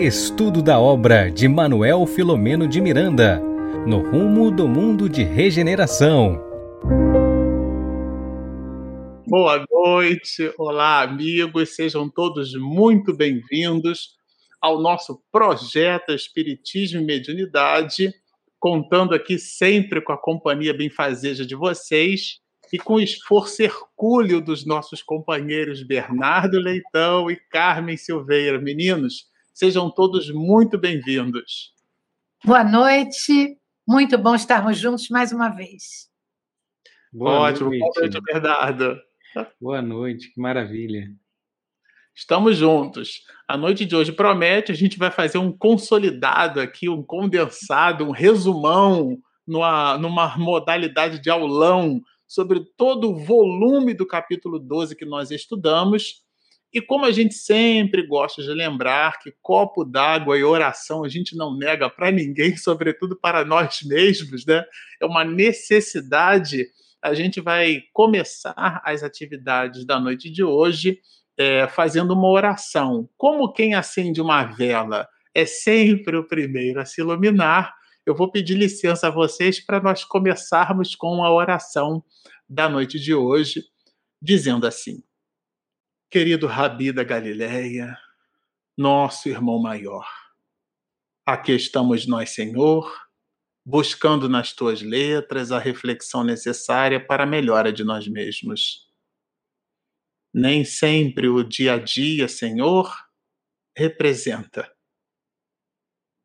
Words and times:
Estudo 0.00 0.62
da 0.62 0.80
obra 0.80 1.30
de 1.30 1.46
Manuel 1.46 2.06
Filomeno 2.06 2.66
de 2.66 2.80
Miranda, 2.80 3.38
no 3.86 3.98
rumo 4.00 4.50
do 4.50 4.66
mundo 4.66 5.10
de 5.10 5.22
regeneração. 5.22 6.42
Boa 9.26 9.62
noite, 9.70 10.54
olá 10.56 11.02
amigos, 11.02 11.76
sejam 11.76 12.08
todos 12.08 12.54
muito 12.54 13.14
bem-vindos 13.14 14.16
ao 14.58 14.80
nosso 14.80 15.22
projeto 15.30 16.14
Espiritismo 16.14 17.02
e 17.02 17.04
Mediunidade, 17.04 18.10
contando 18.58 19.14
aqui 19.14 19.38
sempre 19.38 20.00
com 20.00 20.14
a 20.14 20.18
companhia 20.18 20.72
benfazeja 20.72 21.44
de 21.44 21.54
vocês 21.54 22.38
e 22.72 22.78
com 22.78 22.94
o 22.94 23.00
esforço 23.02 23.62
hercúleo 23.62 24.40
dos 24.40 24.64
nossos 24.64 25.02
companheiros 25.02 25.82
Bernardo 25.82 26.58
Leitão 26.58 27.30
e 27.30 27.36
Carmen 27.50 27.98
Silveira. 27.98 28.58
Meninos, 28.58 29.29
sejam 29.52 29.90
todos 29.90 30.30
muito 30.30 30.78
bem-vindos. 30.78 31.72
Boa 32.44 32.64
noite, 32.64 33.58
muito 33.86 34.16
bom 34.16 34.34
estarmos 34.34 34.78
juntos 34.78 35.08
mais 35.08 35.32
uma 35.32 35.48
vez. 35.48 36.08
Boa 37.12 37.40
Ótimo, 37.40 37.70
noite. 37.70 37.80
boa 37.80 37.92
noite, 37.98 38.20
Bernardo. 38.22 39.00
Boa 39.60 39.82
noite, 39.82 40.32
que 40.32 40.40
maravilha. 40.40 41.08
Estamos 42.14 42.56
juntos. 42.56 43.22
A 43.48 43.56
noite 43.56 43.84
de 43.84 43.96
hoje 43.96 44.12
promete, 44.12 44.72
a 44.72 44.74
gente 44.74 44.98
vai 44.98 45.10
fazer 45.10 45.38
um 45.38 45.56
consolidado 45.56 46.60
aqui, 46.60 46.88
um 46.88 47.02
condensado, 47.02 48.04
um 48.04 48.10
resumão 48.10 49.18
numa, 49.46 49.98
numa 49.98 50.36
modalidade 50.36 51.20
de 51.20 51.30
aulão 51.30 52.00
sobre 52.30 52.60
todo 52.76 53.10
o 53.10 53.16
volume 53.16 53.92
do 53.92 54.06
capítulo 54.06 54.60
12 54.60 54.94
que 54.94 55.04
nós 55.04 55.32
estudamos. 55.32 56.22
E 56.72 56.80
como 56.80 57.04
a 57.04 57.10
gente 57.10 57.34
sempre 57.34 58.06
gosta 58.06 58.42
de 58.42 58.48
lembrar 58.50 59.18
que 59.18 59.34
copo 59.42 59.84
d'água 59.84 60.38
e 60.38 60.44
oração 60.44 61.04
a 61.04 61.08
gente 61.08 61.36
não 61.36 61.56
nega 61.56 61.90
para 61.90 62.10
ninguém, 62.10 62.56
sobretudo 62.58 63.16
para 63.16 63.44
nós 63.44 63.80
mesmos, 63.82 64.46
né? 64.46 64.64
É 65.00 65.06
uma 65.06 65.24
necessidade. 65.24 66.66
A 67.02 67.12
gente 67.14 67.40
vai 67.40 67.80
começar 67.92 68.80
as 68.84 69.02
atividades 69.02 69.84
da 69.84 69.98
noite 69.98 70.30
de 70.30 70.44
hoje 70.44 71.00
é, 71.36 71.66
fazendo 71.66 72.12
uma 72.12 72.28
oração. 72.28 73.08
Como 73.16 73.52
quem 73.52 73.74
acende 73.74 74.20
uma 74.20 74.44
vela 74.44 75.08
é 75.34 75.46
sempre 75.46 76.16
o 76.16 76.26
primeiro 76.26 76.80
a 76.80 76.84
se 76.84 77.00
iluminar, 77.00 77.74
eu 78.04 78.14
vou 78.14 78.30
pedir 78.30 78.54
licença 78.54 79.08
a 79.08 79.10
vocês 79.10 79.58
para 79.58 79.80
nós 79.80 80.04
começarmos 80.04 80.94
com 80.94 81.24
a 81.24 81.32
oração 81.32 82.02
da 82.48 82.68
noite 82.68 82.98
de 82.98 83.14
hoje, 83.14 83.62
dizendo 84.20 84.66
assim: 84.66 85.02
Querido 86.12 86.48
Rabi 86.48 86.90
da 86.90 87.04
Galileia, 87.04 87.96
nosso 88.76 89.28
irmão 89.28 89.62
maior, 89.62 90.10
aqui 91.24 91.52
estamos 91.52 92.04
nós, 92.04 92.30
Senhor, 92.30 92.92
buscando 93.64 94.28
nas 94.28 94.52
tuas 94.52 94.82
letras 94.82 95.52
a 95.52 95.60
reflexão 95.60 96.24
necessária 96.24 96.98
para 96.98 97.22
a 97.22 97.26
melhora 97.26 97.72
de 97.72 97.84
nós 97.84 98.08
mesmos. 98.08 98.92
Nem 100.34 100.64
sempre 100.64 101.28
o 101.28 101.44
dia 101.44 101.74
a 101.74 101.78
dia, 101.78 102.26
Senhor, 102.26 102.92
representa 103.76 104.68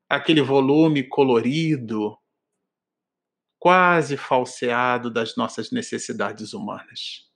aquele 0.10 0.42
volume 0.42 1.04
colorido, 1.04 2.18
quase 3.60 4.18
falseado 4.18 5.12
das 5.12 5.36
nossas 5.36 5.70
necessidades 5.70 6.54
humanas. 6.54 7.35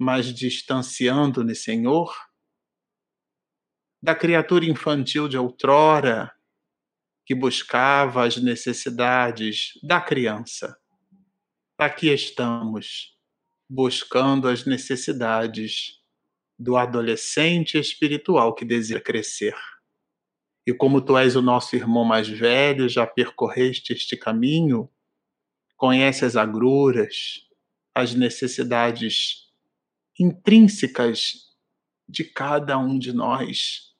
Mas 0.00 0.32
distanciando-nos, 0.32 1.62
Senhor, 1.62 2.10
da 4.02 4.14
criatura 4.14 4.64
infantil 4.64 5.28
de 5.28 5.36
outrora 5.36 6.32
que 7.26 7.34
buscava 7.34 8.26
as 8.26 8.38
necessidades 8.38 9.78
da 9.82 10.00
criança. 10.00 10.74
Aqui 11.78 12.08
estamos, 12.08 13.14
buscando 13.68 14.48
as 14.48 14.64
necessidades 14.64 16.00
do 16.58 16.78
adolescente 16.78 17.76
espiritual 17.76 18.54
que 18.54 18.64
deseja 18.64 19.00
crescer. 19.02 19.54
E 20.66 20.72
como 20.72 21.02
tu 21.02 21.18
és 21.18 21.36
o 21.36 21.42
nosso 21.42 21.76
irmão 21.76 22.04
mais 22.06 22.26
velho, 22.26 22.88
já 22.88 23.06
percorreste 23.06 23.92
este 23.92 24.16
caminho, 24.16 24.90
conhece 25.76 26.24
as 26.24 26.36
agruras, 26.36 27.46
as 27.94 28.14
necessidades 28.14 29.49
intrínsecas 30.20 31.50
de 32.08 32.24
cada 32.24 32.78
um 32.78 32.98
de 32.98 33.12
nós. 33.12 33.94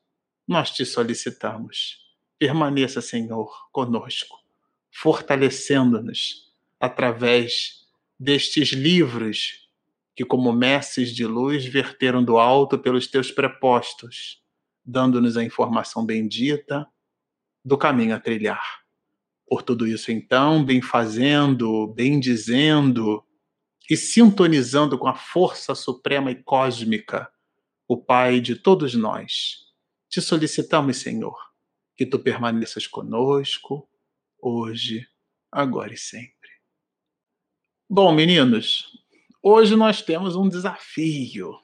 Nós 0.46 0.70
te 0.70 0.84
solicitamos. 0.84 1.98
Permaneça, 2.38 3.00
Senhor, 3.00 3.50
conosco, 3.72 4.38
fortalecendo-nos 4.92 6.52
através 6.78 7.86
destes 8.18 8.70
livros 8.72 9.68
que, 10.14 10.24
como 10.24 10.52
mestres 10.52 11.14
de 11.14 11.24
luz, 11.26 11.64
verteram 11.64 12.22
do 12.22 12.38
alto 12.38 12.78
pelos 12.78 13.06
teus 13.06 13.30
prepostos 13.30 14.40
dando-nos 14.90 15.36
a 15.36 15.44
informação 15.44 16.04
bendita 16.04 16.86
do 17.64 17.78
caminho 17.78 18.14
a 18.14 18.20
trilhar. 18.20 18.80
Por 19.46 19.62
tudo 19.62 19.86
isso, 19.86 20.10
então, 20.10 20.64
bem 20.64 20.80
fazendo, 20.80 21.88
bem 21.88 22.18
dizendo 22.20 23.24
e 23.90 23.96
sintonizando 23.96 24.96
com 24.96 25.08
a 25.08 25.14
força 25.14 25.74
suprema 25.74 26.30
e 26.30 26.40
cósmica, 26.42 27.28
o 27.88 27.96
Pai 27.96 28.40
de 28.40 28.54
todos 28.54 28.94
nós, 28.94 29.66
te 30.08 30.20
solicitamos, 30.20 30.98
Senhor, 30.98 31.36
que 31.96 32.06
tu 32.06 32.18
permaneças 32.18 32.86
conosco, 32.86 33.86
hoje, 34.40 35.06
agora 35.50 35.92
e 35.92 35.98
sempre. 35.98 36.30
Bom, 37.88 38.12
meninos, 38.12 38.96
hoje 39.42 39.74
nós 39.74 40.00
temos 40.00 40.36
um 40.36 40.48
desafio 40.48 41.58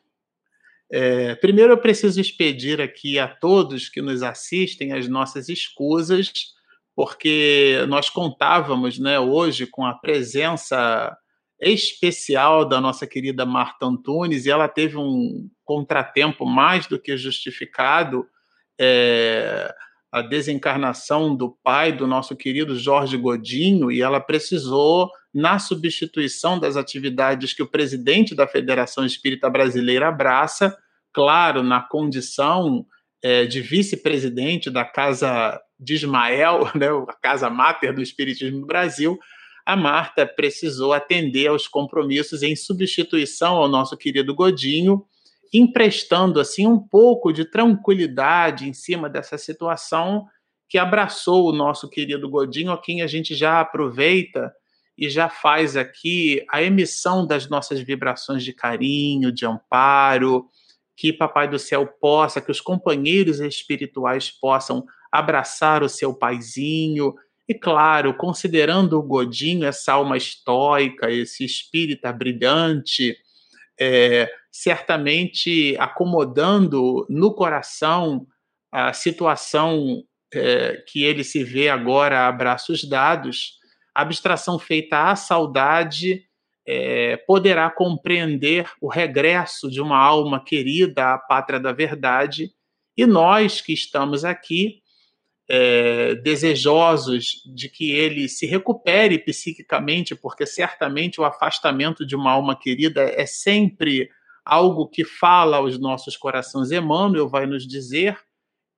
é, 0.91 1.34
primeiro, 1.34 1.72
eu 1.72 1.78
preciso 1.78 2.20
expedir 2.20 2.81
aqui 2.81 3.19
a 3.19 3.26
todos 3.26 3.88
que 3.88 4.00
nos 4.00 4.22
assistem 4.22 4.92
as 4.92 5.09
nossas 5.09 5.48
escusas, 5.48 6.54
porque 6.94 7.84
nós 7.88 8.09
contávamos 8.09 8.98
né, 8.98 9.19
hoje 9.19 9.66
com 9.66 9.84
a 9.84 9.94
presença 9.94 11.16
especial 11.61 12.65
da 12.69 12.81
nossa 12.81 13.06
querida 13.06 13.47
Marta 13.47 13.87
Antunes, 13.87 14.47
e 14.47 14.50
ela 14.50 14.69
teve 14.69 14.97
um 14.97 15.49
contratempo 15.65 16.44
mais 16.44 16.87
do 16.87 16.99
que 16.99 17.17
justificado. 17.17 18.27
É, 18.78 19.75
a 20.12 20.22
desencarnação 20.22 21.34
do 21.34 21.50
pai 21.62 21.93
do 21.93 22.06
nosso 22.06 22.34
querido 22.34 22.78
Jorge 22.78 23.19
Godinho, 23.19 23.91
e 23.91 24.00
ela 24.00 24.21
precisou, 24.21 25.11
na 25.34 25.59
substituição 25.59 26.59
das 26.59 26.77
atividades 26.77 27.53
que 27.53 27.62
o 27.62 27.66
presidente 27.66 28.34
da 28.34 28.47
Federação 28.47 29.05
Espírita 29.05 29.50
Brasileira 29.50 30.09
abraça, 30.09 30.75
claro, 31.12 31.62
na 31.62 31.83
condição 31.83 32.87
é, 33.22 33.45
de 33.45 33.61
vice-presidente 33.61 34.71
da 34.71 34.87
Casa 34.87 35.61
de 35.78 35.93
Ismael, 35.93 36.71
né, 36.75 36.89
a 36.89 37.12
Casa 37.21 37.50
Máter 37.50 37.95
do 37.95 38.00
Espiritismo 38.00 38.61
do 38.61 38.66
Brasil, 38.66 39.19
a 39.66 39.75
Marta 39.75 40.25
precisou 40.25 40.93
atender 40.93 41.49
aos 41.49 41.66
compromissos 41.66 42.44
em 42.44 42.54
substituição 42.54 43.56
ao 43.56 43.66
nosso 43.66 43.97
querido 43.97 44.32
Godinho, 44.32 45.04
emprestando 45.53 46.38
assim 46.38 46.69
um 46.69 46.78
pouco 46.78 47.32
de 47.32 47.44
tranquilidade 47.44 48.69
em 48.69 48.72
cima 48.72 49.10
dessa 49.10 49.37
situação 49.37 50.25
que 50.69 50.78
abraçou 50.78 51.49
o 51.49 51.53
nosso 51.53 51.91
querido 51.91 52.31
Godinho, 52.31 52.71
a 52.71 52.81
quem 52.81 53.03
a 53.03 53.09
gente 53.09 53.34
já 53.34 53.60
aproveita 53.60 54.53
e 54.97 55.10
já 55.10 55.28
faz 55.28 55.77
aqui 55.77 56.44
a 56.48 56.62
emissão 56.62 57.27
das 57.27 57.48
nossas 57.48 57.81
vibrações 57.81 58.44
de 58.44 58.53
carinho, 58.53 59.33
de 59.33 59.44
amparo, 59.44 60.47
que 60.97 61.12
Papai 61.12 61.48
do 61.48 61.59
Céu 61.59 61.86
possa, 61.86 62.41
que 62.41 62.51
os 62.51 62.60
companheiros 62.60 63.41
espirituais 63.41 64.30
possam 64.30 64.84
abraçar 65.10 65.83
o 65.83 65.89
seu 65.89 66.15
paizinho, 66.15 67.15
e 67.48 67.54
claro, 67.54 68.15
considerando 68.15 68.98
o 68.98 69.03
Godinho, 69.03 69.66
essa 69.66 69.93
alma 69.93 70.16
estoica, 70.16 71.10
esse 71.10 71.45
espírita 71.45 72.13
brilhante, 72.13 73.16
é, 73.78 74.28
certamente 74.51 75.77
acomodando 75.78 77.07
no 77.09 77.33
coração 77.34 78.27
a 78.72 78.93
situação 78.93 80.03
é, 80.34 80.83
que 80.89 81.04
ele 81.04 81.22
se 81.22 81.45
vê 81.45 81.69
agora 81.69 82.27
a 82.27 82.33
braços 82.33 82.83
dados, 82.83 83.59
a 83.95 84.03
abstração 84.03 84.59
feita 84.59 85.10
à 85.10 85.16
saudade 85.16 86.25
é, 86.66 87.16
poderá 87.16 87.71
compreender 87.71 88.69
o 88.81 88.89
regresso 88.89 89.71
de 89.71 89.81
uma 89.81 89.99
alma 89.99 90.42
querida 90.42 91.15
à 91.15 91.19
pátria 91.19 91.60
da 91.60 91.72
verdade, 91.72 92.51
e 92.97 93.07
nós 93.07 93.60
que 93.60 93.72
estamos 93.72 94.25
aqui, 94.25 94.83
é, 95.48 96.15
desejosos 96.16 97.43
de 97.54 97.69
que 97.69 97.93
ele 97.93 98.28
se 98.28 98.47
recupere 98.47 99.19
psiquicamente, 99.19 100.15
porque 100.15 100.45
certamente 100.45 101.21
o 101.21 101.25
afastamento 101.25 102.04
de 102.04 102.16
uma 102.16 102.33
alma 102.33 102.59
querida 102.59 103.03
é 103.03 103.27
sempre 103.27 104.09
algo 104.45 104.89
que 104.89 105.04
fala 105.04 105.59
aos 105.59 105.78
nossos 105.78 106.16
corações. 106.16 106.71
Emmanuel 106.71 107.28
vai 107.28 107.47
nos 107.47 107.66
dizer 107.66 108.19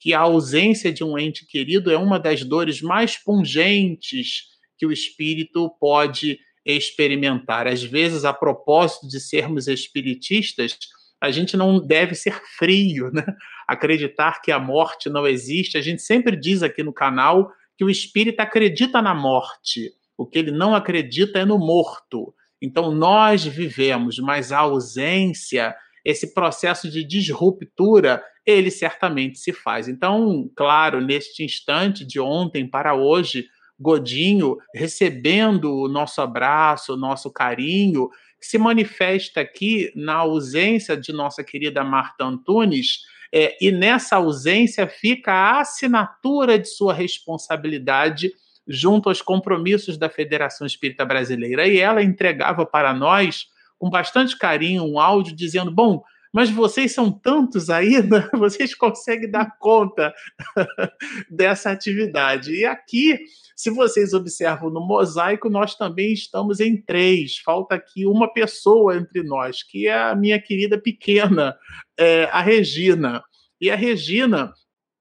que 0.00 0.14
a 0.14 0.20
ausência 0.20 0.92
de 0.92 1.02
um 1.02 1.18
ente 1.18 1.46
querido 1.46 1.90
é 1.90 1.98
uma 1.98 2.18
das 2.18 2.44
dores 2.44 2.80
mais 2.80 3.16
pungentes 3.16 4.44
que 4.76 4.86
o 4.86 4.92
espírito 4.92 5.68
pode 5.80 6.38
experimentar. 6.64 7.66
Às 7.66 7.82
vezes, 7.82 8.24
a 8.24 8.32
propósito 8.32 9.08
de 9.08 9.18
sermos 9.18 9.66
espiritistas, 9.66 10.78
a 11.20 11.30
gente 11.30 11.56
não 11.56 11.84
deve 11.84 12.14
ser 12.14 12.40
frio, 12.56 13.10
né? 13.10 13.24
Acreditar 13.68 14.40
que 14.40 14.50
a 14.50 14.58
morte 14.58 15.10
não 15.10 15.26
existe. 15.26 15.76
A 15.76 15.82
gente 15.82 16.02
sempre 16.02 16.34
diz 16.34 16.62
aqui 16.62 16.82
no 16.82 16.92
canal 16.92 17.52
que 17.76 17.84
o 17.84 17.90
espírito 17.90 18.40
acredita 18.40 19.02
na 19.02 19.14
morte. 19.14 19.92
O 20.16 20.26
que 20.26 20.38
ele 20.38 20.50
não 20.50 20.74
acredita 20.74 21.38
é 21.38 21.44
no 21.44 21.58
morto. 21.58 22.34
Então, 22.60 22.90
nós 22.90 23.44
vivemos, 23.44 24.18
mas 24.18 24.50
a 24.50 24.60
ausência, 24.60 25.76
esse 26.04 26.34
processo 26.34 26.90
de 26.90 27.04
disruptura, 27.04 28.24
ele 28.44 28.70
certamente 28.70 29.38
se 29.38 29.52
faz. 29.52 29.86
Então, 29.86 30.50
claro, 30.56 31.00
neste 31.00 31.44
instante 31.44 32.04
de 32.04 32.18
ontem 32.18 32.66
para 32.66 32.94
hoje, 32.94 33.46
Godinho 33.78 34.56
recebendo 34.74 35.72
o 35.72 35.88
nosso 35.88 36.20
abraço, 36.20 36.94
o 36.94 36.96
nosso 36.96 37.30
carinho, 37.30 38.08
se 38.40 38.58
manifesta 38.58 39.40
aqui 39.40 39.92
na 39.94 40.14
ausência 40.14 40.96
de 40.96 41.12
nossa 41.12 41.44
querida 41.44 41.84
Marta 41.84 42.24
Antunes, 42.24 43.02
é, 43.32 43.56
e 43.60 43.70
nessa 43.70 44.16
ausência 44.16 44.86
fica 44.86 45.32
a 45.32 45.60
assinatura 45.60 46.58
de 46.58 46.68
sua 46.68 46.94
responsabilidade 46.94 48.32
junto 48.66 49.08
aos 49.08 49.22
compromissos 49.22 49.96
da 49.96 50.08
Federação 50.08 50.66
Espírita 50.66 51.04
Brasileira. 51.04 51.66
E 51.66 51.78
ela 51.78 52.02
entregava 52.02 52.66
para 52.66 52.92
nós, 52.92 53.46
com 53.78 53.88
bastante 53.88 54.36
carinho, 54.36 54.84
um 54.84 54.98
áudio 54.98 55.34
dizendo: 55.34 55.70
Bom, 55.70 56.02
mas 56.32 56.50
vocês 56.50 56.92
são 56.92 57.10
tantos 57.10 57.70
ainda, 57.70 58.28
vocês 58.36 58.74
conseguem 58.74 59.30
dar 59.30 59.56
conta 59.58 60.12
dessa 61.30 61.70
atividade. 61.70 62.52
E 62.52 62.64
aqui, 62.64 63.18
se 63.56 63.70
vocês 63.70 64.12
observam 64.12 64.70
no 64.70 64.86
mosaico, 64.86 65.48
nós 65.48 65.74
também 65.74 66.12
estamos 66.12 66.60
em 66.60 66.80
três. 66.80 67.38
Falta 67.38 67.74
aqui 67.74 68.06
uma 68.06 68.32
pessoa 68.32 68.96
entre 68.96 69.22
nós, 69.22 69.62
que 69.62 69.88
é 69.88 69.98
a 69.98 70.14
minha 70.14 70.40
querida 70.40 70.78
pequena, 70.78 71.56
é, 71.98 72.24
a 72.24 72.40
Regina. 72.40 73.22
E 73.60 73.70
a 73.70 73.74
Regina, 73.74 74.52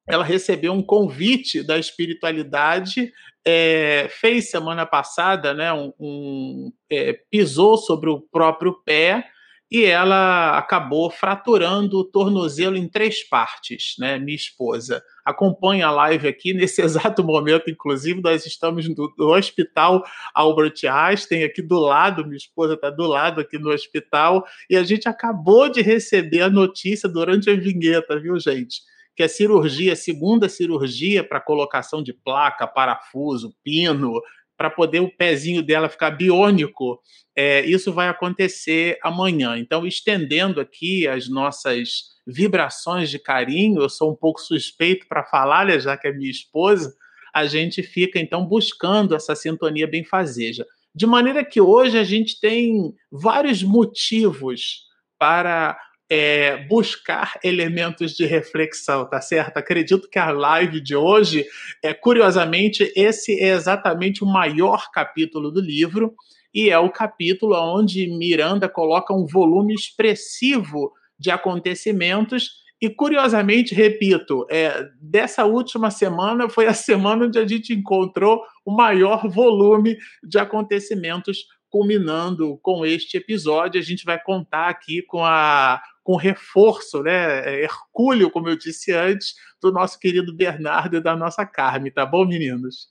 ela 0.07 0.24
recebeu 0.24 0.74
um 0.74 0.81
convite 0.81 1.62
da 1.62 1.77
espiritualidade, 1.77 3.12
é, 3.45 4.07
fez 4.09 4.50
semana 4.50 4.85
passada, 4.85 5.53
né, 5.53 5.71
um, 5.71 5.94
um 6.00 6.71
é, 6.91 7.13
pisou 7.29 7.77
sobre 7.77 8.09
o 8.09 8.19
próprio 8.19 8.74
pé 8.83 9.24
e 9.69 9.84
ela 9.84 10.58
acabou 10.58 11.10
fraturando 11.10 12.00
o 12.00 12.04
tornozelo 12.04 12.78
em 12.78 12.88
três 12.88 13.24
partes, 13.28 13.96
né, 14.00 14.18
minha 14.18 14.36
esposa. 14.36 15.04
Acompanha 15.25 15.88
a 15.88 15.92
live 15.92 16.28
aqui, 16.28 16.54
nesse 16.54 16.81
exato 16.84 17.24
momento, 17.24 17.69
inclusive, 17.69 18.22
nós 18.22 18.46
estamos 18.46 18.88
no, 18.88 19.14
no 19.18 19.36
Hospital 19.36 20.04
Albert 20.34 20.75
Einstein, 20.90 21.44
aqui 21.44 21.62
do 21.62 21.80
lado, 21.80 22.25
minha 22.25 22.38
esposa 22.38 22.75
está 22.75 22.90
do 22.90 23.06
lado 23.06 23.42
aqui 23.42 23.58
no 23.58 23.69
hospital, 23.69 24.46
e 24.69 24.78
a 24.78 24.84
gente 24.84 25.10
acabou 25.10 25.70
de 25.70 25.81
receber 25.81 26.42
a 26.42 26.50
notícia 26.50 27.10
durante 27.10 27.50
a 27.50 27.56
vinheta, 27.56 28.20
viu, 28.20 28.40
gente? 28.40 28.81
que 29.18 29.24
a 29.24 29.28
cirurgia, 29.28 29.94
a 29.94 29.96
segunda 29.96 30.48
cirurgia 30.48 31.24
para 31.24 31.42
colocação 31.42 32.04
de 32.04 32.13
placa, 32.13 32.68
parafuso, 32.68 33.52
pino, 33.63 34.22
para 34.57 34.69
poder 34.69 35.00
o 35.01 35.15
pezinho 35.15 35.62
dela 35.62 35.88
ficar 35.88 36.12
biônico, 36.12 37.00
é, 37.36 37.63
isso 37.65 37.94
vai 37.94 38.09
acontecer 38.09 38.98
amanhã. 39.04 39.57
Então, 39.57 39.86
estendendo 39.86 40.59
aqui 40.59 41.07
as 41.07 41.30
nossas 41.30 42.18
vibrações 42.25 43.09
de 43.09 43.19
carinho, 43.19 43.81
eu 43.81 43.89
sou 43.89 44.12
um 44.12 44.15
pouco 44.15 44.42
suspeito 44.42 45.06
para 45.07 45.24
falar, 45.24 45.69
já 45.80 45.95
que 45.95 46.07
é 46.07 46.12
minha 46.12 46.31
esposa, 46.31 46.94
a 47.33 47.45
gente 47.45 47.83
fica 47.83 48.19
então 48.19 48.44
buscando 48.44 49.15
essa 49.15 49.36
sintonia 49.36 49.88
benfazeja. 49.88 50.65
De 50.94 51.06
maneira 51.06 51.45
que 51.45 51.62
hoje 51.62 51.98
a 52.00 52.03
gente 52.03 52.39
tem 52.39 52.92
vários 53.12 53.62
motivos 53.62 54.88
para 55.19 55.80
é, 56.09 56.65
buscar 56.68 57.39
elementos 57.44 58.13
de 58.13 58.25
reflexão, 58.25 59.07
tá 59.09 59.19
certo? 59.19 59.57
Acredito 59.57 60.09
que 60.09 60.18
a 60.19 60.31
live 60.31 60.80
de 60.80 60.95
hoje, 60.95 61.45
é, 61.83 61.94
curiosamente, 61.94 62.92
esse 62.95 63.39
é 63.39 63.50
exatamente 63.50 64.24
o 64.24 64.27
maior 64.27 64.89
capítulo 64.92 65.51
do 65.51 65.59
livro 65.59 66.13
e 66.54 66.69
é 66.69 66.80
o 66.80 66.89
capítulo 66.89 67.56
onde 67.56 68.07
Miranda 68.07 68.69
coloca 68.69 69.13
um 69.13 69.25
volume 69.25 69.74
expressivo 69.74 70.94
de 71.19 71.30
acontecimentos 71.30 72.65
e 72.80 72.89
curiosamente, 72.89 73.74
repito, 73.74 74.45
é, 74.51 74.88
dessa 75.01 75.45
última 75.45 75.89
semana 75.89 76.48
foi 76.48 76.68
a 76.68 76.74
semana 76.75 77.25
onde 77.25 77.39
a 77.39 77.48
gente 77.48 77.74
encontrou 77.74 78.42
o 78.65 78.71
maior 78.71 79.27
volume 79.27 79.98
de 80.24 80.38
acontecimentos 80.38 81.45
culminando 81.69 82.58
com 82.62 82.86
este 82.86 83.18
episódio. 83.18 83.80
A 83.80 83.84
gente 83.84 84.06
vai 84.06 84.22
contar 84.22 84.69
aqui 84.69 85.02
com 85.02 85.24
a 85.24 85.81
com 86.08 86.16
reforço, 86.16 87.04
né, 87.04 87.42
é, 87.50 87.64
hercúleo, 87.66 88.31
como 88.31 88.48
eu 88.48 88.56
disse 88.56 88.94
antes, 88.94 89.36
do 89.62 89.74
nosso 89.74 90.00
querido 90.00 90.34
Bernardo 90.34 90.96
e 90.96 91.02
da 91.02 91.18
nossa 91.18 91.46
Carme, 91.46 91.92
tá 91.92 92.06
bom, 92.06 92.25
meninos? 92.25 92.88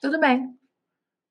Tudo 0.00 0.18
bem. 0.18 0.48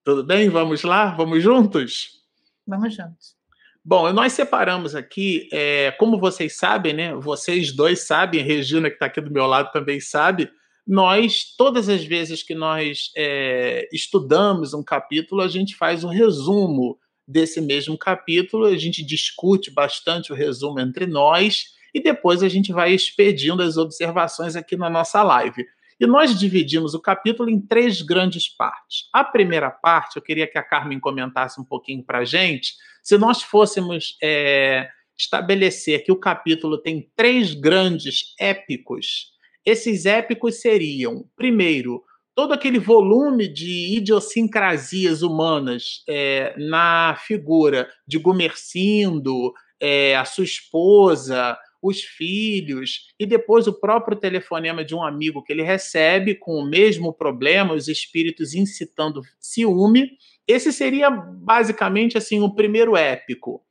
Tudo 0.04 0.24
bem? 0.24 0.50
Vamos 0.50 0.84
lá? 0.84 1.16
Vamos 1.16 1.42
juntos? 1.42 2.22
Vamos 2.68 2.94
juntos. 2.96 3.36
Bom, 3.84 4.14
nós 4.14 4.34
separamos 4.34 4.94
aqui, 4.94 5.50
é, 5.52 5.92
como 5.94 6.20
vocês 6.20 6.58
sabem, 6.58 6.94
né? 6.94 7.16
Vocês 7.16 7.72
dois 7.72 8.06
sabem, 8.06 8.42
a 8.42 8.44
Regina, 8.44 8.88
que 8.90 8.96
está 8.96 9.08
aqui 9.08 9.20
do 9.20 9.31
meu 9.31 9.48
lado, 9.48 9.72
também 9.72 10.00
sabe. 10.00 10.52
Nós, 10.88 11.56
todas 11.58 11.90
as 11.90 12.04
vezes 12.04 12.44
que 12.44 12.54
nós 12.54 13.12
é, 13.16 13.88
estudamos 13.92 14.74
um 14.74 14.84
capítulo, 14.84 15.42
a 15.42 15.48
gente 15.48 15.76
faz 15.76 16.04
um 16.04 16.10
resumo 16.10 17.00
desse 17.28 17.60
mesmo 17.60 17.98
capítulo, 17.98 18.66
a 18.66 18.78
gente 18.78 19.04
discute 19.04 19.72
bastante 19.72 20.32
o 20.32 20.36
resumo 20.36 20.80
entre 20.80 21.08
nós 21.08 21.74
e 21.94 22.00
depois 22.00 22.44
a 22.44 22.50
gente 22.50 22.72
vai 22.72 22.94
expedindo 22.94 23.64
as 23.64 23.78
observações 23.78 24.56
aqui 24.56 24.76
na 24.76 24.90
nossa 24.90 25.24
live. 25.24 25.66
E 26.00 26.06
nós 26.06 26.38
dividimos 26.38 26.94
o 26.94 27.00
capítulo 27.00 27.50
em 27.50 27.60
três 27.60 28.02
grandes 28.02 28.50
partes. 28.50 29.08
A 29.14 29.24
primeira 29.24 29.72
parte, 29.72 30.18
eu 30.18 30.22
queria 30.22 30.46
que 30.46 30.58
a 30.58 30.64
Carmen 30.64 31.00
comentasse 31.00 31.60
um 31.60 31.64
pouquinho 31.64 32.04
para 32.04 32.20
a 32.20 32.26
gente. 32.26 32.74
Se 33.02 33.18
nós 33.18 33.42
fôssemos 33.42 34.18
é, 34.22 34.90
estabelecer 35.18 36.04
que 36.04 36.12
o 36.12 36.20
capítulo 36.20 36.78
tem 36.78 37.10
três 37.16 37.54
grandes 37.54 38.36
épicos, 38.38 39.34
esses 39.66 40.06
épicos 40.06 40.62
seriam, 40.62 41.26
primeiro, 41.36 42.04
todo 42.36 42.54
aquele 42.54 42.78
volume 42.78 43.48
de 43.48 43.95
idiosincrasias 43.98 45.22
humanas 45.22 46.04
é, 46.07 46.54
na 46.57 47.16
figura 47.26 47.90
de 48.06 48.19
Gumercindo, 48.19 49.54
é, 49.80 50.16
a 50.16 50.26
sua 50.26 50.44
esposa, 50.44 51.57
os 51.81 52.02
filhos, 52.02 53.07
e 53.19 53.26
depois 53.26 53.68
o 53.68 53.80
próprio 53.80 54.18
telefonema 54.18 54.84
de 54.84 54.95
um 54.95 55.04
amigo 55.04 55.44
que 55.44 55.54
ele 55.54 55.64
recebe 55.64 56.36
com 56.36 56.54
o 56.54 56.68
mesmo 56.68 57.14
problema, 57.14 57.74
os 57.74 57.88
espíritos 57.88 58.54
incitando 58.54 59.22
ciúme. 59.40 60.12
Esse 60.48 60.74
seria 60.74 61.10
basicamente 61.10 62.18
assim 62.18 62.42
o 62.42 62.54
primeiro 62.54 62.98
épico. 62.98 63.64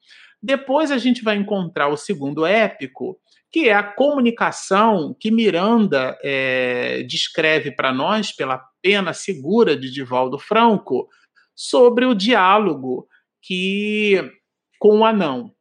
Depois 0.43 0.91
a 0.91 0.99
gente 0.99 1.25
vai 1.25 1.37
encontrar 1.37 1.89
o 1.89 1.97
segundo 1.97 2.47
épico, 2.47 3.19
que 3.55 3.69
é 3.69 3.73
a 3.73 3.85
comunicação 3.85 5.15
que 5.15 5.31
Miranda 5.31 6.19
é, 6.25 7.05
descreve 7.05 7.71
para 7.71 7.93
nós, 7.93 8.33
pela 8.33 8.59
pena 8.83 9.13
segura 9.13 9.77
de 9.77 9.93
Divaldo 9.93 10.41
Franco, 10.41 11.09
sobre 11.55 12.05
o 12.05 12.17
diálogo 12.17 13.07
que 13.41 14.29
com 14.77 14.99
o 14.99 15.05
anão. 15.05 15.55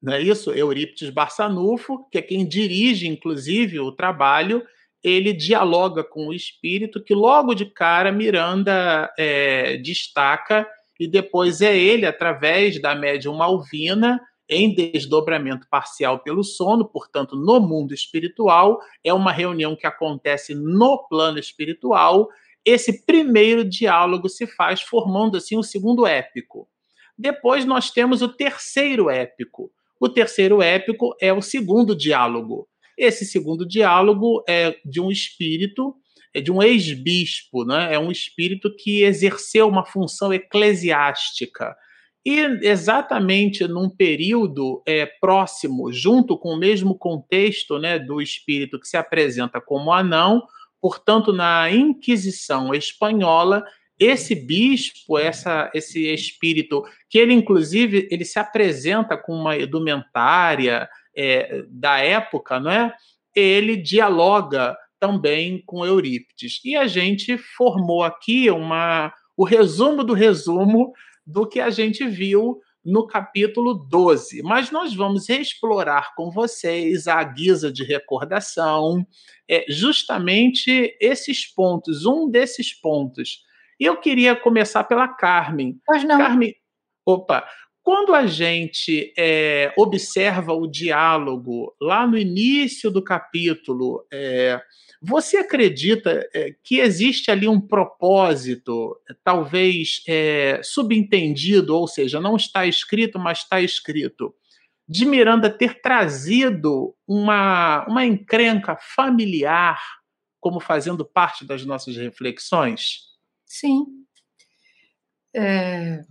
Não 0.00 0.12
é 0.12 0.22
isso? 0.22 0.52
Eurípides 0.52 1.10
Barçanufo, 1.10 2.08
que 2.08 2.18
é 2.18 2.22
quem 2.22 2.46
dirige, 2.46 3.08
inclusive, 3.08 3.80
o 3.80 3.90
trabalho, 3.90 4.64
ele 5.02 5.32
dialoga 5.32 6.04
com 6.04 6.28
o 6.28 6.32
espírito, 6.32 7.02
que 7.02 7.16
logo 7.16 7.52
de 7.52 7.66
cara 7.66 8.12
Miranda 8.12 9.12
é, 9.18 9.76
destaca, 9.78 10.68
e 11.00 11.08
depois 11.08 11.60
é 11.60 11.76
ele, 11.76 12.06
através 12.06 12.80
da 12.80 12.94
médium 12.94 13.34
Malvina, 13.34 14.20
em 14.50 14.74
desdobramento 14.74 15.68
parcial 15.70 16.18
pelo 16.18 16.42
sono, 16.42 16.84
portanto, 16.84 17.36
no 17.36 17.60
mundo 17.60 17.94
espiritual, 17.94 18.80
é 19.04 19.14
uma 19.14 19.30
reunião 19.30 19.76
que 19.76 19.86
acontece 19.86 20.56
no 20.56 21.06
plano 21.08 21.38
espiritual. 21.38 22.28
Esse 22.64 23.06
primeiro 23.06 23.64
diálogo 23.64 24.28
se 24.28 24.48
faz 24.48 24.82
formando 24.82 25.36
assim 25.36 25.56
o 25.56 25.62
segundo 25.62 26.04
épico. 26.04 26.68
Depois 27.16 27.64
nós 27.64 27.90
temos 27.90 28.22
o 28.22 28.28
terceiro 28.28 29.08
épico. 29.08 29.70
O 30.00 30.08
terceiro 30.08 30.60
épico 30.60 31.14
é 31.20 31.32
o 31.32 31.40
segundo 31.40 31.94
diálogo. 31.94 32.68
Esse 32.98 33.24
segundo 33.24 33.64
diálogo 33.64 34.42
é 34.48 34.76
de 34.84 35.00
um 35.00 35.12
espírito, 35.12 35.94
é 36.34 36.40
de 36.40 36.50
um 36.50 36.60
ex-bispo, 36.60 37.64
né? 37.64 37.94
é 37.94 37.98
um 37.98 38.10
espírito 38.10 38.74
que 38.74 39.04
exerceu 39.04 39.68
uma 39.68 39.86
função 39.86 40.34
eclesiástica 40.34 41.76
E 42.24 42.38
exatamente 42.66 43.66
num 43.66 43.88
período 43.88 44.82
é, 44.86 45.06
próximo, 45.06 45.90
junto 45.90 46.36
com 46.36 46.50
o 46.50 46.58
mesmo 46.58 46.94
contexto 46.94 47.78
né, 47.78 47.98
do 47.98 48.20
espírito 48.20 48.78
que 48.78 48.86
se 48.86 48.96
apresenta 48.96 49.60
como 49.60 49.92
anão, 49.92 50.42
portanto, 50.80 51.32
na 51.32 51.70
Inquisição 51.70 52.74
espanhola, 52.74 53.64
esse 53.98 54.34
bispo, 54.34 55.18
essa, 55.18 55.70
esse 55.74 56.12
espírito, 56.12 56.82
que 57.08 57.18
ele 57.18 57.34
inclusive 57.34 58.08
ele 58.10 58.24
se 58.24 58.38
apresenta 58.38 59.16
com 59.16 59.34
uma 59.34 59.56
edumentária 59.56 60.88
é, 61.14 61.64
da 61.68 61.98
época, 61.98 62.58
não 62.58 62.70
é? 62.70 62.94
Ele 63.34 63.76
dialoga 63.76 64.76
também 64.98 65.62
com 65.64 65.84
Eurípides. 65.84 66.60
E 66.64 66.76
a 66.76 66.86
gente 66.86 67.36
formou 67.38 68.02
aqui 68.02 68.50
uma, 68.50 69.12
o 69.36 69.44
resumo 69.44 70.04
do 70.04 70.12
resumo 70.12 70.92
do 71.30 71.46
que 71.46 71.60
a 71.60 71.70
gente 71.70 72.06
viu 72.06 72.60
no 72.84 73.06
capítulo 73.06 73.74
12. 73.74 74.42
Mas 74.42 74.70
nós 74.70 74.94
vamos 74.94 75.28
explorar 75.28 76.14
com 76.14 76.30
vocês, 76.30 77.06
à 77.06 77.22
guisa 77.22 77.70
de 77.70 77.84
recordação, 77.84 79.06
é, 79.48 79.64
justamente 79.68 80.96
esses 81.00 81.46
pontos, 81.46 82.06
um 82.06 82.28
desses 82.28 82.72
pontos. 82.72 83.42
E 83.78 83.84
eu 83.84 83.96
queria 83.98 84.34
começar 84.34 84.84
pela 84.84 85.08
Carmen. 85.08 85.78
Pois 85.86 86.04
não. 86.04 86.18
Carmen, 86.18 86.54
opa, 87.06 87.46
quando 87.82 88.14
a 88.14 88.26
gente 88.26 89.12
é, 89.16 89.72
observa 89.76 90.52
o 90.52 90.66
diálogo 90.66 91.74
lá 91.80 92.06
no 92.06 92.16
início 92.16 92.90
do 92.90 93.02
capítulo, 93.02 94.06
é, 94.12 94.60
você 95.02 95.38
acredita 95.38 96.28
é, 96.34 96.54
que 96.62 96.78
existe 96.78 97.30
ali 97.30 97.48
um 97.48 97.60
propósito, 97.60 98.96
talvez 99.24 100.02
é, 100.06 100.60
subentendido, 100.62 101.74
ou 101.74 101.88
seja, 101.88 102.20
não 102.20 102.36
está 102.36 102.66
escrito, 102.66 103.18
mas 103.18 103.38
está 103.38 103.60
escrito, 103.60 104.34
de 104.86 105.06
Miranda 105.06 105.48
ter 105.48 105.80
trazido 105.80 106.94
uma, 107.06 107.86
uma 107.86 108.04
encrenca 108.04 108.76
familiar 108.76 109.80
como 110.40 110.58
fazendo 110.58 111.04
parte 111.04 111.44
das 111.44 111.64
nossas 111.64 111.96
reflexões? 111.96 113.10
Sim. 113.46 113.84
É, 115.34 116.02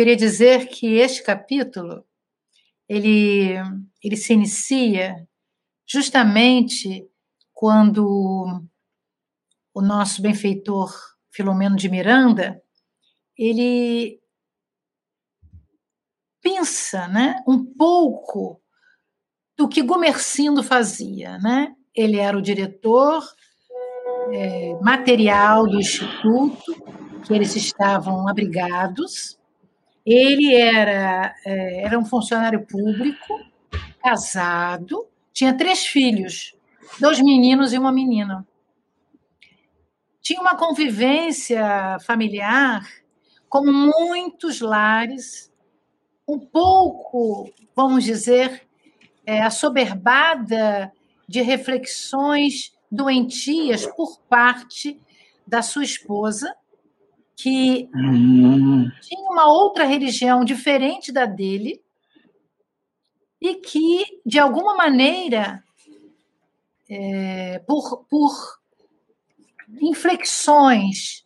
queria 0.00 0.16
dizer 0.16 0.68
que 0.68 0.94
este 0.94 1.22
capítulo 1.22 2.02
ele, 2.88 3.52
ele 4.02 4.16
se 4.16 4.32
inicia 4.32 5.28
justamente 5.86 7.06
quando 7.52 8.66
o 9.74 9.82
nosso 9.82 10.22
benfeitor 10.22 10.90
Filomeno 11.30 11.76
de 11.76 11.90
Miranda 11.90 12.62
ele 13.36 14.18
pensa, 16.40 17.06
né, 17.06 17.36
um 17.46 17.62
pouco 17.62 18.58
do 19.54 19.68
que 19.68 19.82
Gumercindo 19.82 20.62
fazia, 20.62 21.36
né? 21.36 21.76
Ele 21.94 22.16
era 22.16 22.38
o 22.38 22.42
diretor 22.42 23.22
é, 24.32 24.78
material 24.80 25.66
do 25.66 25.78
instituto, 25.78 26.72
que 27.26 27.34
eles 27.34 27.54
estavam 27.54 28.26
abrigados. 28.26 29.38
Ele 30.04 30.54
era, 30.54 31.34
é, 31.44 31.82
era 31.84 31.98
um 31.98 32.04
funcionário 32.04 32.66
público, 32.66 33.38
casado, 34.02 35.06
tinha 35.32 35.56
três 35.56 35.86
filhos, 35.86 36.56
dois 36.98 37.20
meninos 37.20 37.72
e 37.72 37.78
uma 37.78 37.92
menina. 37.92 38.46
Tinha 40.20 40.40
uma 40.40 40.56
convivência 40.56 41.98
familiar, 42.04 42.86
como 43.48 43.72
muitos 43.72 44.60
lares, 44.60 45.52
um 46.26 46.38
pouco, 46.38 47.50
vamos 47.74 48.04
dizer, 48.04 48.66
é, 49.26 49.42
assoberbada 49.42 50.92
de 51.28 51.42
reflexões 51.42 52.72
doentias 52.90 53.86
por 53.86 54.20
parte 54.28 55.00
da 55.46 55.62
sua 55.62 55.84
esposa, 55.84 56.54
que 57.42 57.88
uhum. 57.94 58.90
tinha 59.00 59.30
uma 59.30 59.50
outra 59.50 59.84
religião 59.84 60.44
diferente 60.44 61.10
da 61.10 61.24
dele 61.24 61.82
e 63.40 63.54
que, 63.54 64.20
de 64.26 64.38
alguma 64.38 64.74
maneira, 64.74 65.64
é, 66.88 67.58
por, 67.60 68.04
por 68.04 68.60
inflexões, 69.80 71.24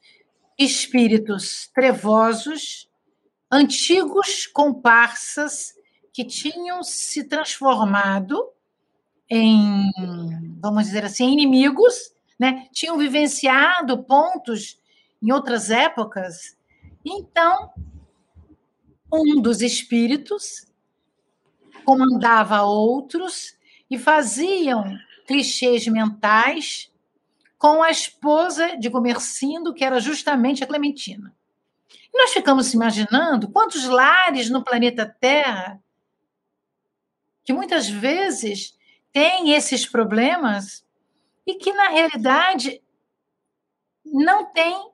espíritos 0.57 1.69
trevosos, 1.75 2.89
antigos 3.51 4.47
comparsas 4.47 5.75
que 6.13 6.25
tinham 6.25 6.85
se 6.85 7.25
transformado 7.25 8.51
em, 9.29 9.91
vamos 10.61 10.85
dizer 10.85 11.05
assim, 11.05 11.33
inimigos, 11.33 12.15
né? 12.39 12.69
tinham 12.73 12.97
vivenciado 12.97 14.05
pontos 14.05 14.79
em 15.25 15.33
outras 15.33 15.71
épocas. 15.71 16.55
Então, 17.03 17.73
um 19.11 19.41
dos 19.41 19.63
espíritos 19.63 20.67
comandava 21.83 22.63
outros 22.63 23.57
e 23.91 23.99
faziam 23.99 24.99
clichês 25.27 25.87
mentais 25.87 26.93
com 27.57 27.83
a 27.83 27.91
esposa 27.91 28.77
de 28.77 28.91
Gomercindo, 28.91 29.73
que 29.73 29.83
era 29.83 29.99
justamente 29.99 30.63
a 30.63 30.67
Clementina. 30.67 31.35
E 32.13 32.19
nós 32.19 32.33
ficamos 32.33 32.75
imaginando 32.75 33.49
quantos 33.49 33.85
lares 33.85 34.51
no 34.51 34.63
planeta 34.63 35.07
Terra 35.07 35.83
que 37.43 37.53
muitas 37.53 37.89
vezes 37.89 38.77
têm 39.13 39.53
esses 39.53 39.87
problemas 39.87 40.85
e 41.47 41.55
que, 41.55 41.73
na 41.73 41.89
realidade, 41.89 42.83
não 44.05 44.47
tem 44.47 44.94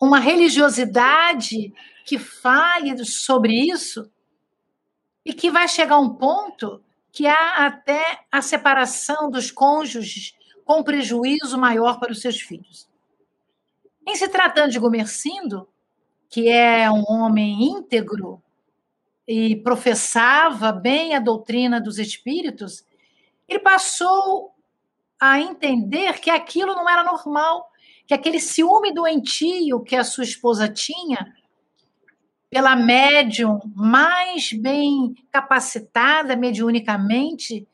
uma 0.00 0.18
religiosidade 0.18 1.72
que 2.04 2.18
fale 2.18 3.04
sobre 3.04 3.52
isso 3.52 4.10
e 5.24 5.32
que 5.32 5.50
vai 5.50 5.68
chegar 5.68 5.96
a 5.96 6.00
um 6.00 6.14
ponto 6.14 6.82
que 7.12 7.26
há 7.26 7.66
até 7.66 8.20
a 8.30 8.40
separação 8.40 9.30
dos 9.30 9.50
cônjuges 9.50 10.34
com 10.64 10.82
prejuízo 10.82 11.58
maior 11.58 11.98
para 11.98 12.12
os 12.12 12.20
seus 12.20 12.40
filhos. 12.40 12.88
Em 14.06 14.14
se 14.14 14.28
tratando 14.28 14.70
de 14.70 14.78
Gomercindo, 14.78 15.68
que 16.28 16.48
é 16.48 16.90
um 16.90 17.04
homem 17.08 17.62
íntegro 17.62 18.42
e 19.26 19.56
professava 19.56 20.72
bem 20.72 21.14
a 21.14 21.20
doutrina 21.20 21.80
dos 21.80 21.98
espíritos, 21.98 22.84
ele 23.48 23.58
passou 23.58 24.54
a 25.20 25.40
entender 25.40 26.20
que 26.20 26.30
aquilo 26.30 26.74
não 26.74 26.88
era 26.88 27.02
normal, 27.02 27.70
que 28.08 28.14
aquele 28.14 28.40
ciúme 28.40 28.92
doentio 28.92 29.84
que 29.84 29.94
a 29.94 30.02
sua 30.02 30.24
esposa 30.24 30.66
tinha 30.66 31.34
pela 32.48 32.74
médium 32.74 33.60
mais 33.76 34.50
bem 34.54 35.14
capacitada 35.30 36.34
mediunicamente 36.34 37.68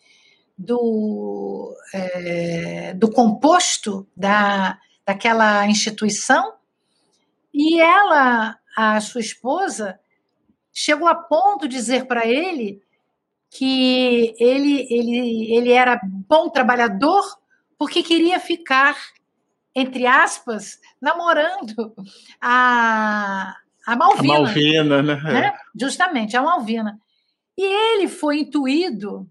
do, 0.59 1.73
é, 1.95 2.93
do 2.95 3.09
composto 3.09 4.09
da, 4.17 4.77
daquela 5.07 5.69
instituição, 5.69 6.55
e 7.53 7.81
ela, 7.81 8.59
a 8.77 9.01
sua 9.01 9.21
esposa, 9.21 10.01
chegou 10.73 11.07
a 11.07 11.15
ponto 11.15 11.69
de 11.69 11.77
dizer 11.77 12.07
para 12.07 12.27
ele 12.27 12.83
que 13.49 14.35
ele, 14.41 14.85
ele, 14.91 15.55
ele 15.55 15.71
era 15.71 16.01
bom 16.03 16.49
trabalhador 16.49 17.23
porque 17.79 18.03
queria 18.03 18.41
ficar, 18.41 18.97
entre 19.75 20.07
aspas, 20.07 20.79
namorando 21.01 21.95
a, 22.41 23.55
a 23.87 23.97
Malvina. 23.97 24.35
A 24.35 24.41
Malvina, 24.43 25.03
né? 25.03 25.15
né? 25.15 25.59
Justamente, 25.79 26.37
a 26.37 26.43
Malvina. 26.43 26.99
E 27.57 27.65
ele 27.65 28.09
foi 28.09 28.41
intuído 28.41 29.29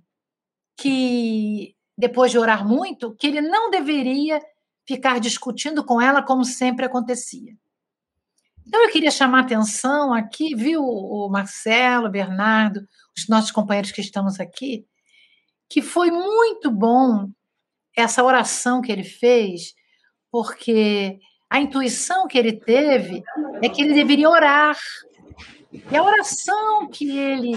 que, 0.78 1.76
depois 1.98 2.32
de 2.32 2.38
orar 2.38 2.68
muito, 2.68 3.16
que 3.16 3.28
ele 3.28 3.42
não 3.42 3.70
deveria 3.70 4.42
ficar 4.86 5.20
discutindo 5.20 5.84
com 5.84 6.02
ela 6.02 6.22
como 6.22 6.44
sempre 6.44 6.86
acontecia. 6.86 7.54
Então, 8.66 8.82
eu 8.82 8.90
queria 8.90 9.12
chamar 9.12 9.40
a 9.40 9.42
atenção 9.42 10.14
aqui, 10.14 10.56
viu, 10.56 10.82
o 10.84 11.30
Marcelo, 11.30 12.08
o 12.08 12.12
Bernardo, 12.12 12.82
os 13.16 13.28
nossos 13.28 13.52
companheiros 13.52 13.92
que 13.92 14.02
estamos 14.02 14.40
aqui, 14.40 14.86
que 15.70 15.82
foi 15.82 16.12
muito 16.12 16.72
bom 16.72 17.30
essa 17.96 18.24
oração 18.24 18.82
que 18.82 18.92
ele 18.92 19.04
fez, 19.04 19.74
porque 20.34 21.20
a 21.48 21.60
intuição 21.62 22.26
que 22.26 22.40
ele 22.40 22.54
teve 22.54 23.24
é 23.62 23.70
que 23.70 23.84
ele 23.84 23.94
deveria 23.94 24.28
orar. 24.28 24.76
E 25.72 25.96
a 25.96 26.02
oração 26.02 26.90
que 26.90 27.16
ele 27.16 27.56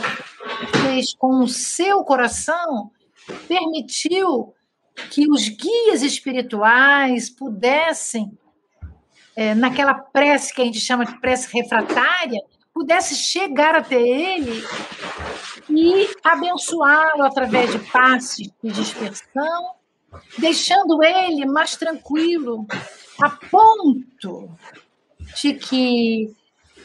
fez 0.82 1.14
com 1.14 1.42
o 1.42 1.48
seu 1.48 2.04
coração 2.04 2.90
permitiu 3.48 4.52
que 5.10 5.26
os 5.26 5.48
guias 5.48 6.02
espirituais 6.02 7.30
pudessem, 7.30 8.30
é, 9.34 9.54
naquela 9.54 9.94
prece 9.94 10.54
que 10.54 10.60
a 10.60 10.64
gente 10.66 10.80
chama 10.80 11.06
de 11.06 11.18
prece 11.18 11.48
refratária, 11.50 12.42
pudesse 12.74 13.14
chegar 13.14 13.74
até 13.74 13.96
ele 13.98 14.62
e 15.70 16.10
abençoá-lo 16.22 17.22
através 17.22 17.72
de 17.72 17.78
passes 17.90 18.48
de 18.62 18.70
dispersão, 18.70 19.76
deixando 20.38 21.02
ele 21.02 21.46
mais 21.46 21.76
tranquilo, 21.76 22.66
a 23.22 23.30
ponto 23.30 24.50
de 25.40 25.54
que, 25.54 26.30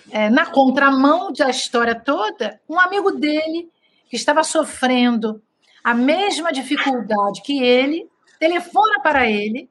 é, 0.09 0.29
na 0.29 0.45
contramão 0.45 1.31
da 1.31 1.49
história 1.49 1.95
toda, 1.95 2.59
um 2.67 2.79
amigo 2.79 3.11
dele, 3.11 3.69
que 4.09 4.15
estava 4.15 4.43
sofrendo 4.43 5.41
a 5.83 5.93
mesma 5.93 6.51
dificuldade 6.51 7.41
que 7.43 7.63
ele, 7.63 8.09
telefona 8.39 8.99
para 9.01 9.29
ele, 9.29 9.69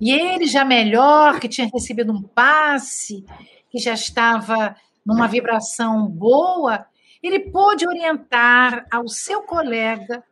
e 0.00 0.12
ele 0.12 0.46
já 0.46 0.64
melhor, 0.64 1.38
que 1.38 1.48
tinha 1.48 1.70
recebido 1.72 2.12
um 2.12 2.22
passe, 2.22 3.24
que 3.70 3.78
já 3.78 3.94
estava 3.94 4.76
numa 5.04 5.28
vibração 5.28 6.06
boa, 6.06 6.86
ele 7.22 7.40
pôde 7.50 7.86
orientar 7.86 8.86
ao 8.90 9.08
seu 9.08 9.42
colega, 9.42 10.22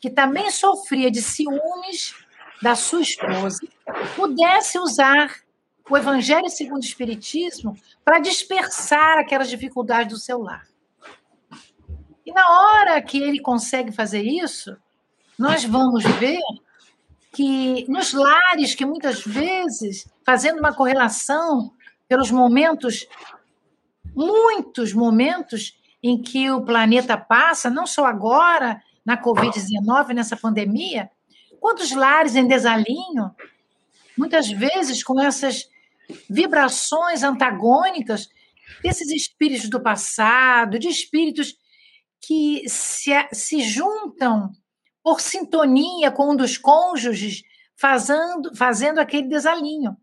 que 0.00 0.10
também 0.10 0.50
sofria 0.50 1.10
de 1.10 1.22
ciúmes 1.22 2.14
da 2.62 2.74
sua 2.74 3.00
esposa, 3.00 3.60
pudesse 4.16 4.78
usar 4.78 5.34
o 5.88 5.96
Evangelho 5.96 6.48
segundo 6.48 6.82
o 6.82 6.86
Espiritismo 6.86 7.76
para 8.04 8.18
dispersar 8.18 9.18
aquelas 9.18 9.48
dificuldades 9.48 10.12
do 10.12 10.18
seu 10.18 10.38
lar. 10.40 10.66
E 12.26 12.32
na 12.32 12.46
hora 12.46 13.00
que 13.00 13.18
ele 13.18 13.40
consegue 13.40 13.90
fazer 13.90 14.22
isso, 14.22 14.76
nós 15.38 15.64
vamos 15.64 16.04
ver 16.04 16.40
que 17.32 17.86
nos 17.88 18.12
lares 18.12 18.74
que 18.74 18.84
muitas 18.84 19.22
vezes, 19.22 20.06
fazendo 20.26 20.58
uma 20.58 20.74
correlação 20.74 21.72
pelos 22.08 22.30
momentos, 22.30 23.06
muitos 24.14 24.92
momentos 24.92 25.78
em 26.02 26.20
que 26.20 26.50
o 26.50 26.64
planeta 26.64 27.16
passa, 27.16 27.70
não 27.70 27.86
só 27.86 28.04
agora, 28.04 28.82
na 29.08 29.16
Covid-19, 29.16 30.12
nessa 30.12 30.36
pandemia, 30.36 31.10
quantos 31.58 31.92
lares 31.92 32.36
em 32.36 32.46
desalinho, 32.46 33.34
muitas 34.18 34.50
vezes 34.50 35.02
com 35.02 35.18
essas 35.18 35.66
vibrações 36.28 37.22
antagônicas 37.22 38.28
desses 38.82 39.10
espíritos 39.10 39.70
do 39.70 39.80
passado, 39.80 40.78
de 40.78 40.88
espíritos 40.88 41.56
que 42.20 42.68
se, 42.68 43.10
se 43.32 43.62
juntam 43.62 44.52
por 45.02 45.22
sintonia 45.22 46.10
com 46.10 46.32
um 46.32 46.36
dos 46.36 46.58
cônjuges, 46.58 47.42
fazendo, 47.80 48.54
fazendo 48.54 48.98
aquele 48.98 49.26
desalinho. 49.26 49.96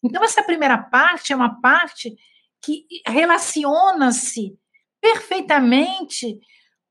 Então, 0.00 0.22
essa 0.22 0.44
primeira 0.44 0.78
parte 0.78 1.32
é 1.32 1.36
uma 1.36 1.60
parte 1.60 2.16
que 2.62 2.86
relaciona-se 3.04 4.56
perfeitamente 5.00 6.38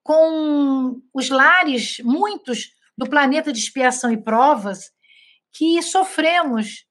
com 0.08 1.02
os 1.14 1.30
lares, 1.30 2.00
muitos 2.00 2.74
do 2.98 3.10
planeta 3.10 3.52
de 3.52 3.60
expiação 3.60 4.10
e 4.10 4.16
provas, 4.16 4.90
que 5.52 5.82
sofremos 5.82 6.86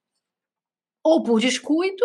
ou 1.03 1.23
por 1.23 1.41
descuido 1.41 2.05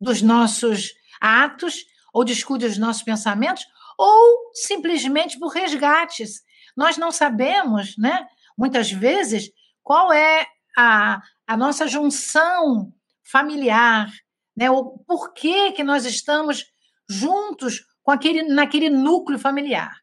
dos 0.00 0.20
nossos 0.20 0.92
atos, 1.20 1.84
ou 2.12 2.24
descuido 2.24 2.66
dos 2.66 2.78
nossos 2.78 3.04
pensamentos, 3.04 3.64
ou 3.96 4.50
simplesmente 4.52 5.38
por 5.38 5.52
resgates. 5.52 6.42
Nós 6.76 6.96
não 6.96 7.12
sabemos, 7.12 7.96
né, 7.96 8.26
muitas 8.58 8.90
vezes, 8.90 9.52
qual 9.84 10.12
é 10.12 10.48
a, 10.76 11.22
a 11.46 11.56
nossa 11.56 11.86
junção 11.86 12.92
familiar, 13.22 14.12
né, 14.56 14.68
o 14.68 14.98
porquê 15.06 15.70
que 15.70 15.84
nós 15.84 16.04
estamos 16.04 16.66
juntos 17.08 17.84
com 18.02 18.10
aquele, 18.10 18.42
naquele 18.42 18.90
núcleo 18.90 19.38
familiar. 19.38 19.96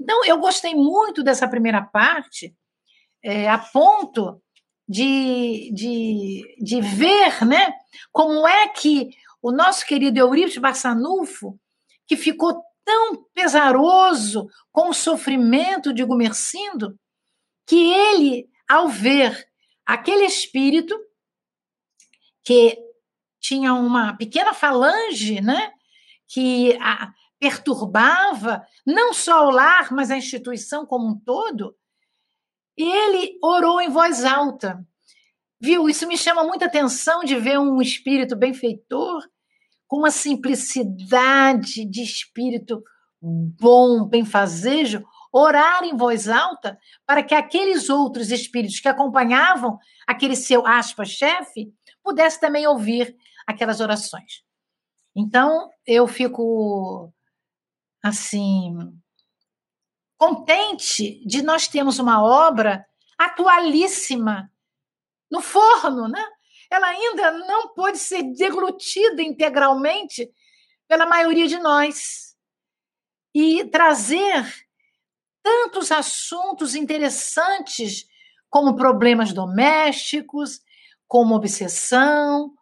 Então, 0.00 0.24
eu 0.24 0.38
gostei 0.38 0.74
muito 0.74 1.22
dessa 1.22 1.48
primeira 1.48 1.82
parte, 1.82 2.54
é, 3.22 3.48
a 3.48 3.58
ponto 3.58 4.42
de, 4.88 5.70
de, 5.72 6.56
de 6.60 6.80
ver 6.80 7.44
né, 7.46 7.72
como 8.12 8.46
é 8.46 8.68
que 8.68 9.10
o 9.40 9.50
nosso 9.50 9.86
querido 9.86 10.18
Eurípides 10.18 10.58
Barçanufo, 10.58 11.58
que 12.06 12.16
ficou 12.16 12.62
tão 12.84 13.24
pesaroso 13.34 14.48
com 14.70 14.90
o 14.90 14.94
sofrimento 14.94 15.92
de 15.92 16.04
Gumercindo, 16.04 16.98
que 17.66 17.92
ele, 17.92 18.46
ao 18.68 18.88
ver 18.88 19.48
aquele 19.86 20.24
espírito 20.24 20.98
que 22.42 22.78
tinha 23.40 23.74
uma 23.74 24.14
pequena 24.16 24.52
falange, 24.52 25.40
né, 25.40 25.72
que 26.28 26.76
a 26.80 27.10
perturbava 27.38 28.64
não 28.86 29.12
só 29.12 29.46
o 29.46 29.50
lar, 29.50 29.92
mas 29.92 30.10
a 30.10 30.16
instituição 30.16 30.86
como 30.86 31.08
um 31.08 31.18
todo, 31.18 31.76
ele 32.76 33.38
orou 33.42 33.80
em 33.80 33.88
voz 33.88 34.24
alta. 34.24 34.84
Viu? 35.60 35.88
Isso 35.88 36.06
me 36.06 36.18
chama 36.18 36.44
muita 36.44 36.66
atenção 36.66 37.24
de 37.24 37.36
ver 37.36 37.58
um 37.58 37.80
espírito 37.80 38.36
benfeitor 38.36 39.22
com 39.86 39.98
uma 39.98 40.10
simplicidade 40.10 41.84
de 41.84 42.02
espírito 42.02 42.82
bom, 43.20 44.04
benfazejo, 44.04 45.04
orar 45.32 45.82
em 45.84 45.96
voz 45.96 46.28
alta 46.28 46.78
para 47.06 47.22
que 47.22 47.34
aqueles 47.34 47.88
outros 47.88 48.30
espíritos 48.30 48.78
que 48.78 48.88
acompanhavam 48.88 49.78
aquele 50.06 50.36
seu 50.36 50.66
aspas 50.66 51.08
chefe 51.08 51.72
pudesse 52.02 52.38
também 52.38 52.66
ouvir 52.66 53.16
aquelas 53.46 53.80
orações. 53.80 54.44
Então, 55.16 55.70
eu 55.86 56.06
fico 56.06 57.12
assim 58.04 58.76
contente 60.16 61.26
de 61.26 61.42
nós 61.42 61.66
termos 61.66 61.98
uma 61.98 62.22
obra 62.22 62.86
atualíssima 63.18 64.50
no 65.30 65.40
forno, 65.40 66.08
né? 66.08 66.24
ela 66.74 66.88
ainda 66.88 67.30
não 67.32 67.68
pôde 67.74 67.98
ser 67.98 68.22
deglutida 68.34 69.22
integralmente 69.22 70.28
pela 70.88 71.06
maioria 71.06 71.46
de 71.46 71.58
nós. 71.58 72.34
E 73.34 73.64
trazer 73.66 74.44
tantos 75.42 75.90
assuntos 75.90 76.74
interessantes, 76.74 78.06
como 78.48 78.76
problemas 78.76 79.32
domésticos, 79.32 80.60
como 81.08 81.34
obsessão, 81.34 82.52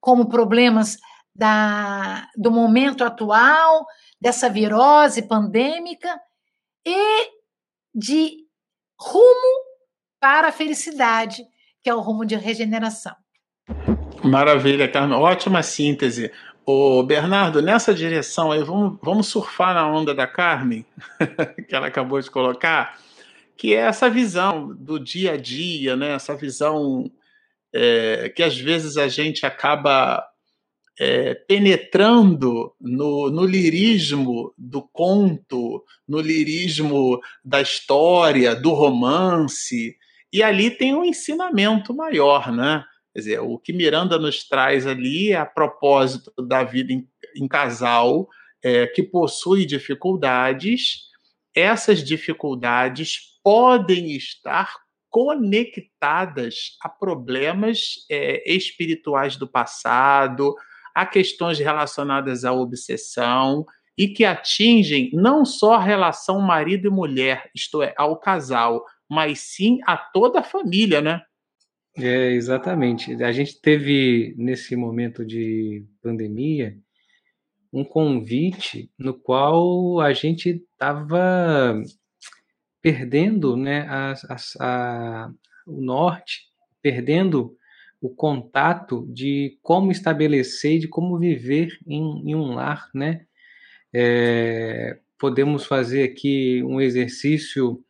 como 0.00 0.28
problemas 0.28 0.96
da, 1.34 2.28
do 2.36 2.50
momento 2.50 3.04
atual, 3.04 3.84
dessa 4.20 4.48
virose 4.48 5.22
pandêmica, 5.22 6.20
e 6.84 7.30
de 7.94 8.46
rumo 8.98 9.64
para 10.20 10.48
a 10.48 10.52
felicidade, 10.52 11.42
que 11.82 11.88
é 11.88 11.94
o 11.94 12.00
rumo 12.00 12.24
de 12.24 12.36
regeneração. 12.36 13.14
Maravilha, 14.22 14.90
Carmen. 14.90 15.16
Ótima 15.16 15.62
síntese. 15.62 16.30
Ô, 16.64 17.02
Bernardo, 17.02 17.62
nessa 17.62 17.94
direção 17.94 18.52
aí, 18.52 18.62
vamos, 18.62 18.98
vamos 19.02 19.26
surfar 19.28 19.74
na 19.74 19.90
onda 19.90 20.14
da 20.14 20.26
Carmen, 20.26 20.84
que 21.68 21.74
ela 21.74 21.86
acabou 21.86 22.20
de 22.20 22.30
colocar, 22.30 22.98
que 23.56 23.74
é 23.74 23.78
essa 23.78 24.10
visão 24.10 24.74
do 24.74 24.98
dia 24.98 25.32
a 25.32 25.36
dia, 25.36 25.96
né? 25.96 26.12
essa 26.12 26.36
visão 26.36 27.10
é, 27.72 28.28
que 28.28 28.42
às 28.42 28.58
vezes 28.58 28.96
a 28.96 29.08
gente 29.08 29.46
acaba 29.46 30.24
é, 31.00 31.34
penetrando 31.34 32.74
no, 32.78 33.30
no 33.30 33.46
lirismo 33.46 34.52
do 34.58 34.82
conto, 34.82 35.82
no 36.06 36.20
lirismo 36.20 37.18
da 37.42 37.62
história, 37.62 38.54
do 38.54 38.74
romance, 38.74 39.96
e 40.30 40.42
ali 40.42 40.70
tem 40.70 40.94
um 40.94 41.02
ensinamento 41.02 41.94
maior, 41.94 42.52
né? 42.52 42.84
Quer 43.14 43.18
dizer, 43.18 43.40
o 43.40 43.58
que 43.58 43.72
Miranda 43.72 44.18
nos 44.18 44.46
traz 44.46 44.86
ali 44.86 45.32
é 45.32 45.36
a 45.36 45.46
propósito 45.46 46.30
da 46.46 46.62
vida 46.62 46.92
em, 46.92 47.08
em 47.34 47.48
casal 47.48 48.28
é, 48.62 48.86
que 48.86 49.02
possui 49.02 49.64
dificuldades. 49.64 51.06
Essas 51.56 52.04
dificuldades 52.04 53.38
podem 53.42 54.14
estar 54.14 54.76
conectadas 55.08 56.76
a 56.82 56.90
problemas 56.90 58.06
é, 58.08 58.54
espirituais 58.54 59.36
do 59.36 59.48
passado, 59.48 60.54
a 61.00 61.06
questões 61.06 61.58
relacionadas 61.58 62.44
à 62.44 62.52
obsessão 62.52 63.64
e 63.96 64.06
que 64.06 64.22
atingem 64.22 65.10
não 65.14 65.46
só 65.46 65.74
a 65.74 65.82
relação 65.82 66.38
marido 66.40 66.88
e 66.88 66.90
mulher, 66.90 67.50
isto 67.54 67.82
é, 67.82 67.94
ao 67.96 68.18
casal, 68.18 68.84
mas 69.08 69.40
sim 69.40 69.78
a 69.86 69.96
toda 69.96 70.40
a 70.40 70.44
família, 70.44 71.00
né? 71.00 71.22
É, 71.96 72.32
exatamente. 72.32 73.14
A 73.22 73.32
gente 73.32 73.58
teve, 73.62 74.34
nesse 74.36 74.76
momento 74.76 75.24
de 75.24 75.86
pandemia, 76.02 76.76
um 77.72 77.82
convite 77.82 78.90
no 78.98 79.14
qual 79.14 80.00
a 80.00 80.12
gente 80.12 80.62
estava 80.70 81.82
perdendo 82.82 83.56
né, 83.56 83.86
a, 83.88 84.12
a, 84.28 84.36
a, 84.60 85.30
o 85.66 85.80
norte, 85.80 86.42
perdendo 86.82 87.56
o 88.00 88.08
contato 88.08 89.06
de 89.12 89.58
como 89.62 89.92
estabelecer, 89.92 90.78
de 90.78 90.88
como 90.88 91.18
viver 91.18 91.78
em, 91.86 92.30
em 92.30 92.34
um 92.34 92.54
lar, 92.54 92.88
né? 92.94 93.26
É, 93.92 94.98
podemos 95.18 95.66
fazer 95.66 96.04
aqui 96.04 96.62
um 96.64 96.80
exercício 96.80 97.84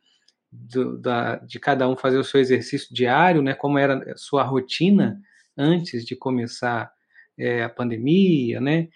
do, 0.51 0.97
da, 0.97 1.37
de 1.37 1.59
cada 1.59 1.87
um 1.87 1.95
fazer 1.95 2.17
o 2.17 2.23
seu 2.23 2.41
exercício 2.41 2.93
diário, 2.93 3.41
né? 3.41 3.53
Como 3.53 3.77
era 3.77 4.11
a 4.11 4.17
sua 4.17 4.43
rotina 4.43 5.21
antes 5.57 6.03
de 6.05 6.15
começar 6.15 6.91
é, 7.37 7.63
a 7.63 7.69
pandemia, 7.69 8.59
né? 8.59 8.89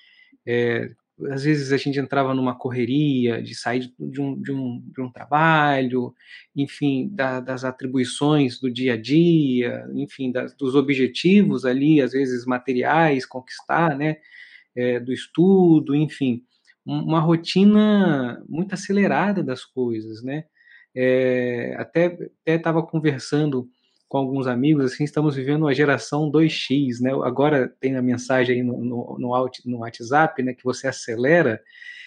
É, 0.45 0.91
às 1.29 1.43
vezes 1.43 1.71
a 1.71 1.77
gente 1.77 1.97
entrava 1.97 2.33
numa 2.33 2.57
correria 2.57 3.41
de 3.41 3.55
sair 3.55 3.93
de 3.97 4.21
um, 4.21 4.39
de 4.41 4.51
um, 4.51 4.83
de 4.93 5.01
um 5.01 5.09
trabalho, 5.09 6.13
enfim, 6.55 7.09
da, 7.13 7.39
das 7.39 7.63
atribuições 7.63 8.59
do 8.59 8.69
dia 8.69 8.93
a 8.93 8.97
dia, 8.97 9.87
enfim, 9.93 10.31
das, 10.31 10.53
dos 10.55 10.75
objetivos 10.75 11.65
ali, 11.65 12.01
às 12.01 12.11
vezes 12.11 12.45
materiais, 12.45 13.25
conquistar, 13.25 13.97
né, 13.97 14.17
é, 14.75 14.99
do 14.99 15.13
estudo, 15.13 15.95
enfim, 15.95 16.43
uma 16.85 17.19
rotina 17.19 18.43
muito 18.47 18.73
acelerada 18.73 19.41
das 19.41 19.63
coisas, 19.63 20.21
né, 20.21 20.43
é, 20.93 21.75
até 21.77 22.17
estava 22.45 22.83
conversando 22.83 23.69
com 24.07 24.17
alguns 24.17 24.47
amigos, 24.47 24.85
assim, 24.85 25.03
estamos 25.03 25.35
vivendo 25.35 25.63
uma 25.63 25.73
geração 25.73 26.31
2x, 26.31 27.01
né? 27.01 27.11
Agora 27.23 27.67
tem 27.79 27.95
a 27.95 28.01
mensagem 28.01 28.57
aí 28.57 28.63
no, 28.63 28.83
no, 28.83 29.17
no, 29.65 29.79
WhatsApp, 29.79 30.41
né, 30.43 30.53
que 30.53 30.63
você 30.63 30.87
acelera. 30.87 31.59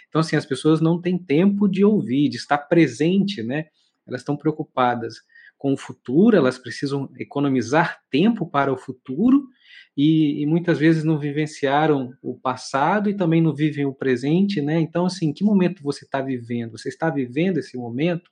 Então, 0.09 0.21
assim, 0.21 0.37
as 0.37 0.47
pessoas 0.47 0.81
não 0.81 1.01
têm 1.01 1.19
tempo 1.19 1.69
de 1.69 1.85
ouvir, 1.85 2.29
de 2.29 2.37
estar 2.37 2.59
presente, 2.59 3.43
né? 3.43 3.67
Elas 4.07 4.21
estão 4.21 4.37
preocupadas 4.37 5.17
com 5.59 5.73
o 5.73 5.77
futuro, 5.77 6.37
elas 6.37 6.57
precisam 6.57 7.11
economizar 7.19 7.99
tempo 8.11 8.49
para 8.49 8.73
o 8.73 8.79
futuro 8.79 9.49
e, 9.97 10.41
e, 10.41 10.47
muitas 10.47 10.79
vezes 10.79 11.03
não 11.03 11.19
vivenciaram 11.19 12.13
o 12.23 12.39
passado 12.39 13.11
e 13.11 13.17
também 13.17 13.43
não 13.43 13.53
vivem 13.53 13.85
o 13.85 13.93
presente, 13.93 14.63
né? 14.63 14.79
Então, 14.81 15.05
assim, 15.05 15.33
que 15.33 15.43
momento 15.43 15.83
você 15.83 16.05
está 16.05 16.23
vivendo? 16.23 16.79
Você 16.79 16.89
está 16.89 17.11
vivendo 17.11 17.59
esse 17.59 17.77
momento? 17.77 18.31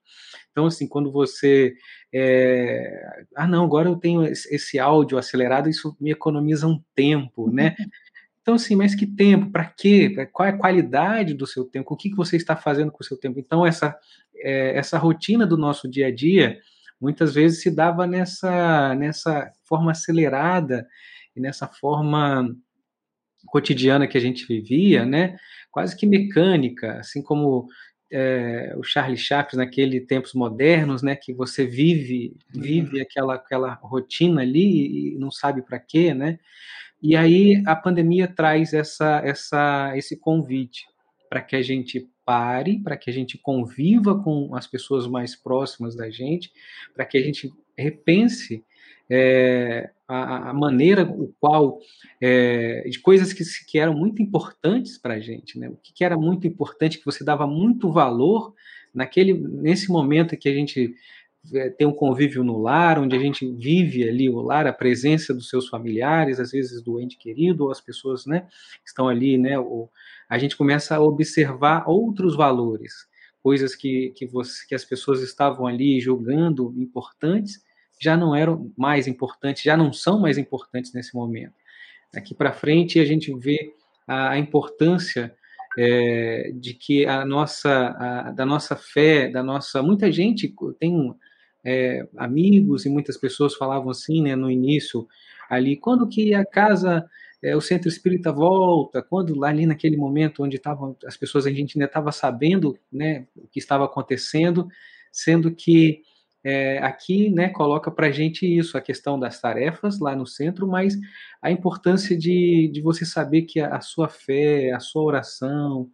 Então, 0.57 0.65
assim, 0.65 0.89
quando 0.89 1.13
você. 1.13 1.75
É... 2.11 3.27
Ah, 3.37 3.47
não, 3.47 3.63
agora 3.63 3.91
eu 3.91 3.97
tenho 3.97 4.25
esse 4.25 4.79
áudio 4.79 5.19
acelerado, 5.19 5.69
isso 5.69 5.95
me 6.01 6.11
economiza 6.11 6.67
um 6.67 6.83
tempo, 6.95 7.53
né? 7.53 7.77
Então, 8.41 8.55
assim, 8.55 8.77
mas 8.77 8.95
que 8.95 9.05
tempo? 9.05 9.51
Para 9.51 9.65
quê? 9.65 10.25
Qual 10.33 10.47
é 10.49 10.53
a 10.53 10.57
qualidade 10.57 11.35
do 11.35 11.49
seu 11.49 11.65
tempo? 11.65 11.93
O 11.93 11.97
que, 11.97 12.11
que 12.11 12.15
você 12.15 12.37
está 12.37 12.55
fazendo 12.55 12.93
com 12.93 13.03
o 13.03 13.05
seu 13.05 13.19
tempo? 13.19 13.41
Então, 13.41 13.67
essa, 13.67 13.99
é, 14.37 14.79
essa 14.79 14.97
rotina 14.99 15.45
do 15.45 15.57
nosso 15.57 15.91
dia 15.91 16.07
a 16.07 16.15
dia 16.15 16.61
muitas 17.01 17.35
vezes 17.35 17.61
se 17.61 17.73
dava 17.75 18.07
nessa, 18.07 18.95
nessa 18.95 19.51
forma 19.65 19.91
acelerada 19.91 20.87
e 21.35 21.41
nessa 21.41 21.67
forma 21.67 22.49
cotidiana 23.47 24.07
que 24.07 24.17
a 24.17 24.21
gente 24.21 24.47
vivia, 24.47 25.05
né, 25.05 25.37
quase 25.73 25.97
que 25.97 26.07
mecânica, 26.07 27.01
assim 27.01 27.21
como 27.23 27.67
é, 28.11 28.75
o 28.77 28.83
Charlie 28.83 29.17
Chaplin 29.17 29.59
naquele 29.59 30.01
tempos 30.01 30.33
modernos, 30.35 31.03
né, 31.03 31.17
que 31.17 31.33
você 31.33 31.67
vive 31.67 32.37
vive 32.51 33.01
aquela 33.01 33.35
aquela 33.35 33.75
rotina 33.75 34.43
ali 34.43 35.15
e 35.15 35.19
não 35.19 35.31
sabe 35.31 35.63
para 35.63 35.79
quê, 35.79 36.15
né? 36.15 36.39
E 37.03 37.17
aí 37.17 37.63
a 37.67 37.77
pandemia 37.77 38.29
traz 38.29 38.73
essa 38.73 39.21
essa 39.25 39.93
esse 39.97 40.17
convite 40.19 40.87
para 41.29 41.43
que 41.43 41.57
a 41.57 41.63
gente 41.63 42.09
pare, 42.25 42.81
para 42.81 42.97
que 42.97 43.11
a 43.11 43.13
gente 43.13 43.39
conviva 43.39 44.21
com 44.23 44.55
as 44.55 44.67
pessoas 44.67 45.07
mais 45.07 45.37
próximas 45.37 45.95
da 45.95 46.11
gente, 46.11 46.51
para 46.95 47.05
que 47.05 47.17
a 47.17 47.23
gente 47.23 47.53
repense 47.77 48.65
é, 49.09 49.91
a, 50.09 50.51
a, 50.51 50.55
maneira 50.55 51.05
o 51.05 51.35
qual 51.41 51.81
é, 52.21 52.89
de 52.89 53.01
coisas 53.01 53.33
que, 53.33 53.43
que 53.67 53.79
eram 53.79 53.95
muito 53.95 54.23
importantes 54.23 54.99
para 54.99 55.15
a 55.15 55.21
gente, 55.21 55.59
né? 55.59 55.69
O 55.69 55.77
que, 55.77 55.93
que, 55.93 56.05
era 56.05 56.17
muito 56.17 56.47
importante 56.47 56.99
que 56.99 57.05
você 57.05 57.25
dava 57.25 57.47
muito 57.47 57.91
valor 57.91 58.55
naquele 58.95 59.35
nesse 59.35 59.91
momento 59.91 60.37
que 60.37 60.49
a 60.49 60.55
gente 60.55 60.95
é, 61.53 61.71
tem 61.71 61.87
um 61.87 61.93
convívio 61.93 62.45
no 62.45 62.59
lar, 62.59 62.99
onde 62.99 63.17
a 63.17 63.19
gente 63.19 63.51
vive 63.53 64.09
ali 64.09 64.31
o 64.31 64.41
lar, 64.41 64.67
a 64.67 64.73
presença 64.73 65.35
dos 65.35 65.49
seus 65.49 65.69
familiares, 65.69 66.39
às 66.39 66.53
vezes 66.53 66.83
do 66.83 67.01
ente 67.01 67.19
querido 67.19 67.65
ou 67.65 67.71
as 67.71 67.81
pessoas, 67.81 68.27
né, 68.27 68.47
que 68.83 68.89
estão 68.89 69.09
ali, 69.09 69.37
né? 69.37 69.59
O, 69.59 69.89
a 70.29 70.39
gente 70.39 70.57
começa 70.57 70.95
a 70.95 71.01
observar 71.01 71.85
outros 71.89 72.37
valores, 72.37 73.09
coisas 73.43 73.75
que 73.75 74.13
que, 74.17 74.27
você, 74.27 74.67
que 74.69 74.75
as 74.75 74.85
pessoas 74.85 75.21
estavam 75.21 75.67
ali 75.67 76.01
julgando 76.01 76.73
importantes 76.77 77.66
já 78.01 78.17
não 78.17 78.35
eram 78.35 78.73
mais 78.77 79.07
importantes, 79.07 79.63
já 79.63 79.77
não 79.77 79.93
são 79.93 80.21
mais 80.21 80.39
importantes 80.39 80.93
nesse 80.93 81.15
momento. 81.15 81.55
Daqui 82.13 82.35
para 82.35 82.53
frente 82.53 83.01
a 83.01 83.05
gente 83.05 83.35
vê 83.39 83.75
a, 84.07 84.31
a 84.31 84.39
importância 84.39 85.35
é, 85.79 86.51
de 86.55 86.75
que 86.75 87.05
a 87.07 87.25
nossa, 87.25 87.71
a, 87.99 88.31
da 88.31 88.47
nossa 88.47 88.75
fé, 88.77 89.29
da 89.29 89.43
nossa, 89.43 89.83
muita 89.83 90.11
gente 90.11 90.53
tem 90.79 91.15
é, 91.65 92.07
amigos 92.17 92.87
e 92.87 92.89
muitas 92.89 93.17
pessoas 93.17 93.55
falavam 93.55 93.91
assim, 93.91 94.23
né, 94.23 94.35
no 94.35 94.51
início 94.51 95.07
ali, 95.51 95.77
quando 95.77 96.09
que 96.09 96.35
a 96.35 96.45
casa, 96.45 97.05
é, 97.43 97.55
o 97.55 97.61
centro 97.61 97.89
espírita 97.89 98.33
volta, 98.33 99.03
quando 99.03 99.39
lá 99.39 99.49
ali 99.49 99.67
naquele 99.67 99.97
momento 99.97 100.43
onde 100.43 100.57
estavam 100.57 100.97
as 101.05 101.17
pessoas, 101.17 101.47
a 101.47 101.51
gente 101.51 101.77
ainda 101.77 101.87
estava 101.87 102.11
sabendo, 102.11 102.79
né, 102.91 103.27
o 103.37 103.47
que 103.47 103.59
estava 103.59 103.85
acontecendo, 103.85 104.67
sendo 105.13 105.55
que 105.55 106.03
é, 106.49 106.79
aqui 106.79 107.29
né, 107.29 107.49
coloca 107.49 107.91
para 107.91 108.07
a 108.07 108.11
gente 108.13 108.47
isso, 108.47 108.79
a 108.79 108.81
questão 108.81 109.19
das 109.19 109.41
tarefas 109.41 109.99
lá 109.99 110.15
no 110.15 110.25
centro, 110.25 110.65
mas 110.69 110.97
a 111.43 111.51
importância 111.51 112.17
de, 112.17 112.71
de 112.73 112.81
você 112.81 113.05
saber 113.05 113.43
que 113.43 113.59
a, 113.59 113.75
a 113.75 113.81
sua 113.81 114.09
fé, 114.09 114.71
a 114.71 114.79
sua 114.79 115.03
oração, 115.03 115.91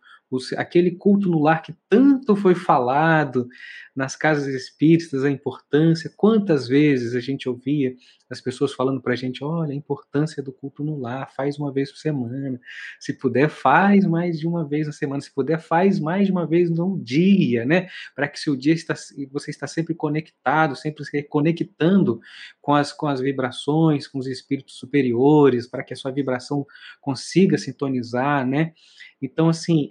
aquele 0.57 0.93
culto 0.93 1.29
no 1.29 1.41
lar 1.41 1.63
que 1.63 1.75
tanto 1.89 2.35
foi 2.35 2.55
falado 2.55 3.49
nas 3.95 4.17
casas 4.17 4.47
espíritas, 4.47 5.23
a 5.23 5.31
importância, 5.31 6.11
quantas 6.17 6.67
vezes 6.67 7.15
a 7.15 7.21
gente 7.21 7.49
ouvia 7.49 7.95
as 8.31 8.41
pessoas 8.41 8.73
falando 8.73 9.03
para 9.03 9.13
a 9.13 9.17
gente, 9.17 9.45
olha, 9.45 9.73
a 9.73 9.77
importância 9.77 10.43
do 10.43 10.51
culto 10.51 10.83
no 10.83 10.99
lar, 10.99 11.31
faz 11.31 11.59
uma 11.59 11.71
vez 11.71 11.91
por 11.91 11.99
semana, 11.99 12.59
se 12.99 13.13
puder, 13.13 13.51
faz 13.51 14.07
mais 14.07 14.39
de 14.39 14.47
uma 14.47 14.67
vez 14.67 14.87
na 14.87 14.93
semana, 14.93 15.21
se 15.21 15.31
puder, 15.31 15.61
faz 15.61 16.01
mais 16.01 16.27
de 16.27 16.33
uma 16.33 16.47
vez 16.47 16.71
no 16.71 16.99
dia, 16.99 17.67
né, 17.67 17.89
para 18.15 18.27
que 18.27 18.41
seu 18.41 18.57
dia 18.57 18.73
está, 18.73 18.95
você 19.31 19.51
está 19.51 19.67
sempre 19.67 19.95
conectado, 19.95 20.75
sempre 20.75 21.05
se 21.05 21.23
conectando 21.25 22.21
com 22.63 22.75
as, 22.75 22.91
com 22.91 23.07
as 23.07 23.21
vibrações, 23.21 24.09
com 24.09 24.19
os 24.19 24.27
espíritos 24.27 24.77
superiores, 24.79 25.67
para 25.67 25.85
que 25.85 25.93
a 25.93 25.97
sua 25.97 26.11
vibração 26.11 26.67
consiga 27.03 27.59
sintonizar, 27.59 28.47
né, 28.47 28.73
então, 29.21 29.49
assim, 29.49 29.89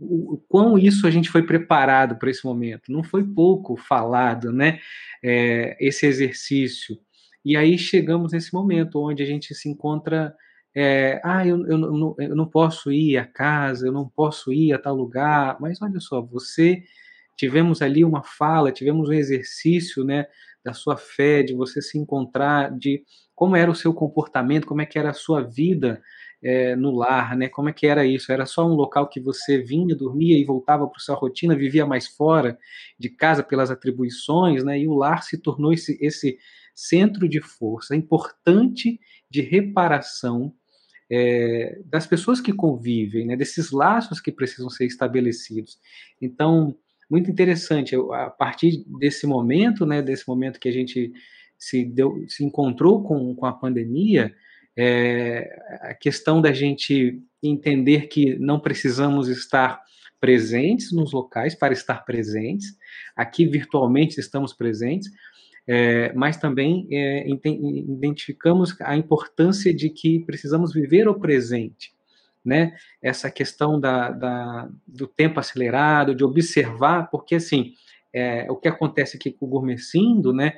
o, 0.00 0.42
quão 0.48 0.78
isso 0.78 1.06
a 1.06 1.10
gente 1.10 1.28
foi 1.28 1.42
preparado 1.42 2.16
para 2.16 2.30
esse 2.30 2.44
momento. 2.44 2.90
Não 2.90 3.02
foi 3.02 3.22
pouco 3.22 3.76
falado, 3.76 4.52
né? 4.52 4.80
É, 5.22 5.76
esse 5.78 6.06
exercício. 6.06 6.98
E 7.44 7.56
aí 7.56 7.78
chegamos 7.78 8.32
nesse 8.32 8.52
momento 8.52 9.00
onde 9.00 9.22
a 9.22 9.26
gente 9.26 9.54
se 9.54 9.68
encontra. 9.68 10.34
É, 10.74 11.20
ah, 11.24 11.46
eu, 11.46 11.66
eu, 11.66 11.76
não, 11.76 12.14
eu 12.18 12.36
não 12.36 12.46
posso 12.46 12.92
ir 12.92 13.18
à 13.18 13.26
casa, 13.26 13.86
eu 13.86 13.92
não 13.92 14.08
posso 14.08 14.52
ir 14.52 14.72
a 14.72 14.78
tal 14.78 14.94
lugar, 14.94 15.56
mas 15.60 15.82
olha 15.82 15.98
só, 15.98 16.22
você 16.22 16.82
tivemos 17.36 17.82
ali 17.82 18.04
uma 18.04 18.22
fala, 18.22 18.70
tivemos 18.70 19.08
um 19.08 19.12
exercício, 19.12 20.04
né, 20.04 20.26
da 20.64 20.72
sua 20.72 20.96
fé, 20.96 21.42
de 21.42 21.54
você 21.54 21.82
se 21.82 21.98
encontrar, 21.98 22.70
de 22.70 23.02
como 23.34 23.56
era 23.56 23.70
o 23.70 23.74
seu 23.74 23.92
comportamento, 23.92 24.66
como 24.66 24.82
é 24.82 24.86
que 24.86 24.98
era 24.98 25.10
a 25.10 25.14
sua 25.14 25.42
vida 25.42 26.00
é, 26.42 26.74
no 26.74 26.90
lar, 26.90 27.36
né? 27.36 27.48
Como 27.48 27.68
é 27.68 27.72
que 27.72 27.86
era 27.86 28.04
isso? 28.04 28.32
Era 28.32 28.46
só 28.46 28.66
um 28.66 28.74
local 28.74 29.08
que 29.08 29.20
você 29.20 29.58
vinha, 29.58 29.94
dormia 29.94 30.38
e 30.38 30.44
voltava 30.44 30.86
para 30.86 30.98
sua 30.98 31.14
rotina, 31.14 31.54
vivia 31.54 31.86
mais 31.86 32.06
fora 32.06 32.58
de 32.98 33.10
casa 33.10 33.42
pelas 33.42 33.70
atribuições, 33.70 34.64
né? 34.64 34.78
E 34.78 34.88
o 34.88 34.94
lar 34.94 35.22
se 35.22 35.38
tornou 35.38 35.72
esse, 35.72 35.98
esse 36.00 36.38
centro 36.74 37.28
de 37.28 37.40
força 37.40 37.94
importante 37.94 38.98
de 39.30 39.42
reparação 39.42 40.54
é, 41.10 41.80
das 41.84 42.06
pessoas 42.06 42.40
que 42.40 42.52
convivem, 42.52 43.26
né? 43.26 43.36
Desses 43.36 43.70
laços 43.70 44.20
que 44.20 44.32
precisam 44.32 44.70
ser 44.70 44.86
estabelecidos. 44.86 45.78
Então, 46.22 46.74
muito 47.10 47.30
interessante. 47.30 47.94
A 48.12 48.30
partir 48.30 48.84
desse 48.98 49.26
momento, 49.26 49.84
né? 49.84 50.00
Desse 50.00 50.26
momento 50.26 50.58
que 50.58 50.68
a 50.68 50.72
gente 50.72 51.12
se, 51.58 51.84
deu, 51.84 52.24
se 52.28 52.42
encontrou 52.42 53.02
com, 53.02 53.34
com 53.34 53.44
a 53.44 53.52
pandemia, 53.52 54.34
é, 54.82 55.58
a 55.82 55.94
questão 55.94 56.40
da 56.40 56.54
gente 56.54 57.22
entender 57.42 58.08
que 58.08 58.38
não 58.38 58.58
precisamos 58.58 59.28
estar 59.28 59.78
presentes 60.18 60.90
nos 60.90 61.12
locais 61.12 61.54
para 61.54 61.74
estar 61.74 62.02
presentes, 62.06 62.78
aqui 63.14 63.44
virtualmente 63.44 64.18
estamos 64.18 64.54
presentes, 64.54 65.10
é, 65.66 66.14
mas 66.14 66.38
também 66.38 66.88
é, 66.90 67.28
identificamos 67.28 68.74
a 68.80 68.96
importância 68.96 69.72
de 69.74 69.90
que 69.90 70.20
precisamos 70.20 70.72
viver 70.72 71.06
o 71.08 71.20
presente, 71.20 71.92
né? 72.42 72.74
Essa 73.02 73.30
questão 73.30 73.78
da, 73.78 74.10
da 74.10 74.70
do 74.88 75.06
tempo 75.06 75.38
acelerado, 75.38 76.14
de 76.14 76.24
observar, 76.24 77.10
porque 77.10 77.34
assim, 77.34 77.74
é, 78.14 78.50
o 78.50 78.56
que 78.56 78.66
acontece 78.66 79.18
aqui 79.18 79.30
com 79.30 79.44
o 79.44 79.48
Gourmecindo, 79.48 80.32
né, 80.32 80.54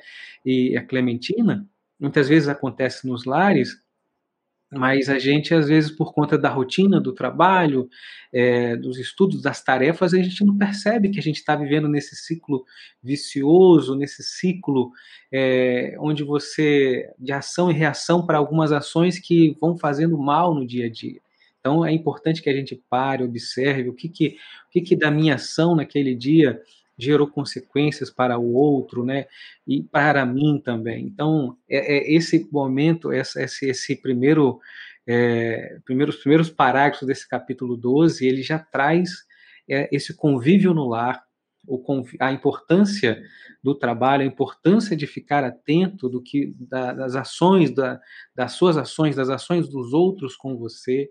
e 0.46 0.76
a 0.76 0.86
Clementina, 0.86 1.66
muitas 1.98 2.28
vezes 2.28 2.48
acontece 2.48 3.06
nos 3.06 3.24
lares, 3.24 3.82
mas 4.74 5.10
a 5.10 5.18
gente, 5.18 5.54
às 5.54 5.68
vezes, 5.68 5.90
por 5.90 6.14
conta 6.14 6.38
da 6.38 6.48
rotina 6.48 6.98
do 6.98 7.12
trabalho, 7.12 7.90
é, 8.32 8.74
dos 8.74 8.98
estudos, 8.98 9.42
das 9.42 9.62
tarefas, 9.62 10.14
a 10.14 10.16
gente 10.16 10.42
não 10.44 10.56
percebe 10.56 11.10
que 11.10 11.18
a 11.18 11.22
gente 11.22 11.36
está 11.36 11.54
vivendo 11.54 11.88
nesse 11.88 12.16
ciclo 12.16 12.64
vicioso, 13.02 13.94
nesse 13.94 14.22
ciclo 14.22 14.90
é, 15.30 15.94
onde 16.00 16.24
você, 16.24 17.10
de 17.18 17.32
ação 17.32 17.70
e 17.70 17.74
reação 17.74 18.24
para 18.24 18.38
algumas 18.38 18.72
ações 18.72 19.18
que 19.18 19.54
vão 19.60 19.76
fazendo 19.76 20.16
mal 20.16 20.54
no 20.54 20.66
dia 20.66 20.86
a 20.86 20.90
dia. 20.90 21.20
Então, 21.60 21.84
é 21.84 21.92
importante 21.92 22.40
que 22.40 22.48
a 22.48 22.54
gente 22.54 22.82
pare, 22.88 23.22
observe 23.22 23.90
o 23.90 23.94
que, 23.94 24.08
que, 24.08 24.36
o 24.68 24.70
que, 24.70 24.80
que 24.80 24.96
da 24.96 25.10
minha 25.10 25.34
ação 25.34 25.76
naquele 25.76 26.14
dia 26.14 26.60
gerou 27.02 27.26
consequências 27.26 28.10
para 28.10 28.38
o 28.38 28.52
outro, 28.54 29.04
né? 29.04 29.26
E 29.66 29.82
para 29.82 30.24
mim 30.24 30.60
também. 30.64 31.04
Então, 31.06 31.56
é, 31.68 31.96
é 31.96 32.12
esse 32.12 32.48
momento, 32.50 33.12
esse, 33.12 33.66
esse 33.66 33.96
primeiro, 33.96 34.60
é, 35.06 35.78
primeiros, 35.84 36.16
primeiros 36.16 36.50
parágrafos 36.50 37.06
desse 37.06 37.28
capítulo 37.28 37.76
12, 37.76 38.26
ele 38.26 38.42
já 38.42 38.58
traz 38.58 39.10
é, 39.68 39.88
esse 39.92 40.14
convívio 40.14 40.74
no 40.74 40.88
lar, 40.88 41.22
a 42.18 42.32
importância 42.32 43.22
do 43.62 43.74
trabalho, 43.74 44.22
a 44.22 44.26
importância 44.26 44.96
de 44.96 45.06
ficar 45.06 45.44
atento 45.44 46.08
do 46.08 46.20
que 46.20 46.52
da, 46.58 46.92
das 46.92 47.14
ações, 47.14 47.72
da, 47.72 48.00
das 48.34 48.52
suas 48.52 48.76
ações, 48.76 49.14
das 49.14 49.28
ações 49.28 49.68
dos 49.68 49.92
outros 49.92 50.34
com 50.34 50.56
você, 50.56 51.08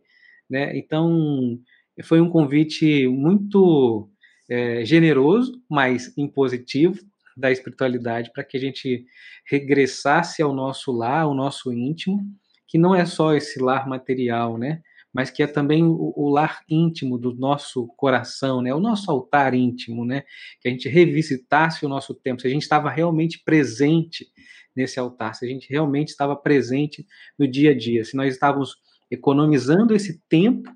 né? 0.49 0.77
Então, 0.77 1.58
foi 2.04 2.19
um 2.19 2.30
convite 2.30 3.08
muito 3.08 4.10
é, 4.52 4.84
generoso, 4.84 5.64
mas 5.70 6.14
impositivo 6.18 7.00
da 7.38 7.50
espiritualidade 7.50 8.34
para 8.34 8.44
que 8.44 8.58
a 8.58 8.60
gente 8.60 9.06
regressasse 9.46 10.42
ao 10.42 10.54
nosso 10.54 10.92
lar, 10.92 11.22
ao 11.22 11.34
nosso 11.34 11.72
íntimo, 11.72 12.20
que 12.68 12.78
não 12.78 12.94
é 12.94 13.06
só 13.06 13.34
esse 13.34 13.62
lar 13.62 13.88
material, 13.88 14.58
né? 14.58 14.82
Mas 15.14 15.30
que 15.30 15.42
é 15.42 15.48
também 15.48 15.86
o, 15.86 16.14
o 16.18 16.30
lar 16.30 16.60
íntimo 16.70 17.18
do 17.18 17.34
nosso 17.34 17.88
coração, 17.96 18.62
né? 18.62 18.74
O 18.74 18.80
nosso 18.82 19.10
altar 19.10 19.54
íntimo, 19.54 20.04
né? 20.04 20.24
Que 20.60 20.68
a 20.68 20.72
gente 20.72 20.90
revisitasse 20.90 21.86
o 21.86 21.90
nosso 21.90 22.14
tempo, 22.14 22.42
se 22.42 22.48
a 22.48 22.50
gente 22.50 22.64
estava 22.64 22.90
realmente 22.90 23.42
presente 23.46 24.28
nesse 24.76 25.00
altar, 25.00 25.34
se 25.34 25.46
a 25.46 25.48
gente 25.48 25.70
realmente 25.70 26.10
estava 26.10 26.36
presente 26.36 27.06
no 27.40 27.48
dia 27.48 27.72
a 27.72 27.78
dia, 27.78 28.04
se 28.04 28.18
nós 28.18 28.34
estávamos 28.34 28.76
economizando 29.10 29.96
esse 29.96 30.22
tempo 30.28 30.70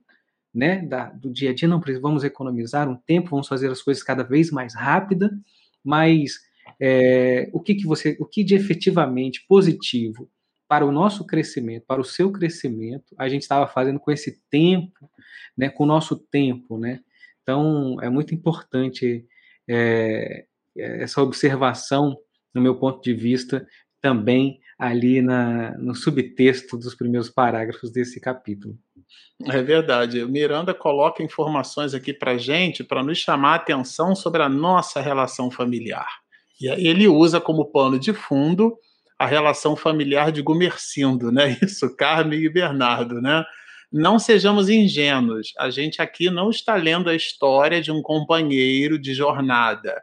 né, 0.55 0.81
da, 0.81 1.09
do 1.09 1.29
dia 1.29 1.49
a 1.49 1.53
dia, 1.53 1.67
não 1.67 1.81
vamos 2.01 2.23
economizar 2.23 2.89
um 2.89 2.95
tempo, 2.95 3.31
vamos 3.31 3.47
fazer 3.47 3.69
as 3.69 3.81
coisas 3.81 4.01
cada 4.01 4.23
vez 4.23 4.49
mais 4.49 4.73
rápida, 4.73 5.29
mas 5.83 6.39
é, 6.79 7.49
o 7.51 7.59
que, 7.59 7.75
que 7.75 7.85
você, 7.85 8.15
o 8.19 8.25
que 8.25 8.41
de 8.41 8.55
efetivamente 8.55 9.45
positivo 9.47 10.29
para 10.67 10.85
o 10.85 10.91
nosso 10.91 11.25
crescimento, 11.27 11.85
para 11.85 11.99
o 11.99 12.05
seu 12.05 12.31
crescimento, 12.31 13.13
a 13.17 13.27
gente 13.27 13.41
estava 13.41 13.67
fazendo 13.67 13.99
com 13.99 14.11
esse 14.11 14.41
tempo, 14.49 15.11
né, 15.57 15.69
com 15.69 15.83
o 15.83 15.87
nosso 15.87 16.15
tempo, 16.15 16.77
né? 16.77 17.01
Então 17.43 17.97
é 18.01 18.09
muito 18.09 18.33
importante 18.33 19.25
é, 19.69 20.45
essa 20.75 21.21
observação, 21.21 22.17
no 22.53 22.61
meu 22.61 22.75
ponto 22.79 23.03
de 23.03 23.13
vista, 23.13 23.67
também 24.01 24.59
ali 24.79 25.21
na, 25.21 25.77
no 25.77 25.93
subtexto 25.93 26.77
dos 26.77 26.95
primeiros 26.95 27.29
parágrafos 27.29 27.91
desse 27.91 28.19
capítulo. 28.19 28.77
É 29.43 29.61
verdade. 29.61 30.23
O 30.23 30.29
Miranda 30.29 30.73
coloca 30.73 31.23
informações 31.23 31.93
aqui 31.93 32.13
para 32.13 32.37
gente 32.37 32.83
para 32.83 33.03
nos 33.03 33.17
chamar 33.17 33.51
a 33.51 33.55
atenção 33.55 34.15
sobre 34.15 34.41
a 34.41 34.49
nossa 34.49 35.01
relação 35.01 35.51
familiar. 35.51 36.07
E 36.59 36.67
ele 36.67 37.07
usa 37.07 37.41
como 37.41 37.71
pano 37.71 37.99
de 37.99 38.13
fundo 38.13 38.77
a 39.19 39.25
relação 39.25 39.75
familiar 39.75 40.31
de 40.31 40.41
Gumercindo, 40.41 41.31
né? 41.31 41.57
Isso, 41.63 41.95
Carmen 41.95 42.39
e 42.39 42.49
Bernardo, 42.49 43.21
né? 43.21 43.43
Não 43.91 44.19
sejamos 44.19 44.69
ingênuos. 44.69 45.53
A 45.57 45.69
gente 45.69 46.01
aqui 46.01 46.29
não 46.29 46.49
está 46.49 46.75
lendo 46.75 47.09
a 47.09 47.15
história 47.15 47.81
de 47.81 47.91
um 47.91 48.01
companheiro 48.01 48.99
de 48.99 49.13
jornada. 49.13 50.01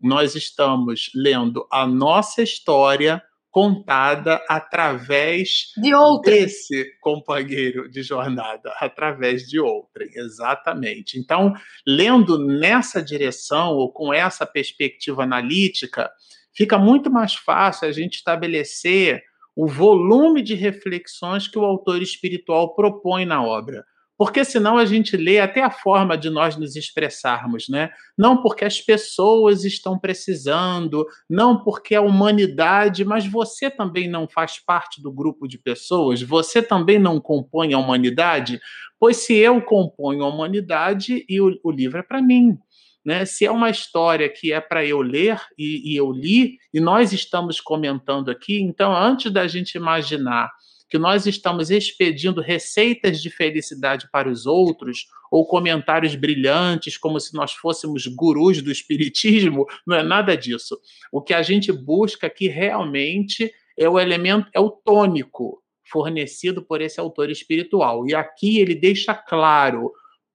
Nós 0.00 0.34
estamos 0.34 1.10
lendo 1.14 1.66
a 1.70 1.86
nossa 1.86 2.42
história 2.42 3.22
contada 3.52 4.42
através 4.48 5.72
de 5.76 5.94
outra. 5.94 6.32
desse 6.32 6.90
companheiro 7.00 7.88
de 7.88 8.02
jornada, 8.02 8.72
através 8.80 9.42
de 9.42 9.60
outrem, 9.60 10.08
exatamente. 10.14 11.18
Então, 11.18 11.52
lendo 11.86 12.38
nessa 12.38 13.02
direção 13.02 13.74
ou 13.74 13.92
com 13.92 14.12
essa 14.12 14.46
perspectiva 14.46 15.24
analítica, 15.24 16.10
fica 16.56 16.78
muito 16.78 17.10
mais 17.10 17.34
fácil 17.34 17.86
a 17.86 17.92
gente 17.92 18.14
estabelecer 18.14 19.22
o 19.54 19.66
volume 19.68 20.40
de 20.40 20.54
reflexões 20.54 21.46
que 21.46 21.58
o 21.58 21.64
autor 21.64 22.00
espiritual 22.00 22.74
propõe 22.74 23.26
na 23.26 23.44
obra 23.44 23.84
porque 24.22 24.44
senão 24.44 24.78
a 24.78 24.84
gente 24.84 25.16
lê 25.16 25.40
até 25.40 25.64
a 25.64 25.68
forma 25.68 26.16
de 26.16 26.30
nós 26.30 26.56
nos 26.56 26.76
expressarmos, 26.76 27.68
né? 27.68 27.90
Não 28.16 28.40
porque 28.40 28.64
as 28.64 28.80
pessoas 28.80 29.64
estão 29.64 29.98
precisando, 29.98 31.04
não 31.28 31.64
porque 31.64 31.96
a 31.96 32.00
humanidade, 32.00 33.04
mas 33.04 33.26
você 33.26 33.68
também 33.68 34.08
não 34.08 34.28
faz 34.28 34.60
parte 34.64 35.02
do 35.02 35.10
grupo 35.10 35.48
de 35.48 35.58
pessoas, 35.58 36.22
você 36.22 36.62
também 36.62 37.00
não 37.00 37.20
compõe 37.20 37.74
a 37.74 37.78
humanidade, 37.80 38.60
pois 38.96 39.16
se 39.16 39.34
eu 39.34 39.60
componho 39.60 40.22
a 40.22 40.28
humanidade 40.28 41.24
e 41.28 41.40
o, 41.40 41.58
o 41.64 41.72
livro 41.72 41.98
é 41.98 42.02
para 42.04 42.22
mim. 42.22 42.56
Né? 43.04 43.24
Se 43.24 43.44
é 43.44 43.50
uma 43.50 43.70
história 43.70 44.28
que 44.28 44.52
é 44.52 44.60
para 44.60 44.86
eu 44.86 45.02
ler 45.02 45.40
e, 45.58 45.94
e 45.94 45.96
eu 45.96 46.12
li, 46.12 46.58
e 46.72 46.78
nós 46.78 47.12
estamos 47.12 47.60
comentando 47.60 48.30
aqui, 48.30 48.62
então 48.62 48.94
antes 48.94 49.32
da 49.32 49.48
gente 49.48 49.74
imaginar 49.74 50.48
que 50.92 50.98
nós 50.98 51.24
estamos 51.24 51.70
expedindo 51.70 52.42
receitas 52.42 53.22
de 53.22 53.30
felicidade 53.30 54.10
para 54.12 54.28
os 54.28 54.44
outros 54.44 55.06
ou 55.30 55.46
comentários 55.46 56.14
brilhantes 56.14 56.98
como 56.98 57.18
se 57.18 57.32
nós 57.32 57.54
fôssemos 57.54 58.06
gurus 58.06 58.60
do 58.60 58.70
espiritismo, 58.70 59.64
não 59.88 59.96
é 59.96 60.02
nada 60.02 60.36
disso. 60.36 60.78
O 61.10 61.22
que 61.22 61.32
a 61.32 61.40
gente 61.40 61.72
busca 61.72 62.26
aqui 62.26 62.46
realmente 62.46 63.50
é 63.74 63.88
o 63.88 63.98
elemento, 63.98 64.50
é 64.52 64.60
o 64.60 64.68
tônico 64.68 65.62
fornecido 65.90 66.60
por 66.60 66.82
esse 66.82 67.00
autor 67.00 67.30
espiritual. 67.30 68.06
E 68.06 68.14
aqui 68.14 68.58
ele 68.58 68.74
deixa 68.74 69.14
claro: 69.14 69.94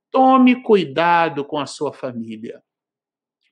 tome 0.10 0.63
cuidado 0.63 1.46
com 1.46 1.60
a 1.60 1.67
sua 1.67 1.93
família. 1.93 2.63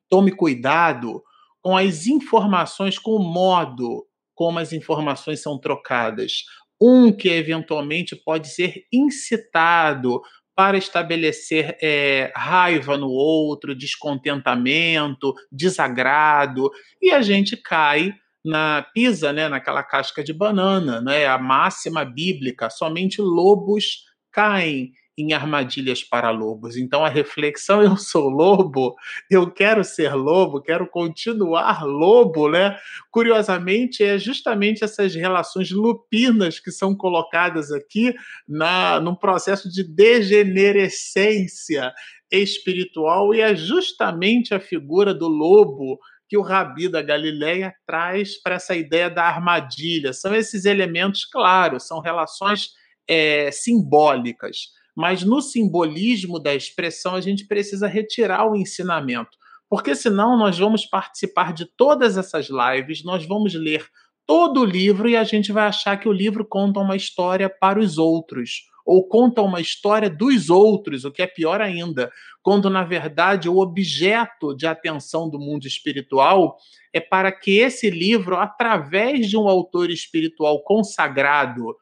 Tome 0.09 0.31
cuidado 0.31 1.23
com 1.61 1.77
as 1.77 2.07
informações, 2.07 2.97
com 2.97 3.11
o 3.11 3.23
modo 3.23 4.07
como 4.33 4.57
as 4.57 4.73
informações 4.73 5.39
são 5.39 5.57
trocadas 5.59 6.43
um 6.81 7.11
que 7.11 7.29
eventualmente 7.29 8.15
pode 8.15 8.49
ser 8.49 8.85
incitado 8.91 10.21
para 10.55 10.77
estabelecer 10.77 11.77
é, 11.81 12.31
raiva 12.35 12.97
no 12.97 13.09
outro, 13.09 13.75
descontentamento, 13.75 15.33
desagrado, 15.51 16.71
e 17.01 17.11
a 17.11 17.21
gente 17.21 17.57
cai 17.57 18.13
na 18.43 18.85
pisa, 18.93 19.33
né, 19.33 19.49
naquela 19.49 19.83
casca 19.83 20.23
de 20.23 20.31
banana, 20.31 21.01
né, 21.01 21.25
a 21.25 21.37
máxima 21.37 22.05
bíblica, 22.05 22.69
somente 22.69 23.21
lobos 23.21 24.03
caem 24.31 24.91
em 25.17 25.33
armadilhas 25.33 26.03
para 26.03 26.29
lobos. 26.29 26.77
Então 26.77 27.05
a 27.05 27.09
reflexão 27.09 27.81
eu 27.81 27.97
sou 27.97 28.29
lobo, 28.29 28.95
eu 29.29 29.49
quero 29.49 29.83
ser 29.83 30.13
lobo, 30.13 30.61
quero 30.61 30.87
continuar 30.87 31.83
lobo, 31.85 32.49
né? 32.49 32.77
Curiosamente 33.09 34.03
é 34.03 34.17
justamente 34.17 34.83
essas 34.83 35.15
relações 35.15 35.71
lupinas 35.71 36.59
que 36.59 36.71
são 36.71 36.93
colocadas 36.95 37.71
aqui 37.71 38.13
na 38.47 38.99
no 38.99 39.17
processo 39.17 39.71
de 39.71 39.83
degenerescência 39.83 41.93
espiritual 42.31 43.33
e 43.33 43.39
é 43.39 43.55
justamente 43.55 44.53
a 44.53 44.59
figura 44.59 45.13
do 45.13 45.27
lobo 45.27 45.99
que 46.27 46.37
o 46.37 46.41
Rabi 46.41 46.89
da 46.89 47.01
Galileia 47.01 47.73
traz 47.85 48.41
para 48.41 48.55
essa 48.55 48.75
ideia 48.75 49.09
da 49.09 49.23
armadilha. 49.23 50.11
São 50.11 50.35
esses 50.35 50.65
elementos, 50.65 51.23
claro, 51.23 51.79
são 51.79 51.99
relações 51.99 52.71
é, 53.07 53.51
simbólicas 53.51 54.73
mas 54.95 55.23
no 55.23 55.41
simbolismo 55.41 56.39
da 56.39 56.55
expressão 56.55 57.15
a 57.15 57.21
gente 57.21 57.45
precisa 57.45 57.87
retirar 57.87 58.49
o 58.49 58.55
ensinamento, 58.55 59.37
porque 59.69 59.93
senão 59.93 60.37
nós 60.37 60.57
vamos 60.57 60.85
participar 60.85 61.53
de 61.53 61.65
todas 61.65 62.17
essas 62.17 62.47
lives, 62.49 63.03
nós 63.03 63.25
vamos 63.25 63.53
ler 63.53 63.85
todo 64.25 64.61
o 64.61 64.65
livro 64.65 65.09
e 65.09 65.15
a 65.15 65.23
gente 65.23 65.51
vai 65.51 65.67
achar 65.67 65.97
que 65.97 66.07
o 66.07 66.13
livro 66.13 66.45
conta 66.45 66.79
uma 66.79 66.95
história 66.95 67.49
para 67.49 67.79
os 67.79 67.97
outros, 67.97 68.63
ou 68.85 69.07
conta 69.07 69.41
uma 69.41 69.59
história 69.59 70.09
dos 70.09 70.49
outros, 70.49 71.05
o 71.05 71.11
que 71.11 71.21
é 71.21 71.27
pior 71.27 71.59
ainda, 71.59 72.11
quando 72.41 72.69
na 72.69 72.83
verdade 72.83 73.49
o 73.49 73.57
objeto 73.57 74.55
de 74.55 74.67
atenção 74.67 75.29
do 75.29 75.39
mundo 75.39 75.65
espiritual 75.65 76.57
é 76.93 76.99
para 76.99 77.31
que 77.31 77.57
esse 77.57 77.89
livro, 77.89 78.37
através 78.37 79.27
de 79.27 79.35
um 79.35 79.47
autor 79.49 79.89
espiritual 79.89 80.63
consagrado, 80.63 81.75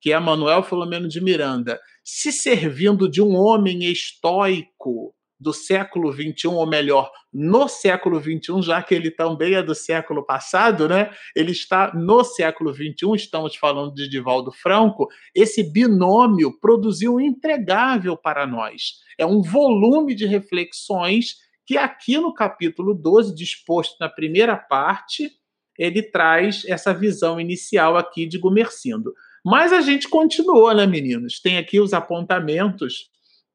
que 0.00 0.12
é 0.12 0.18
Manuel 0.18 0.62
Filomeno 0.62 1.08
de 1.08 1.20
Miranda, 1.20 1.78
se 2.02 2.32
servindo 2.32 3.08
de 3.10 3.20
um 3.20 3.36
homem 3.36 3.84
estoico, 3.84 5.14
do 5.40 5.54
século 5.54 6.12
XXI, 6.12 6.48
ou 6.48 6.66
melhor, 6.66 7.10
no 7.32 7.66
século 7.66 8.20
XXI, 8.20 8.60
já 8.60 8.82
que 8.82 8.94
ele 8.94 9.10
também 9.10 9.54
é 9.54 9.62
do 9.62 9.74
século 9.74 10.24
passado, 10.24 10.86
né? 10.86 11.10
Ele 11.34 11.52
está 11.52 11.94
no 11.94 12.22
século 12.22 12.74
XXI, 12.74 13.14
estamos 13.16 13.56
falando 13.56 13.94
de 13.94 14.06
Divaldo 14.08 14.52
Franco. 14.52 15.08
Esse 15.34 15.62
binômio 15.62 16.58
produziu 16.60 17.14
um 17.14 17.20
entregável 17.20 18.18
para 18.18 18.46
nós. 18.46 18.98
É 19.16 19.24
um 19.24 19.40
volume 19.40 20.14
de 20.14 20.26
reflexões 20.26 21.36
que 21.64 21.78
aqui 21.78 22.18
no 22.18 22.34
capítulo 22.34 22.94
12, 22.94 23.34
disposto 23.34 23.96
na 23.98 24.10
primeira 24.10 24.56
parte, 24.56 25.30
ele 25.78 26.02
traz 26.02 26.64
essa 26.66 26.92
visão 26.92 27.40
inicial 27.40 27.96
aqui 27.96 28.26
de 28.26 28.38
Gumercindo. 28.38 29.14
Mas 29.44 29.72
a 29.72 29.80
gente 29.80 30.08
continuou, 30.08 30.74
né, 30.74 30.86
meninos? 30.86 31.40
Tem 31.40 31.58
aqui 31.58 31.80
os 31.80 31.92
apontamentos 31.92 33.10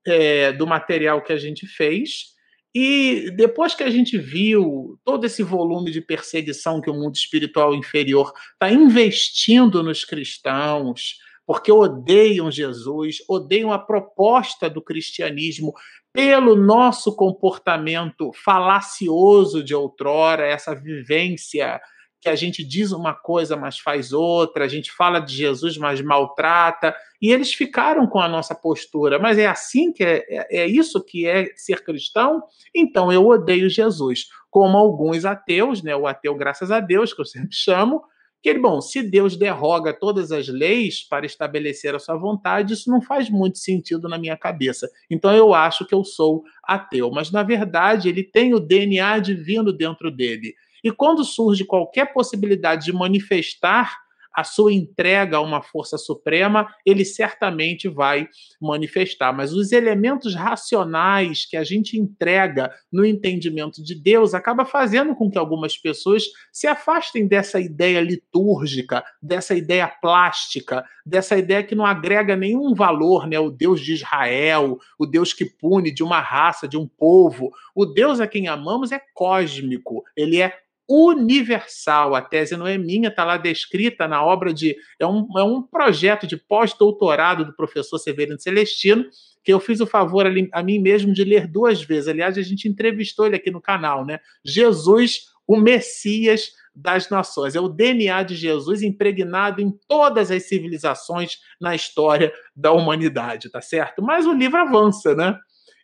é, 0.06 0.52
do 0.52 0.66
material 0.66 1.22
que 1.22 1.34
a 1.34 1.38
gente 1.38 1.68
fez. 1.68 2.36
E 2.74 3.32
depois 3.38 3.74
que 3.74 3.84
a 3.84 3.90
gente 3.90 4.18
viu 4.18 5.00
todo 5.06 5.26
esse 5.26 5.42
volume 5.42 5.92
de 5.92 6.02
perseguição 6.02 6.82
que 6.82 6.90
o 6.90 6.94
mundo 6.94 7.16
espiritual 7.16 7.74
inferior 7.74 8.34
está 8.54 8.70
investindo 8.70 9.82
nos 9.82 10.04
cristãos, 10.04 11.16
porque 11.46 11.72
odeiam 11.72 12.52
Jesus, 12.52 13.18
odeiam 13.30 13.72
a 13.72 13.80
proposta 13.80 14.70
do 14.70 14.82
cristianismo 14.82 15.74
pelo 16.12 16.56
nosso 16.56 17.16
comportamento 17.16 18.32
falacioso 18.44 19.64
de 19.64 19.74
outrora, 19.74 20.46
essa 20.46 20.76
vivência 20.76 21.80
que 22.26 22.30
a 22.30 22.36
gente 22.36 22.64
diz 22.64 22.92
uma 22.92 23.14
coisa, 23.14 23.56
mas 23.56 23.78
faz 23.78 24.12
outra, 24.12 24.66
a 24.66 24.68
gente 24.68 24.92
fala 24.92 25.20
de 25.20 25.36
Jesus, 25.36 25.78
mas 25.78 26.02
maltrata, 26.02 26.96
e 27.22 27.32
eles 27.32 27.54
ficaram 27.54 28.08
com 28.08 28.20
a 28.20 28.28
nossa 28.28 28.56
postura. 28.56 29.20
Mas 29.20 29.38
é 29.38 29.46
assim 29.46 29.94
que 29.94 30.04
é, 30.04 30.26
é, 30.28 30.62
é 30.62 30.68
isso 30.68 31.06
que 31.06 31.28
é 31.28 31.54
ser 31.56 31.84
cristão? 31.84 32.42
Então 32.74 33.14
eu 33.14 33.28
odeio 33.28 33.70
Jesus. 33.70 34.26
Como 34.50 34.76
alguns 34.76 35.24
ateus, 35.24 35.84
né, 35.84 35.96
o 35.96 36.08
ateu, 36.08 36.34
graças 36.34 36.72
a 36.72 36.80
Deus, 36.80 37.14
que 37.14 37.22
eu 37.22 37.26
sempre 37.26 37.56
chamo, 37.56 38.02
que 38.42 38.50
ele, 38.50 38.60
bom, 38.60 38.82
se 38.82 39.04
Deus 39.04 39.38
derroga 39.38 39.94
todas 39.94 40.32
as 40.32 40.48
leis 40.48 41.08
para 41.08 41.28
estabelecer 41.28 41.94
a 41.94 42.00
sua 42.00 42.18
vontade, 42.18 42.74
isso 42.74 42.90
não 42.90 43.04
faz 43.04 43.30
muito 43.30 43.60
sentido 43.60 44.10
na 44.10 44.18
minha 44.18 44.36
cabeça. 44.36 44.90
Então 45.12 45.32
eu 45.36 45.54
acho 45.54 45.86
que 45.86 45.94
eu 45.94 46.04
sou 46.04 46.44
ateu, 46.64 47.12
mas 47.12 47.30
na 47.30 47.44
verdade 47.44 48.10
ele 48.10 48.24
tem 48.24 48.56
o 48.56 48.60
DNA 48.60 49.20
divino 49.20 49.72
dentro 49.72 50.10
dele. 50.10 50.56
E 50.86 50.92
quando 50.92 51.24
surge 51.24 51.66
qualquer 51.66 52.14
possibilidade 52.14 52.86
de 52.86 52.94
manifestar 52.94 54.06
a 54.36 54.44
sua 54.44 54.74
entrega 54.74 55.38
a 55.38 55.42
uma 55.42 55.62
força 55.62 55.98
suprema, 55.98 56.68
ele 56.86 57.06
certamente 57.06 57.88
vai 57.88 58.28
manifestar. 58.62 59.32
Mas 59.32 59.54
os 59.54 59.72
elementos 59.72 60.36
racionais 60.36 61.46
que 61.46 61.56
a 61.56 61.64
gente 61.64 61.98
entrega 61.98 62.72
no 62.92 63.06
entendimento 63.06 63.82
de 63.82 63.96
Deus 63.96 64.34
acaba 64.34 64.66
fazendo 64.66 65.16
com 65.16 65.32
que 65.32 65.38
algumas 65.38 65.78
pessoas 65.78 66.26
se 66.52 66.68
afastem 66.68 67.26
dessa 67.26 67.60
ideia 67.60 68.02
litúrgica, 68.02 69.04
dessa 69.22 69.56
ideia 69.56 69.88
plástica, 69.88 70.84
dessa 71.06 71.38
ideia 71.38 71.64
que 71.64 71.76
não 71.76 71.86
agrega 71.86 72.36
nenhum 72.36 72.76
valor, 72.76 73.28
né? 73.28 73.40
O 73.40 73.50
Deus 73.50 73.80
de 73.80 73.94
Israel, 73.94 74.78
o 75.00 75.06
Deus 75.06 75.32
que 75.32 75.46
pune 75.46 75.92
de 75.92 76.04
uma 76.04 76.20
raça, 76.20 76.68
de 76.68 76.78
um 76.78 76.88
povo. 76.88 77.52
O 77.74 77.86
Deus 77.86 78.20
a 78.20 78.28
quem 78.28 78.50
amamos 78.50 78.92
é 78.92 79.00
cósmico, 79.14 80.04
ele 80.18 80.42
é 80.42 80.65
universal. 80.90 82.16
A 82.16 82.22
tese 82.22 82.56
não 82.56 82.68
é 82.68 82.78
minha, 82.78 83.10
está 83.10 83.24
lá 83.24 83.38
descrita 83.38 84.08
na 84.08 84.24
obra 84.24 84.54
de. 84.54 84.76
É 85.00 85.06
um, 85.06 85.28
é 85.38 85.44
um 85.44 85.62
projeto 85.62 86.28
de 86.28 86.38
pós-doutorado 86.38 87.46
do 87.46 87.56
professor 87.56 87.98
Severino 87.98 88.40
Celestino, 88.40 89.06
que 89.44 89.54
eu 89.54 89.60
fiz 89.60 89.80
o 89.80 89.88
favor 89.88 90.26
ali, 90.26 90.50
a 90.52 90.64
mim 90.64 90.80
mesmo 90.80 91.14
de 91.14 91.24
ler 91.24 91.48
duas 91.48 91.84
vezes. 91.84 92.08
Aliás, 92.08 92.38
a 92.38 92.42
gente 92.42 92.68
entrevistou 92.68 93.26
ele 93.26 93.36
aqui 93.36 93.52
no 93.52 93.62
canal, 93.62 94.06
né? 94.06 94.20
Jesus, 94.44 95.28
o 95.48 95.58
Messias 95.58 96.52
das 96.76 97.10
nações. 97.10 97.56
É 97.56 97.60
o 97.60 97.70
DNA 97.70 98.24
de 98.24 98.36
Jesus 98.36 98.82
impregnado 98.82 99.62
em 99.62 99.72
todas 99.88 100.30
as 100.30 100.44
civilizações 100.44 101.40
na 101.60 101.74
história 101.74 102.34
da 102.56 102.74
humanidade, 102.74 103.50
tá 103.50 103.62
certo? 103.62 104.02
Mas 104.02 104.26
o 104.26 104.34
livro 104.34 104.58
avança, 104.58 105.16
né? 105.16 105.40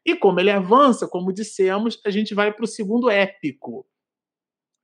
E 0.05 0.15
como 0.15 0.39
ele 0.39 0.49
avança, 0.49 1.07
como 1.07 1.31
dissemos, 1.31 1.99
a 2.05 2.09
gente 2.09 2.33
vai 2.33 2.51
para 2.51 2.65
o 2.65 2.67
segundo 2.67 3.09
épico, 3.09 3.85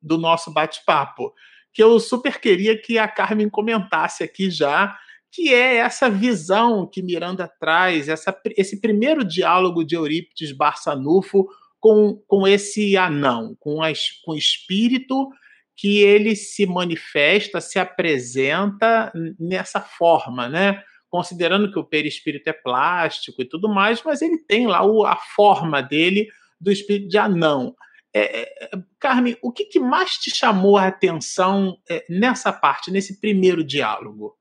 do 0.02 0.18
nosso 0.18 0.52
bate-papo, 0.52 1.34
que 1.74 1.84
eu 1.84 2.00
super 2.00 2.40
queria 2.40 2.80
que 2.80 2.98
a 2.98 3.08
Carmen 3.08 3.50
comentasse 3.50 4.24
aqui 4.24 4.50
já, 4.50 4.98
que 5.32 5.54
é 5.54 5.76
essa 5.76 6.10
visão 6.10 6.88
que 6.88 7.04
Miranda 7.04 7.48
traz, 7.60 8.10
essa, 8.10 8.36
esse 8.56 8.82
primeiro 8.82 9.24
diálogo 9.24 9.84
de 9.84 9.96
Eurípides 9.96 10.52
Barçanufo 10.52 11.48
com, 11.80 12.22
com 12.28 12.48
esse 12.48 12.98
anão, 12.98 13.56
com, 13.60 13.78
com 14.26 14.32
o 14.32 14.38
espírito 14.38 15.30
que 15.76 16.02
ele 16.02 16.36
se 16.36 16.66
manifesta, 16.66 17.62
se 17.62 17.78
apresenta 17.78 19.12
nessa 19.40 19.80
forma, 19.80 20.50
né? 20.50 20.82
Considerando 21.10 21.72
que 21.72 21.78
o 21.78 21.84
perispírito 21.84 22.50
é 22.50 22.54
plástico 22.54 23.42
e 23.42 23.46
tudo 23.46 23.70
mais, 23.70 24.02
mas 24.04 24.22
ele 24.22 24.40
tem 24.40 24.66
lá 24.66 24.84
o, 24.84 25.06
a 25.06 25.16
forma 25.16 25.82
dele 25.82 26.28
do 26.60 26.72
espírito 26.72 27.10
de 27.10 27.18
anão. 27.18 27.76
É, 28.14 28.66
é, 28.66 28.70
Carmen, 29.00 29.38
o 29.42 29.52
que, 29.52 29.66
que, 29.66 29.80
mais 29.80 30.18
te 30.18 30.30
chamou 30.30 30.78
a 30.78 30.88
atenção 30.88 31.78
é, 31.90 32.06
nessa 32.10 32.52
parte, 32.52 32.92
nesse 32.92 33.20
primeiro 33.20 33.64
diálogo? 33.64 34.38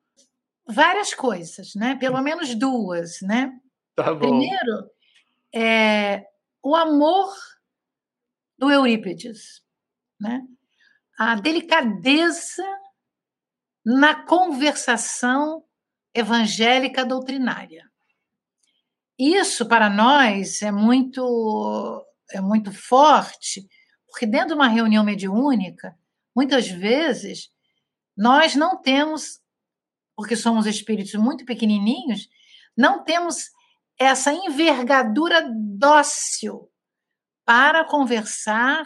Várias 0.66 1.12
coisas, 1.14 1.74
né? 1.74 1.96
Pelo 1.96 2.20
menos 2.22 2.54
duas, 2.54 3.20
né? 3.22 3.52
Tá 3.94 4.14
bom. 4.14 4.20
Primeiro, 4.20 4.90
é, 5.54 6.24
o 6.62 6.74
amor 6.74 7.32
do 8.58 8.70
Eurípides, 8.70 9.62
né? 10.18 10.42
A 11.18 11.34
delicadeza 11.34 12.64
na 13.84 14.24
conversação 14.26 15.64
evangélica 16.12 17.04
doutrinária. 17.04 17.84
Isso 19.18 19.66
para 19.66 19.88
nós 19.88 20.60
é 20.60 20.70
muito 20.70 22.05
é 22.32 22.40
muito 22.40 22.72
forte, 22.72 23.66
porque 24.08 24.26
dentro 24.26 24.48
de 24.48 24.54
uma 24.54 24.68
reunião 24.68 25.04
mediúnica, 25.04 25.96
muitas 26.34 26.68
vezes, 26.68 27.50
nós 28.16 28.54
não 28.54 28.80
temos, 28.80 29.40
porque 30.16 30.36
somos 30.36 30.66
espíritos 30.66 31.14
muito 31.14 31.44
pequenininhos, 31.44 32.28
não 32.76 33.04
temos 33.04 33.50
essa 33.98 34.32
envergadura 34.32 35.46
dócil 35.78 36.70
para 37.44 37.84
conversar 37.84 38.84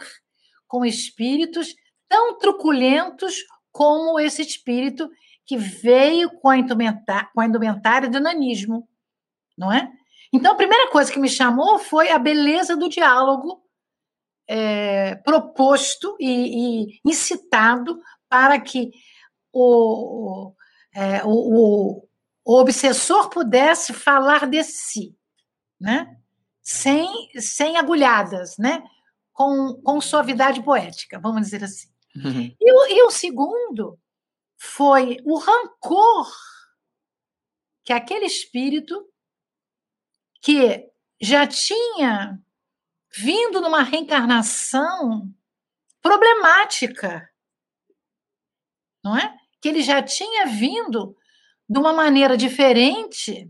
com 0.67 0.85
espíritos 0.85 1.75
tão 2.07 2.37
truculentos 2.37 3.35
como 3.71 4.19
esse 4.19 4.41
espírito 4.41 5.09
que 5.45 5.57
veio 5.57 6.29
com 6.39 6.49
a 6.49 6.57
indumentária, 6.57 7.29
com 7.33 8.09
do 8.09 8.19
nanismo, 8.19 8.87
não 9.57 9.71
é? 9.71 9.91
Então, 10.33 10.53
a 10.53 10.55
primeira 10.55 10.89
coisa 10.89 11.11
que 11.11 11.19
me 11.19 11.29
chamou 11.29 11.77
foi 11.77 12.09
a 12.09 12.17
beleza 12.17 12.75
do 12.75 12.87
diálogo 12.87 13.61
é, 14.47 15.15
proposto 15.15 16.15
e, 16.19 16.85
e, 16.85 17.01
incitado 17.05 18.01
para 18.29 18.59
que 18.59 18.91
o, 19.51 20.53
é, 20.95 21.21
o, 21.25 22.07
o, 22.45 22.59
obsessor 22.61 23.29
pudesse 23.29 23.93
falar 23.93 24.47
de 24.47 24.63
si, 24.63 25.15
né? 25.79 26.17
sem, 26.61 27.29
sem 27.39 27.77
agulhadas, 27.77 28.57
né? 28.57 28.83
com, 29.33 29.81
com 29.83 30.01
suavidade 30.01 30.63
poética, 30.63 31.19
vamos 31.19 31.41
dizer 31.41 31.63
assim. 31.63 31.89
Uhum. 32.15 32.55
E, 32.59 32.71
o, 32.73 32.87
e 32.87 33.03
o 33.03 33.11
segundo 33.11 33.99
foi 34.57 35.17
o 35.25 35.37
rancor 35.37 36.29
que 37.83 37.93
aquele 37.93 38.25
espírito 38.25 39.10
que 40.41 40.89
já 41.21 41.45
tinha 41.45 42.39
vindo 43.15 43.61
numa 43.61 43.83
reencarnação 43.83 45.29
problemática, 46.01 47.29
não 49.03 49.17
é? 49.17 49.37
Que 49.61 49.69
ele 49.69 49.81
já 49.81 50.01
tinha 50.01 50.47
vindo 50.47 51.15
de 51.69 51.79
uma 51.79 51.93
maneira 51.93 52.35
diferente, 52.35 53.49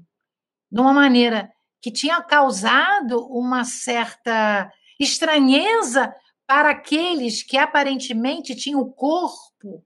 de 0.72 0.82
uma 0.82 0.94
maneira 0.94 1.52
que 1.82 1.92
tinha 1.92 2.22
causado 2.22 3.26
uma 3.28 3.64
certa 3.64 4.72
estranheza 5.00 6.14
para 6.46 6.72
aqueles 6.72 7.42
que 7.42 7.58
aparentemente 7.58 8.56
tinham 8.56 8.82
o 8.82 8.92
corpo 8.92 9.84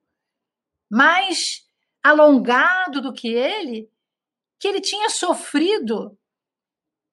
mais 0.90 1.62
alongado 2.04 3.02
do 3.02 3.14
que 3.14 3.28
ele, 3.28 3.90
que 4.60 4.68
ele 4.68 4.82
tinha 4.82 5.10
sofrido 5.10 6.18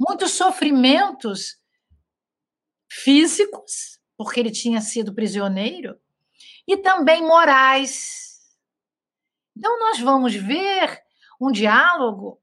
muitos 0.09 0.33
sofrimentos 0.33 1.57
físicos, 2.91 4.01
porque 4.17 4.41
ele 4.41 4.51
tinha 4.51 4.81
sido 4.81 5.15
prisioneiro, 5.15 5.97
e 6.67 6.77
também 6.77 7.23
morais. 7.23 8.41
Então, 9.57 9.79
nós 9.79 10.01
vamos 10.01 10.35
ver 10.35 11.01
um 11.41 11.53
diálogo 11.53 12.41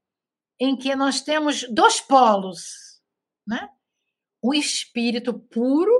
em 0.58 0.76
que 0.76 0.94
nós 0.94 1.20
temos 1.20 1.64
dois 1.70 2.00
polos, 2.00 3.00
né? 3.46 3.68
um 4.42 4.54
espírito 4.54 5.38
puro, 5.38 5.92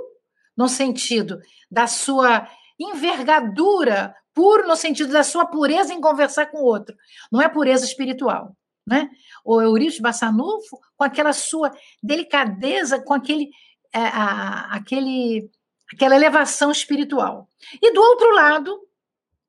no 0.57 0.67
sentido 0.67 1.39
da 1.69 1.87
sua 1.87 2.47
envergadura, 2.79 4.15
puro 4.33 4.67
no 4.67 4.75
sentido 4.75 5.11
da 5.13 5.23
sua 5.23 5.45
pureza 5.45 5.93
em 5.93 6.01
conversar 6.01 6.47
com 6.47 6.59
o 6.59 6.65
outro. 6.65 6.95
Não 7.31 7.41
é 7.41 7.47
pureza 7.47 7.85
espiritual. 7.85 8.55
Né? 8.91 9.09
O 9.45 9.61
Eurípides 9.61 10.01
Bassanufo, 10.01 10.77
com 10.97 11.03
aquela 11.05 11.31
sua 11.31 11.71
delicadeza, 12.03 13.01
com 13.01 13.13
aquele, 13.13 13.49
é, 13.93 14.01
a, 14.01 14.75
aquele, 14.75 15.49
aquela 15.93 16.13
elevação 16.13 16.69
espiritual. 16.69 17.47
E 17.81 17.93
do 17.93 18.01
outro 18.01 18.35
lado, 18.35 18.77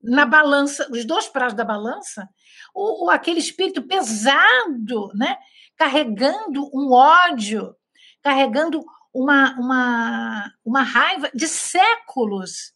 na 0.00 0.24
balança, 0.24 0.88
os 0.92 1.04
dois 1.04 1.26
pratos 1.26 1.56
da 1.56 1.64
balança, 1.64 2.28
o, 2.72 3.06
o, 3.06 3.10
aquele 3.10 3.40
espírito 3.40 3.82
pesado, 3.82 5.10
né? 5.12 5.36
carregando 5.76 6.70
um 6.72 6.92
ódio, 6.92 7.74
carregando 8.22 8.84
uma, 9.12 9.58
uma, 9.58 10.52
uma 10.64 10.82
raiva 10.84 11.32
de 11.34 11.48
séculos 11.48 12.72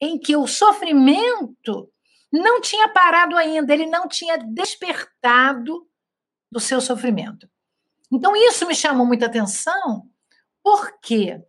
em 0.00 0.18
que 0.18 0.34
o 0.34 0.46
sofrimento 0.46 1.92
não 2.38 2.60
tinha 2.60 2.88
parado 2.88 3.36
ainda, 3.36 3.72
ele 3.72 3.86
não 3.86 4.08
tinha 4.08 4.36
despertado 4.36 5.88
do 6.50 6.58
seu 6.58 6.80
sofrimento. 6.80 7.48
Então, 8.12 8.34
isso 8.34 8.66
me 8.66 8.74
chamou 8.74 9.06
muita 9.06 9.26
atenção, 9.26 10.10
porque 10.62 11.40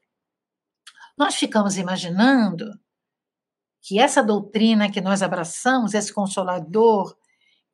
nós 1.17 1.35
ficamos 1.35 1.77
imaginando 1.77 2.79
que 3.81 3.99
essa 3.99 4.23
doutrina 4.23 4.91
que 4.91 5.01
nós 5.01 5.21
abraçamos, 5.21 5.93
esse 5.93 6.13
consolador 6.13 7.17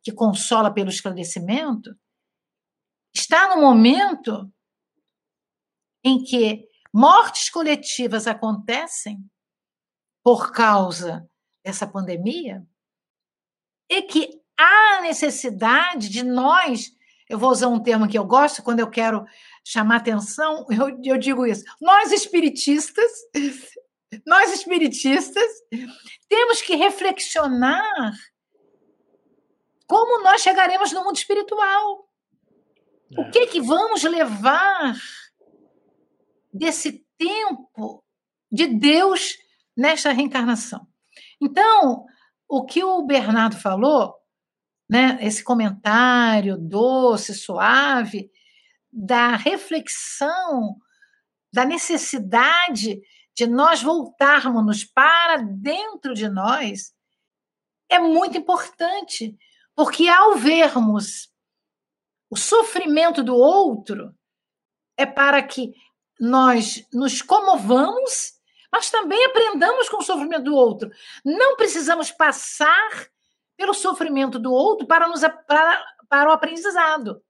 que 0.01 0.11
consola 0.11 0.73
pelo 0.73 0.89
esclarecimento, 0.89 1.93
está 3.13 3.53
no 3.55 3.61
momento 3.61 4.51
em 6.03 6.23
que 6.23 6.67
mortes 6.93 7.49
coletivas 7.49 8.25
acontecem 8.25 9.23
por 10.23 10.51
causa 10.51 11.29
dessa 11.63 11.85
pandemia 11.85 12.65
e 13.91 14.01
que 14.03 14.41
há 14.57 15.01
necessidade 15.01 16.07
de 16.07 16.23
nós, 16.23 16.93
eu 17.27 17.37
vou 17.37 17.51
usar 17.51 17.67
um 17.67 17.83
termo 17.83 18.07
que 18.07 18.17
eu 18.17 18.23
gosto 18.23 18.63
quando 18.63 18.79
eu 18.79 18.89
quero 18.89 19.25
chamar 19.65 19.97
atenção, 19.97 20.65
eu, 20.69 20.97
eu 21.03 21.17
digo 21.17 21.45
isso, 21.45 21.65
nós 21.81 22.09
espiritistas, 22.13 23.11
nós 24.25 24.53
espiritistas, 24.53 25.45
temos 26.29 26.61
que 26.61 26.75
reflexionar 26.75 28.13
como 29.85 30.23
nós 30.23 30.41
chegaremos 30.41 30.93
no 30.93 31.03
mundo 31.03 31.17
espiritual. 31.17 32.09
O 33.17 33.29
que 33.29 33.47
que 33.47 33.59
vamos 33.59 34.03
levar 34.03 34.95
desse 36.53 37.05
tempo 37.17 38.01
de 38.49 38.67
Deus 38.67 39.35
nesta 39.75 40.13
reencarnação? 40.13 40.87
Então, 41.41 42.05
o 42.51 42.65
que 42.65 42.83
o 42.83 43.01
Bernardo 43.01 43.55
falou, 43.55 44.13
né, 44.89 45.17
esse 45.21 45.41
comentário 45.41 46.57
doce, 46.57 47.33
suave, 47.33 48.29
da 48.91 49.37
reflexão, 49.37 50.75
da 51.53 51.63
necessidade 51.63 52.99
de 53.33 53.47
nós 53.47 53.81
voltarmos 53.81 54.83
para 54.83 55.37
dentro 55.37 56.13
de 56.13 56.27
nós, 56.27 56.93
é 57.89 57.97
muito 57.97 58.37
importante, 58.37 59.37
porque 59.73 60.09
ao 60.09 60.35
vermos 60.35 61.31
o 62.29 62.35
sofrimento 62.35 63.23
do 63.23 63.33
outro 63.33 64.13
é 64.97 65.05
para 65.05 65.41
que 65.41 65.73
nós 66.19 66.85
nos 66.91 67.21
comovamos, 67.21 68.33
mas 68.71 68.89
também 68.89 69.23
aprendamos 69.25 69.89
com 69.89 69.97
o 69.97 70.03
sofrimento 70.03 70.43
do 70.43 70.55
outro. 70.55 70.91
Não 71.25 71.55
precisamos 71.55 72.11
passar 72.11 73.07
pelo 73.57 73.73
sofrimento 73.73 74.39
do 74.39 74.51
outro 74.51 74.87
para, 74.87 75.07
nos, 75.07 75.21
para, 75.47 75.85
para 76.07 76.29
o 76.29 76.33
aprendizado. 76.33 77.21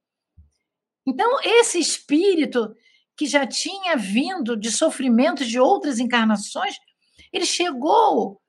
Então, 1.05 1.39
esse 1.43 1.79
espírito 1.79 2.75
que 3.17 3.25
já 3.25 3.45
tinha 3.45 3.97
vindo 3.97 4.55
de 4.55 4.71
sofrimentos 4.71 5.47
de 5.47 5.59
outras 5.59 5.99
encarnações, 5.99 6.75
ele 7.33 7.45
chegou 7.45 8.41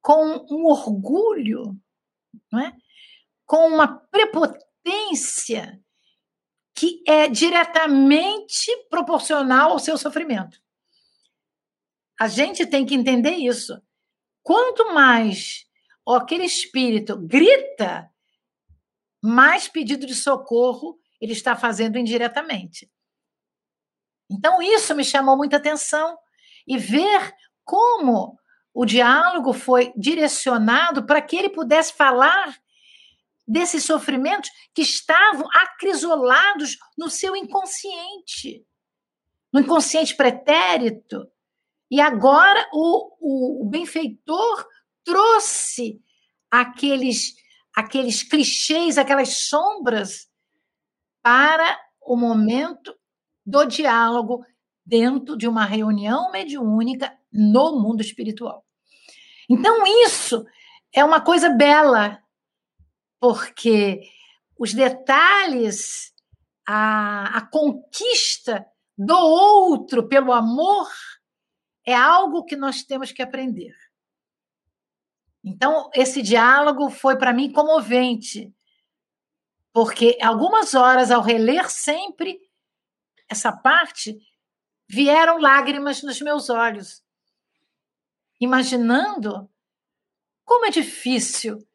com 0.00 0.44
um 0.50 0.66
orgulho, 0.66 1.76
não 2.50 2.60
é? 2.60 2.72
com 3.46 3.68
uma 3.68 3.86
prepotência 4.10 4.72
potência 4.82 5.80
que 6.74 7.02
é 7.06 7.28
diretamente 7.28 8.70
proporcional 8.90 9.72
ao 9.72 9.78
seu 9.78 9.96
sofrimento. 9.96 10.60
A 12.22 12.28
gente 12.28 12.64
tem 12.64 12.86
que 12.86 12.94
entender 12.94 13.32
isso. 13.32 13.82
Quanto 14.44 14.94
mais 14.94 15.66
aquele 16.08 16.44
espírito 16.44 17.16
grita, 17.18 18.08
mais 19.20 19.66
pedido 19.66 20.06
de 20.06 20.14
socorro 20.14 21.00
ele 21.20 21.32
está 21.32 21.56
fazendo 21.56 21.98
indiretamente. 21.98 22.88
Então, 24.30 24.62
isso 24.62 24.94
me 24.94 25.04
chamou 25.04 25.36
muita 25.36 25.56
atenção 25.56 26.16
e 26.64 26.78
ver 26.78 27.34
como 27.64 28.38
o 28.72 28.84
diálogo 28.84 29.52
foi 29.52 29.92
direcionado 29.96 31.04
para 31.04 31.20
que 31.20 31.34
ele 31.34 31.48
pudesse 31.48 31.92
falar 31.92 32.56
desses 33.48 33.84
sofrimentos 33.84 34.48
que 34.72 34.82
estavam 34.82 35.48
acrisolados 35.52 36.78
no 36.96 37.10
seu 37.10 37.34
inconsciente, 37.34 38.64
no 39.52 39.58
inconsciente 39.58 40.14
pretérito. 40.14 41.31
E 41.92 42.00
agora 42.00 42.66
o, 42.72 43.66
o, 43.66 43.68
benfeitor 43.68 44.66
trouxe 45.04 46.00
aqueles, 46.50 47.34
aqueles 47.76 48.22
clichês, 48.22 48.96
aquelas 48.96 49.36
sombras 49.46 50.26
para 51.22 51.78
o 52.00 52.16
momento 52.16 52.98
do 53.44 53.66
diálogo 53.66 54.42
dentro 54.82 55.36
de 55.36 55.46
uma 55.46 55.66
reunião 55.66 56.30
mediúnica 56.30 57.14
no 57.30 57.78
mundo 57.78 58.00
espiritual. 58.00 58.64
Então, 59.46 59.86
isso 60.06 60.46
é 60.94 61.04
uma 61.04 61.20
coisa 61.20 61.50
bela 61.50 62.22
porque 63.20 64.00
os 64.58 64.72
detalhes, 64.72 66.14
a, 66.66 67.36
a 67.36 67.46
conquista 67.50 68.64
do 68.96 69.14
outro 69.14 70.08
pelo 70.08 70.32
amor 70.32 70.88
é 71.86 71.94
algo 71.94 72.44
que 72.44 72.56
nós 72.56 72.82
temos 72.82 73.12
que 73.12 73.22
aprender. 73.22 73.74
Então, 75.44 75.90
esse 75.94 76.22
diálogo 76.22 76.88
foi 76.88 77.16
para 77.16 77.32
mim 77.32 77.52
comovente, 77.52 78.54
porque 79.72 80.16
algumas 80.22 80.74
horas, 80.74 81.10
ao 81.10 81.20
reler 81.20 81.68
sempre 81.70 82.40
essa 83.28 83.50
parte, 83.50 84.16
vieram 84.88 85.38
lágrimas 85.38 86.02
nos 86.02 86.20
meus 86.20 86.50
olhos, 86.50 87.02
imaginando 88.40 89.50
como 90.44 90.66
é 90.66 90.70
difícil 90.70 91.66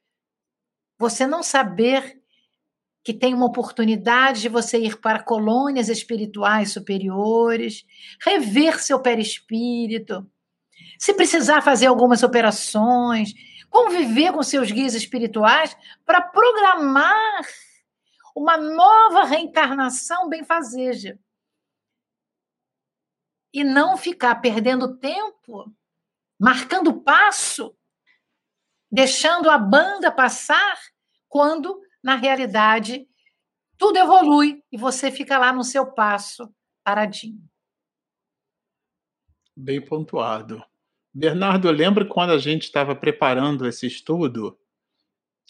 você 0.98 1.26
não 1.26 1.44
saber 1.44 2.17
que 3.08 3.14
tem 3.14 3.34
uma 3.34 3.46
oportunidade 3.46 4.42
de 4.42 4.50
você 4.50 4.78
ir 4.78 5.00
para 5.00 5.24
colônias 5.24 5.88
espirituais 5.88 6.74
superiores, 6.74 7.86
rever 8.22 8.84
seu 8.84 9.00
perispírito, 9.00 10.30
se 11.00 11.14
precisar 11.14 11.62
fazer 11.62 11.86
algumas 11.86 12.22
operações, 12.22 13.34
conviver 13.70 14.34
com 14.34 14.44
seus 14.44 14.70
guias 14.70 14.94
espirituais 14.94 15.74
para 16.06 16.22
programar 16.22 17.46
uma 18.36 18.58
nova 18.58 19.24
reencarnação 19.24 20.28
benfazeja. 20.28 21.18
E 23.54 23.64
não 23.64 23.96
ficar 23.96 24.36
perdendo 24.42 24.98
tempo, 24.98 25.74
marcando 26.38 27.02
passo 27.02 27.74
deixando 28.92 29.50
a 29.50 29.58
banda 29.58 30.12
passar, 30.12 30.78
quando, 31.30 31.82
na 32.04 32.16
realidade, 32.16 33.08
tudo 33.78 33.98
evolui 33.98 34.64
e 34.72 34.78
você 34.78 35.12
fica 35.12 35.38
lá 35.38 35.54
no 35.54 35.64
seu 35.64 35.86
passo, 35.86 36.50
paradinho. 36.84 37.42
Bem 39.56 39.82
pontuado. 39.82 40.64
Bernardo, 41.14 41.72
lembra 41.72 42.06
quando 42.06 42.32
a 42.32 42.38
gente 42.38 42.64
estava 42.64 42.96
preparando 42.96 43.68
esse 43.68 43.88
estudo? 43.88 44.58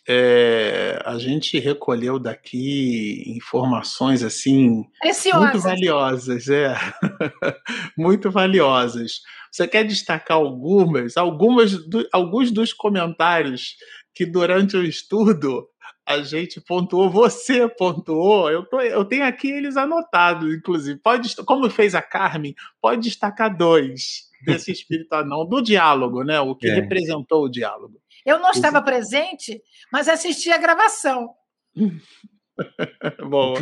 É, 0.10 1.02
a 1.04 1.18
gente 1.18 1.60
recolheu 1.60 2.18
daqui 2.18 3.26
informações 3.28 4.24
assim 4.24 4.86
Preciosas. 5.02 5.42
muito 5.42 5.60
valiosas, 5.60 6.48
é, 6.48 6.74
muito 7.98 8.32
valiosas. 8.32 9.22
Você 9.52 9.68
quer 9.68 9.84
destacar 9.84 10.38
algumas, 10.38 11.18
algumas 11.18 11.74
do, 11.90 12.08
alguns 12.14 12.52
dos 12.52 12.72
comentários 12.72 13.76
que 14.16 14.26
durante 14.26 14.78
o 14.78 14.84
estudo 14.86 15.68
a 16.08 16.22
gente 16.22 16.62
pontuou, 16.62 17.10
você 17.10 17.68
pontuou, 17.68 18.50
eu, 18.50 18.66
tô, 18.66 18.80
eu 18.80 19.04
tenho 19.04 19.26
aqui 19.26 19.52
eles 19.52 19.76
anotados, 19.76 20.56
inclusive. 20.56 20.98
Pode, 21.00 21.36
como 21.44 21.70
fez 21.70 21.94
a 21.94 22.02
Carmen, 22.02 22.56
pode 22.82 23.02
destacar 23.02 23.56
dois 23.56 24.30
desse 24.46 24.72
espírito 24.72 25.12
anão, 25.14 25.46
do 25.46 25.62
diálogo, 25.62 26.24
né? 26.24 26.40
O 26.40 26.56
que 26.56 26.70
é. 26.70 26.76
representou 26.76 27.44
o 27.44 27.50
diálogo. 27.50 28.00
Eu 28.26 28.40
não 28.40 28.52
estava 28.52 28.82
presente, 28.82 29.62
mas 29.92 30.08
assisti 30.08 30.50
a 30.50 30.58
gravação. 30.58 31.32
Boa. 33.30 33.60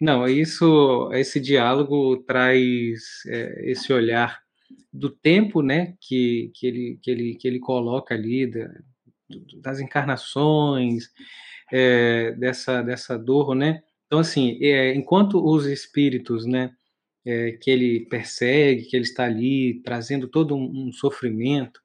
Não, 0.00 0.26
isso, 0.26 1.10
esse 1.12 1.38
diálogo 1.38 2.16
traz 2.24 3.00
é, 3.28 3.70
esse 3.70 3.92
olhar 3.92 4.40
do 4.92 5.08
tempo, 5.08 5.62
né, 5.62 5.94
que, 6.00 6.50
que, 6.54 6.66
ele, 6.66 6.98
que, 7.00 7.10
ele, 7.10 7.34
que 7.36 7.46
ele 7.46 7.60
coloca 7.60 8.14
ali, 8.14 8.50
da, 8.50 8.68
das 9.60 9.80
encarnações, 9.80 11.08
é, 11.72 12.32
dessa, 12.32 12.82
dessa 12.82 13.18
dor, 13.18 13.54
né? 13.54 13.82
Então, 14.06 14.18
assim, 14.18 14.58
é, 14.62 14.94
enquanto 14.94 15.42
os 15.42 15.64
espíritos, 15.64 16.44
né, 16.44 16.70
é, 17.24 17.52
que 17.52 17.70
ele 17.70 18.06
persegue, 18.06 18.84
que 18.84 18.94
ele 18.94 19.04
está 19.04 19.24
ali 19.24 19.80
trazendo 19.82 20.28
todo 20.28 20.54
um, 20.54 20.88
um, 20.88 20.92
sofrimento, 20.92 21.80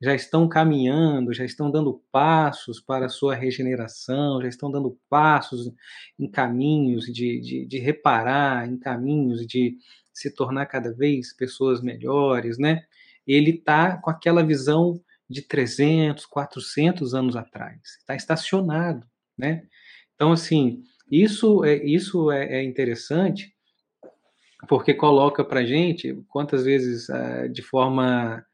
já 0.00 0.14
estão 0.14 0.48
caminhando, 0.48 1.34
já 1.34 1.44
estão 1.44 1.70
dando 1.70 2.02
passos 2.10 2.80
para 2.80 3.06
a 3.06 3.08
sua 3.10 3.34
regeneração, 3.34 4.40
já 4.42 4.48
estão 4.48 4.70
dando 4.70 4.98
passos 5.08 5.70
em 6.18 6.30
caminhos 6.30 7.06
de, 7.06 7.40
de, 7.40 7.66
de 7.66 7.78
reparar, 7.78 8.68
em 8.68 8.78
caminhos 8.78 9.46
de 9.46 9.76
se 10.14 10.30
tornar 10.30 10.66
cada 10.66 10.92
vez 10.92 11.34
pessoas 11.34 11.82
melhores, 11.82 12.58
né? 12.58 12.84
Ele 13.26 13.50
está 13.50 13.96
com 13.98 14.10
aquela 14.10 14.42
visão 14.42 15.00
de 15.28 15.42
300, 15.42 16.24
400 16.26 17.14
anos 17.14 17.36
atrás, 17.36 17.80
está 18.00 18.14
estacionado, 18.14 19.06
né? 19.36 19.64
Então, 20.14 20.32
assim, 20.32 20.82
isso 21.10 21.64
é, 21.64 21.76
isso 21.84 22.30
é, 22.30 22.60
é 22.60 22.64
interessante 22.64 23.54
porque 24.68 24.94
coloca 24.94 25.44
para 25.44 25.64
gente 25.64 26.18
quantas 26.28 26.64
vezes 26.64 27.08
uh, 27.08 27.48
de 27.48 27.62
forma 27.62 28.44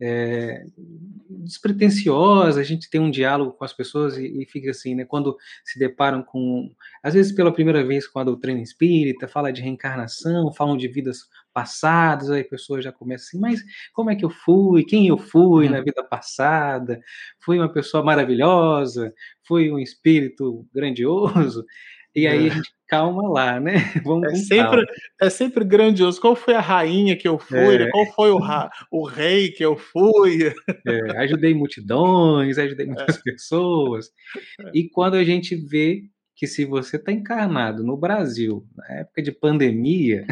é, 0.00 0.64
despretensiosa, 1.28 2.60
a 2.60 2.64
gente 2.64 2.88
tem 2.88 3.00
um 3.00 3.10
diálogo 3.10 3.52
com 3.52 3.64
as 3.64 3.72
pessoas 3.72 4.16
e, 4.16 4.42
e, 4.42 4.46
fica 4.46 4.70
assim, 4.70 4.94
né? 4.94 5.04
Quando 5.04 5.36
se 5.64 5.78
deparam 5.78 6.22
com, 6.22 6.72
às 7.02 7.14
vezes 7.14 7.32
pela 7.32 7.52
primeira 7.52 7.84
vez 7.84 8.06
com 8.06 8.20
a 8.20 8.24
doutrina 8.24 8.60
espírita, 8.60 9.26
fala 9.26 9.52
de 9.52 9.60
reencarnação, 9.60 10.52
falam 10.52 10.76
de 10.76 10.86
vidas 10.86 11.28
passadas, 11.58 12.30
aí 12.30 12.42
a 12.42 12.48
pessoa 12.48 12.80
já 12.80 12.92
começa 12.92 13.24
assim, 13.24 13.40
mas 13.40 13.60
como 13.92 14.10
é 14.10 14.14
que 14.14 14.24
eu 14.24 14.30
fui? 14.30 14.84
Quem 14.84 15.08
eu 15.08 15.18
fui 15.18 15.66
uhum. 15.66 15.72
na 15.72 15.80
vida 15.80 16.04
passada? 16.04 17.00
Fui 17.40 17.58
uma 17.58 17.68
pessoa 17.68 18.00
maravilhosa? 18.04 19.12
Fui 19.44 19.72
um 19.72 19.78
espírito 19.80 20.64
grandioso? 20.72 21.64
E 22.14 22.28
aí 22.28 22.46
a 22.46 22.54
gente 22.54 22.70
calma 22.86 23.28
lá, 23.28 23.58
né? 23.58 23.72
Vamos 24.06 24.32
é 24.32 24.36
sempre, 24.36 24.86
é 25.20 25.28
sempre 25.28 25.64
grandioso. 25.64 26.20
Qual 26.20 26.36
foi 26.36 26.54
a 26.54 26.60
rainha 26.60 27.16
que 27.16 27.26
eu 27.26 27.40
fui? 27.40 27.74
É. 27.74 27.90
Qual 27.90 28.06
foi 28.12 28.30
o, 28.30 28.38
o 28.92 29.04
rei 29.04 29.50
que 29.50 29.64
eu 29.64 29.76
fui? 29.76 30.54
É, 30.86 31.18
ajudei 31.18 31.54
multidões, 31.54 32.56
ajudei 32.56 32.86
é. 32.86 32.88
muitas 32.88 33.18
é. 33.18 33.22
pessoas. 33.22 34.10
E 34.72 34.88
quando 34.88 35.14
a 35.14 35.24
gente 35.24 35.56
vê 35.56 36.04
que 36.36 36.46
se 36.46 36.64
você 36.64 36.94
está 36.94 37.10
encarnado 37.10 37.82
no 37.82 37.96
Brasil, 37.96 38.64
na 38.76 39.00
época 39.00 39.20
de 39.20 39.32
pandemia, 39.32 40.24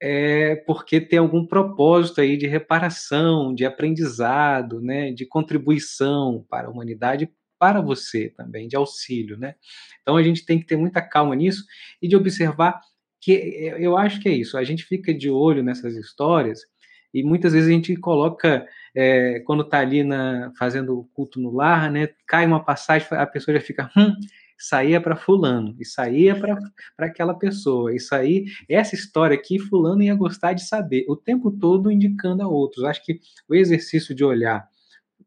é 0.00 0.56
porque 0.66 1.00
tem 1.00 1.18
algum 1.18 1.46
propósito 1.46 2.20
aí 2.20 2.36
de 2.36 2.46
reparação, 2.46 3.54
de 3.54 3.64
aprendizado, 3.64 4.80
né, 4.80 5.12
de 5.12 5.26
contribuição 5.26 6.44
para 6.50 6.68
a 6.68 6.70
humanidade 6.70 7.30
para 7.58 7.80
você 7.80 8.28
também, 8.36 8.68
de 8.68 8.76
auxílio, 8.76 9.38
né? 9.38 9.54
Então 10.02 10.16
a 10.16 10.22
gente 10.22 10.44
tem 10.44 10.58
que 10.58 10.66
ter 10.66 10.76
muita 10.76 11.00
calma 11.00 11.34
nisso 11.34 11.64
e 12.02 12.08
de 12.08 12.14
observar 12.14 12.80
que 13.20 13.32
eu 13.78 13.96
acho 13.96 14.20
que 14.20 14.28
é 14.28 14.32
isso, 14.32 14.58
a 14.58 14.64
gente 14.64 14.84
fica 14.84 15.12
de 15.12 15.30
olho 15.30 15.62
nessas 15.62 15.96
histórias 15.96 16.60
e 17.12 17.22
muitas 17.22 17.54
vezes 17.54 17.68
a 17.68 17.72
gente 17.72 17.96
coloca, 17.96 18.66
é, 18.94 19.40
quando 19.46 19.62
está 19.62 19.80
ali 19.80 20.04
na, 20.04 20.52
fazendo 20.58 20.98
o 20.98 21.04
culto 21.14 21.40
no 21.40 21.50
lar, 21.50 21.90
né, 21.90 22.10
cai 22.26 22.44
uma 22.44 22.62
passagem, 22.62 23.08
a 23.12 23.26
pessoa 23.26 23.56
já 23.56 23.60
fica, 23.64 23.90
hum, 23.96 24.12
saía 24.58 25.00
para 25.00 25.16
fulano, 25.16 25.74
e 25.78 25.84
saía 25.84 26.34
para 26.38 26.58
aquela 26.98 27.34
pessoa, 27.34 27.94
isso 27.94 28.14
aí, 28.14 28.46
essa 28.68 28.94
história 28.94 29.36
aqui, 29.36 29.58
fulano 29.58 30.02
ia 30.02 30.14
gostar 30.14 30.52
de 30.52 30.66
saber, 30.66 31.04
o 31.08 31.16
tempo 31.16 31.50
todo 31.50 31.90
indicando 31.90 32.42
a 32.42 32.48
outros. 32.48 32.84
Acho 32.84 33.04
que 33.04 33.20
o 33.48 33.54
exercício 33.54 34.14
de 34.14 34.24
olhar 34.24 34.66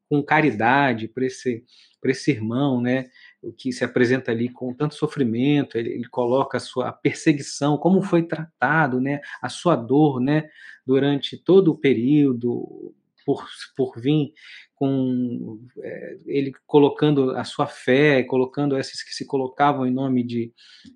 com 0.09 0.23
caridade 0.23 1.07
para 1.07 1.25
esse, 1.25 1.63
esse 2.03 2.31
irmão, 2.31 2.81
né? 2.81 3.09
O 3.41 3.53
que 3.53 3.71
se 3.71 3.83
apresenta 3.83 4.31
ali 4.31 4.49
com 4.49 4.73
tanto 4.73 4.95
sofrimento, 4.95 5.77
ele, 5.77 5.91
ele 5.91 6.07
coloca 6.09 6.57
a 6.57 6.59
sua 6.59 6.91
perseguição, 6.91 7.77
como 7.77 8.01
foi 8.01 8.23
tratado, 8.23 8.99
né? 8.99 9.21
A 9.41 9.49
sua 9.49 9.75
dor, 9.75 10.19
né? 10.19 10.49
Durante 10.85 11.37
todo 11.37 11.71
o 11.71 11.77
período, 11.77 12.93
por, 13.29 13.45
por 13.75 14.01
vir 14.01 14.33
com 14.73 15.61
é, 15.83 16.17
ele 16.25 16.51
colocando 16.65 17.29
a 17.31 17.43
sua 17.43 17.67
fé, 17.67 18.23
colocando 18.23 18.75
esses 18.75 19.03
que 19.03 19.13
se 19.13 19.23
colocavam 19.23 19.85
em 19.85 19.91
nome 19.91 20.23
de, 20.23 20.51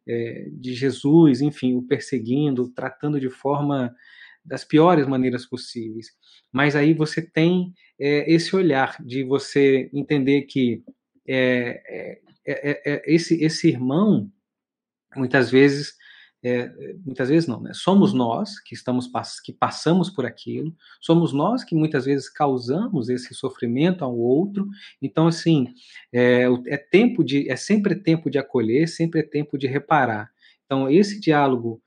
é, 0.08 0.48
de 0.52 0.74
Jesus, 0.74 1.42
enfim, 1.42 1.76
o 1.76 1.84
perseguindo, 1.84 2.70
tratando 2.70 3.20
de 3.20 3.30
forma 3.30 3.94
das 4.44 4.64
piores 4.66 5.06
maneiras 5.06 5.46
possíveis. 5.46 6.08
Mas 6.52 6.76
aí 6.76 6.96
você 6.96 7.22
tem 7.22 7.72
é, 8.00 8.34
esse 8.34 8.56
olhar 8.56 8.98
de 9.00 9.24
você 9.24 9.92
entender 9.94 10.44
que 10.44 10.84
é, 11.28 12.20
é, 12.48 13.04
esse, 13.06 13.44
esse 13.44 13.68
irmão, 13.68 14.28
muitas 15.16 15.52
vezes, 15.52 15.94
muitas 17.06 17.30
vezes 17.30 17.48
não, 17.48 17.62
né? 17.62 17.72
Somos 17.74 18.14
nós 18.14 18.60
que 18.60 18.74
estamos 18.76 19.10
que 19.44 19.54
passamos 19.54 20.10
por 20.10 20.26
aquilo, 20.26 20.76
somos 21.02 21.32
nós 21.32 21.64
que 21.64 21.76
muitas 21.76 22.06
vezes 22.06 22.30
causamos 22.30 23.10
esse 23.10 23.34
sofrimento 23.34 24.04
ao 24.04 24.18
outro. 24.18 24.68
Então, 25.02 25.28
assim, 25.28 25.68
é, 26.12 26.46
é 26.68 26.78
tempo 26.78 27.24
de, 27.24 27.50
é 27.50 27.56
sempre 27.56 27.96
tempo 27.96 28.30
de 28.30 28.38
acolher, 28.38 28.88
sempre 28.88 29.22
é 29.22 29.24
tempo 29.24 29.58
de 29.58 29.68
reparar. 29.68 30.32
Então, 30.66 30.90
esse 30.90 31.20
diálogo 31.20 31.82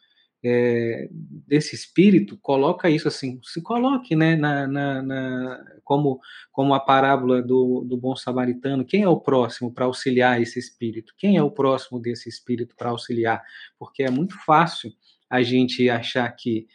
é, 0.48 1.08
desse 1.10 1.74
espírito 1.74 2.38
coloca 2.40 2.88
isso 2.88 3.08
assim, 3.08 3.40
se 3.42 3.60
coloque 3.60 4.14
né, 4.14 4.36
na, 4.36 4.64
na, 4.64 5.02
na, 5.02 5.64
como, 5.82 6.20
como 6.52 6.72
a 6.72 6.78
parábola 6.78 7.42
do, 7.42 7.84
do 7.84 7.96
bom 7.96 8.14
samaritano, 8.14 8.84
quem 8.84 9.02
é 9.02 9.08
o 9.08 9.18
próximo 9.18 9.72
para 9.72 9.86
auxiliar 9.86 10.40
esse 10.40 10.60
espírito? 10.60 11.14
Quem 11.18 11.36
é 11.36 11.42
o 11.42 11.50
próximo 11.50 11.98
desse 11.98 12.28
espírito 12.28 12.76
para 12.76 12.90
auxiliar? 12.90 13.42
Porque 13.76 14.04
é 14.04 14.10
muito 14.10 14.36
fácil 14.44 14.92
a 15.28 15.42
gente 15.42 15.90
achar 15.90 16.30
que 16.30 16.68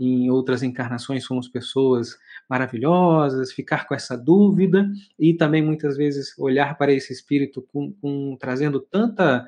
em 0.00 0.30
outras 0.30 0.62
encarnações 0.62 1.24
somos 1.24 1.48
pessoas 1.48 2.16
maravilhosas, 2.48 3.52
ficar 3.52 3.86
com 3.86 3.94
essa 3.94 4.16
dúvida 4.16 4.90
e 5.18 5.34
também 5.34 5.62
muitas 5.62 5.98
vezes 5.98 6.32
olhar 6.38 6.78
para 6.78 6.92
esse 6.94 7.12
espírito 7.12 7.60
com, 7.60 7.92
com 8.00 8.36
trazendo 8.40 8.80
tanta 8.80 9.44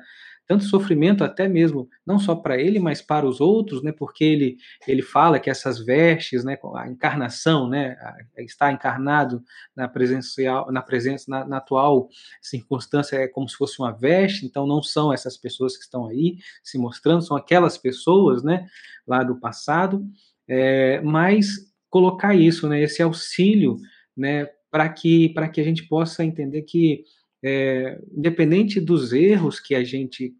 tanto 0.47 0.65
sofrimento 0.65 1.23
até 1.23 1.47
mesmo 1.47 1.87
não 2.05 2.19
só 2.19 2.35
para 2.35 2.59
ele, 2.59 2.79
mas 2.79 3.01
para 3.01 3.25
os 3.25 3.39
outros, 3.39 3.81
né? 3.81 3.91
Porque 3.91 4.23
ele 4.23 4.57
ele 4.87 5.01
fala 5.01 5.39
que 5.39 5.49
essas 5.49 5.79
vestes, 5.79 6.43
né, 6.43 6.57
a 6.75 6.89
encarnação, 6.89 7.69
né, 7.69 7.95
está 8.37 8.71
encarnado 8.71 9.43
na 9.75 9.87
presencial, 9.87 10.71
na 10.71 10.81
presença 10.81 11.25
na, 11.27 11.45
na, 11.45 11.57
atual 11.57 12.09
circunstância 12.41 13.15
é 13.15 13.27
como 13.27 13.47
se 13.47 13.55
fosse 13.55 13.79
uma 13.79 13.91
veste, 13.91 14.45
então 14.45 14.67
não 14.67 14.81
são 14.83 15.13
essas 15.13 15.37
pessoas 15.37 15.77
que 15.77 15.83
estão 15.83 16.07
aí 16.07 16.37
se 16.63 16.77
mostrando, 16.77 17.21
são 17.21 17.37
aquelas 17.37 17.77
pessoas, 17.77 18.43
né, 18.43 18.67
lá 19.07 19.23
do 19.23 19.39
passado, 19.39 20.05
é, 20.47 20.99
mas 21.01 21.47
colocar 21.89 22.35
isso, 22.35 22.67
né, 22.67 22.81
esse 22.81 23.01
auxílio, 23.01 23.77
né, 24.17 24.47
para 24.69 24.89
que 24.89 25.29
para 25.29 25.49
que 25.49 25.61
a 25.61 25.63
gente 25.63 25.87
possa 25.87 26.23
entender 26.23 26.63
que 26.63 27.03
é, 27.43 27.99
independente 28.11 28.79
dos 28.79 29.13
erros 29.13 29.59
que 29.59 29.73
a 29.73 29.83
gente 29.83 30.33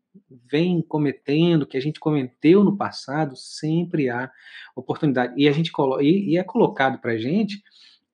vem 0.50 0.82
cometendo, 0.82 1.66
que 1.66 1.78
a 1.78 1.82
gente 1.82 2.00
cometeu 2.00 2.64
no 2.64 2.78
passado, 2.78 3.36
sempre 3.36 4.10
há 4.10 4.30
oportunidade. 4.76 5.34
E 5.38 5.48
a 5.48 5.52
gente 5.52 5.72
e, 6.02 6.34
e 6.34 6.38
é 6.38 6.44
colocado 6.44 7.00
para 7.00 7.14
a 7.14 7.18
gente, 7.18 7.62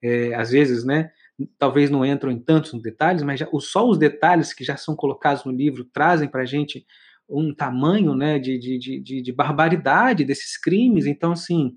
é, 0.01 0.33
às 0.35 0.51
vezes, 0.51 0.83
né? 0.83 1.11
Talvez 1.59 1.89
não 1.89 2.05
entram 2.05 2.31
em 2.31 2.39
tantos 2.39 2.73
detalhes, 2.81 3.21
mas 3.21 3.39
já, 3.39 3.47
só 3.59 3.87
os 3.87 3.97
detalhes 3.97 4.53
que 4.53 4.63
já 4.63 4.75
são 4.75 4.95
colocados 4.95 5.43
no 5.43 5.51
livro 5.51 5.85
trazem 5.85 6.27
para 6.27 6.41
a 6.41 6.45
gente 6.45 6.85
um 7.29 7.53
tamanho 7.53 8.15
né, 8.15 8.39
de, 8.39 8.57
de, 8.57 8.99
de, 8.99 9.21
de 9.21 9.31
barbaridade 9.33 10.23
desses 10.23 10.57
crimes. 10.57 11.05
Então, 11.05 11.33
assim, 11.33 11.75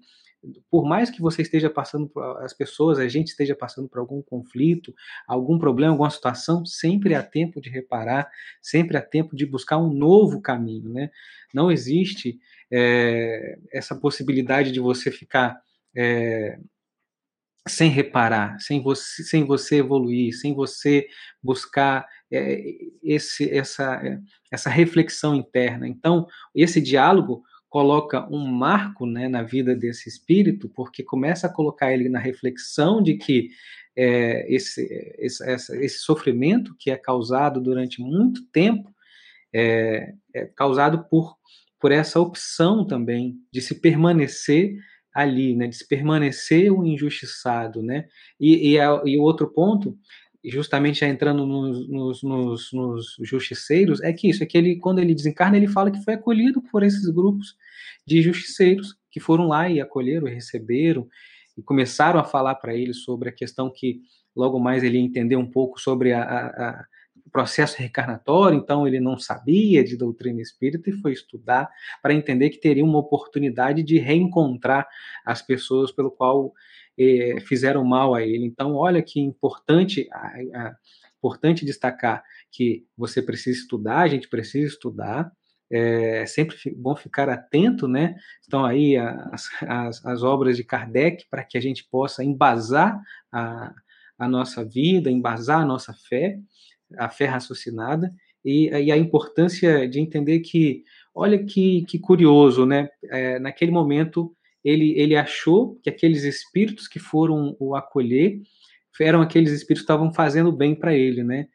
por 0.71 0.87
mais 0.87 1.11
que 1.11 1.21
você 1.21 1.43
esteja 1.43 1.69
passando 1.69 2.09
por, 2.09 2.23
as 2.43 2.53
pessoas, 2.53 2.99
a 2.99 3.09
gente 3.09 3.29
esteja 3.29 3.55
passando 3.55 3.89
por 3.89 3.99
algum 3.99 4.23
conflito, 4.23 4.95
algum 5.27 5.59
problema, 5.59 5.93
alguma 5.93 6.11
situação, 6.11 6.65
sempre 6.65 7.15
há 7.15 7.23
tempo 7.23 7.61
de 7.61 7.69
reparar, 7.69 8.29
sempre 8.63 8.97
há 8.97 9.03
tempo 9.03 9.37
de 9.37 9.45
buscar 9.45 9.79
um 9.79 9.93
novo 9.93 10.41
caminho, 10.41 10.91
né? 10.93 11.11
Não 11.53 11.71
existe 11.71 12.39
é, 12.73 13.59
essa 13.73 13.95
possibilidade 13.95 14.73
de 14.73 14.81
você 14.81 15.11
ficar 15.11 15.61
é, 15.97 16.59
sem 17.69 17.91
reparar, 17.91 18.59
sem 18.59 18.83
você, 18.83 19.23
sem 19.23 19.45
você 19.45 19.77
evoluir, 19.77 20.33
sem 20.35 20.55
você 20.55 21.07
buscar 21.43 22.07
é, 22.33 22.63
esse, 23.03 23.51
essa, 23.51 24.01
essa 24.51 24.71
reflexão 24.71 25.35
interna. 25.35 25.87
Então, 25.87 26.27
esse 26.55 26.81
diálogo 26.81 27.43
coloca 27.71 28.27
um 28.29 28.45
marco 28.45 29.07
né, 29.07 29.29
na 29.29 29.45
vida 29.45 29.77
desse 29.77 30.09
espírito, 30.09 30.69
porque 30.69 31.05
começa 31.05 31.47
a 31.47 31.53
colocar 31.53 31.93
ele 31.93 32.09
na 32.09 32.19
reflexão 32.19 33.01
de 33.01 33.15
que 33.15 33.51
é, 33.97 34.45
esse, 34.53 34.83
esse, 35.19 35.45
esse, 35.49 35.99
sofrimento 36.01 36.75
que 36.77 36.91
é 36.91 36.97
causado 36.97 37.61
durante 37.61 38.03
muito 38.03 38.45
tempo 38.51 38.93
é, 39.53 40.15
é 40.35 40.47
causado 40.47 41.05
por, 41.09 41.37
por 41.81 41.93
essa 41.93 42.19
opção 42.21 42.85
também 42.85 43.37
de 43.53 43.61
se 43.61 43.77
permanecer 43.81 44.75
ali, 45.15 45.55
né, 45.55 45.69
de 45.69 45.77
se 45.77 45.87
permanecer 45.87 46.73
o 46.73 46.85
injustiçado, 46.85 47.83
né? 47.83 48.07
E, 48.39 48.73
e, 48.73 48.81
a, 48.81 49.03
e 49.05 49.19
outro 49.19 49.53
ponto, 49.53 49.99
justamente 50.45 51.01
já 51.01 51.09
entrando 51.09 51.47
nos, 51.47 51.89
nos, 51.89 52.23
nos, 52.23 52.73
nos, 52.73 53.17
justiceiros, 53.21 54.01
é 54.03 54.13
que 54.13 54.29
isso, 54.29 54.43
é 54.43 54.47
que 54.47 54.57
ele, 54.57 54.77
quando 54.77 54.99
ele 54.99 55.15
desencarna, 55.15 55.57
ele 55.57 55.69
fala 55.69 55.91
que 55.91 56.03
foi 56.03 56.15
acolhido 56.15 56.63
por 56.63 56.83
esses 56.83 57.09
grupos 57.09 57.57
de 58.07 58.23
justiceiros 58.23 58.97
que 59.11 59.21
foram 59.21 59.49
lá 59.49 59.69
e 59.69 59.81
acolheram, 59.81 60.29
e 60.29 60.35
receberam, 60.35 61.07
e 61.57 61.63
começaram 61.63 62.19
a 62.19 62.25
falar 62.25 62.55
para 62.55 62.75
ele 62.75 62.95
sobre 62.95 63.29
a 63.29 63.33
questão 63.33 63.71
que 63.71 64.01
logo 64.35 64.59
mais 64.59 64.83
ele 64.83 64.97
ia 64.99 65.05
entender 65.05 65.37
um 65.37 65.51
pouco 65.51 65.79
sobre 65.79 66.13
a, 66.13 66.23
a, 66.23 66.85
processo 67.31 67.79
reencarnatório, 67.79 68.59
então 68.59 68.87
ele 68.87 69.01
não 69.01 69.19
sabia 69.19 69.85
de 69.85 69.97
doutrina 69.97 70.41
espírita 70.41 70.91
e 70.91 70.93
foi 70.95 71.13
estudar 71.13 71.71
para 72.03 72.13
entender 72.13 72.51
que 72.51 72.59
teria 72.59 72.85
uma 72.85 72.99
oportunidade 72.99 73.83
de 73.83 73.99
reencontrar 73.99 74.87
as 75.25 75.41
pessoas 75.41 75.93
pelo 75.93 76.11
qual 76.11 76.53
eh, 77.01 77.41
fizeram 77.41 77.85
mal 77.85 78.15
a 78.15 78.23
ele. 78.23 78.45
Então, 78.45 78.75
olha 78.75 79.03
que 79.03 79.21
importante, 79.21 80.09
a, 80.13 80.19
a, 80.19 80.77
importante 81.19 81.65
destacar 81.65 82.23
que 82.51 82.85
você 82.97 83.23
precisa 83.23 83.59
estudar, 83.59 84.01
a 84.01 84.09
gente 84.09 84.29
precisa 84.29 84.67
estudar, 84.67 85.33
é 85.73 86.27
sempre 86.27 86.57
bom 86.77 86.97
ficar 86.97 87.29
atento, 87.29 87.87
né? 87.87 88.17
Estão 88.43 88.65
aí 88.65 88.97
as, 88.97 89.49
as, 89.63 90.05
as 90.05 90.23
obras 90.25 90.57
de 90.57 90.65
Kardec 90.65 91.27
para 91.31 91.45
que 91.45 91.57
a 91.57 91.61
gente 91.61 91.87
possa 91.89 92.25
embasar 92.25 93.01
a, 93.33 93.73
a 94.19 94.29
nossa 94.29 94.65
vida, 94.65 95.11
embasar 95.11 95.61
a 95.61 95.65
nossa 95.65 95.95
fé 95.95 96.41
a 96.99 97.09
fé 97.09 97.27
raciocinada 97.27 98.13
e, 98.45 98.69
e, 98.69 98.91
a 98.91 98.97
importância 98.97 99.89
de 99.89 100.01
entender 100.01 100.41
que, 100.41 100.85
olha 101.15 101.45
que, 101.45 101.85
que 101.85 101.99
curioso, 101.99 102.65
né? 102.65 102.89
É, 103.05 103.39
naquele 103.39 103.71
momento 103.71 104.35
ele, 104.65 104.99
ele 104.99 105.17
achou 105.17 105.79
que 105.83 105.91
aqueles 105.91 106.25
espíritos 106.25 106.87
que 106.89 106.99
foram 106.99 107.57
o 107.59 107.75
acolher 107.75 108.41
eram 109.01 109.23
aqueles 109.23 109.53
espíritos 109.53 109.83
que 109.83 109.93
estavam 109.93 110.13
fazendo 110.13 110.53
bem 110.53 110.75
para 110.75 110.95
ele, 110.95 111.25
né? 111.25 111.47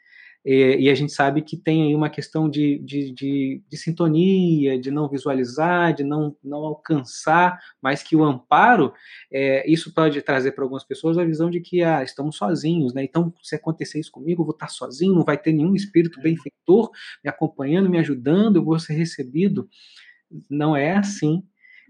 E, 0.46 0.78
e, 0.82 0.90
a 0.92 0.94
gente 0.94 1.12
sabe 1.12 1.42
que 1.42 1.58
tem 1.58 1.88
aí 1.88 1.96
uma 1.96 2.10
questão 2.10 2.48
de, 2.48 2.78
de, 2.78 3.12
de, 3.12 3.64
de, 3.68 3.78
sintonia, 3.78 4.80
de 4.80 4.92
não 4.92 5.10
visualizar, 5.10 5.92
de 5.92 6.04
não, 6.04 6.38
não 6.44 6.60
alcançar, 6.60 7.60
mas 7.82 8.04
que 8.04 8.16
o 8.16 8.24
amparo, 8.24 8.94
é, 9.32 9.68
isso 9.70 9.92
pode 9.92 10.22
trazer 10.22 10.52
para 10.52 10.64
algumas 10.64 10.84
pessoas 10.84 11.18
a 11.18 11.26
visão 11.26 11.50
de 11.50 11.60
que 11.60 11.82
ah, 11.82 12.04
estamos 12.04 12.38
sozinhos, 12.38 12.94
né? 12.94 13.04
Então, 13.04 13.34
se 13.42 13.56
acontecer 13.56 14.00
isso 14.00 14.12
comigo, 14.12 14.44
eu 14.44 14.46
vou 14.46 14.54
estar 14.54 14.68
sozinho, 14.68 15.16
não 15.16 15.24
vai 15.24 15.36
ter 15.36 15.52
nenhum 15.52 15.74
espírito 15.74 16.22
benfeitor 16.22 16.92
me 17.24 17.30
acompanhando, 17.30 17.90
me 17.90 17.98
ajudando, 17.98 18.58
eu 18.58 18.64
vou 18.64 18.78
ser 18.78 18.94
recebido. 18.94 19.68
Não 20.48 20.76
é 20.76 20.96
assim, 20.96 21.44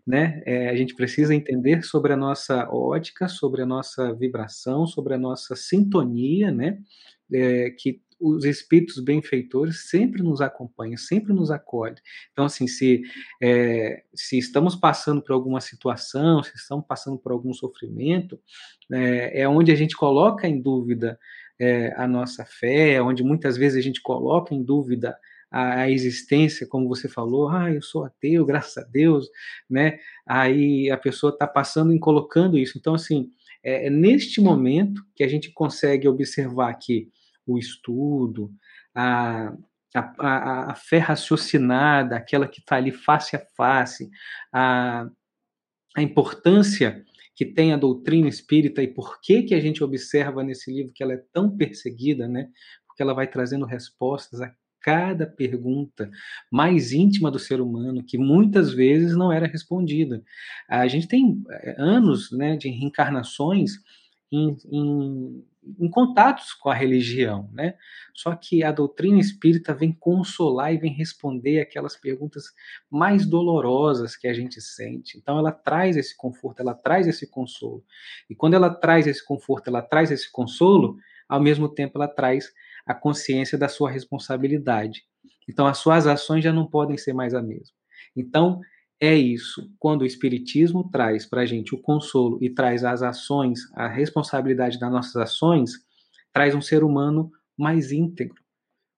né? 0.06 0.42
É, 0.46 0.70
a 0.70 0.76
gente 0.76 0.96
precisa 0.96 1.34
entender 1.34 1.84
sobre 1.84 2.14
a 2.14 2.18
nossa 2.18 2.70
ótica, 2.70 3.28
sobre 3.28 3.62
a 3.62 3.66
nossa 3.66 4.14
vibração, 4.14 4.86
sobre 4.86 5.14
a 5.14 5.18
nossa 5.18 5.56
sintonia, 5.56 6.52
né? 6.52 6.80
É, 7.32 7.72
que 7.72 8.02
os 8.20 8.46
espíritos 8.46 9.00
benfeitores 9.00 9.90
sempre 9.90 10.24
nos 10.24 10.42
acompanham, 10.42 10.98
sempre 10.98 11.34
nos 11.34 11.52
acolhem. 11.52 11.98
Então, 12.32 12.46
assim, 12.46 12.68
se, 12.68 13.04
é, 13.42 14.04
se 14.14 14.38
estamos 14.38 14.76
passando 14.76 15.22
por 15.22 15.34
alguma 15.34 15.60
situação, 15.60 16.42
se 16.42 16.56
estamos 16.56 16.86
passando 16.88 17.18
por 17.18 17.32
algum 17.32 17.54
sofrimento, 17.54 18.40
é, 18.92 19.42
é 19.42 19.50
onde 19.50 19.72
a 19.72 19.76
gente 19.76 19.96
coloca 19.96 20.48
em 20.48 20.62
dúvida 20.62 21.20
é, 21.60 21.94
a 21.96 22.08
nossa 22.08 22.46
fé, 22.46 22.94
é 22.94 23.02
onde 23.02 23.24
muitas 23.24 23.58
vezes 23.58 23.78
a 23.78 23.82
gente 23.82 24.02
coloca 24.02 24.54
em 24.54 24.64
dúvida 24.64 25.18
a, 25.52 25.82
a, 25.82 25.92
existência, 25.92 26.68
como 26.68 26.88
você 26.88 27.08
falou, 27.08 27.50
ah, 27.50 27.72
eu 27.72 27.82
sou 27.82 28.04
ateu, 28.04 28.46
graças 28.46 28.78
a 28.78 28.88
Deus, 28.88 29.30
né? 29.70 30.00
Aí 30.28 30.90
a 30.90 30.98
pessoa 30.98 31.32
está 31.32 31.48
passando 31.48 31.94
e 31.94 32.00
colocando 32.00 32.58
isso. 32.58 32.78
Então, 32.78 32.94
assim, 32.94 33.32
é, 33.64 33.88
é 33.88 33.90
neste 33.90 34.42
momento 34.42 35.02
que 35.16 35.24
a 35.24 35.28
gente 35.28 35.52
consegue 35.52 36.08
observar 36.08 36.74
que 36.76 37.10
o 37.48 37.58
estudo, 37.58 38.52
a, 38.94 39.54
a, 39.94 40.72
a, 40.72 40.76
fé 40.76 40.98
raciocinada, 40.98 42.16
aquela 42.16 42.48
que 42.48 42.60
está 42.60 42.76
ali 42.76 42.92
face 42.92 43.36
a 43.36 43.40
face, 43.56 44.10
a, 44.52 45.08
a 45.96 46.02
importância 46.02 47.04
que 47.36 47.46
tem 47.46 47.74
a 47.74 47.78
doutrina 47.78 48.30
espírita 48.30 48.82
e 48.82 48.88
por 48.88 49.20
que, 49.22 49.44
que 49.44 49.54
a 49.54 49.60
gente 49.60 49.84
observa 49.84 50.42
nesse 50.44 50.72
livro 50.72 50.94
que 50.94 51.04
ela 51.04 51.14
é 51.14 51.24
tão 51.34 51.56
perseguida, 51.56 52.28
né? 52.28 52.50
Porque 52.88 53.04
ela 53.04 53.14
vai 53.14 53.28
trazendo 53.28 53.66
respostas 53.66 54.42
a 54.42 54.54
cada 54.86 55.26
pergunta 55.26 56.12
mais 56.52 56.92
íntima 56.92 57.32
do 57.32 57.40
ser 57.40 57.60
humano, 57.60 58.04
que 58.04 58.20
muitas 58.20 58.72
vezes 58.72 59.18
não 59.18 59.32
era 59.32 59.48
respondida. 59.48 60.24
A 60.70 60.88
gente 60.88 61.08
tem 61.08 61.44
eh, 61.50 61.76
anos 61.80 62.32
né, 62.32 62.56
de 62.56 62.70
reencarnações 62.70 63.80
em, 64.32 64.56
em 64.72 65.44
em 65.80 65.90
contatos 65.90 66.54
com 66.54 66.70
a 66.70 66.74
religião, 66.74 67.50
né? 67.52 67.76
Só 68.14 68.36
que 68.36 68.64
a 68.64 68.72
doutrina 68.72 69.20
espírita 69.20 69.74
vem 69.74 69.92
consolar 69.92 70.74
e 70.74 70.78
vem 70.78 70.94
responder 70.94 71.60
aquelas 71.60 71.96
perguntas 71.96 72.46
mais 72.90 73.26
dolorosas 73.26 74.16
que 74.16 74.28
a 74.28 74.34
gente 74.34 74.62
sente. 74.62 75.18
Então 75.18 75.40
ela 75.40 75.52
traz 75.52 75.98
esse 75.98 76.16
conforto, 76.16 76.60
ela 76.60 76.74
traz 76.74 77.08
esse 77.08 77.28
consolo. 77.28 77.84
E 78.30 78.36
quando 78.36 78.54
ela 78.54 78.70
traz 78.70 79.08
esse 79.08 79.26
conforto, 79.26 79.68
ela 79.70 79.82
traz 79.82 80.12
esse 80.12 80.32
consolo, 80.32 80.98
ao 81.28 81.42
mesmo 81.42 81.68
tempo 81.68 81.98
ela 81.98 82.08
traz 82.08 82.54
a 82.86 82.94
consciência 82.94 83.58
da 83.58 83.68
sua 83.68 83.90
responsabilidade. 83.90 85.04
Então 85.48 85.66
as 85.66 85.78
suas 85.78 86.08
ações 86.08 86.44
já 86.44 86.54
não 86.54 86.68
podem 86.68 86.98
ser 86.98 87.14
mais 87.14 87.34
a 87.34 87.42
mesma. 87.42 87.76
Então 88.16 88.60
é 89.00 89.14
isso. 89.14 89.70
Quando 89.78 90.02
o 90.02 90.06
Espiritismo 90.06 90.90
traz 90.90 91.26
para 91.26 91.42
a 91.42 91.46
gente 91.46 91.76
o 91.76 91.82
consolo 91.82 92.38
e 92.42 92.50
traz 92.50 92.84
as 92.84 93.02
ações, 93.02 93.60
a 93.74 93.88
responsabilidade 93.88 94.80
das 94.80 94.92
nossas 94.92 95.16
ações, 95.16 95.74
traz 96.32 96.56
um 96.56 96.62
ser 96.62 96.84
humano 96.84 97.32
mais 97.58 97.92
íntegro, 97.92 98.42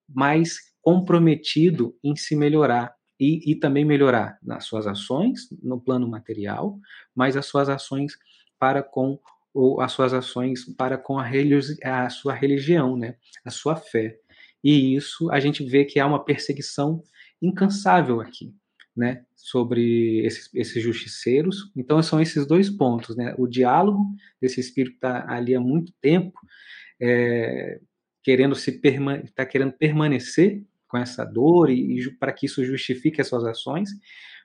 mais 0.08 0.58
comprometido 0.82 1.96
em 2.04 2.16
se 2.16 2.36
melhorar 2.36 2.96
e, 3.20 3.52
e 3.52 3.56
também 3.56 3.84
melhorar 3.84 4.38
nas 4.42 4.66
suas 4.66 4.88
ações, 4.88 5.50
no 5.62 5.80
plano 5.82 6.08
material, 6.08 6.80
mas 7.16 7.36
as 7.36 7.46
suas 7.46 7.68
ações 7.68 8.14
para 8.60 8.82
com 8.84 9.20
ou 9.58 9.82
as 9.82 9.92
suas 9.92 10.14
ações 10.14 10.64
para 10.76 11.00
com 11.00 11.18
a, 11.18 11.28
a 11.84 12.10
sua 12.12 12.34
religião, 12.36 12.96
né? 12.96 13.16
a 13.44 13.50
sua 13.50 13.76
fé. 13.76 14.16
E 14.64 14.96
isso 14.96 15.32
a 15.32 15.40
gente 15.40 15.64
vê 15.64 15.84
que 15.84 16.00
há 16.00 16.06
uma 16.06 16.24
perseguição 16.24 17.02
incansável 17.42 18.22
aqui 18.22 18.54
né, 18.96 19.24
sobre 19.36 20.24
esses, 20.26 20.50
esses, 20.54 20.84
justiceiros. 20.84 21.72
Então, 21.76 22.02
são 22.04 22.22
esses 22.22 22.46
dois 22.46 22.70
pontos, 22.70 23.16
né? 23.16 23.34
O 23.38 23.48
diálogo 23.48 24.04
desse 24.42 24.60
espírito 24.60 24.96
está 24.96 25.26
ali 25.28 25.56
há 25.56 25.60
muito 25.60 25.94
tempo, 26.02 26.40
é, 27.00 27.80
querendo 28.24 28.56
se 28.56 28.80
está 29.24 29.46
querendo 29.46 29.74
permanecer 29.74 30.64
com 30.88 30.98
essa 30.98 31.24
dor 31.24 31.70
e, 31.70 32.00
e 32.00 32.12
para 32.18 32.34
que 32.34 32.46
isso 32.46 32.66
justifique 32.66 33.22
as 33.22 33.28
suas 33.28 33.44
ações, 33.44 33.90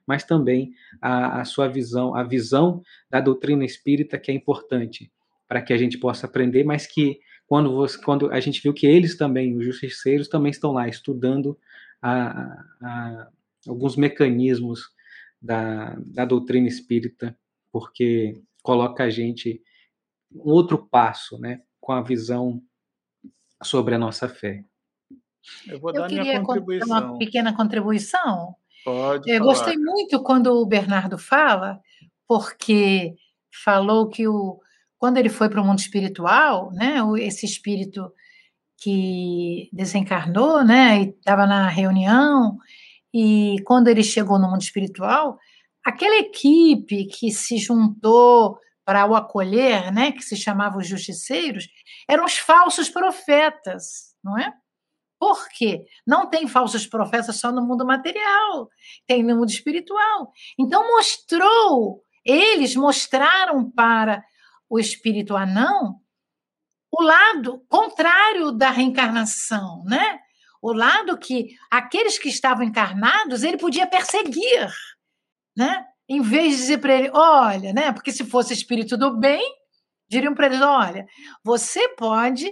mas 0.06 0.24
também 0.24 0.72
a, 1.00 1.40
a 1.40 1.44
sua 1.44 1.68
visão, 1.68 2.14
a 2.14 2.22
visão 2.22 2.82
da 3.10 3.20
doutrina 3.20 3.64
espírita 3.64 4.18
que 4.18 4.30
é 4.30 4.34
importante 4.34 5.10
para 5.48 5.62
que 5.62 5.72
a 5.72 5.76
gente 5.76 5.98
possa 5.98 6.26
aprender, 6.26 6.64
mas 6.64 6.86
que 6.86 7.20
quando, 7.46 7.74
você, 7.74 8.00
quando 8.02 8.30
a 8.30 8.40
gente 8.40 8.62
viu 8.62 8.72
que 8.72 8.86
eles 8.86 9.16
também, 9.16 9.56
os 9.56 9.64
justiceiros, 9.64 10.28
também 10.28 10.50
estão 10.50 10.72
lá 10.72 10.88
estudando 10.88 11.58
a, 12.00 12.64
a 12.80 13.28
alguns 13.68 13.96
mecanismos 13.96 14.80
da, 15.40 15.94
da 16.06 16.24
doutrina 16.24 16.66
espírita, 16.66 17.36
porque 17.70 18.42
coloca 18.62 19.04
a 19.04 19.10
gente 19.10 19.62
um 20.32 20.50
outro 20.50 20.78
passo, 20.78 21.38
né, 21.38 21.60
com 21.80 21.92
a 21.92 22.00
visão 22.00 22.62
sobre 23.62 23.94
a 23.94 23.98
nossa 23.98 24.28
fé. 24.28 24.64
Eu 25.66 25.80
vou 25.80 25.92
dar 25.92 26.02
Eu 26.02 26.06
queria 26.06 26.22
minha 26.22 26.42
contribuição. 26.42 26.88
uma 26.88 27.18
pequena 27.18 27.54
contribuição. 27.54 28.56
Pode. 28.84 29.30
Eu 29.30 29.38
falar. 29.38 29.52
gostei 29.52 29.76
muito 29.76 30.22
quando 30.22 30.48
o 30.48 30.66
Bernardo 30.66 31.18
fala, 31.18 31.80
porque 32.26 33.14
falou 33.64 34.08
que 34.08 34.26
o, 34.26 34.58
quando 34.98 35.18
ele 35.18 35.28
foi 35.28 35.48
para 35.48 35.60
o 35.60 35.64
mundo 35.64 35.78
espiritual, 35.78 36.70
né, 36.72 36.96
esse 37.18 37.44
espírito 37.44 38.12
que 38.78 39.68
desencarnou, 39.72 40.64
né, 40.64 41.02
e 41.02 41.08
estava 41.10 41.46
na 41.46 41.68
reunião 41.68 42.56
e 43.14 43.56
quando 43.64 43.88
ele 43.88 44.02
chegou 44.02 44.38
no 44.38 44.50
mundo 44.50 44.62
espiritual, 44.62 45.38
aquela 45.84 46.16
equipe 46.18 47.06
que 47.06 47.30
se 47.30 47.58
juntou 47.58 48.58
para 48.84 49.06
o 49.06 49.14
acolher, 49.14 49.92
né, 49.92 50.12
que 50.12 50.22
se 50.22 50.36
chamava 50.36 50.78
os 50.78 50.88
justiceiros, 50.88 51.68
eram 52.08 52.24
os 52.24 52.36
falsos 52.36 52.88
profetas, 52.88 54.14
não 54.22 54.38
é? 54.38 54.52
Por 55.22 55.48
quê? 55.50 55.86
Não 56.04 56.28
tem 56.28 56.48
falsos 56.48 56.84
profetas 56.84 57.36
só 57.36 57.52
no 57.52 57.64
mundo 57.64 57.86
material, 57.86 58.68
tem 59.06 59.22
no 59.22 59.36
mundo 59.36 59.50
espiritual. 59.50 60.32
Então 60.58 60.84
mostrou, 60.88 62.02
eles 62.24 62.74
mostraram 62.74 63.70
para 63.70 64.20
o 64.68 64.80
espírito 64.80 65.36
anão 65.36 66.00
o 66.90 67.00
lado 67.00 67.64
contrário 67.68 68.50
da 68.50 68.70
reencarnação, 68.70 69.84
né? 69.84 70.18
O 70.60 70.72
lado 70.72 71.16
que 71.16 71.50
aqueles 71.70 72.18
que 72.18 72.28
estavam 72.28 72.64
encarnados 72.64 73.44
ele 73.44 73.58
podia 73.58 73.86
perseguir, 73.86 74.72
né? 75.56 75.86
Em 76.08 76.20
vez 76.20 76.54
de 76.54 76.62
dizer 76.62 76.78
para 76.78 76.94
ele, 76.96 77.10
olha, 77.14 77.72
né? 77.72 77.92
Porque 77.92 78.10
se 78.10 78.24
fosse 78.24 78.54
espírito 78.54 78.96
do 78.96 79.16
bem, 79.16 79.54
diriam 80.10 80.34
para 80.34 80.46
eles, 80.46 80.60
olha, 80.60 81.06
você 81.44 81.90
pode 81.90 82.50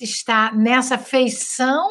estar 0.00 0.54
nessa 0.56 0.98
feição 0.98 1.88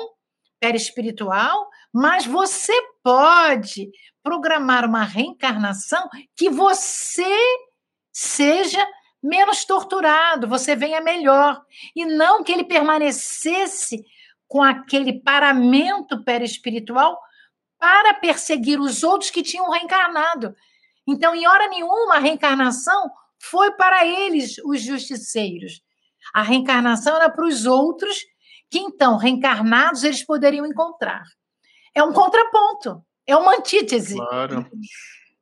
perispiritual, 0.60 1.70
mas 1.94 2.26
você 2.26 2.74
pode 3.04 3.90
programar 4.22 4.86
uma 4.86 5.04
reencarnação 5.04 6.08
que 6.36 6.50
você 6.50 7.26
seja 8.12 8.86
menos 9.22 9.66
torturado, 9.66 10.48
você 10.48 10.76
venha 10.76 11.02
melhor, 11.02 11.62
e 11.96 12.06
não 12.06 12.44
que 12.44 12.52
ele 12.52 12.64
permanecesse 12.64 14.04
com 14.48 14.64
aquele 14.64 15.22
paramento 15.22 16.24
perispiritual 16.24 17.20
para 17.78 18.14
perseguir 18.16 18.80
os 18.80 19.04
outros 19.04 19.32
que 19.32 19.44
tinham 19.44 19.70
reencarnado. 19.70 20.54
Então, 21.08 21.34
em 21.34 21.48
hora 21.48 21.68
nenhuma, 21.70 22.16
a 22.16 22.20
reencarnação 22.20 23.10
foi 23.40 23.72
para 23.72 24.06
eles, 24.06 24.58
os 24.66 24.82
justiceiros. 24.82 25.82
A 26.34 26.42
reencarnação 26.42 27.16
era 27.16 27.30
para 27.30 27.46
os 27.46 27.66
outros, 27.66 28.18
que 28.70 28.80
então, 28.80 29.18
reencarnados, 29.18 30.04
eles 30.04 30.26
poderiam 30.26 30.66
encontrar. 30.66 31.24
É 31.96 32.04
um 32.04 32.14
contraponto, 32.14 33.04
é 33.28 33.36
uma 33.36 33.56
antítese. 33.56 34.16
Claro. 34.16 34.66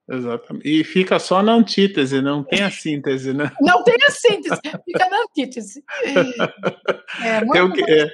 Exatamente. 0.09 0.67
E 0.69 0.83
fica 0.85 1.19
só 1.19 1.43
na 1.43 1.53
antítese, 1.53 2.21
não 2.21 2.41
tem 2.43 2.63
a 2.63 2.71
síntese, 2.71 3.33
né? 3.33 3.51
Não 3.59 3.83
tem 3.83 3.97
a 4.07 4.11
síntese, 4.11 4.61
fica 4.85 5.09
na 5.09 5.23
antítese. 5.23 5.83
É, 7.23 7.43
muito, 7.43 7.73
que, 7.73 7.89
é, 7.89 8.11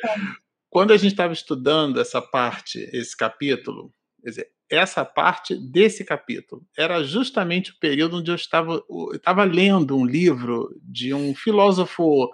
quando 0.70 0.92
a 0.92 0.98
gente 0.98 1.12
estava 1.12 1.34
estudando 1.34 2.00
essa 2.00 2.22
parte, 2.22 2.90
esse 2.94 3.18
capítulo, 3.18 3.92
quer 4.24 4.30
dizer, 4.30 4.52
essa 4.70 5.04
parte 5.04 5.56
desse 5.56 6.04
capítulo 6.04 6.64
era 6.78 7.04
justamente 7.04 7.72
o 7.72 7.80
período 7.80 8.18
onde 8.18 8.32
eu 8.32 8.36
estava, 8.36 8.84
eu 8.90 9.12
estava 9.14 9.44
lendo 9.44 9.98
um 9.98 10.06
livro 10.06 10.70
de 10.82 11.14
um 11.14 11.36
filósofo 11.36 12.30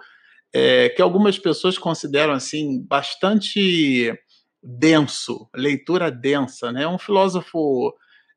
é, 0.54 0.88
que 0.88 1.02
algumas 1.02 1.38
pessoas 1.38 1.78
consideram 1.78 2.32
assim 2.32 2.84
bastante 2.86 4.12
denso, 4.62 5.48
leitura 5.54 6.10
densa, 6.10 6.70
né? 6.72 6.86
Um 6.86 6.98
filósofo 6.98 7.94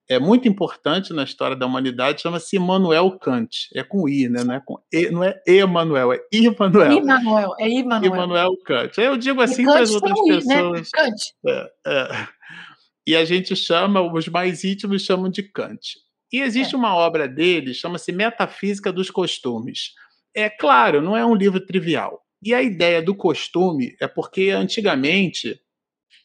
é 0.10 0.20
muito 0.20 0.48
importante 0.48 1.14
na 1.14 1.24
história 1.24 1.56
da 1.56 1.66
humanidade, 1.66 2.22
chama-se 2.22 2.58
Immanuel 2.58 3.18
Kant. 3.20 3.70
É 3.74 3.84
com 3.84 4.08
I, 4.08 4.28
né? 4.30 4.44
Não 4.44 4.54
é, 4.54 4.62
com 4.64 4.78
e, 4.92 5.10
não 5.10 5.24
é 5.24 5.42
Emanuel, 5.48 6.14
é 6.14 6.20
Immanuel. 6.32 6.92
Immanuel, 6.92 7.56
é 7.60 7.70
Immanuel. 7.70 8.14
Immanuel 8.14 8.58
Kant. 8.66 9.00
Eu 9.00 9.18
digo 9.18 9.42
assim 9.42 9.66
para 9.66 9.80
as 9.80 9.92
outras 9.92 10.18
I, 10.18 10.48
né? 10.48 10.56
pessoas. 10.56 10.82
Né? 10.82 10.86
Kant. 10.94 11.34
É, 11.48 11.72
é. 11.88 12.28
E 13.06 13.16
a 13.16 13.26
gente 13.26 13.56
chama, 13.56 14.02
os 14.02 14.28
mais 14.28 14.64
íntimos 14.64 15.02
chamam 15.02 15.30
de 15.30 15.44
Kant. 15.44 16.00
E 16.32 16.42
existe 16.42 16.74
é. 16.74 16.78
uma 16.78 16.96
obra 16.96 17.28
dele, 17.28 17.74
chama-se 17.74 18.12
Metafísica 18.12 18.92
dos 18.92 19.10
Costumes. 19.10 19.94
É 20.36 20.50
claro, 20.50 21.02
não 21.02 21.16
é 21.16 21.26
um 21.26 21.36
livro 21.36 21.60
trivial. 21.66 22.22
E 22.42 22.54
a 22.54 22.62
ideia 22.62 23.02
do 23.02 23.16
costume 23.16 23.96
é 24.02 24.08
porque 24.08 24.50
antigamente 24.50 25.60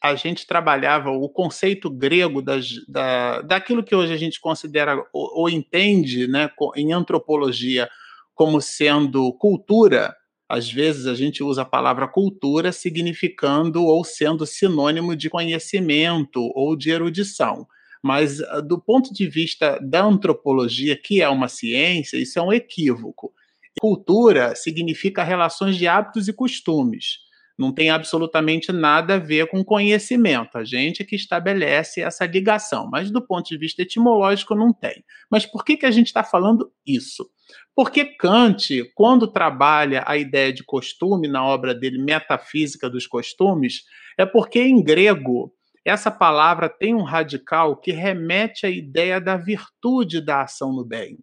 a 0.01 0.15
gente 0.15 0.47
trabalhava 0.47 1.11
o 1.11 1.27
conceito 1.29 1.89
grego 1.89 2.41
das, 2.41 2.69
da, 2.87 3.41
daquilo 3.41 3.83
que 3.83 3.95
hoje 3.95 4.13
a 4.13 4.17
gente 4.17 4.39
considera 4.39 4.95
ou, 5.13 5.41
ou 5.41 5.49
entende 5.49 6.27
né, 6.27 6.49
em 6.75 6.93
antropologia 6.93 7.89
como 8.33 8.61
sendo 8.61 9.31
cultura. 9.33 10.15
Às 10.47 10.71
vezes 10.71 11.05
a 11.05 11.13
gente 11.13 11.43
usa 11.43 11.61
a 11.61 11.65
palavra 11.65 12.07
cultura 12.07 12.71
significando 12.71 13.83
ou 13.85 14.03
sendo 14.03 14.45
sinônimo 14.45 15.15
de 15.15 15.29
conhecimento 15.29 16.41
ou 16.55 16.75
de 16.75 16.89
erudição. 16.89 17.67
Mas, 18.01 18.41
ah, 18.41 18.61
do 18.61 18.79
ponto 18.79 19.13
de 19.13 19.27
vista 19.27 19.77
da 19.81 20.03
antropologia, 20.03 20.95
que 20.97 21.21
é 21.21 21.27
uma 21.29 21.49
ciência, 21.49 22.17
isso 22.17 22.39
é 22.39 22.41
um 22.41 22.53
equívoco. 22.53 23.33
Cultura 23.79 24.55
significa 24.55 25.23
relações 25.23 25.77
de 25.77 25.87
hábitos 25.87 26.27
e 26.27 26.33
costumes 26.33 27.29
não 27.59 27.73
tem 27.73 27.89
absolutamente 27.89 28.71
nada 28.71 29.15
a 29.15 29.19
ver 29.19 29.47
com 29.47 29.65
conhecimento. 29.65 30.57
A 30.57 30.63
gente 30.63 31.01
é 31.01 31.05
que 31.05 31.17
estabelece 31.17 32.01
essa 32.01 32.25
ligação, 32.25 32.89
mas 32.89 33.11
do 33.11 33.21
ponto 33.21 33.49
de 33.49 33.57
vista 33.57 33.81
etimológico 33.81 34.55
não 34.55 34.71
tem. 34.71 35.03
Mas 35.29 35.45
por 35.45 35.65
que, 35.65 35.75
que 35.75 35.85
a 35.85 35.91
gente 35.91 36.07
está 36.07 36.23
falando 36.23 36.71
isso? 36.87 37.29
Porque 37.75 38.05
Kant, 38.05 38.89
quando 38.95 39.27
trabalha 39.27 40.05
a 40.07 40.15
ideia 40.15 40.53
de 40.53 40.63
costume 40.63 41.27
na 41.27 41.45
obra 41.45 41.75
dele 41.75 42.01
Metafísica 42.01 42.89
dos 42.89 43.05
Costumes, 43.05 43.83
é 44.17 44.25
porque 44.25 44.61
em 44.61 44.81
grego 44.81 45.51
essa 45.83 46.09
palavra 46.09 46.69
tem 46.69 46.95
um 46.95 47.03
radical 47.03 47.75
que 47.75 47.91
remete 47.91 48.65
à 48.65 48.69
ideia 48.69 49.19
da 49.19 49.35
virtude 49.35 50.21
da 50.21 50.43
ação 50.43 50.71
no 50.71 50.85
bem. 50.85 51.17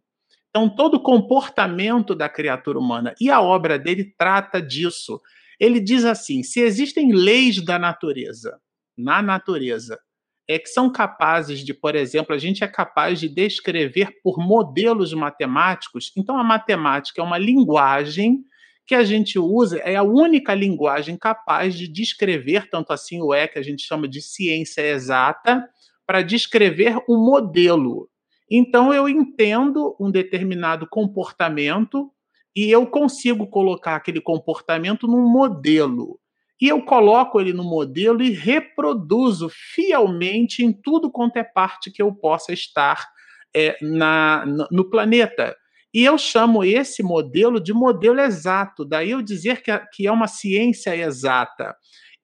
Então, 0.56 0.70
todo 0.70 0.94
o 0.94 1.02
comportamento 1.02 2.14
da 2.14 2.30
criatura 2.30 2.78
humana 2.78 3.14
e 3.20 3.30
a 3.30 3.42
obra 3.42 3.78
dele 3.78 4.14
trata 4.16 4.58
disso. 4.62 5.20
Ele 5.60 5.78
diz 5.78 6.02
assim: 6.02 6.42
se 6.42 6.60
existem 6.60 7.12
leis 7.12 7.62
da 7.62 7.78
natureza, 7.78 8.58
na 8.96 9.20
natureza, 9.20 9.98
é 10.48 10.58
que 10.58 10.68
são 10.68 10.90
capazes 10.90 11.60
de, 11.60 11.74
por 11.74 11.94
exemplo, 11.94 12.34
a 12.34 12.38
gente 12.38 12.64
é 12.64 12.68
capaz 12.68 13.20
de 13.20 13.28
descrever 13.28 14.08
por 14.22 14.38
modelos 14.38 15.12
matemáticos. 15.12 16.10
Então, 16.16 16.38
a 16.38 16.42
matemática 16.42 17.20
é 17.20 17.24
uma 17.24 17.36
linguagem 17.36 18.42
que 18.86 18.94
a 18.94 19.04
gente 19.04 19.38
usa, 19.38 19.76
é 19.80 19.94
a 19.94 20.02
única 20.02 20.54
linguagem 20.54 21.18
capaz 21.18 21.74
de 21.74 21.86
descrever, 21.86 22.70
tanto 22.70 22.94
assim 22.94 23.20
o 23.20 23.34
é 23.34 23.46
que 23.46 23.58
a 23.58 23.62
gente 23.62 23.82
chama 23.82 24.08
de 24.08 24.22
ciência 24.22 24.80
exata, 24.80 25.68
para 26.06 26.22
descrever 26.22 26.96
um 27.06 27.18
modelo. 27.18 28.08
Então, 28.50 28.94
eu 28.94 29.08
entendo 29.08 29.96
um 30.00 30.10
determinado 30.10 30.86
comportamento 30.88 32.10
e 32.54 32.70
eu 32.70 32.86
consigo 32.86 33.46
colocar 33.48 33.96
aquele 33.96 34.20
comportamento 34.20 35.06
num 35.06 35.28
modelo. 35.28 36.18
E 36.60 36.68
eu 36.68 36.82
coloco 36.82 37.38
ele 37.38 37.52
no 37.52 37.64
modelo 37.64 38.22
e 38.22 38.30
reproduzo 38.30 39.50
fielmente 39.50 40.64
em 40.64 40.72
tudo 40.72 41.10
quanto 41.10 41.36
é 41.36 41.44
parte 41.44 41.90
que 41.90 42.00
eu 42.00 42.14
possa 42.14 42.52
estar 42.52 43.06
é, 43.54 43.76
na, 43.82 44.46
no 44.70 44.88
planeta. 44.88 45.54
E 45.92 46.04
eu 46.04 46.16
chamo 46.16 46.64
esse 46.64 47.02
modelo 47.02 47.60
de 47.60 47.72
modelo 47.72 48.20
exato, 48.20 48.84
daí 48.84 49.10
eu 49.10 49.22
dizer 49.22 49.62
que, 49.62 49.70
que 49.92 50.06
é 50.06 50.12
uma 50.12 50.26
ciência 50.26 50.96
exata. 50.96 51.74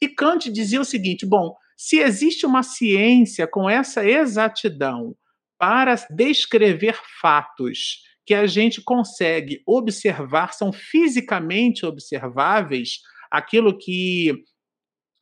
E 0.00 0.08
Kant 0.08 0.50
dizia 0.50 0.80
o 0.80 0.84
seguinte: 0.84 1.26
bom, 1.26 1.54
se 1.76 1.98
existe 1.98 2.46
uma 2.46 2.62
ciência 2.62 3.46
com 3.46 3.68
essa 3.68 4.06
exatidão 4.06 5.14
para 5.62 5.94
descrever 6.10 6.98
fatos 7.20 8.00
que 8.26 8.34
a 8.34 8.48
gente 8.48 8.82
consegue 8.82 9.62
observar, 9.64 10.52
são 10.52 10.72
fisicamente 10.72 11.86
observáveis, 11.86 12.98
aquilo 13.30 13.78
que 13.78 14.42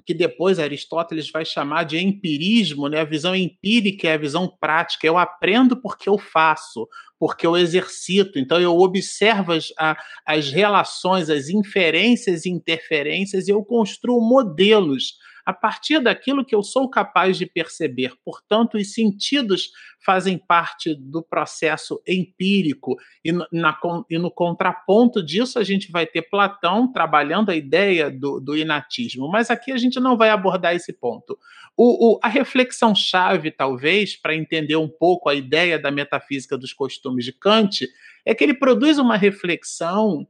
que 0.07 0.15
depois 0.15 0.59
Aristóteles 0.59 1.31
vai 1.31 1.45
chamar 1.45 1.85
de 1.85 1.99
empirismo, 1.99 2.89
né? 2.89 3.01
A 3.01 3.05
visão 3.05 3.37
empírica 3.37 4.09
é 4.09 4.15
a 4.15 4.19
visão 4.19 4.51
prática. 4.59 5.07
Eu 5.07 5.19
aprendo 5.19 5.77
porque 5.79 6.09
eu 6.09 6.17
faço, 6.17 6.89
porque 7.19 7.47
eu 7.47 7.55
exercito. 7.55 8.39
Então 8.39 8.59
eu 8.59 8.75
observo 8.79 9.53
as, 9.53 9.69
a, 9.79 9.95
as 10.27 10.51
relações, 10.51 11.29
as 11.29 11.51
inferências 11.51 12.47
e 12.47 12.51
interferências 12.51 13.47
e 13.47 13.51
eu 13.51 13.63
construo 13.63 14.23
modelos 14.23 15.19
a 15.45 15.53
partir 15.53 16.01
daquilo 16.01 16.45
que 16.45 16.55
eu 16.55 16.63
sou 16.63 16.89
capaz 16.89 17.37
de 17.37 17.47
perceber. 17.47 18.13
Portanto, 18.25 18.77
os 18.77 18.93
sentidos 18.93 19.71
fazem 20.05 20.39
parte 20.39 20.95
do 20.95 21.23
processo 21.23 22.01
empírico, 22.07 22.97
e, 23.25 23.33
na, 23.33 23.79
e 24.09 24.19
no 24.19 24.31
contraponto 24.31 25.23
disso, 25.23 25.59
a 25.59 25.65
gente 25.65 25.91
vai 25.91 26.07
ter 26.07 26.23
Platão 26.23 26.91
trabalhando 26.91 27.51
a 27.51 27.57
ideia 27.57 28.11
do, 28.11 28.41
do 28.41 28.57
inatismo. 28.57 29.29
Mas 29.29 29.51
aqui 29.51 29.73
a 29.73 29.77
gente 29.77 30.01
não 30.01 30.17
vai 30.17 30.31
abordar 30.31 30.75
esse 30.75 30.93
ponto. 30.93 31.39
O, 31.77 32.15
o, 32.15 32.21
a 32.23 32.29
reflexão-chave, 32.29 33.51
talvez, 33.51 34.17
para 34.17 34.35
entender 34.35 34.77
um 34.77 34.89
pouco 34.89 35.29
a 35.29 35.35
ideia 35.35 35.79
da 35.79 35.91
metafísica 35.91 36.57
dos 36.57 36.73
costumes 36.73 37.25
de 37.25 37.33
Kant, 37.33 37.87
é 38.25 38.35
que 38.35 38.45
ele 38.45 38.55
produz 38.55 38.99
uma 38.99 39.17
reflexão 39.17 40.27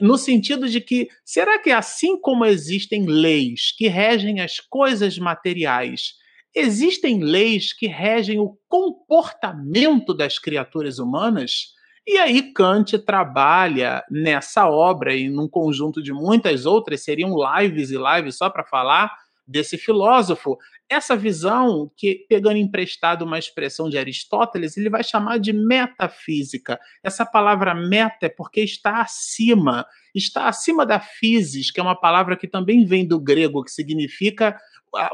no 0.00 0.16
sentido 0.16 0.68
de 0.68 0.80
que 0.80 1.08
será 1.24 1.58
que 1.58 1.70
assim 1.70 2.18
como 2.18 2.44
existem 2.44 3.04
leis 3.06 3.74
que 3.76 3.88
regem 3.88 4.40
as 4.40 4.58
coisas 4.58 5.18
materiais, 5.18 6.14
existem 6.54 7.22
leis 7.22 7.72
que 7.72 7.86
regem 7.86 8.38
o 8.38 8.56
comportamento 8.68 10.14
das 10.14 10.38
criaturas 10.38 10.98
humanas? 10.98 11.74
E 12.06 12.18
aí 12.18 12.52
Kant 12.52 12.98
trabalha 12.98 14.02
nessa 14.10 14.68
obra 14.68 15.14
e 15.14 15.28
num 15.28 15.48
conjunto 15.48 16.02
de 16.02 16.12
muitas 16.12 16.66
outras, 16.66 17.02
seriam 17.02 17.34
lives 17.34 17.90
e 17.90 17.96
lives 17.96 18.36
só 18.36 18.50
para 18.50 18.64
falar 18.64 19.10
desse 19.46 19.76
filósofo, 19.76 20.58
essa 20.88 21.16
visão, 21.16 21.90
que 21.96 22.26
pegando 22.28 22.56
emprestado 22.56 23.22
uma 23.22 23.38
expressão 23.38 23.88
de 23.88 23.98
Aristóteles, 23.98 24.76
ele 24.76 24.90
vai 24.90 25.02
chamar 25.02 25.38
de 25.38 25.52
metafísica. 25.52 26.78
Essa 27.02 27.24
palavra 27.24 27.74
meta 27.74 28.26
é 28.26 28.28
porque 28.28 28.60
está 28.60 29.00
acima, 29.00 29.86
está 30.14 30.48
acima 30.48 30.84
da 30.84 31.00
physis, 31.00 31.70
que 31.70 31.80
é 31.80 31.82
uma 31.82 31.98
palavra 31.98 32.36
que 32.36 32.46
também 32.46 32.84
vem 32.84 33.06
do 33.06 33.18
grego, 33.18 33.64
que 33.64 33.70
significa 33.70 34.58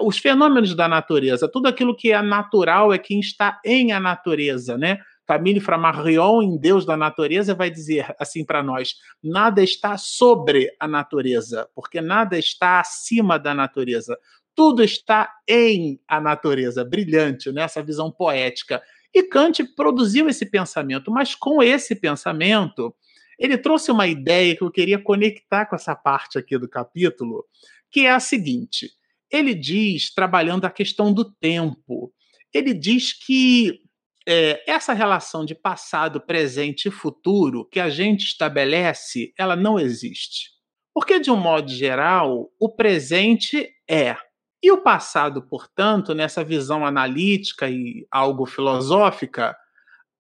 os 0.03 0.18
fenômenos 0.18 0.75
da 0.75 0.89
natureza. 0.89 1.51
Tudo 1.51 1.68
aquilo 1.68 1.97
que 1.97 2.12
é 2.12 2.21
natural 2.21 2.93
é 2.93 2.99
quem 2.99 3.21
está 3.21 3.61
em 3.64 3.93
a 3.93 4.01
natureza, 4.01 4.77
né? 4.77 4.99
Camille 5.31 5.61
Flammarion, 5.61 6.43
em 6.43 6.59
Deus 6.59 6.85
da 6.85 6.97
Natureza, 6.97 7.55
vai 7.55 7.71
dizer 7.71 8.12
assim 8.18 8.45
para 8.45 8.64
nós: 8.64 8.97
nada 9.23 9.62
está 9.62 9.97
sobre 9.97 10.68
a 10.81 10.89
natureza, 10.89 11.68
porque 11.73 12.01
nada 12.01 12.37
está 12.37 12.81
acima 12.81 13.39
da 13.39 13.55
natureza. 13.55 14.18
Tudo 14.55 14.83
está 14.83 15.33
em 15.49 16.01
a 16.07 16.21
natureza. 16.21 16.85
Brilhante, 16.85 17.51
né? 17.53 17.67
visão 17.85 18.11
poética. 18.11 18.83
E 19.15 19.23
Kant 19.23 19.65
produziu 19.75 20.29
esse 20.29 20.47
pensamento, 20.47 21.11
mas 21.11 21.35
com 21.35 21.63
esse 21.63 21.97
pensamento, 21.97 22.95
ele 23.39 23.59
trouxe 23.59 23.91
uma 23.91 24.07
ideia 24.07 24.55
que 24.55 24.63
eu 24.63 24.71
queria 24.71 24.99
conectar 24.99 25.67
com 25.67 25.75
essa 25.75 25.97
parte 25.97 26.39
aqui 26.39 26.57
do 26.59 26.69
capítulo, 26.69 27.45
que 27.91 28.07
é 28.07 28.11
a 28.11 28.21
seguinte: 28.21 28.91
ele 29.31 29.55
diz, 29.55 30.13
trabalhando 30.13 30.65
a 30.65 30.71
questão 30.71 31.13
do 31.13 31.25
tempo, 31.25 32.13
ele 32.53 32.75
diz 32.75 33.13
que 33.13 33.81
é, 34.29 34.63
essa 34.71 34.93
relação 34.93 35.45
de 35.45 35.55
passado, 35.55 36.21
presente 36.21 36.87
e 36.87 36.91
futuro 36.91 37.65
que 37.65 37.81
a 37.81 37.89
gente 37.89 38.25
estabelece, 38.25 39.33
ela 39.39 39.57
não 39.57 39.79
existe. 39.79 40.51
Porque, 40.95 41.19
de 41.19 41.31
um 41.31 41.37
modo 41.37 41.71
geral, 41.71 42.51
o 42.59 42.69
presente 42.69 43.71
é. 43.89 44.17
E 44.63 44.71
o 44.71 44.83
passado, 44.83 45.43
portanto, 45.43 46.15
nessa 46.15 46.45
visão 46.45 46.85
analítica 46.85 47.69
e 47.71 48.07
algo 48.11 48.45
filosófica, 48.45 49.57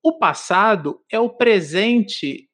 o 0.02 0.18
passado 0.18 1.02
é 1.10 1.20
o 1.20 1.28
presente 1.28 2.48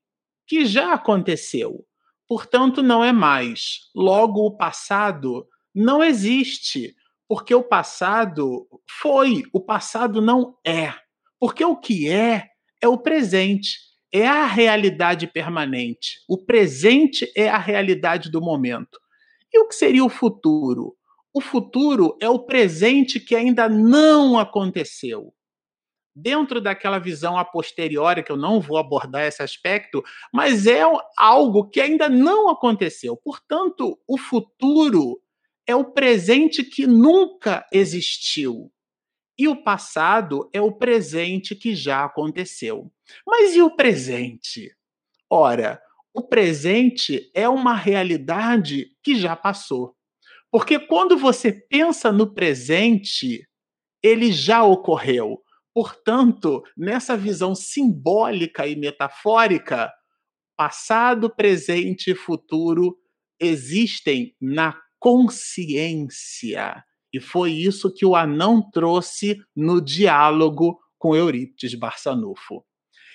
que 0.46 0.64
já 0.64 0.94
aconteceu. 0.94 1.84
Portanto, 2.28 2.82
não 2.82 3.04
é 3.04 3.12
mais. 3.12 3.88
Logo, 3.94 4.44
o 4.44 4.56
passado 4.56 5.46
não 5.72 6.02
existe, 6.02 6.94
porque 7.28 7.54
o 7.54 7.62
passado 7.62 8.66
foi, 9.00 9.44
o 9.52 9.60
passado 9.60 10.20
não 10.20 10.56
é. 10.66 10.92
Porque 11.38 11.64
o 11.64 11.76
que 11.76 12.08
é, 12.08 12.48
é 12.82 12.88
o 12.88 12.98
presente, 12.98 13.78
é 14.12 14.26
a 14.26 14.46
realidade 14.46 15.26
permanente. 15.26 16.20
O 16.28 16.38
presente 16.38 17.30
é 17.36 17.48
a 17.48 17.58
realidade 17.58 18.30
do 18.30 18.40
momento. 18.40 18.98
E 19.52 19.60
o 19.60 19.68
que 19.68 19.74
seria 19.74 20.04
o 20.04 20.08
futuro? 20.08 20.95
O 21.36 21.40
futuro 21.42 22.16
é 22.18 22.30
o 22.30 22.38
presente 22.38 23.20
que 23.20 23.36
ainda 23.36 23.68
não 23.68 24.38
aconteceu. 24.38 25.34
Dentro 26.14 26.62
daquela 26.62 26.98
visão 26.98 27.36
a 27.36 27.44
posteriori, 27.44 28.22
que 28.22 28.32
eu 28.32 28.38
não 28.38 28.58
vou 28.58 28.78
abordar 28.78 29.26
esse 29.26 29.42
aspecto, 29.42 30.02
mas 30.32 30.66
é 30.66 30.80
algo 31.14 31.68
que 31.68 31.78
ainda 31.78 32.08
não 32.08 32.48
aconteceu. 32.48 33.18
Portanto, 33.18 34.00
o 34.08 34.16
futuro 34.16 35.20
é 35.66 35.76
o 35.76 35.84
presente 35.84 36.64
que 36.64 36.86
nunca 36.86 37.66
existiu. 37.70 38.72
E 39.38 39.46
o 39.46 39.62
passado 39.62 40.48
é 40.54 40.60
o 40.62 40.72
presente 40.72 41.54
que 41.54 41.74
já 41.74 42.02
aconteceu. 42.02 42.90
Mas 43.26 43.54
e 43.54 43.60
o 43.60 43.76
presente? 43.76 44.74
Ora, 45.28 45.82
o 46.14 46.22
presente 46.22 47.30
é 47.34 47.46
uma 47.46 47.74
realidade 47.74 48.86
que 49.02 49.14
já 49.14 49.36
passou. 49.36 49.95
Porque 50.56 50.78
quando 50.78 51.18
você 51.18 51.52
pensa 51.52 52.10
no 52.10 52.32
presente, 52.32 53.46
ele 54.02 54.32
já 54.32 54.64
ocorreu. 54.64 55.42
Portanto, 55.74 56.62
nessa 56.74 57.14
visão 57.14 57.54
simbólica 57.54 58.66
e 58.66 58.74
metafórica, 58.74 59.92
passado, 60.56 61.28
presente 61.28 62.12
e 62.12 62.14
futuro 62.14 62.96
existem 63.38 64.34
na 64.40 64.74
consciência. 64.98 66.82
E 67.12 67.20
foi 67.20 67.52
isso 67.52 67.92
que 67.92 68.06
o 68.06 68.16
anão 68.16 68.66
trouxe 68.70 69.36
no 69.54 69.78
diálogo 69.78 70.80
com 70.96 71.14
Eurípides 71.14 71.74
Barçanufo. 71.74 72.64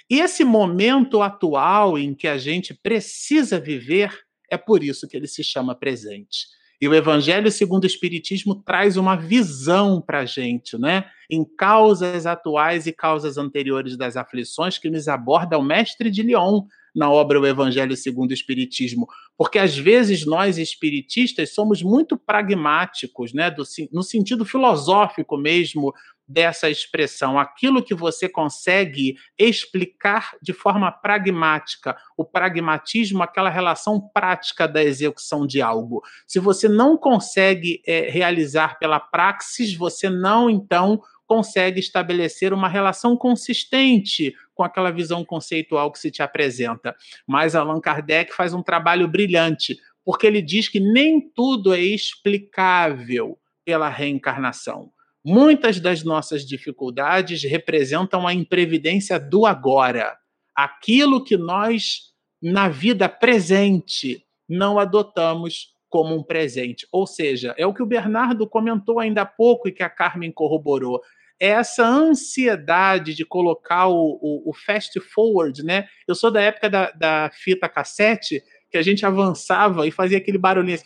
E 0.07 0.19
esse 0.19 0.43
momento 0.43 1.23
atual 1.23 1.97
em 1.97 2.13
que 2.13 2.27
a 2.27 2.37
gente 2.37 2.75
precisa 2.75 3.59
viver 3.59 4.15
é 4.47 4.59
por 4.59 4.83
isso 4.83 5.07
que 5.07 5.17
ele 5.17 5.27
se 5.27 5.43
chama 5.43 5.73
presente. 5.73 6.61
E 6.82 6.88
o 6.88 6.95
Evangelho 6.95 7.51
segundo 7.51 7.84
o 7.84 7.88
Espiritismo 7.88 8.55
traz 8.55 8.97
uma 8.97 9.15
visão 9.15 10.01
para 10.01 10.21
a 10.21 10.25
gente, 10.25 10.77
né? 10.79 11.05
Em 11.29 11.45
causas 11.45 12.25
atuais 12.25 12.88
e 12.88 12.91
causas 12.91 13.38
anteriores 13.38 13.95
das 13.95 14.17
aflições 14.17 14.79
que 14.79 14.89
nos 14.89 15.07
aborda 15.07 15.59
o 15.59 15.63
mestre 15.63 16.09
de 16.09 16.23
Lyon 16.23 16.63
na 16.93 17.09
obra 17.09 17.39
O 17.39 17.45
Evangelho 17.45 17.95
segundo 17.95 18.32
o 18.32 18.34
Espiritismo, 18.34 19.07
porque 19.38 19.57
às 19.57 19.77
vezes 19.77 20.25
nós 20.25 20.57
espiritistas 20.57 21.53
somos 21.53 21.82
muito 21.82 22.17
pragmáticos, 22.17 23.34
né, 23.34 23.49
do, 23.49 23.63
no 23.91 24.03
sentido 24.03 24.43
filosófico 24.43 25.38
mesmo 25.38 25.93
dessa 26.28 26.69
expressão, 26.69 27.38
aquilo 27.38 27.84
que 27.84 27.93
você 27.93 28.30
consegue 28.30 29.15
explicar 29.38 30.32
de 30.41 30.53
forma 30.53 30.91
pragmática, 30.91 31.97
o 32.17 32.24
pragmatismo, 32.24 33.22
aquela 33.22 33.49
relação 33.49 33.99
prática 34.13 34.67
da 34.67 34.84
execução 34.84 35.45
de 35.45 35.61
algo. 35.61 36.01
Se 36.26 36.39
você 36.39 36.69
não 36.69 36.97
consegue 36.97 37.82
é, 37.86 38.09
realizar 38.09 38.80
pela 38.80 38.99
praxis, 38.99 39.76
você 39.76 40.09
não 40.09 40.49
então 40.49 41.01
consegue 41.32 41.80
estabelecer 41.80 42.53
uma 42.53 42.67
relação 42.67 43.15
consistente 43.15 44.34
com 44.53 44.63
aquela 44.63 44.91
visão 44.91 45.24
conceitual 45.24 45.89
que 45.89 45.97
se 45.97 46.11
te 46.11 46.22
apresenta. 46.22 46.93
Mas 47.26 47.55
Allan 47.55 47.80
Kardec 47.80 48.34
faz 48.34 48.53
um 48.53 48.61
trabalho 48.61 49.07
brilhante, 49.07 49.78
porque 50.03 50.28
ele 50.28 50.41
diz 50.41 50.67
que 50.67 50.80
nem 50.80 51.22
tudo 51.34 51.74
é 51.74 51.80
explicável 51.80 53.39
pela 53.63 53.88
reencarnação. 53.88 54.91
Muitas 55.24 55.80
das 55.80 56.03
nossas 56.03 56.45
dificuldades 56.45 57.43
representam 57.43 58.28
a 58.28 58.34
imprevidência 58.34 59.19
do 59.19 59.45
agora, 59.45 60.17
aquilo 60.55 61.24
que 61.24 61.38
nós, 61.38 62.11
na 62.41 62.67
vida 62.67 63.07
presente, 63.07 64.26
não 64.49 64.80
adotamos 64.80 65.76
como 65.89 66.15
um 66.15 66.24
presente. 66.24 66.88
Ou 66.91 67.05
seja, 67.05 67.53
é 67.57 67.67
o 67.67 67.74
que 67.74 67.84
o 67.84 67.86
Bernardo 67.86 68.47
comentou 68.47 68.99
ainda 68.99 69.22
há 69.22 69.26
pouco 69.26 69.67
e 69.67 69.72
que 69.72 69.84
a 69.84 69.89
Carmen 69.89 70.32
corroborou 70.32 71.01
essa 71.39 71.84
ansiedade 71.84 73.15
de 73.15 73.26
colocar 73.26 73.88
o, 73.88 74.19
o, 74.22 74.49
o, 74.51 74.53
fast 74.53 74.99
forward, 74.99 75.63
né? 75.63 75.88
Eu 76.07 76.13
sou 76.13 76.30
da 76.30 76.39
época 76.39 76.69
da, 76.69 76.91
da 76.91 77.32
fita 77.34 77.67
cassete, 77.67 78.43
que 78.69 78.78
a 78.78 78.82
gente 78.84 79.03
avançava 79.05 79.88
e 79.88 79.91
fazia 79.91 80.19
aquele 80.19 80.38
barulhinho 80.38 80.76
assim. 80.76 80.84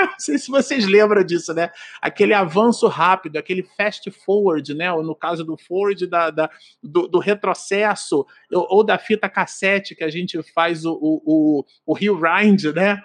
Não 0.10 0.18
sei 0.18 0.38
se 0.38 0.50
vocês 0.50 0.86
lembram 0.86 1.22
disso, 1.24 1.52
né? 1.52 1.70
Aquele 2.00 2.34
avanço 2.34 2.86
rápido, 2.88 3.36
aquele 3.36 3.62
fast 3.62 4.10
forward, 4.10 4.74
né? 4.74 4.92
Ou 4.92 5.02
no 5.02 5.14
caso 5.14 5.44
do 5.44 5.56
forward, 5.56 6.06
da, 6.06 6.30
da 6.30 6.50
do, 6.82 7.06
do, 7.06 7.18
retrocesso, 7.18 8.26
ou, 8.52 8.66
ou, 8.70 8.84
da 8.84 8.98
fita 8.98 9.28
cassete, 9.28 9.94
que 9.94 10.04
a 10.04 10.08
gente 10.10 10.42
faz 10.54 10.84
o, 10.84 10.92
o, 10.92 11.22
o, 11.24 11.64
o 11.86 11.94
rewind, 11.94 12.72
né? 12.74 13.02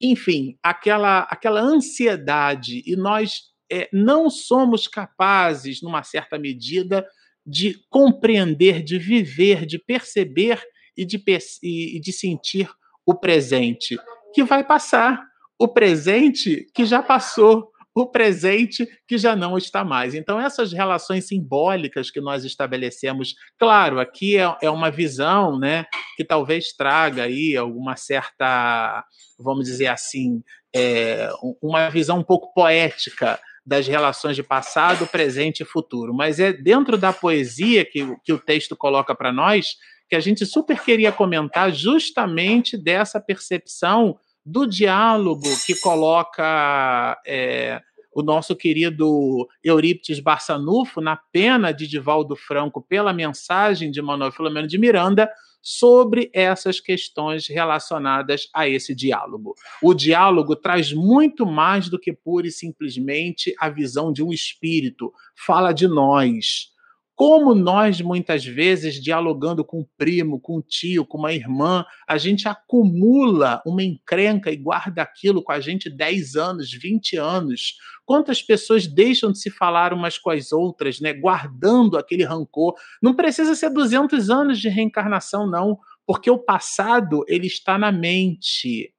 Enfim, 0.00 0.58
aquela, 0.62 1.20
aquela 1.30 1.60
ansiedade. 1.60 2.82
E 2.86 2.96
nós 2.96 3.52
é, 3.70 3.88
não 3.92 4.28
somos 4.28 4.88
capazes, 4.88 5.80
numa 5.82 6.02
certa 6.02 6.38
medida, 6.38 7.06
de 7.46 7.78
compreender, 7.90 8.82
de 8.82 8.98
viver, 8.98 9.66
de 9.66 9.78
perceber 9.78 10.62
e 10.96 11.04
de, 11.04 11.22
e 11.62 12.00
de 12.00 12.12
sentir 12.12 12.68
o 13.06 13.14
presente, 13.14 13.98
que 14.32 14.42
vai 14.42 14.64
passar, 14.64 15.20
o 15.58 15.68
presente 15.68 16.66
que 16.74 16.84
já 16.84 17.02
passou, 17.02 17.70
o 17.94 18.06
presente 18.06 18.88
que 19.06 19.16
já 19.16 19.36
não 19.36 19.56
está 19.56 19.84
mais. 19.84 20.14
Então, 20.14 20.40
essas 20.40 20.72
relações 20.72 21.28
simbólicas 21.28 22.10
que 22.10 22.20
nós 22.20 22.44
estabelecemos, 22.44 23.34
claro, 23.56 24.00
aqui 24.00 24.36
é, 24.36 24.56
é 24.62 24.70
uma 24.70 24.90
visão 24.90 25.58
né, 25.58 25.86
que 26.16 26.24
talvez 26.24 26.72
traga 26.72 27.22
aí 27.22 27.56
alguma 27.56 27.94
certa, 27.94 29.04
vamos 29.38 29.66
dizer 29.66 29.86
assim, 29.86 30.42
é, 30.74 31.30
uma 31.62 31.88
visão 31.88 32.18
um 32.18 32.24
pouco 32.24 32.52
poética 32.52 33.38
das 33.64 33.86
relações 33.86 34.34
de 34.34 34.42
passado, 34.42 35.06
presente 35.06 35.62
e 35.62 35.66
futuro. 35.66 36.12
Mas 36.12 36.40
é 36.40 36.52
dentro 36.52 36.98
da 36.98 37.12
poesia 37.12 37.84
que, 37.84 38.04
que 38.24 38.32
o 38.32 38.38
texto 38.38 38.76
coloca 38.76 39.14
para 39.14 39.32
nós 39.32 39.76
que 40.08 40.16
a 40.16 40.20
gente 40.20 40.44
super 40.44 40.82
queria 40.82 41.10
comentar 41.10 41.72
justamente 41.72 42.76
dessa 42.76 43.18
percepção 43.18 44.18
do 44.44 44.66
diálogo 44.66 45.48
que 45.64 45.74
coloca 45.80 47.20
é, 47.26 47.80
o 48.14 48.22
nosso 48.22 48.54
querido 48.54 49.48
Eurípides 49.62 50.20
Barçanufo 50.20 51.00
na 51.00 51.16
pena 51.16 51.72
de 51.72 51.86
Divaldo 51.86 52.36
Franco 52.36 52.80
pela 52.80 53.12
mensagem 53.12 53.90
de 53.90 54.00
Manuel 54.02 54.32
Filomeno 54.32 54.68
de 54.68 54.78
Miranda 54.78 55.30
sobre 55.60 56.30
essas 56.34 56.78
questões 56.78 57.48
relacionadas 57.48 58.48
a 58.52 58.68
esse 58.68 58.94
diálogo. 58.94 59.54
O 59.82 59.94
diálogo 59.94 60.54
traz 60.54 60.92
muito 60.92 61.46
mais 61.46 61.88
do 61.88 61.98
que 61.98 62.12
pura 62.12 62.46
e 62.46 62.52
simplesmente 62.52 63.54
a 63.58 63.70
visão 63.70 64.12
de 64.12 64.22
um 64.22 64.30
espírito, 64.30 65.10
fala 65.34 65.72
de 65.72 65.88
nós 65.88 66.73
como 67.16 67.54
nós, 67.54 68.00
muitas 68.00 68.44
vezes, 68.44 69.00
dialogando 69.00 69.64
com 69.64 69.80
um 69.80 69.86
primo, 69.96 70.40
com 70.40 70.58
um 70.58 70.60
tio, 70.60 71.06
com 71.06 71.18
uma 71.18 71.32
irmã, 71.32 71.84
a 72.08 72.18
gente 72.18 72.48
acumula 72.48 73.62
uma 73.64 73.84
encrenca 73.84 74.50
e 74.50 74.56
guarda 74.56 75.02
aquilo 75.02 75.42
com 75.42 75.52
a 75.52 75.60
gente 75.60 75.88
10 75.88 76.34
anos, 76.34 76.72
20 76.72 77.16
anos. 77.16 77.74
Quantas 78.04 78.42
pessoas 78.42 78.88
deixam 78.88 79.30
de 79.30 79.38
se 79.38 79.48
falar 79.48 79.92
umas 79.92 80.18
com 80.18 80.30
as 80.30 80.50
outras, 80.50 81.00
né, 81.00 81.12
guardando 81.12 81.96
aquele 81.96 82.24
rancor? 82.24 82.74
Não 83.00 83.14
precisa 83.14 83.54
ser 83.54 83.70
200 83.70 84.28
anos 84.28 84.58
de 84.58 84.68
reencarnação, 84.68 85.48
não, 85.48 85.78
porque 86.04 86.28
o 86.28 86.38
passado 86.38 87.24
ele 87.28 87.46
está 87.46 87.78
na 87.78 87.92
mente. 87.92 88.92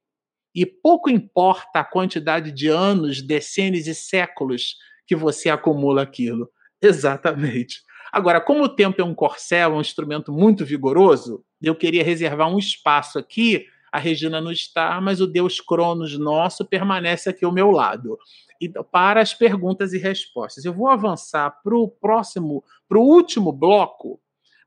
E 0.54 0.64
pouco 0.64 1.10
importa 1.10 1.80
a 1.80 1.84
quantidade 1.84 2.50
de 2.50 2.68
anos, 2.68 3.20
decênios 3.20 3.86
e 3.86 3.94
séculos 3.94 4.74
que 5.06 5.14
você 5.14 5.50
acumula 5.50 6.00
aquilo. 6.00 6.50
Exatamente. 6.80 7.85
Agora, 8.16 8.40
como 8.40 8.64
o 8.64 8.68
tempo 8.70 8.98
é 8.98 9.04
um 9.04 9.14
corcel, 9.14 9.74
um 9.74 9.80
instrumento 9.82 10.32
muito 10.32 10.64
vigoroso, 10.64 11.44
eu 11.60 11.74
queria 11.74 12.02
reservar 12.02 12.48
um 12.48 12.58
espaço 12.58 13.18
aqui. 13.18 13.66
A 13.92 13.98
Regina 13.98 14.40
não 14.40 14.50
está, 14.50 14.98
mas 15.02 15.20
o 15.20 15.26
Deus 15.26 15.60
Cronos 15.60 16.18
nosso 16.18 16.64
permanece 16.64 17.28
aqui 17.28 17.44
ao 17.44 17.52
meu 17.52 17.70
lado. 17.70 18.18
E 18.58 18.70
para 18.90 19.20
as 19.20 19.34
perguntas 19.34 19.92
e 19.92 19.98
respostas. 19.98 20.64
Eu 20.64 20.72
vou 20.72 20.88
avançar 20.88 21.60
para 21.62 21.76
o 21.76 21.88
próximo, 21.88 22.64
para 22.88 22.96
o 22.96 23.02
último 23.02 23.52
bloco, 23.52 24.18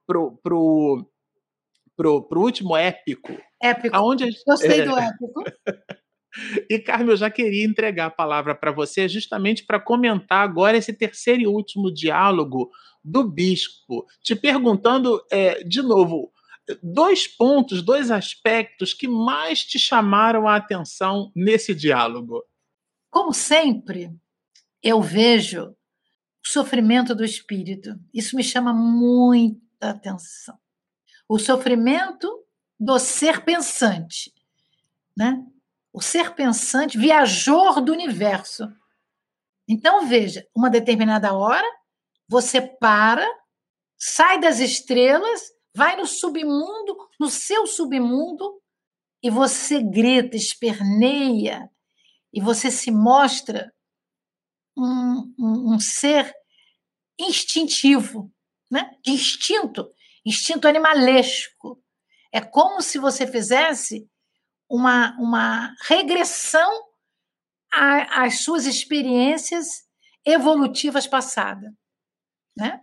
para 0.06 0.20
o 0.20 0.38
pro, 0.38 1.10
pro, 1.98 2.22
pro 2.22 2.42
último 2.42 2.78
épico. 2.78 3.36
Épico. 3.60 3.96
Aonde, 3.96 4.30
Gostei 4.46 4.82
é, 4.82 4.86
do 4.86 4.96
épico. 4.96 5.44
E, 6.70 6.78
Carmen, 6.78 7.10
eu 7.10 7.18
já 7.18 7.30
queria 7.30 7.66
entregar 7.66 8.06
a 8.06 8.12
palavra 8.12 8.54
para 8.54 8.72
você 8.72 9.10
justamente 9.10 9.66
para 9.66 9.80
comentar 9.80 10.44
agora 10.44 10.78
esse 10.78 10.94
terceiro 10.94 11.42
e 11.42 11.48
último 11.48 11.92
diálogo 11.92 12.70
do 13.04 13.24
bispo, 13.24 14.06
te 14.22 14.36
perguntando 14.36 15.24
é, 15.32 15.64
de 15.64 15.82
novo 15.82 16.32
dois 16.84 17.28
pontos, 17.28 17.82
dois 17.82 18.12
aspectos 18.12 18.94
que 18.94 19.08
mais 19.08 19.64
te 19.64 19.80
chamaram 19.80 20.48
a 20.48 20.56
atenção 20.56 21.32
nesse 21.36 21.74
diálogo. 21.74 22.44
Como 23.10 23.34
sempre, 23.34 24.14
eu 24.84 25.02
vejo 25.02 25.70
o 25.70 26.48
sofrimento 26.48 27.16
do 27.16 27.26
espírito. 27.26 28.00
Isso 28.14 28.36
me 28.36 28.44
chama 28.44 28.74
muita 28.74 29.90
atenção. 29.90 30.58
O 31.28 31.40
sofrimento 31.40 32.46
do 32.80 32.98
ser 33.00 33.44
pensante, 33.44 34.34
né? 35.18 35.44
O 35.92 36.02
ser 36.02 36.34
pensante, 36.36 36.98
viajor 36.98 37.82
do 37.82 37.92
universo. 37.92 38.72
Então, 39.68 40.08
veja, 40.08 40.48
uma 40.56 40.70
determinada 40.70 41.34
hora, 41.34 41.68
você 42.30 42.62
para, 42.62 43.28
sai 43.98 44.40
das 44.40 44.60
estrelas, 44.60 45.42
vai 45.76 45.98
no 45.98 46.06
submundo, 46.06 46.96
no 47.20 47.28
seu 47.28 47.66
submundo, 47.66 48.62
e 49.22 49.30
você 49.30 49.82
grita, 49.82 50.38
esperneia, 50.38 51.70
e 52.32 52.40
você 52.40 52.70
se 52.70 52.92
mostra 52.92 53.74
um, 54.78 55.34
um, 55.38 55.74
um 55.74 55.80
ser 55.80 56.32
instintivo, 57.20 58.32
né? 58.72 58.90
de 59.04 59.12
instinto, 59.12 59.92
instinto 60.24 60.68
animalesco. 60.68 61.84
É 62.32 62.40
como 62.40 62.82
se 62.82 63.00
você 63.00 63.26
fizesse 63.26 64.08
uma, 64.70 65.18
uma 65.20 65.74
regressão 65.88 66.88
às 67.72 68.44
suas 68.44 68.66
experiências 68.66 69.84
evolutivas 70.24 71.08
passadas. 71.08 71.79
Né? 72.60 72.82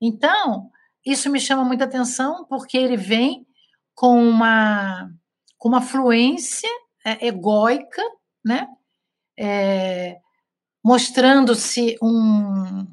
Então, 0.00 0.70
isso 1.04 1.30
me 1.30 1.40
chama 1.40 1.64
muita 1.64 1.84
atenção 1.84 2.44
porque 2.44 2.76
ele 2.76 2.96
vem 2.96 3.46
com 3.94 4.22
uma, 4.22 5.10
com 5.56 5.68
uma 5.68 5.80
fluência 5.80 6.68
é, 7.04 7.26
egóica, 7.26 8.02
né? 8.44 8.68
É, 9.38 10.20
mostrando-se 10.84 11.96
um, 12.02 12.86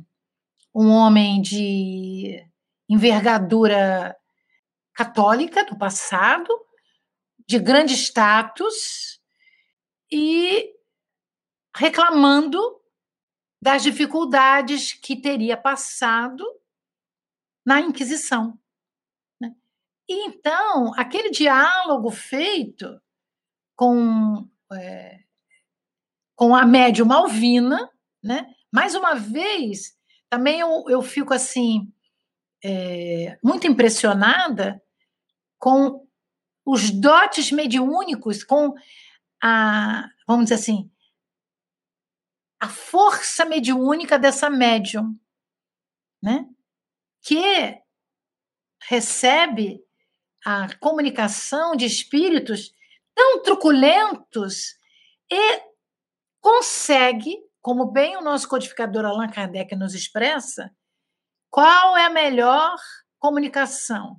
um 0.73 0.89
homem 0.89 1.41
de 1.41 2.45
envergadura 2.89 4.15
católica 4.93 5.65
do 5.65 5.77
passado, 5.77 6.47
de 7.45 7.59
grande 7.59 7.93
status, 7.93 9.19
e 10.11 10.73
reclamando 11.75 12.76
das 13.61 13.83
dificuldades 13.83 14.93
que 14.93 15.15
teria 15.15 15.57
passado 15.57 16.45
na 17.65 17.81
Inquisição. 17.81 18.57
Né? 19.39 19.53
E 20.07 20.27
então, 20.27 20.93
aquele 20.95 21.29
diálogo 21.29 22.11
feito 22.11 23.01
com, 23.75 24.47
é, 24.73 25.19
com 26.35 26.55
a 26.55 26.65
médium 26.65 27.07
Malvina, 27.07 27.89
né? 28.23 28.53
mais 28.71 28.95
uma 28.95 29.15
vez, 29.15 29.97
também 30.29 30.59
eu, 30.59 30.85
eu 30.87 31.01
fico 31.01 31.33
assim, 31.33 31.91
é, 32.63 33.37
muito 33.43 33.67
impressionada 33.67 34.81
com 35.57 36.05
os 36.65 36.91
dotes 36.91 37.51
mediúnicos, 37.51 38.43
com 38.43 38.73
a, 39.41 40.05
vamos 40.27 40.45
dizer 40.45 40.55
assim, 40.55 40.91
a 42.59 42.67
força 42.67 43.45
mediúnica 43.45 44.17
dessa 44.17 44.49
médium, 44.49 45.17
né? 46.21 46.47
Que 47.21 47.81
recebe 48.87 49.83
a 50.45 50.73
comunicação 50.77 51.75
de 51.75 51.85
espíritos 51.85 52.71
tão 53.13 53.41
truculentos 53.41 54.77
e 55.29 55.61
consegue, 56.39 57.37
como 57.61 57.91
bem 57.91 58.15
o 58.15 58.21
nosso 58.21 58.47
codificador 58.47 59.05
Allan 59.05 59.29
Kardec 59.29 59.75
nos 59.75 59.93
expressa, 59.93 60.71
qual 61.49 61.97
é 61.97 62.05
a 62.05 62.09
melhor 62.09 62.77
comunicação? 63.19 64.17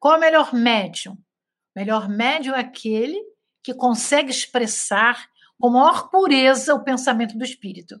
Qual 0.00 0.14
é 0.14 0.16
o 0.16 0.20
melhor 0.20 0.52
médium? 0.52 1.14
O 1.14 1.78
melhor 1.78 2.08
médium 2.08 2.54
é 2.54 2.60
aquele 2.60 3.22
que 3.62 3.72
consegue 3.72 4.30
expressar 4.30 5.30
com 5.62 5.70
maior 5.70 6.10
pureza 6.10 6.74
o 6.74 6.82
pensamento 6.82 7.38
do 7.38 7.44
espírito. 7.44 7.94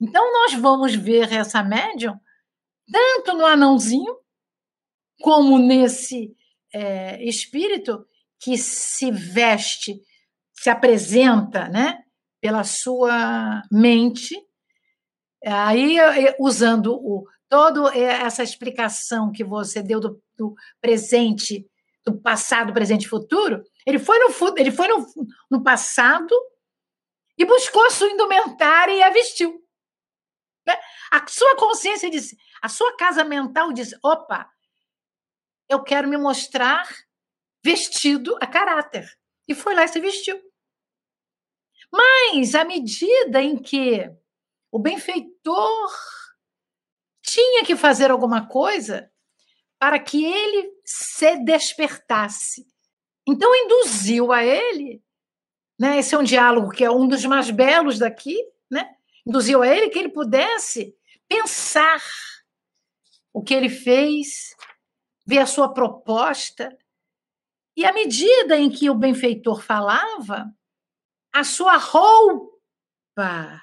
Então, 0.00 0.32
nós 0.32 0.54
vamos 0.54 0.96
ver 0.96 1.32
essa 1.32 1.62
médium 1.62 2.18
tanto 2.90 3.34
no 3.34 3.46
anãozinho, 3.46 4.16
como 5.20 5.60
nesse 5.60 6.34
é, 6.74 7.22
espírito 7.24 8.04
que 8.40 8.58
se 8.58 9.12
veste, 9.12 10.00
se 10.52 10.68
apresenta, 10.68 11.68
né, 11.68 12.02
pela 12.40 12.64
sua 12.64 13.62
mente. 13.70 14.36
Aí, 15.46 15.98
usando 16.40 16.94
o, 16.94 17.24
toda 17.48 17.96
essa 17.96 18.42
explicação 18.42 19.30
que 19.30 19.44
você 19.44 19.80
deu 19.84 20.00
do, 20.00 20.20
do 20.36 20.56
presente, 20.80 21.64
do 22.04 22.20
passado, 22.20 22.72
presente 22.72 23.04
e 23.04 23.08
futuro, 23.08 23.62
ele 23.86 24.00
foi 24.00 24.18
no, 24.18 24.58
ele 24.58 24.72
foi 24.72 24.88
no, 24.88 25.06
no 25.48 25.62
passado 25.62 26.34
e 27.42 27.44
buscou 27.44 27.90
sua 27.90 28.08
indumentária 28.08 28.92
e 28.94 29.02
a 29.02 29.10
vestiu. 29.10 29.60
Né? 30.64 30.78
A 31.10 31.26
sua 31.26 31.56
consciência 31.56 32.08
disse, 32.08 32.38
a 32.62 32.68
sua 32.68 32.96
casa 32.96 33.24
mental 33.24 33.72
disse: 33.72 33.98
opa, 34.00 34.48
eu 35.68 35.82
quero 35.82 36.06
me 36.08 36.16
mostrar 36.16 36.88
vestido 37.64 38.38
a 38.40 38.46
caráter. 38.46 39.10
E 39.48 39.56
foi 39.56 39.74
lá 39.74 39.82
e 39.82 39.88
se 39.88 39.98
vestiu. 39.98 40.40
Mas, 41.90 42.54
à 42.54 42.64
medida 42.64 43.42
em 43.42 43.60
que 43.60 44.08
o 44.70 44.78
benfeitor 44.78 45.90
tinha 47.22 47.64
que 47.64 47.74
fazer 47.74 48.12
alguma 48.12 48.48
coisa 48.48 49.12
para 49.80 49.98
que 49.98 50.24
ele 50.24 50.72
se 50.84 51.38
despertasse, 51.44 52.64
então 53.26 53.52
induziu 53.52 54.30
a 54.30 54.44
ele 54.44 55.02
né? 55.82 55.98
Esse 55.98 56.14
é 56.14 56.18
um 56.18 56.22
diálogo 56.22 56.70
que 56.70 56.84
é 56.84 56.90
um 56.92 57.08
dos 57.08 57.24
mais 57.24 57.50
belos 57.50 57.98
daqui, 57.98 58.38
né? 58.70 58.94
Induziu 59.26 59.62
a 59.62 59.66
ele 59.66 59.90
que 59.90 59.98
ele 59.98 60.10
pudesse 60.10 60.96
pensar 61.28 62.00
o 63.32 63.42
que 63.42 63.52
ele 63.52 63.68
fez, 63.68 64.54
ver 65.26 65.38
a 65.38 65.46
sua 65.46 65.74
proposta. 65.74 66.78
E 67.76 67.84
à 67.84 67.92
medida 67.92 68.56
em 68.56 68.70
que 68.70 68.88
o 68.88 68.94
benfeitor 68.94 69.60
falava, 69.60 70.54
a 71.34 71.42
sua 71.42 71.76
roupa 71.78 73.60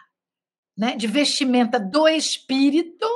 né, 0.77 0.97
de 0.97 1.07
vestimenta 1.07 1.79
do 1.79 2.05
espírito 2.05 3.07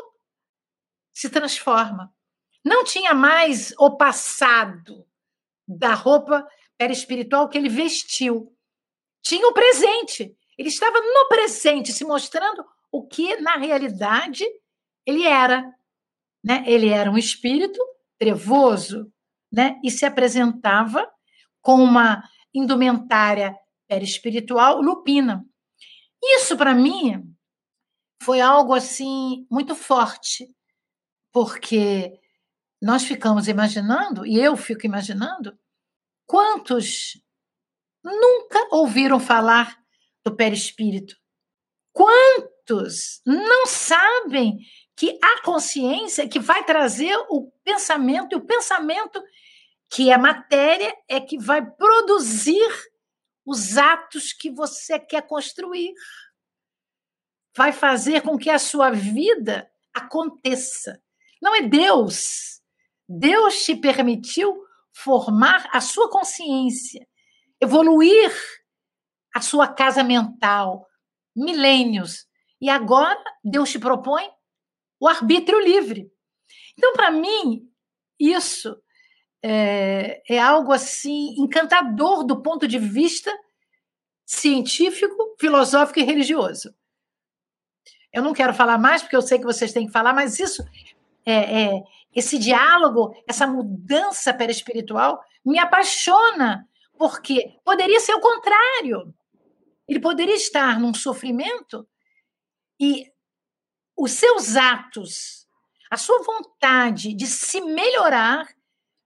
se 1.13 1.29
transforma. 1.29 2.15
não 2.63 2.85
tinha 2.85 3.13
mais 3.13 3.73
o 3.77 3.97
passado 3.97 5.05
da 5.67 5.93
roupa 5.93 6.47
perispiritual 6.77 7.49
que 7.49 7.57
ele 7.57 7.67
vestiu. 7.67 8.52
Tinha 9.23 9.47
o 9.47 9.53
presente. 9.53 10.35
Ele 10.57 10.69
estava 10.69 10.99
no 10.99 11.27
presente, 11.27 11.91
se 11.91 12.05
mostrando 12.05 12.63
o 12.91 13.07
que, 13.07 13.37
na 13.37 13.55
realidade, 13.55 14.45
ele 15.05 15.25
era. 15.25 15.63
Né? 16.43 16.63
Ele 16.67 16.89
era 16.89 17.09
um 17.09 17.17
espírito 17.17 17.79
trevoso 18.19 19.11
né? 19.51 19.79
e 19.83 19.89
se 19.89 20.05
apresentava 20.05 21.09
com 21.61 21.81
uma 21.81 22.21
indumentária 22.53 23.55
perispiritual 23.87 24.81
lupina. 24.81 25.43
Isso, 26.21 26.55
para 26.55 26.73
mim, 26.73 27.33
foi 28.21 28.41
algo 28.41 28.73
assim 28.73 29.45
muito 29.49 29.75
forte, 29.75 30.47
porque 31.31 32.19
nós 32.81 33.03
ficamos 33.03 33.47
imaginando, 33.47 34.25
e 34.25 34.37
eu 34.39 34.55
fico 34.55 34.85
imaginando, 34.85 35.57
quantos 36.25 37.22
nunca 38.03 38.67
ouviram 38.71 39.19
falar 39.19 39.77
do 40.25 40.35
perispírito? 40.35 41.15
Quantos 41.91 43.21
não 43.25 43.67
sabem 43.67 44.57
que 44.95 45.17
a 45.21 45.41
consciência 45.41 46.27
que 46.27 46.39
vai 46.39 46.63
trazer 46.63 47.15
o 47.29 47.51
pensamento, 47.63 48.33
e 48.33 48.35
o 48.35 48.45
pensamento, 48.45 49.21
que 49.89 50.11
é 50.11 50.17
matéria, 50.17 50.95
é 51.07 51.19
que 51.19 51.37
vai 51.37 51.65
produzir 51.65 52.71
os 53.45 53.77
atos 53.77 54.33
que 54.33 54.49
você 54.49 54.99
quer 54.99 55.27
construir. 55.27 55.93
Vai 57.55 57.71
fazer 57.71 58.21
com 58.21 58.37
que 58.37 58.49
a 58.49 58.57
sua 58.57 58.91
vida 58.91 59.69
aconteça. 59.93 61.01
Não 61.41 61.55
é 61.55 61.61
Deus. 61.61 62.61
Deus 63.07 63.63
te 63.63 63.75
permitiu 63.75 64.63
formar 64.91 65.69
a 65.73 65.81
sua 65.81 66.09
consciência, 66.09 67.07
evoluir 67.63 68.31
a 69.33 69.41
sua 69.41 69.67
casa 69.67 70.03
mental, 70.03 70.87
milênios. 71.35 72.27
E 72.61 72.69
agora 72.69 73.21
Deus 73.43 73.71
te 73.71 73.79
propõe 73.79 74.29
o 74.99 75.07
arbítrio 75.07 75.59
livre. 75.59 76.11
Então, 76.77 76.93
para 76.93 77.11
mim, 77.11 77.67
isso 78.19 78.77
é, 79.41 80.21
é, 80.29 80.39
algo 80.39 80.71
assim 80.71 81.35
encantador 81.37 82.23
do 82.23 82.41
ponto 82.41 82.67
de 82.67 82.79
vista 82.79 83.31
científico, 84.25 85.35
filosófico 85.39 85.99
e 85.99 86.03
religioso. 86.03 86.73
Eu 88.13 88.23
não 88.23 88.33
quero 88.33 88.53
falar 88.53 88.77
mais 88.77 89.01
porque 89.01 89.15
eu 89.15 89.21
sei 89.21 89.39
que 89.39 89.45
vocês 89.45 89.73
têm 89.73 89.87
que 89.87 89.91
falar, 89.91 90.13
mas 90.13 90.39
isso 90.39 90.63
é, 91.25 91.63
é 91.63 91.83
esse 92.15 92.37
diálogo, 92.37 93.13
essa 93.27 93.47
mudança 93.47 94.33
perispiritual 94.33 95.19
me 95.43 95.57
apaixona, 95.59 96.67
porque 96.97 97.59
poderia 97.63 97.99
ser 97.99 98.13
o 98.13 98.21
contrário. 98.21 99.13
Ele 99.87 99.99
poderia 99.99 100.35
estar 100.35 100.79
num 100.79 100.93
sofrimento 100.93 101.87
e 102.79 103.11
os 103.97 104.11
seus 104.11 104.55
atos, 104.55 105.47
a 105.89 105.97
sua 105.97 106.23
vontade 106.23 107.13
de 107.13 107.27
se 107.27 107.61
melhorar, 107.61 108.47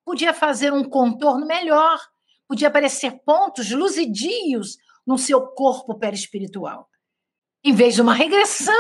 podia 0.05 0.33
fazer 0.33 0.71
um 0.71 0.83
contorno 0.83 1.45
melhor, 1.45 1.99
podia 2.47 2.69
aparecer 2.69 3.19
pontos 3.25 3.69
luzidios 3.71 4.77
no 5.05 5.17
seu 5.17 5.47
corpo 5.47 5.99
perispiritual. 5.99 6.89
Em 7.63 7.73
vez 7.73 7.95
de 7.95 8.01
uma 8.01 8.13
regressão, 8.13 8.73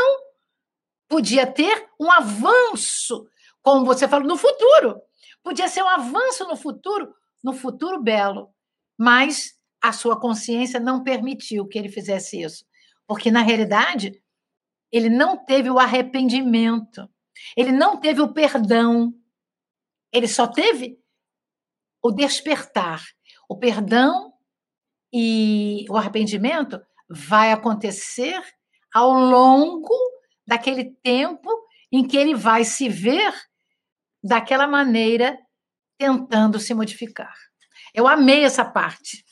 podia 1.07 1.45
ter 1.45 1.89
um 1.99 2.11
avanço, 2.11 3.27
como 3.61 3.85
você 3.85 4.07
falou, 4.07 4.27
no 4.27 4.37
futuro. 4.37 5.01
Podia 5.43 5.67
ser 5.67 5.83
um 5.83 5.89
avanço 5.89 6.45
no 6.47 6.55
futuro, 6.55 7.13
no 7.43 7.53
futuro 7.53 8.01
belo. 8.01 8.53
Mas 8.97 9.53
a 9.81 9.91
sua 9.91 10.19
consciência 10.19 10.79
não 10.79 11.03
permitiu 11.03 11.67
que 11.67 11.77
ele 11.77 11.89
fizesse 11.89 12.41
isso. 12.41 12.65
Porque, 13.05 13.31
na 13.31 13.41
realidade, 13.41 14.21
ele 14.91 15.09
não 15.09 15.37
teve 15.37 15.69
o 15.69 15.79
arrependimento, 15.79 17.09
ele 17.55 17.71
não 17.71 17.99
teve 17.99 18.21
o 18.21 18.33
perdão, 18.33 19.13
ele 20.11 20.27
só 20.27 20.47
teve 20.47 20.99
o 22.01 22.11
despertar. 22.11 23.03
O 23.49 23.57
perdão 23.57 24.33
e 25.13 25.85
o 25.89 25.95
arrependimento 25.95 26.81
vai 27.09 27.51
acontecer 27.51 28.41
ao 28.93 29.11
longo 29.11 29.93
daquele 30.45 30.95
tempo 31.03 31.49
em 31.91 32.05
que 32.05 32.17
ele 32.17 32.35
vai 32.35 32.63
se 32.63 32.89
ver 32.89 33.33
daquela 34.23 34.67
maneira 34.67 35.37
tentando 35.97 36.59
se 36.59 36.73
modificar. 36.73 37.35
Eu 37.97 38.07
amei 38.07 38.43
essa 38.43 38.63
parte 38.63 39.25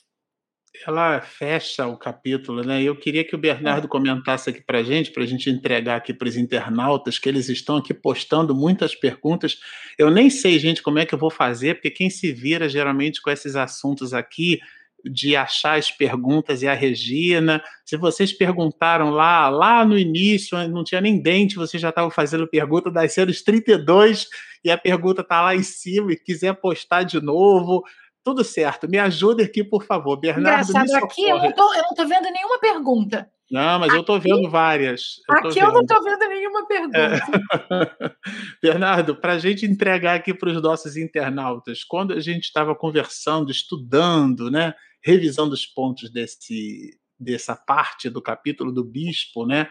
ela 0.86 1.22
fecha 1.22 1.88
o 1.88 1.98
capítulo, 1.98 2.64
né? 2.64 2.84
Eu 2.84 2.96
queria 2.96 3.24
que 3.24 3.36
o 3.36 3.38
Bernardo 3.38 3.88
comentasse 3.88 4.50
aqui 4.50 4.62
para 4.62 4.80
a 4.80 4.84
gente, 4.84 5.12
para 5.12 5.24
a 5.24 5.26
gente 5.26 5.50
entregar 5.50 5.96
aqui 5.96 6.14
para 6.14 6.28
os 6.28 6.38
internautas, 6.38 7.18
que 7.18 7.28
eles 7.30 7.50
estão 7.50 7.78
aqui 7.78 7.94
postando 7.94 8.54
muitas 8.54 8.94
perguntas. 8.94 9.58
Eu 9.98 10.12
nem 10.12 10.30
sei, 10.30 10.60
gente, 10.60 10.84
como 10.84 11.00
é 11.00 11.06
que 11.06 11.14
eu 11.14 11.20
vou 11.20 11.32
fazer, 11.32 11.76
porque 11.76 11.90
quem 11.90 12.10
se 12.10 12.32
vira 12.32 12.70
geralmente 12.70 13.22
com 13.22 13.30
esses 13.30 13.56
assuntos 13.56 14.14
aqui 14.14 14.60
de 15.04 15.36
achar 15.36 15.78
as 15.78 15.92
perguntas 15.92 16.64
e 16.64 16.68
a 16.68 16.74
Regina. 16.74 17.64
Se 17.86 17.96
vocês 17.96 18.34
perguntaram 18.34 19.12
lá, 19.12 19.50
lá 19.50 19.86
no 19.86 19.98
início, 19.98 20.58
não 20.68 20.84
tinha 20.84 21.00
nem 21.00 21.22
dente, 21.22 21.56
vocês 21.56 21.80
já 21.80 21.90
estavam 21.90 22.10
fazendo 22.10 22.48
pergunta 22.48 22.90
das 22.90 23.14
cenas 23.14 23.42
32 23.42 24.28
e 24.64 24.72
a 24.72 24.78
pergunta 24.78 25.22
está 25.22 25.42
lá 25.44 25.56
em 25.56 25.62
cima 25.62 26.12
e 26.12 26.16
quiser 26.16 26.56
postar 26.56 27.04
de 27.04 27.22
novo, 27.22 27.84
tudo 28.26 28.44
certo. 28.44 28.90
Me 28.90 28.98
ajude 28.98 29.44
aqui, 29.44 29.64
por 29.64 29.86
favor. 29.86 30.18
Bernardo, 30.18 30.68
Engraçado, 30.68 31.06
aqui 31.06 31.30
eu 31.30 31.38
não, 31.38 31.52
tô, 31.52 31.74
eu 31.76 31.84
não 31.84 31.94
tô 31.94 32.08
vendo 32.08 32.24
nenhuma 32.32 32.60
pergunta. 32.60 33.30
Não, 33.52 33.80
mas 33.80 33.90
aqui, 33.90 33.98
eu 33.98 34.02
estou 34.02 34.20
vendo 34.20 34.50
várias. 34.50 35.22
Eu 35.30 35.36
aqui 35.36 35.60
eu 35.60 35.72
não 35.72 35.82
estou 35.82 36.04
vendo 36.04 36.28
nenhuma 36.28 36.68
pergunta. 36.68 36.98
É. 36.98 38.12
Bernardo, 38.60 39.16
para 39.16 39.34
a 39.34 39.38
gente 39.38 39.68
entregar 39.68 40.16
aqui 40.16 40.34
para 40.34 40.50
os 40.50 40.60
nossos 40.60 40.98
internautas, 40.98 41.84
quando 41.84 42.14
a 42.14 42.20
gente 42.20 42.46
estava 42.46 42.74
conversando, 42.74 43.52
estudando, 43.52 44.50
né, 44.50 44.74
revisando 45.04 45.54
os 45.54 45.68
pontos 45.68 46.10
desse, 46.10 47.00
dessa 47.20 47.56
parte 47.56 48.10
do 48.10 48.24
capítulo 48.24 48.72
do 48.72 48.84
bispo, 48.84 49.46
né, 49.46 49.70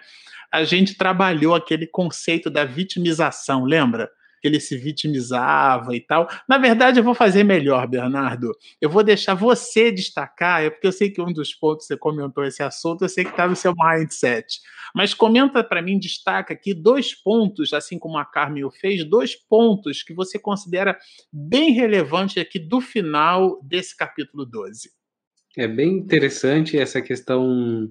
a 0.53 0.63
gente 0.63 0.97
trabalhou 0.97 1.57
aquele 1.57 1.89
conceito 1.89 2.49
da 2.49 2.65
vitimização, 2.65 3.65
lembra? 3.65 4.09
Que 4.45 4.49
ele 4.49 4.61
se 4.61 4.77
vitimizava 4.77 5.97
e 5.97 6.01
tal. 6.01 6.29
Na 6.47 6.59
verdade, 6.59 7.01
eu 7.01 7.05
vou 7.05 7.15
fazer 7.15 7.43
melhor, 7.43 7.87
Bernardo. 7.87 8.53
Eu 8.79 8.91
vou 8.91 9.03
deixar 9.03 9.33
você 9.33 9.91
destacar, 9.91 10.63
é 10.63 10.69
porque 10.69 10.87
eu 10.87 10.93
sei 10.93 11.09
que 11.09 11.19
um 11.19 11.33
dos 11.33 11.55
pontos 11.55 11.87
que 11.87 11.95
você 11.95 11.97
comentou 11.97 12.45
esse 12.45 12.63
assunto, 12.63 13.03
eu 13.03 13.09
sei 13.09 13.25
que 13.25 13.31
está 13.31 13.49
no 13.49 13.57
seu 13.57 13.73
mindset. 13.75 14.61
Mas 14.95 15.15
comenta 15.15 15.65
para 15.65 15.81
mim, 15.81 15.99
destaca 15.99 16.53
aqui 16.53 16.75
dois 16.75 17.15
pontos, 17.15 17.73
assim 17.73 17.99
como 17.99 18.19
a 18.19 18.25
Carmen 18.27 18.67
o 18.67 18.71
fez, 18.71 19.03
dois 19.03 19.35
pontos 19.35 20.03
que 20.03 20.13
você 20.13 20.39
considera 20.39 20.99
bem 21.33 21.73
relevantes 21.73 22.37
aqui 22.37 22.59
do 22.59 22.83
final 22.83 23.59
desse 23.63 23.97
capítulo 23.97 24.45
12. 24.45 24.91
É 25.57 25.67
bem 25.67 25.97
interessante 25.97 26.77
essa 26.77 27.01
questão 27.01 27.91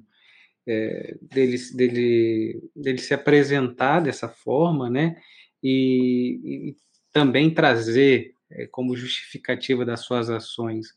é, 0.67 1.15
dele, 1.19 1.57
dele, 1.73 2.69
dele 2.75 2.97
se 2.99 3.11
apresentar 3.11 4.01
dessa 4.01 4.29
forma, 4.29 4.87
né? 4.87 5.15
E, 5.63 6.39
e 6.43 6.75
também 7.11 7.53
trazer 7.53 8.33
é, 8.51 8.67
como 8.67 8.95
justificativa 8.95 9.85
das 9.85 10.01
suas 10.01 10.29
ações, 10.29 10.87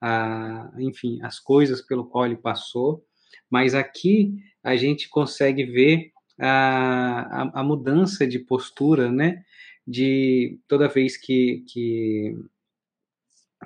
a, 0.00 0.70
enfim, 0.78 1.20
as 1.22 1.38
coisas 1.40 1.80
pelo 1.80 2.06
qual 2.06 2.26
ele 2.26 2.36
passou, 2.36 3.04
mas 3.50 3.74
aqui 3.74 4.34
a 4.62 4.76
gente 4.76 5.08
consegue 5.08 5.64
ver 5.64 6.12
a, 6.38 7.42
a, 7.42 7.60
a 7.60 7.62
mudança 7.62 8.26
de 8.26 8.38
postura, 8.38 9.10
né? 9.10 9.42
De 9.86 10.58
toda 10.68 10.88
vez 10.88 11.16
que, 11.16 11.64
que, 11.68 12.36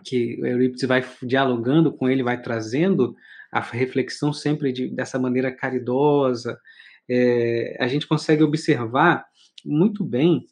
que 0.05 0.40
Eurípides 0.40 0.85
vai 0.85 1.05
dialogando 1.22 1.93
com 1.93 2.09
ele, 2.09 2.22
vai 2.22 2.40
trazendo 2.40 3.14
a 3.52 3.60
reflexão 3.60 4.32
sempre 4.32 4.72
de, 4.72 4.89
dessa 4.89 5.18
maneira 5.18 5.52
caridosa, 5.52 6.59
é, 7.09 7.76
a 7.78 7.86
gente 7.86 8.06
consegue 8.06 8.43
observar 8.43 9.24
muito 9.65 10.05
bem 10.05 10.47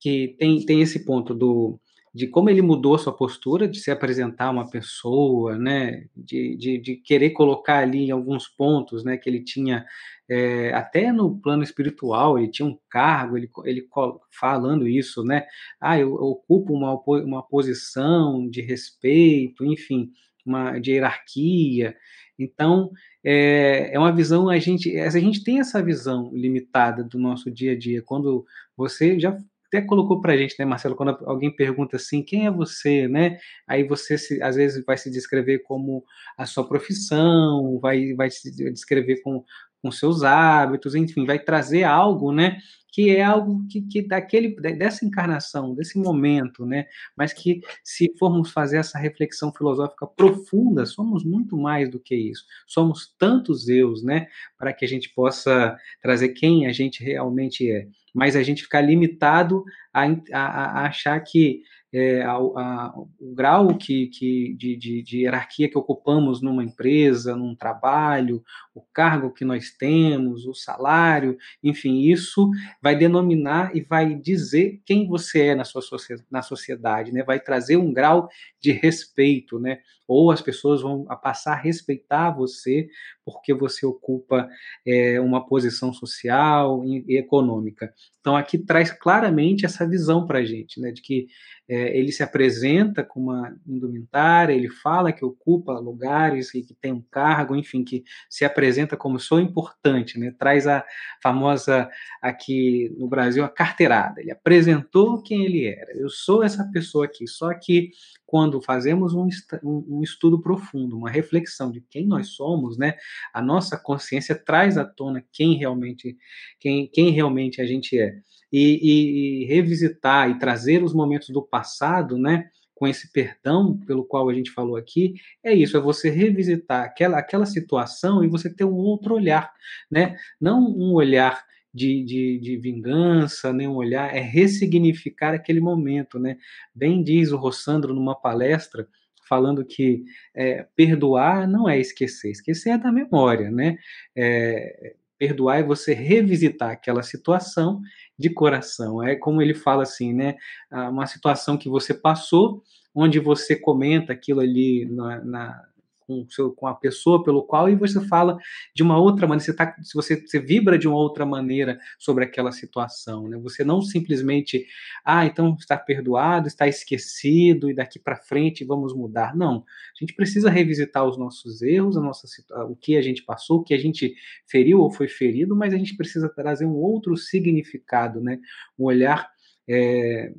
que 0.00 0.36
tem, 0.38 0.64
tem 0.64 0.80
esse 0.80 1.04
ponto 1.04 1.34
do 1.34 1.80
de 2.14 2.26
como 2.26 2.50
ele 2.50 2.62
mudou 2.62 2.98
sua 2.98 3.12
postura 3.12 3.68
de 3.68 3.78
se 3.78 3.90
apresentar 3.90 4.50
uma 4.50 4.68
pessoa, 4.68 5.56
né, 5.56 6.06
de, 6.16 6.56
de, 6.56 6.78
de 6.78 6.96
querer 6.96 7.30
colocar 7.30 7.78
ali 7.78 8.10
alguns 8.10 8.48
pontos, 8.48 9.04
né, 9.04 9.16
que 9.16 9.28
ele 9.28 9.44
tinha 9.44 9.84
é, 10.28 10.72
até 10.72 11.12
no 11.12 11.38
plano 11.38 11.62
espiritual, 11.62 12.38
ele 12.38 12.50
tinha 12.50 12.66
um 12.66 12.78
cargo, 12.90 13.36
ele, 13.36 13.50
ele 13.64 13.86
falando 14.32 14.88
isso, 14.88 15.22
né, 15.22 15.46
ah, 15.80 15.98
eu, 15.98 16.08
eu 16.08 16.24
ocupo 16.24 16.72
uma, 16.74 16.94
uma 17.22 17.42
posição 17.42 18.48
de 18.48 18.62
respeito, 18.62 19.64
enfim, 19.64 20.10
uma 20.44 20.78
de 20.78 20.92
hierarquia, 20.92 21.94
então 22.38 22.90
é, 23.24 23.94
é 23.94 23.98
uma 23.98 24.12
visão 24.12 24.48
a 24.48 24.58
gente 24.58 24.96
a 24.98 25.10
gente 25.10 25.42
tem 25.42 25.60
essa 25.60 25.82
visão 25.82 26.30
limitada 26.32 27.02
do 27.02 27.18
nosso 27.18 27.50
dia 27.50 27.72
a 27.72 27.78
dia 27.78 28.02
quando 28.02 28.44
você 28.76 29.18
já 29.18 29.36
até 29.68 29.82
colocou 29.82 30.20
para 30.20 30.32
a 30.32 30.36
gente, 30.36 30.56
né, 30.58 30.64
Marcelo, 30.64 30.96
quando 30.96 31.10
alguém 31.26 31.54
pergunta 31.54 31.96
assim, 31.96 32.22
quem 32.22 32.46
é 32.46 32.50
você, 32.50 33.06
né? 33.06 33.38
Aí 33.66 33.84
você 33.84 34.16
se, 34.16 34.42
às 34.42 34.56
vezes 34.56 34.82
vai 34.84 34.96
se 34.96 35.10
descrever 35.10 35.58
como 35.60 36.04
a 36.38 36.46
sua 36.46 36.66
profissão, 36.66 37.78
vai, 37.78 38.14
vai 38.14 38.30
se 38.30 38.50
descrever 38.72 39.20
com, 39.20 39.44
com 39.82 39.90
seus 39.90 40.22
hábitos, 40.22 40.94
enfim, 40.94 41.26
vai 41.26 41.38
trazer 41.38 41.84
algo, 41.84 42.32
né? 42.32 42.58
Que 42.90 43.14
é 43.14 43.22
algo 43.22 43.66
que, 43.68 43.82
que 43.82 44.02
daquele, 44.02 44.54
dessa 44.76 45.04
encarnação, 45.04 45.74
desse 45.74 45.98
momento, 45.98 46.64
né? 46.64 46.86
Mas 47.16 47.32
que 47.32 47.60
se 47.84 48.12
formos 48.18 48.50
fazer 48.50 48.78
essa 48.78 48.98
reflexão 48.98 49.52
filosófica 49.52 50.06
profunda, 50.06 50.86
somos 50.86 51.24
muito 51.24 51.56
mais 51.56 51.90
do 51.90 52.00
que 52.00 52.14
isso. 52.14 52.44
Somos 52.66 53.14
tantos 53.18 53.68
eus, 53.68 54.02
né? 54.02 54.26
Para 54.56 54.72
que 54.72 54.84
a 54.84 54.88
gente 54.88 55.10
possa 55.10 55.76
trazer 56.02 56.30
quem 56.30 56.66
a 56.66 56.72
gente 56.72 57.04
realmente 57.04 57.70
é. 57.70 57.86
Mas 58.14 58.34
a 58.34 58.42
gente 58.42 58.62
ficar 58.62 58.80
limitado 58.80 59.64
a, 59.92 60.04
a, 60.32 60.80
a 60.80 60.86
achar 60.86 61.20
que 61.20 61.62
é, 61.92 62.22
a, 62.22 62.32
a, 62.32 62.92
o 63.18 63.34
grau 63.34 63.74
que, 63.76 64.08
que 64.08 64.54
de, 64.54 64.76
de, 64.76 65.02
de, 65.02 65.22
hierarquia 65.22 65.70
que 65.70 65.78
ocupamos 65.78 66.42
numa 66.42 66.62
empresa, 66.62 67.34
num 67.34 67.54
trabalho, 67.54 68.42
o 68.78 68.84
cargo 68.92 69.32
que 69.32 69.44
nós 69.44 69.70
temos, 69.70 70.46
o 70.46 70.54
salário, 70.54 71.36
enfim, 71.62 72.00
isso 72.00 72.50
vai 72.80 72.96
denominar 72.96 73.74
e 73.74 73.80
vai 73.80 74.14
dizer 74.14 74.80
quem 74.84 75.06
você 75.06 75.48
é 75.48 75.54
na 75.54 75.64
sua 75.64 75.82
na 76.30 76.42
sociedade, 76.42 77.12
né? 77.12 77.22
vai 77.22 77.40
trazer 77.40 77.76
um 77.76 77.92
grau 77.92 78.28
de 78.60 78.72
respeito, 78.72 79.58
né? 79.58 79.78
ou 80.08 80.30
as 80.30 80.40
pessoas 80.40 80.80
vão 80.80 81.04
passar 81.22 81.52
a 81.52 81.60
respeitar 81.60 82.30
você 82.30 82.88
porque 83.24 83.52
você 83.52 83.84
ocupa 83.84 84.48
é, 84.86 85.20
uma 85.20 85.46
posição 85.46 85.92
social 85.92 86.82
e 86.82 87.18
econômica. 87.18 87.92
Então, 88.18 88.34
aqui 88.34 88.56
traz 88.56 88.90
claramente 88.90 89.66
essa 89.66 89.86
visão 89.86 90.26
para 90.26 90.38
a 90.38 90.44
gente, 90.44 90.80
né, 90.80 90.90
de 90.90 91.02
que 91.02 91.26
é, 91.68 91.98
ele 91.98 92.10
se 92.10 92.22
apresenta 92.22 93.04
com 93.04 93.20
uma 93.20 93.54
indumentária, 93.66 94.54
ele 94.54 94.70
fala 94.70 95.12
que 95.12 95.24
ocupa 95.24 95.78
lugares 95.78 96.54
e 96.54 96.62
que 96.62 96.74
tem 96.74 96.92
um 96.92 97.02
cargo, 97.10 97.54
enfim, 97.54 97.84
que 97.84 98.02
se 98.30 98.46
apresenta 98.46 98.67
como 98.96 99.18
sou 99.18 99.40
importante, 99.40 100.18
né, 100.18 100.34
traz 100.38 100.66
a 100.66 100.84
famosa, 101.22 101.90
aqui 102.20 102.94
no 102.98 103.08
Brasil, 103.08 103.44
a 103.44 103.48
carteirada. 103.48 104.20
Ele 104.20 104.30
apresentou 104.30 105.22
quem 105.22 105.44
ele 105.44 105.66
era. 105.66 105.92
Eu 105.96 106.08
sou 106.08 106.42
essa 106.42 106.64
pessoa 106.72 107.04
aqui, 107.04 107.26
só 107.26 107.52
que 107.54 107.90
quando 108.26 108.60
fazemos 108.60 109.14
um, 109.14 109.28
um, 109.62 110.02
estudo 110.02 110.40
profundo, 110.40 110.96
uma 110.96 111.08
reflexão 111.10 111.70
de 111.70 111.80
quem 111.80 112.06
nós 112.06 112.28
somos, 112.28 112.76
né, 112.76 112.94
a 113.32 113.40
nossa 113.40 113.76
consciência 113.78 114.34
traz 114.34 114.76
à 114.76 114.84
tona 114.84 115.24
quem 115.32 115.56
realmente, 115.56 116.16
quem, 116.60 116.86
quem 116.88 117.10
realmente 117.10 117.60
a 117.62 117.66
gente 117.66 117.98
é. 117.98 118.18
E, 118.50 118.80
e, 118.82 119.42
e 119.42 119.46
revisitar 119.46 120.30
e 120.30 120.38
trazer 120.38 120.82
os 120.82 120.94
momentos 120.94 121.28
do 121.28 121.42
passado, 121.42 122.18
né, 122.18 122.50
com 122.78 122.86
esse 122.86 123.10
perdão 123.10 123.76
pelo 123.76 124.04
qual 124.04 124.28
a 124.28 124.34
gente 124.34 124.52
falou 124.52 124.76
aqui, 124.76 125.14
é 125.42 125.52
isso, 125.52 125.76
é 125.76 125.80
você 125.80 126.08
revisitar 126.08 126.84
aquela, 126.84 127.18
aquela 127.18 127.44
situação 127.44 128.22
e 128.22 128.28
você 128.28 128.48
ter 128.48 128.64
um 128.64 128.76
outro 128.76 129.16
olhar, 129.16 129.52
né? 129.90 130.16
Não 130.40 130.64
um 130.64 130.92
olhar 130.92 131.44
de, 131.74 132.04
de, 132.04 132.38
de 132.38 132.56
vingança, 132.56 133.52
nem 133.52 133.66
um 133.66 133.74
olhar, 133.74 134.14
é 134.14 134.20
ressignificar 134.20 135.34
aquele 135.34 135.60
momento, 135.60 136.20
né? 136.20 136.36
Bem 136.72 137.02
diz 137.02 137.32
o 137.32 137.36
Rossandro 137.36 137.92
numa 137.92 138.14
palestra, 138.14 138.86
falando 139.28 139.64
que 139.64 140.04
é, 140.34 140.64
perdoar 140.76 141.48
não 141.48 141.68
é 141.68 141.80
esquecer, 141.80 142.30
esquecer 142.30 142.70
é 142.70 142.78
da 142.78 142.92
memória, 142.92 143.50
né? 143.50 143.76
É, 144.16 144.94
perdoar 145.18 145.58
é 145.58 145.62
você 145.64 145.92
revisitar 145.92 146.70
aquela 146.70 147.02
situação 147.02 147.80
de 148.18 148.30
coração. 148.30 149.02
É 149.02 149.14
como 149.14 149.40
ele 149.40 149.54
fala 149.54 149.82
assim, 149.82 150.12
né? 150.12 150.36
Ah, 150.70 150.88
uma 150.88 151.06
situação 151.06 151.56
que 151.56 151.68
você 151.68 151.94
passou, 151.94 152.62
onde 152.94 153.18
você 153.20 153.54
comenta 153.54 154.12
aquilo 154.12 154.40
ali 154.40 154.86
na, 154.86 155.24
na 155.24 155.64
com, 156.08 156.26
seu, 156.30 156.50
com 156.50 156.66
a 156.66 156.74
pessoa 156.74 157.22
pelo 157.22 157.44
qual 157.44 157.68
e 157.68 157.76
você 157.76 158.00
fala 158.06 158.38
de 158.74 158.82
uma 158.82 158.98
outra 158.98 159.26
maneira, 159.26 159.44
você, 159.44 159.54
tá, 159.54 159.76
você, 159.94 160.16
você 160.16 160.40
vibra 160.40 160.78
de 160.78 160.88
uma 160.88 160.96
outra 160.96 161.26
maneira 161.26 161.78
sobre 161.98 162.24
aquela 162.24 162.50
situação, 162.50 163.28
né? 163.28 163.36
Você 163.42 163.62
não 163.62 163.82
simplesmente, 163.82 164.66
ah, 165.04 165.26
então 165.26 165.54
está 165.60 165.76
perdoado, 165.76 166.48
está 166.48 166.66
esquecido 166.66 167.70
e 167.70 167.74
daqui 167.74 167.98
para 167.98 168.16
frente 168.16 168.64
vamos 168.64 168.94
mudar. 168.94 169.36
Não, 169.36 169.58
a 169.58 170.00
gente 170.00 170.14
precisa 170.14 170.48
revisitar 170.48 171.04
os 171.04 171.18
nossos 171.18 171.60
erros, 171.60 171.98
a 171.98 172.00
nossa, 172.00 172.26
o 172.70 172.74
que 172.74 172.96
a 172.96 173.02
gente 173.02 173.22
passou, 173.22 173.58
o 173.58 173.62
que 173.62 173.74
a 173.74 173.78
gente 173.78 174.14
feriu 174.46 174.80
ou 174.80 174.90
foi 174.90 175.08
ferido, 175.08 175.54
mas 175.54 175.74
a 175.74 175.76
gente 175.76 175.94
precisa 175.94 176.28
trazer 176.28 176.64
um 176.64 176.76
outro 176.76 177.14
significado, 177.18 178.22
né? 178.22 178.38
Um 178.78 178.84
olhar 178.84 179.30
é, 179.68 180.32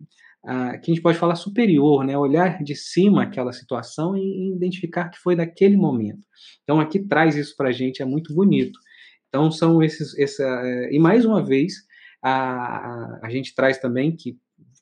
que 0.44 0.92
a 0.92 0.94
gente 0.94 1.02
pode 1.02 1.18
falar 1.18 1.36
superior, 1.36 2.04
né? 2.06 2.18
Olhar 2.18 2.64
de 2.64 2.76
cima 2.76 3.24
aquela 3.24 3.52
situação 3.52 4.16
e, 4.16 4.54
identificar 4.56 5.10
que 5.10 5.20
foi 5.20 5.36
daquele 5.36 5.76
momento. 5.76 6.26
Então 6.64 6.80
aqui 6.80 7.00
traz 7.00 7.36
isso 7.36 7.56
para 7.56 7.70
a 7.70 7.72
gente, 7.72 8.02
é 8.02 8.06
muito 8.06 8.34
bonito. 8.34 8.80
Então 9.28 9.52
são 9.52 9.84
esses, 9.84 10.18
essa, 10.18 10.44
é, 10.44 10.94
e 10.94 11.00
mais 11.00 11.26
uma 11.26 11.44
vez 11.44 11.74
a, 12.22 12.32
a, 12.32 13.20
a 13.24 13.30
gente 13.30 13.54
traz 13.54 13.78
também 13.78 14.16
que 14.16 14.38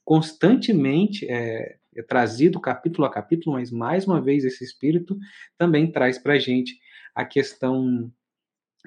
constantemente 0.06 1.26
é, 1.30 1.76
é, 1.96 2.04
trazido 2.04 2.62
capítulo 2.62 3.06
a 3.06 3.12
capítulo, 3.12 3.58
mas 3.58 3.72
mais 3.72 4.06
uma 4.08 4.22
vez 4.22 4.46
esse 4.46 4.64
espírito 4.64 5.18
também 5.58 5.92
traz 5.92 6.18
para 6.18 6.34
a 6.34 6.40
gente 6.40 6.78
a 7.14 7.26
questão 7.26 8.12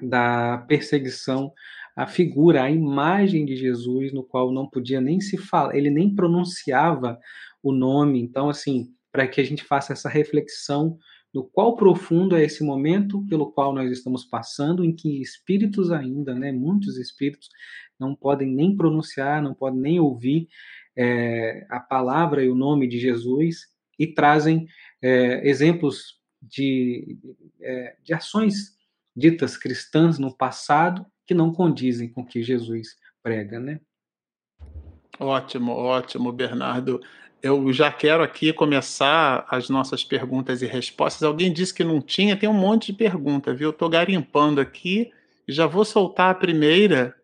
da 0.01 0.57
perseguição 0.67 1.53
a 2.01 2.07
figura, 2.07 2.63
a 2.63 2.71
imagem 2.71 3.45
de 3.45 3.55
Jesus, 3.55 4.11
no 4.11 4.23
qual 4.23 4.51
não 4.51 4.67
podia 4.67 4.99
nem 4.99 5.21
se 5.21 5.37
falar, 5.37 5.75
ele 5.75 5.91
nem 5.91 6.13
pronunciava 6.13 7.19
o 7.61 7.71
nome. 7.71 8.19
Então, 8.19 8.49
assim, 8.49 8.91
para 9.11 9.27
que 9.27 9.39
a 9.39 9.43
gente 9.43 9.63
faça 9.63 9.93
essa 9.93 10.09
reflexão 10.09 10.97
do 11.31 11.43
qual 11.43 11.75
profundo 11.75 12.35
é 12.35 12.43
esse 12.43 12.63
momento 12.63 13.23
pelo 13.27 13.51
qual 13.51 13.71
nós 13.71 13.91
estamos 13.91 14.25
passando, 14.25 14.83
em 14.83 14.95
que 14.95 15.21
espíritos 15.21 15.91
ainda, 15.91 16.33
né, 16.33 16.51
muitos 16.51 16.97
espíritos, 16.97 17.47
não 17.99 18.15
podem 18.15 18.49
nem 18.49 18.75
pronunciar, 18.75 19.39
não 19.39 19.53
podem 19.53 19.79
nem 19.79 19.99
ouvir 19.99 20.47
é, 20.97 21.67
a 21.69 21.79
palavra 21.79 22.43
e 22.43 22.49
o 22.49 22.55
nome 22.55 22.87
de 22.87 22.99
Jesus 22.99 23.67
e 23.99 24.07
trazem 24.07 24.65
é, 25.03 25.47
exemplos 25.47 26.19
de, 26.41 27.15
é, 27.61 27.95
de 28.03 28.11
ações 28.11 28.75
ditas 29.15 29.55
cristãs 29.55 30.17
no 30.17 30.35
passado 30.35 31.05
que 31.31 31.33
não 31.33 31.53
condizem 31.53 32.09
com 32.09 32.21
o 32.21 32.25
que 32.25 32.43
Jesus 32.43 32.97
prega, 33.23 33.57
né? 33.57 33.79
Ótimo, 35.17 35.71
ótimo, 35.71 36.29
Bernardo. 36.29 36.99
Eu 37.41 37.71
já 37.71 37.89
quero 37.89 38.21
aqui 38.21 38.51
começar 38.51 39.45
as 39.49 39.69
nossas 39.69 40.03
perguntas 40.03 40.61
e 40.61 40.65
respostas. 40.65 41.23
Alguém 41.23 41.53
disse 41.53 41.73
que 41.73 41.85
não 41.85 42.01
tinha, 42.01 42.35
tem 42.35 42.49
um 42.49 42.53
monte 42.53 42.87
de 42.87 42.97
pergunta, 42.97 43.53
viu? 43.53 43.69
Estou 43.69 43.87
garimpando 43.87 44.59
aqui 44.59 45.09
e 45.47 45.53
já 45.53 45.65
vou 45.65 45.85
soltar 45.85 46.31
a 46.31 46.35
primeira. 46.35 47.15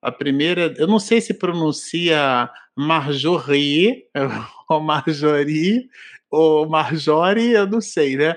A 0.00 0.12
primeira, 0.12 0.72
eu 0.78 0.86
não 0.86 1.00
sei 1.00 1.20
se 1.20 1.34
pronuncia 1.34 2.48
Marjorie 2.76 4.04
ou 4.70 4.80
Marjorie 4.80 5.90
ou 6.30 6.68
Marjorie, 6.68 7.50
eu 7.50 7.66
não 7.66 7.80
sei, 7.80 8.16
né? 8.16 8.36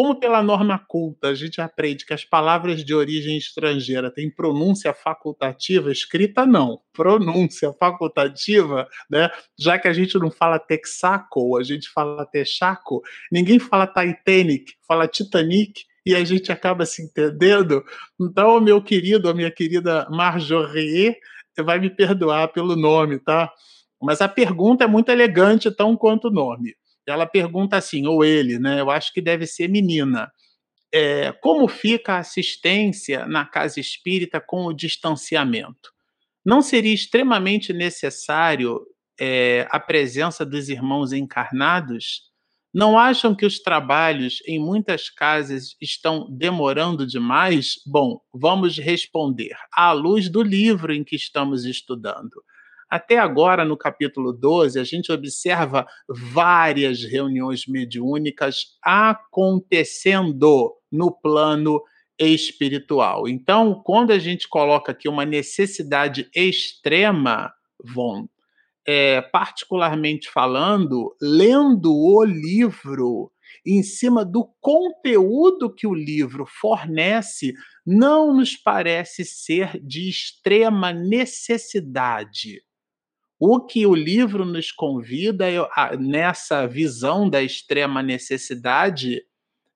Como 0.00 0.18
pela 0.18 0.42
norma 0.42 0.78
culta 0.78 1.28
a 1.28 1.34
gente 1.34 1.60
aprende 1.60 2.06
que 2.06 2.14
as 2.14 2.24
palavras 2.24 2.82
de 2.82 2.94
origem 2.94 3.36
estrangeira 3.36 4.10
têm 4.10 4.30
pronúncia 4.30 4.94
facultativa, 4.94 5.92
escrita 5.92 6.46
não, 6.46 6.80
pronúncia 6.90 7.70
facultativa, 7.78 8.88
né? 9.10 9.28
Já 9.58 9.78
que 9.78 9.86
a 9.88 9.92
gente 9.92 10.18
não 10.18 10.30
fala 10.30 10.58
Texaco, 10.58 11.58
a 11.58 11.62
gente 11.62 11.86
fala 11.90 12.24
Texaco, 12.24 13.02
ninguém 13.30 13.58
fala 13.58 13.86
Titanic, 13.86 14.72
fala 14.88 15.06
Titanic, 15.06 15.82
e 16.06 16.14
a 16.14 16.24
gente 16.24 16.50
acaba 16.50 16.86
se 16.86 17.02
entendendo. 17.02 17.84
Então, 18.18 18.58
meu 18.58 18.82
querido, 18.82 19.28
a 19.28 19.34
minha 19.34 19.50
querida 19.50 20.08
Marjorie, 20.08 21.14
vai 21.62 21.78
me 21.78 21.90
perdoar 21.90 22.48
pelo 22.48 22.74
nome, 22.74 23.18
tá? 23.18 23.52
Mas 24.00 24.22
a 24.22 24.28
pergunta 24.30 24.84
é 24.84 24.86
muito 24.86 25.10
elegante, 25.10 25.70
tão 25.70 25.94
quanto 25.94 26.28
o 26.28 26.32
nome. 26.32 26.74
Ela 27.12 27.26
pergunta 27.26 27.76
assim, 27.76 28.06
ou 28.06 28.24
ele, 28.24 28.58
né? 28.58 28.80
Eu 28.80 28.90
acho 28.90 29.12
que 29.12 29.20
deve 29.20 29.46
ser 29.46 29.68
menina. 29.68 30.30
É, 30.92 31.32
como 31.40 31.68
fica 31.68 32.14
a 32.14 32.18
assistência 32.18 33.26
na 33.26 33.44
casa 33.44 33.78
espírita 33.78 34.40
com 34.40 34.66
o 34.66 34.72
distanciamento? 34.72 35.92
Não 36.44 36.62
seria 36.62 36.94
extremamente 36.94 37.72
necessário 37.72 38.80
é, 39.20 39.68
a 39.70 39.78
presença 39.78 40.44
dos 40.44 40.68
irmãos 40.68 41.12
encarnados? 41.12 42.30
Não 42.72 42.98
acham 42.98 43.34
que 43.34 43.44
os 43.44 43.58
trabalhos 43.58 44.38
em 44.46 44.58
muitas 44.58 45.10
casas 45.10 45.76
estão 45.80 46.26
demorando 46.30 47.06
demais? 47.06 47.74
Bom, 47.84 48.20
vamos 48.32 48.78
responder 48.78 49.56
à 49.72 49.92
luz 49.92 50.28
do 50.28 50.42
livro 50.42 50.92
em 50.92 51.02
que 51.02 51.16
estamos 51.16 51.64
estudando. 51.64 52.42
Até 52.90 53.18
agora, 53.18 53.64
no 53.64 53.76
capítulo 53.76 54.32
12, 54.32 54.80
a 54.80 54.82
gente 54.82 55.12
observa 55.12 55.86
várias 56.08 57.04
reuniões 57.04 57.66
mediúnicas 57.68 58.76
acontecendo 58.82 60.74
no 60.90 61.12
plano 61.12 61.80
espiritual. 62.18 63.28
Então, 63.28 63.80
quando 63.84 64.10
a 64.10 64.18
gente 64.18 64.48
coloca 64.48 64.90
aqui 64.90 65.08
uma 65.08 65.24
necessidade 65.24 66.28
extrema, 66.34 67.52
Von, 67.82 68.28
é, 68.84 69.22
particularmente 69.22 70.28
falando, 70.28 71.14
lendo 71.22 71.94
o 71.94 72.24
livro 72.24 73.30
em 73.64 73.84
cima 73.84 74.24
do 74.24 74.50
conteúdo 74.60 75.72
que 75.72 75.86
o 75.86 75.94
livro 75.94 76.44
fornece, 76.44 77.52
não 77.86 78.36
nos 78.36 78.56
parece 78.56 79.24
ser 79.24 79.80
de 79.80 80.08
extrema 80.08 80.92
necessidade. 80.92 82.62
O 83.42 83.58
que 83.58 83.86
o 83.86 83.94
livro 83.94 84.44
nos 84.44 84.70
convida 84.70 85.46
nessa 85.98 86.66
visão 86.66 87.28
da 87.28 87.42
extrema 87.42 88.02
necessidade 88.02 89.22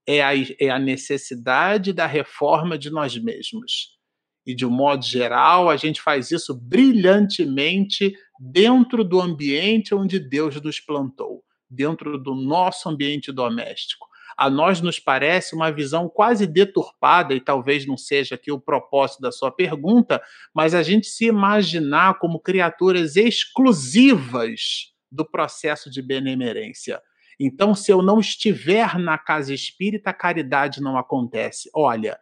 é 0.07 0.23
a, 0.23 0.33
é 0.61 0.69
a 0.69 0.79
necessidade 0.79 1.91
da 1.91 2.07
reforma 2.07 2.77
de 2.77 2.91
nós 2.91 3.17
mesmos. 3.17 3.99
E, 4.47 4.55
de 4.55 4.67
um 4.67 4.71
modo 4.71 5.03
geral, 5.03 5.71
a 5.71 5.79
gente 5.79 6.03
faz 6.03 6.31
isso 6.31 6.55
brilhantemente 6.55 8.15
dentro 8.39 9.03
do 9.03 9.19
ambiente 9.19 9.95
onde 9.95 10.19
Deus 10.19 10.61
nos 10.61 10.79
plantou, 10.79 11.43
dentro 11.71 12.19
do 12.19 12.35
nosso 12.35 12.87
ambiente 12.91 13.33
doméstico 13.33 14.07
a 14.37 14.51
nós 14.51 14.81
nos 14.81 14.99
parece 14.99 15.55
uma 15.55 15.71
visão 15.71 16.09
quase 16.09 16.47
deturpada, 16.47 17.35
e 17.35 17.41
talvez 17.41 17.87
não 17.87 17.97
seja 17.97 18.35
aqui 18.35 18.51
o 18.51 18.61
propósito 18.61 19.21
da 19.21 19.33
sua 19.33 19.51
pergunta, 19.51 20.23
mas 20.55 20.75
a 20.75 20.83
gente 20.83 21.07
se 21.07 21.27
imaginar 21.27 22.19
como 22.19 22.41
criaturas 22.41 23.17
exclusivas 23.17 24.93
do 25.11 25.25
processo 25.25 25.91
de 25.91 26.03
benemerência. 26.03 27.01
Então, 27.39 27.75
se 27.75 27.91
eu 27.91 28.03
não 28.03 28.21
estiver 28.21 28.99
na 28.99 29.19
casa 29.19 29.53
espírita, 29.53 30.13
caridade 30.13 30.81
não 30.81 30.97
acontece. 30.97 31.69
Olha, 31.75 32.19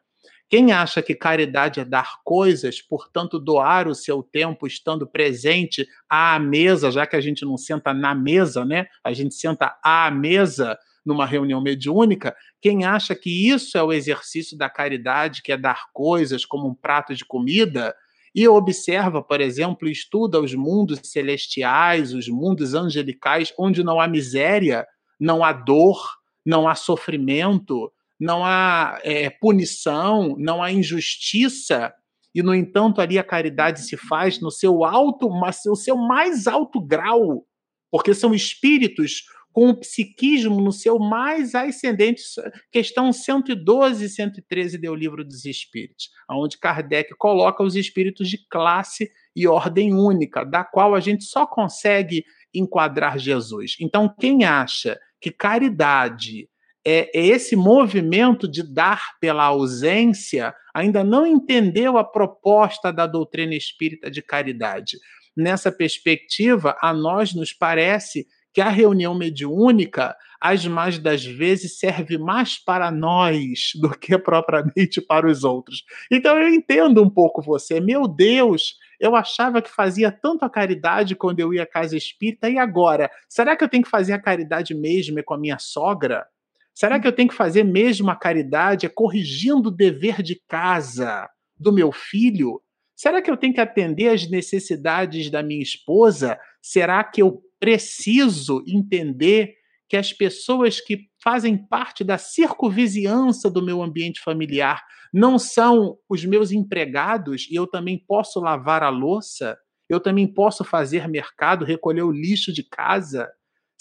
quem 0.52 0.70
acha 0.70 1.00
que 1.00 1.14
caridade 1.14 1.80
é 1.80 1.84
dar 1.84 2.18
coisas, 2.22 2.82
portanto, 2.82 3.38
doar 3.38 3.88
o 3.88 3.94
seu 3.94 4.22
tempo 4.22 4.66
estando 4.66 5.06
presente 5.06 5.86
à 6.06 6.38
mesa, 6.38 6.90
já 6.90 7.06
que 7.06 7.16
a 7.16 7.20
gente 7.22 7.42
não 7.42 7.56
senta 7.56 7.94
na 7.94 8.14
mesa, 8.14 8.62
né? 8.62 8.86
A 9.02 9.14
gente 9.14 9.34
senta 9.34 9.78
à 9.82 10.10
mesa 10.10 10.78
numa 11.04 11.26
reunião 11.26 11.60
mediúnica, 11.60 12.34
quem 12.60 12.84
acha 12.84 13.14
que 13.14 13.48
isso 13.50 13.76
é 13.76 13.82
o 13.82 13.92
exercício 13.92 14.56
da 14.56 14.70
caridade, 14.70 15.42
que 15.42 15.52
é 15.52 15.56
dar 15.56 15.86
coisas 15.92 16.44
como 16.44 16.68
um 16.68 16.74
prato 16.74 17.14
de 17.14 17.24
comida, 17.24 17.94
e 18.34 18.48
observa, 18.48 19.22
por 19.22 19.40
exemplo, 19.40 19.88
estuda 19.88 20.40
os 20.40 20.54
mundos 20.54 21.00
celestiais, 21.04 22.14
os 22.14 22.28
mundos 22.28 22.74
angelicais, 22.74 23.52
onde 23.58 23.82
não 23.82 24.00
há 24.00 24.08
miséria, 24.08 24.86
não 25.20 25.44
há 25.44 25.52
dor, 25.52 25.98
não 26.44 26.66
há 26.66 26.74
sofrimento, 26.74 27.92
não 28.18 28.44
há 28.44 28.98
é, 29.02 29.28
punição, 29.28 30.34
não 30.38 30.62
há 30.62 30.72
injustiça, 30.72 31.92
e 32.34 32.42
no 32.42 32.54
entanto 32.54 33.00
ali 33.00 33.18
a 33.18 33.24
caridade 33.24 33.82
se 33.82 33.96
faz 33.96 34.40
no 34.40 34.50
seu 34.50 34.84
alto, 34.84 35.28
no 35.66 35.76
seu 35.76 35.96
mais 35.96 36.46
alto 36.46 36.80
grau, 36.80 37.44
porque 37.90 38.14
são 38.14 38.32
espíritos 38.32 39.24
com 39.52 39.68
o 39.68 39.76
psiquismo 39.76 40.60
no 40.60 40.72
seu 40.72 40.98
mais 40.98 41.54
ascendente, 41.54 42.22
questão 42.70 43.12
112 43.12 44.04
e 44.04 44.08
113 44.08 44.78
do 44.78 44.94
Livro 44.94 45.24
dos 45.24 45.44
Espíritos, 45.44 46.10
onde 46.30 46.58
Kardec 46.58 47.14
coloca 47.16 47.62
os 47.62 47.76
espíritos 47.76 48.28
de 48.28 48.38
classe 48.48 49.10
e 49.36 49.46
ordem 49.46 49.94
única, 49.94 50.44
da 50.44 50.64
qual 50.64 50.94
a 50.94 51.00
gente 51.00 51.24
só 51.24 51.46
consegue 51.46 52.24
enquadrar 52.54 53.18
Jesus. 53.18 53.76
Então, 53.80 54.12
quem 54.18 54.44
acha 54.44 54.98
que 55.20 55.30
caridade 55.30 56.48
é, 56.84 57.10
é 57.16 57.26
esse 57.26 57.54
movimento 57.54 58.48
de 58.48 58.62
dar 58.62 59.12
pela 59.20 59.44
ausência, 59.44 60.54
ainda 60.74 61.04
não 61.04 61.26
entendeu 61.26 61.96
a 61.96 62.04
proposta 62.04 62.92
da 62.92 63.06
doutrina 63.06 63.54
espírita 63.54 64.10
de 64.10 64.20
caridade. 64.20 64.98
Nessa 65.36 65.72
perspectiva, 65.72 66.76
a 66.80 66.92
nós 66.92 67.34
nos 67.34 67.52
parece 67.52 68.26
que 68.52 68.60
a 68.60 68.68
reunião 68.68 69.14
mediúnica, 69.14 70.14
as 70.40 70.66
mais 70.66 70.98
das 70.98 71.24
vezes, 71.24 71.78
serve 71.78 72.18
mais 72.18 72.62
para 72.62 72.90
nós 72.90 73.72
do 73.80 73.90
que 73.90 74.16
propriamente 74.18 75.00
para 75.00 75.26
os 75.26 75.44
outros. 75.44 75.84
Então 76.10 76.38
eu 76.38 76.48
entendo 76.48 77.02
um 77.02 77.08
pouco 77.08 77.40
você. 77.40 77.80
Meu 77.80 78.06
Deus, 78.06 78.76
eu 79.00 79.16
achava 79.16 79.62
que 79.62 79.70
fazia 79.70 80.12
tanto 80.12 80.44
a 80.44 80.50
caridade 80.50 81.16
quando 81.16 81.40
eu 81.40 81.54
ia 81.54 81.62
à 81.62 81.66
casa 81.66 81.96
espírita, 81.96 82.50
e 82.50 82.58
agora? 82.58 83.10
Será 83.28 83.56
que 83.56 83.64
eu 83.64 83.68
tenho 83.68 83.82
que 83.82 83.90
fazer 83.90 84.12
a 84.12 84.20
caridade 84.20 84.74
mesmo 84.74 85.22
com 85.24 85.34
a 85.34 85.38
minha 85.38 85.58
sogra? 85.58 86.26
Será 86.74 86.98
que 86.98 87.06
eu 87.06 87.12
tenho 87.12 87.28
que 87.28 87.34
fazer 87.34 87.64
mesmo 87.64 88.10
a 88.10 88.16
caridade 88.16 88.88
corrigindo 88.88 89.68
o 89.68 89.72
dever 89.72 90.22
de 90.22 90.40
casa 90.48 91.28
do 91.58 91.72
meu 91.72 91.92
filho? 91.92 92.62
Será 92.96 93.20
que 93.20 93.30
eu 93.30 93.36
tenho 93.36 93.52
que 93.52 93.60
atender 93.60 94.08
às 94.08 94.30
necessidades 94.30 95.30
da 95.30 95.42
minha 95.42 95.62
esposa? 95.62 96.38
Será 96.62 97.02
que 97.02 97.20
eu 97.20 97.42
preciso 97.62 98.60
entender 98.66 99.54
que 99.88 99.96
as 99.96 100.12
pessoas 100.12 100.80
que 100.80 101.06
fazem 101.22 101.56
parte 101.56 102.02
da 102.02 102.18
circunvizinhança 102.18 103.48
do 103.48 103.62
meu 103.62 103.80
ambiente 103.80 104.20
familiar 104.20 104.82
não 105.14 105.38
são 105.38 105.96
os 106.08 106.24
meus 106.24 106.50
empregados 106.50 107.46
e 107.48 107.54
eu 107.54 107.68
também 107.68 108.04
posso 108.04 108.40
lavar 108.40 108.82
a 108.82 108.88
louça, 108.88 109.56
eu 109.88 110.00
também 110.00 110.26
posso 110.26 110.64
fazer 110.64 111.06
mercado, 111.06 111.64
recolher 111.64 112.02
o 112.02 112.10
lixo 112.10 112.52
de 112.52 112.64
casa. 112.68 113.30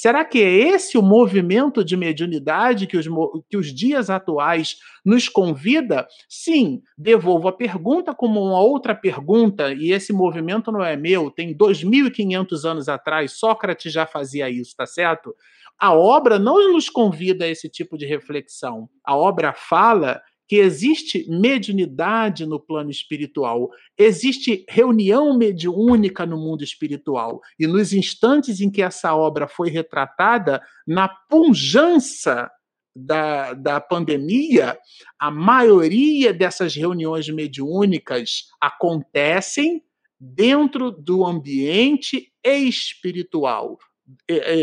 Será 0.01 0.25
que 0.25 0.39
é 0.39 0.49
esse 0.51 0.97
o 0.97 1.01
movimento 1.03 1.85
de 1.85 1.95
mediunidade 1.95 2.87
que 2.87 2.97
os, 2.97 3.05
que 3.47 3.55
os 3.55 3.67
dias 3.67 4.09
atuais 4.09 4.77
nos 5.05 5.29
convida? 5.29 6.07
Sim, 6.27 6.81
devolvo 6.97 7.47
a 7.47 7.53
pergunta 7.55 8.11
como 8.11 8.43
uma 8.43 8.59
outra 8.59 8.95
pergunta, 8.95 9.71
e 9.71 9.91
esse 9.91 10.11
movimento 10.11 10.71
não 10.71 10.83
é 10.83 10.97
meu, 10.97 11.29
tem 11.29 11.55
2.500 11.55 12.65
anos 12.67 12.89
atrás, 12.89 13.33
Sócrates 13.33 13.93
já 13.93 14.07
fazia 14.07 14.49
isso, 14.49 14.75
tá 14.75 14.87
certo? 14.87 15.35
A 15.77 15.93
obra 15.93 16.39
não 16.39 16.73
nos 16.73 16.89
convida 16.89 17.45
a 17.45 17.47
esse 17.47 17.69
tipo 17.69 17.95
de 17.95 18.07
reflexão. 18.07 18.89
A 19.05 19.15
obra 19.15 19.53
fala 19.53 20.19
que 20.51 20.57
existe 20.57 21.25
mediunidade 21.29 22.45
no 22.45 22.59
plano 22.59 22.91
espiritual, 22.91 23.69
existe 23.97 24.65
reunião 24.67 25.37
mediúnica 25.37 26.25
no 26.25 26.35
mundo 26.35 26.61
espiritual. 26.61 27.39
E 27.57 27.65
nos 27.65 27.93
instantes 27.93 28.59
em 28.59 28.69
que 28.69 28.81
essa 28.81 29.15
obra 29.15 29.47
foi 29.47 29.69
retratada, 29.69 30.61
na 30.85 31.07
punjança 31.07 32.51
da, 32.93 33.53
da 33.53 33.79
pandemia, 33.79 34.77
a 35.17 35.31
maioria 35.31 36.33
dessas 36.33 36.75
reuniões 36.75 37.29
mediúnicas 37.29 38.47
acontecem 38.59 39.81
dentro 40.19 40.91
do 40.91 41.25
ambiente 41.25 42.29
espiritual. 42.43 43.77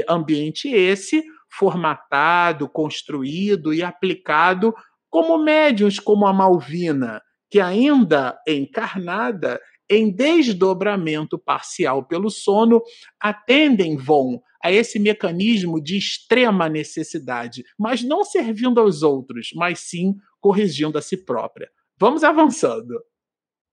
Ambiente 0.07 0.69
esse 0.69 1.25
formatado, 1.49 2.69
construído 2.69 3.73
e 3.73 3.83
aplicado 3.83 4.75
como 5.11 5.39
médiuns 5.39 5.99
como 5.99 6.27
a 6.27 6.33
Malvina, 6.33 7.23
que 7.51 7.61
ainda 7.61 8.39
encarnada 8.47 9.61
em 9.91 10.15
desdobramento 10.15 11.39
parcial 11.39 12.05
pelo 12.05 12.31
sono, 12.31 12.83
atendem 13.19 13.97
vão 13.97 14.43
a 14.63 14.71
esse 14.71 14.99
mecanismo 14.99 15.81
de 15.81 15.97
extrema 15.97 16.69
necessidade, 16.69 17.65
mas 17.79 18.03
não 18.03 18.25
servindo 18.25 18.81
aos 18.81 19.03
outros, 19.03 19.51
mas 19.55 19.81
sim 19.81 20.17
corrigindo 20.41 20.99
a 20.99 21.03
si 21.03 21.17
própria. 21.17 21.71
Vamos 21.99 22.23
avançando. 22.23 23.01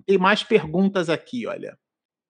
Tem 0.05 0.17
mais 0.17 0.43
perguntas 0.43 1.09
aqui, 1.09 1.45
olha. 1.47 1.77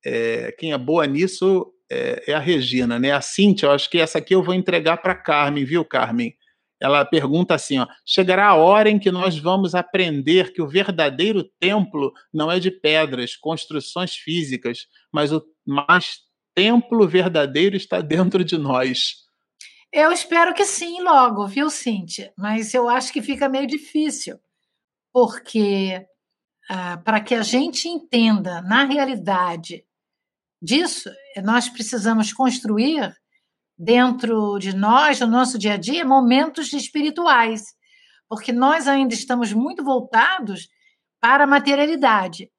É, 0.03 0.51
quem 0.53 0.71
é 0.71 0.77
boa 0.77 1.05
nisso 1.05 1.71
é, 1.91 2.23
é, 2.27 2.33
a 2.33 2.39
Regina, 2.39 2.97
né? 2.97 3.11
A 3.11 3.21
Cíntia, 3.21 3.67
eu 3.67 3.71
acho 3.71 3.89
que 3.89 3.99
essa 3.99 4.17
aqui 4.17 4.33
eu 4.33 4.43
vou 4.43 4.53
entregar 4.53 4.97
para 4.97 5.15
Carmen, 5.15 5.65
viu, 5.65 5.83
Carmen? 5.83 6.35
Ela 6.79 7.05
pergunta 7.05 7.55
assim: 7.55 7.79
ó, 7.79 7.87
chegará 8.05 8.47
a 8.47 8.55
hora 8.55 8.89
em 8.89 8.99
que 8.99 9.11
nós 9.11 9.37
vamos 9.37 9.73
aprender 9.73 10.53
que 10.53 10.61
o 10.61 10.67
verdadeiro 10.67 11.43
templo 11.59 12.11
não 12.33 12.51
é 12.51 12.59
de 12.59 12.71
pedras, 12.71 13.35
construções 13.35 14.15
físicas, 14.15 14.87
mas 15.11 15.31
o 15.31 15.43
mais 15.65 16.19
templo 16.53 17.07
verdadeiro 17.07 17.75
está 17.75 18.01
dentro 18.01 18.43
de 18.43 18.57
nós. 18.57 19.25
Eu 19.91 20.11
espero 20.11 20.53
que 20.53 20.65
sim, 20.65 21.01
logo, 21.01 21.47
viu, 21.47 21.69
Cíntia? 21.69 22.33
Mas 22.37 22.73
eu 22.73 22.89
acho 22.89 23.13
que 23.13 23.21
fica 23.21 23.47
meio 23.47 23.65
difícil, 23.65 24.37
porque 25.13 26.05
ah, 26.69 26.97
para 26.97 27.21
que 27.21 27.33
a 27.33 27.41
gente 27.41 27.87
entenda 27.87 28.61
na 28.61 28.83
realidade 28.85 29.85
disso, 30.61 31.09
nós 31.43 31.69
precisamos 31.69 32.33
construir 32.33 33.15
dentro 33.77 34.57
de 34.57 34.75
nós, 34.75 35.19
no 35.19 35.27
nosso 35.27 35.57
dia 35.57 35.73
a 35.73 35.77
dia, 35.77 36.05
momentos 36.05 36.71
espirituais, 36.73 37.63
porque 38.27 38.51
nós 38.51 38.87
ainda 38.87 39.13
estamos 39.13 39.51
muito 39.53 39.83
voltados 39.83 40.67
para 41.19 41.43
a 41.43 41.47
materialidade. 41.47 42.49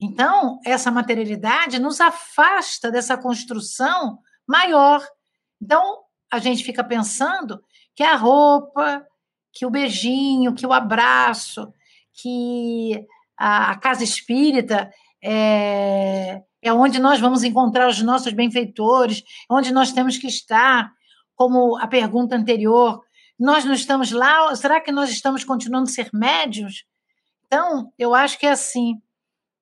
Então, 0.00 0.60
essa 0.64 0.90
materialidade 0.90 1.78
nos 1.78 2.00
afasta 2.00 2.90
dessa 2.90 3.16
construção 3.16 4.18
maior. 4.46 5.04
Então, 5.60 6.02
a 6.30 6.38
gente 6.38 6.62
fica 6.62 6.84
pensando 6.84 7.62
que 7.94 8.02
a 8.02 8.14
roupa, 8.14 9.06
que 9.52 9.64
o 9.64 9.70
beijinho, 9.70 10.54
que 10.54 10.66
o 10.66 10.72
abraço, 10.72 11.72
que 12.12 13.06
a, 13.36 13.76
casa 13.76 14.04
espírita 14.04 14.90
é, 15.22 16.42
é 16.62 16.72
onde 16.72 16.98
nós 16.98 17.20
vamos 17.20 17.44
encontrar 17.44 17.88
os 17.88 18.02
nossos 18.02 18.32
benfeitores, 18.32 19.22
é 19.50 19.54
onde 19.54 19.72
nós 19.72 19.92
temos 19.92 20.16
que 20.16 20.26
estar, 20.26 20.90
como 21.34 21.76
a 21.78 21.86
pergunta 21.86 22.36
anterior. 22.36 23.02
Nós 23.38 23.64
não 23.64 23.74
estamos 23.74 24.10
lá, 24.10 24.54
será 24.54 24.80
que 24.80 24.90
nós 24.90 25.10
estamos 25.10 25.44
continuando 25.44 25.88
a 25.88 25.92
ser 25.92 26.10
médios? 26.12 26.84
Então, 27.46 27.92
eu 27.98 28.14
acho 28.14 28.38
que 28.38 28.46
é 28.46 28.50
assim. 28.50 28.94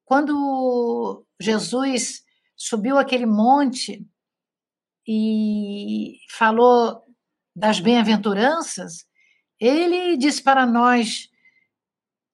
Quando 0.05 1.27
Jesus 1.41 2.23
subiu 2.57 2.99
aquele 2.99 3.27
monte 3.27 4.07
e 5.07 6.19
falou 6.31 7.03
das 7.55 7.81
bem-aventuranças, 7.81 9.05
ele 9.61 10.17
disse 10.17 10.43
para 10.43 10.67
nós 10.67 11.29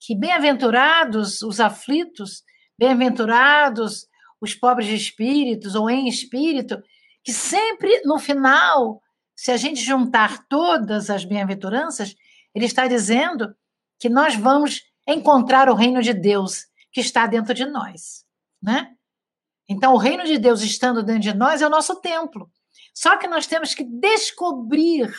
que 0.01 0.17
bem-aventurados 0.17 1.43
os 1.43 1.61
aflitos, 1.61 2.43
bem-aventurados 2.81 4.09
os 4.41 4.55
pobres 4.55 4.89
de 4.89 4.95
espíritos 4.95 5.75
ou 5.75 5.91
em 5.91 6.09
espírito, 6.09 6.83
que 7.23 7.31
sempre 7.31 8.01
no 8.07 8.19
final, 8.19 9.03
se 9.37 9.53
a 9.53 9.57
gente 9.59 9.83
juntar 9.83 10.47
todas 10.49 11.11
as 11.11 11.23
bem-aventuranças, 11.27 12.17
ele 12.55 12.65
está 12.65 12.89
dizendo 12.89 13.55
que 13.99 14.09
nós 14.09 14.35
vamos 14.35 14.83
encontrar 15.07 15.69
o 15.69 15.75
reino 15.75 16.01
de 16.01 16.15
Deus 16.15 16.67
que 16.91 17.03
está 17.03 17.27
dentro 17.27 17.53
de 17.53 17.67
nós, 17.67 18.25
né? 18.63 18.97
Então, 19.69 19.93
o 19.93 19.99
reino 19.99 20.25
de 20.25 20.39
Deus 20.39 20.63
estando 20.63 21.03
dentro 21.03 21.23
de 21.23 21.35
nós 21.35 21.61
é 21.61 21.67
o 21.67 21.71
nosso 21.71 22.01
templo. 22.01 22.51
Só 22.95 23.19
que 23.19 23.29
nós 23.29 23.47
temos 23.47 23.75
que 23.75 23.85
descobrir 23.85 25.15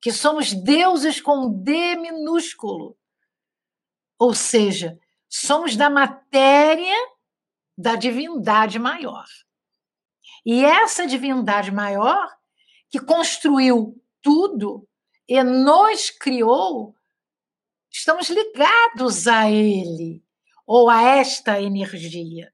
que 0.00 0.12
somos 0.12 0.52
deuses 0.52 1.20
com 1.20 1.50
D 1.50 1.96
minúsculo. 1.96 2.96
Ou 4.18 4.34
seja, 4.34 5.00
somos 5.40 5.76
da 5.76 5.90
matéria 5.90 6.96
da 7.76 7.94
divindade 7.94 8.78
maior. 8.78 9.26
E 10.44 10.64
essa 10.64 11.06
divindade 11.06 11.70
maior, 11.70 12.28
que 12.88 12.98
construiu 12.98 14.00
tudo 14.22 14.88
e 15.28 15.42
nos 15.42 16.10
criou, 16.10 16.94
estamos 17.90 18.30
ligados 18.30 19.26
a 19.26 19.50
ele 19.50 20.24
ou 20.66 20.88
a 20.88 21.02
esta 21.02 21.60
energia. 21.60 22.50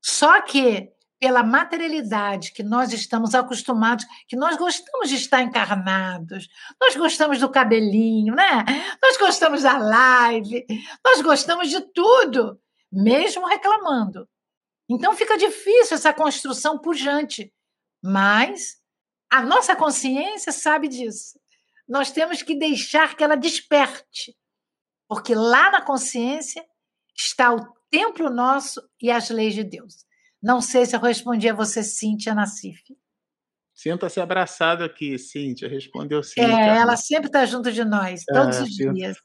Só 0.00 0.42
que 0.42 0.92
pela 1.22 1.44
materialidade 1.44 2.50
que 2.50 2.64
nós 2.64 2.92
estamos 2.92 3.32
acostumados, 3.32 4.04
que 4.26 4.34
nós 4.34 4.56
gostamos 4.56 5.08
de 5.08 5.14
estar 5.14 5.40
encarnados, 5.40 6.48
nós 6.80 6.96
gostamos 6.96 7.38
do 7.38 7.48
cabelinho, 7.48 8.34
né? 8.34 8.64
Nós 9.00 9.16
gostamos 9.16 9.62
da 9.62 9.78
live, 9.78 10.66
nós 11.04 11.22
gostamos 11.22 11.70
de 11.70 11.80
tudo, 11.92 12.60
mesmo 12.90 13.46
reclamando. 13.46 14.28
Então 14.88 15.14
fica 15.14 15.38
difícil 15.38 15.94
essa 15.94 16.12
construção 16.12 16.76
pujante, 16.76 17.54
mas 18.02 18.82
a 19.30 19.42
nossa 19.42 19.76
consciência 19.76 20.50
sabe 20.50 20.88
disso. 20.88 21.38
Nós 21.86 22.10
temos 22.10 22.42
que 22.42 22.56
deixar 22.56 23.14
que 23.14 23.22
ela 23.22 23.36
desperte, 23.36 24.36
porque 25.06 25.36
lá 25.36 25.70
na 25.70 25.82
consciência 25.82 26.66
está 27.16 27.54
o 27.54 27.64
templo 27.88 28.28
nosso 28.28 28.82
e 29.00 29.08
as 29.08 29.30
leis 29.30 29.54
de 29.54 29.62
Deus. 29.62 30.04
Não 30.42 30.60
sei 30.60 30.84
se 30.84 30.96
eu 30.96 31.00
respondi 31.00 31.48
a 31.48 31.54
você, 31.54 31.82
Cíntia 31.82 32.34
Nassif. 32.34 32.82
Sinta-se 33.74 34.20
abraçada 34.20 34.84
aqui, 34.84 35.18
Cíntia. 35.18 35.68
Respondeu 35.68 36.22
sim. 36.22 36.40
É, 36.40 36.78
ela 36.78 36.96
sempre 36.96 37.26
está 37.26 37.44
junto 37.46 37.70
de 37.70 37.84
nós, 37.84 38.22
todos 38.26 38.58
é, 38.58 38.62
os 38.62 38.70
dias. 38.70 39.16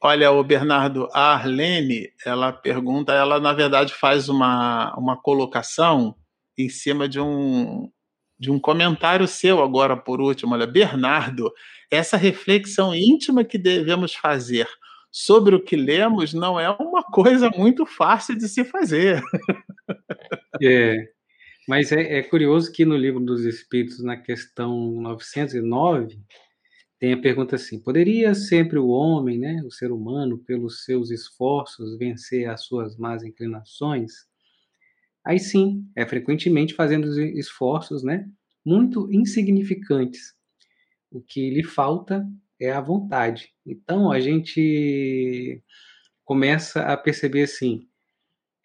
Olha, 0.00 0.30
o 0.30 0.44
Bernardo, 0.44 1.08
a 1.12 1.32
Arlene, 1.32 2.10
ela 2.24 2.52
pergunta, 2.52 3.12
ela 3.12 3.40
na 3.40 3.52
verdade 3.52 3.94
faz 3.94 4.28
uma, 4.28 4.94
uma 4.98 5.16
colocação 5.16 6.14
em 6.58 6.68
cima 6.68 7.08
de 7.08 7.18
um, 7.18 7.90
de 8.38 8.50
um 8.50 8.60
comentário 8.60 9.26
seu 9.26 9.62
agora 9.62 9.96
por 9.96 10.20
último. 10.20 10.54
Olha, 10.54 10.66
Bernardo, 10.66 11.50
essa 11.90 12.16
reflexão 12.16 12.94
íntima 12.94 13.44
que 13.44 13.56
devemos 13.56 14.14
fazer 14.14 14.68
sobre 15.10 15.54
o 15.54 15.62
que 15.62 15.76
lemos 15.76 16.34
não 16.34 16.58
é 16.58 16.68
uma 16.70 17.02
coisa 17.02 17.48
muito 17.50 17.86
fácil 17.86 18.36
de 18.36 18.48
se 18.48 18.64
fazer. 18.64 19.22
É, 20.62 21.08
mas 21.68 21.92
é, 21.92 22.18
é, 22.18 22.22
curioso 22.22 22.72
que 22.72 22.84
no 22.84 22.96
livro 22.96 23.20
dos 23.20 23.44
Espíritos, 23.44 24.02
na 24.04 24.16
questão 24.16 24.92
909, 25.00 26.18
tem 27.00 27.12
a 27.14 27.20
pergunta 27.20 27.56
assim: 27.56 27.80
poderia 27.82 28.34
sempre 28.34 28.78
o 28.78 28.88
homem, 28.88 29.38
né, 29.38 29.62
o 29.64 29.70
ser 29.70 29.92
humano, 29.92 30.38
pelos 30.38 30.84
seus 30.84 31.10
esforços, 31.10 31.98
vencer 31.98 32.48
as 32.50 32.64
suas 32.64 32.96
más 32.98 33.24
inclinações? 33.24 34.12
Aí 35.24 35.38
sim, 35.38 35.86
é 35.96 36.06
frequentemente 36.06 36.74
fazendo 36.74 37.08
esforços, 37.38 38.02
né, 38.02 38.26
muito 38.64 39.10
insignificantes. 39.12 40.34
O 41.10 41.20
que 41.22 41.50
lhe 41.50 41.64
falta 41.64 42.26
é 42.60 42.72
a 42.72 42.80
vontade. 42.80 43.50
Então 43.66 44.12
a 44.12 44.20
gente 44.20 45.62
começa 46.24 46.82
a 46.82 46.96
perceber 46.96 47.44
assim: 47.44 47.88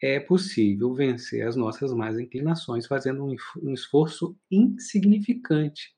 é 0.02 0.20
possível 0.20 0.94
vencer 0.94 1.46
as 1.46 1.56
nossas 1.56 1.94
más 1.94 2.20
inclinações 2.20 2.88
fazendo 2.88 3.26
um, 3.26 3.74
esforço 3.74 4.36
insignificante. 4.50 5.92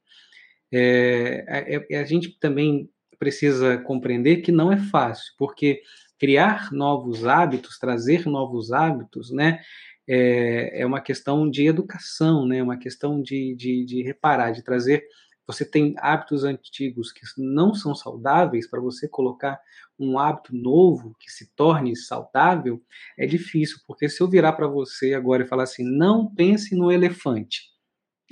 É, 0.71 1.45
é, 1.47 1.87
é, 1.89 1.99
a 1.99 2.05
gente 2.05 2.37
também 2.39 2.89
precisa 3.19 3.77
compreender 3.77 4.37
que 4.37 4.51
não 4.51 4.71
é 4.71 4.77
fácil, 4.77 5.33
porque 5.37 5.81
criar 6.17 6.71
novos 6.71 7.25
hábitos, 7.25 7.77
trazer 7.77 8.25
novos 8.25 8.71
hábitos, 8.71 9.31
né, 9.31 9.59
é, 10.07 10.81
é 10.81 10.85
uma 10.85 11.01
questão 11.01 11.49
de 11.49 11.67
educação, 11.67 12.47
né, 12.47 12.63
uma 12.63 12.77
questão 12.77 13.21
de, 13.21 13.55
de, 13.55 13.85
de 13.85 14.01
reparar, 14.01 14.51
de 14.51 14.63
trazer 14.63 15.03
você 15.51 15.65
tem 15.65 15.93
hábitos 15.97 16.43
antigos 16.43 17.11
que 17.11 17.21
não 17.37 17.73
são 17.73 17.93
saudáveis, 17.93 18.69
para 18.69 18.79
você 18.79 19.07
colocar 19.07 19.59
um 19.99 20.17
hábito 20.17 20.55
novo 20.55 21.15
que 21.19 21.31
se 21.31 21.53
torne 21.55 21.95
saudável, 21.95 22.81
é 23.17 23.25
difícil, 23.25 23.77
porque 23.85 24.09
se 24.09 24.21
eu 24.21 24.29
virar 24.29 24.53
para 24.53 24.67
você 24.67 25.13
agora 25.13 25.43
e 25.43 25.47
falar 25.47 25.63
assim, 25.63 25.83
não 25.83 26.33
pense 26.33 26.75
no 26.75 26.91
elefante. 26.91 27.71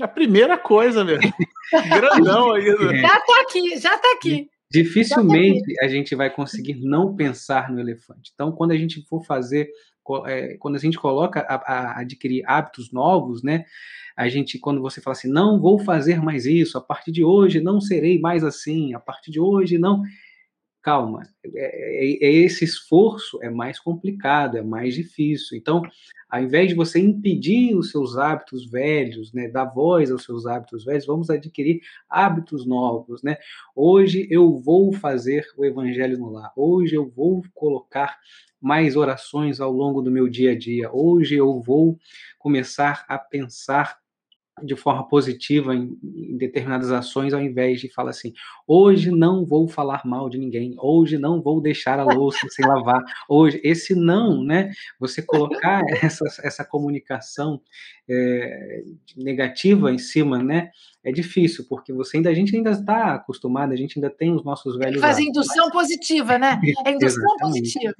A 0.01 0.07
primeira 0.07 0.57
coisa, 0.57 1.03
meu. 1.03 1.19
Grandão 1.89 2.53
ainda. 2.53 2.95
Já 2.95 3.17
está 3.17 3.41
aqui, 3.41 3.77
já 3.77 3.95
está 3.95 4.11
aqui. 4.13 4.49
Dificilmente 4.71 5.59
tá 5.59 5.71
aqui. 5.71 5.85
a 5.85 5.87
gente 5.87 6.15
vai 6.15 6.29
conseguir 6.29 6.75
não 6.75 7.15
pensar 7.15 7.71
no 7.71 7.79
elefante. 7.79 8.31
Então, 8.33 8.51
quando 8.51 8.71
a 8.71 8.77
gente 8.77 9.03
for 9.07 9.23
fazer, 9.25 9.69
é, 10.26 10.57
quando 10.57 10.76
a 10.76 10.80
gente 10.80 10.98
coloca 10.98 11.41
a, 11.41 11.56
a 11.56 11.99
adquirir 12.02 12.44
hábitos 12.45 12.91
novos, 12.91 13.44
né? 13.44 13.65
a 14.19 14.27
gente, 14.27 14.60
quando 14.60 14.81
você 14.81 14.99
fala 14.99 15.14
assim, 15.14 15.30
não 15.30 15.61
vou 15.61 15.80
fazer 15.80 16.22
mais 16.22 16.45
isso, 16.45 16.77
a 16.77 16.81
partir 16.81 17.10
de 17.10 17.23
hoje 17.23 17.61
não 17.61 17.80
serei 17.80 18.19
mais 18.19 18.44
assim, 18.44 18.94
a 18.94 18.99
partir 18.99 19.31
de 19.31 19.40
hoje 19.40 19.77
não. 19.77 20.03
Calma, 20.81 21.23
é, 21.43 22.06
é, 22.06 22.26
é 22.26 22.31
esse 22.31 22.64
esforço 22.64 23.38
é 23.43 23.49
mais 23.49 23.77
complicado, 23.80 24.57
é 24.57 24.61
mais 24.61 24.95
difícil. 24.95 25.57
Então, 25.57 25.81
ao 26.30 26.41
invés 26.41 26.69
de 26.69 26.76
você 26.76 26.99
impedir 26.99 27.76
os 27.76 27.91
seus 27.91 28.15
hábitos 28.18 28.69
velhos, 28.69 29.34
né, 29.34 29.49
dar 29.49 29.65
voz 29.65 30.10
aos 30.10 30.23
seus 30.23 30.45
hábitos 30.45 30.85
velhos, 30.85 31.06
vamos 31.06 31.30
adquirir 31.30 31.81
hábitos 32.10 32.65
novos, 32.65 33.22
né? 33.22 33.35
Hoje 33.76 34.26
eu 34.30 34.57
vou 34.57 34.93
fazer 34.93 35.45
o 35.57 35.65
evangelho 35.65 36.18
no 36.18 36.30
lar. 36.30 36.53
Hoje 36.56 36.95
eu 36.95 37.10
vou 37.10 37.43
colocar 37.53 38.18
mais 38.61 38.95
orações 38.95 39.60
ao 39.60 39.72
longo 39.73 40.01
do 40.01 40.11
meu 40.11 40.30
dia 40.30 40.51
a 40.51 40.57
dia. 40.57 40.89
Hoje 40.93 41.35
eu 41.35 41.60
vou 41.60 41.99
começar 42.38 43.06
a 43.10 43.18
pensar 43.18 43.98
de 44.64 44.76
forma 44.76 45.07
positiva 45.07 45.76
em, 45.76 45.98
em, 46.03 46.38
determinadas 46.38 46.91
ações, 46.91 47.34
ao 47.34 47.41
invés 47.41 47.81
de 47.81 47.90
falar 47.90 48.11
assim: 48.11 48.34
hoje 48.68 49.11
não 49.11 49.45
vou 49.45 49.68
falar 49.68 50.02
mal 50.06 50.30
de 50.30 50.38
ninguém, 50.38 50.76
hoje 50.77 51.18
não 51.18 51.41
vou 51.41 51.61
deixar 51.61 51.99
a 51.99 52.03
louça 52.03 52.48
sem 52.49 52.65
lavar, 52.65 53.03
hoje. 53.27 53.60
Esse 53.64 53.95
não, 53.95 54.44
né? 54.44 54.72
Você 54.99 55.22
colocar 55.22 55.84
essa, 56.03 56.26
essa 56.44 56.65
comunicação 56.65 57.61
é, 58.10 58.84
negativa 59.15 59.91
em 59.91 59.98
cima, 59.98 60.41
né? 60.41 60.72
É 61.03 61.11
difícil, 61.11 61.65
porque 61.69 61.94
você 61.94 62.18
ainda, 62.18 62.30
a 62.30 62.34
gente 62.34 62.56
ainda 62.56 62.72
está 62.72 63.15
acostumado, 63.15 63.72
a 63.72 63.76
gente 63.76 63.98
ainda 63.98 64.10
tem 64.10 64.34
os 64.34 64.44
nossos 64.44 64.77
velhos. 64.77 64.99
Fazer 64.99 65.23
indução 65.23 65.65
mas... 65.65 65.73
positiva, 65.73 66.38
né? 66.38 66.60
É 66.86 66.91
indução 66.91 67.38
positiva. 67.40 67.94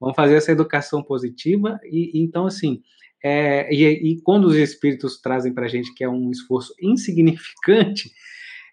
Vamos 0.00 0.16
fazer 0.16 0.36
essa 0.36 0.52
educação 0.52 1.02
positiva, 1.02 1.78
e 1.84 2.10
então, 2.14 2.46
assim 2.46 2.82
é, 3.28 3.74
e, 3.74 4.12
e, 4.12 4.22
quando 4.22 4.44
os 4.44 4.54
espíritos 4.54 5.20
trazem 5.20 5.52
para 5.52 5.64
a 5.64 5.68
gente 5.68 5.92
que 5.92 6.04
é 6.04 6.08
um 6.08 6.30
esforço 6.30 6.72
insignificante, 6.80 8.12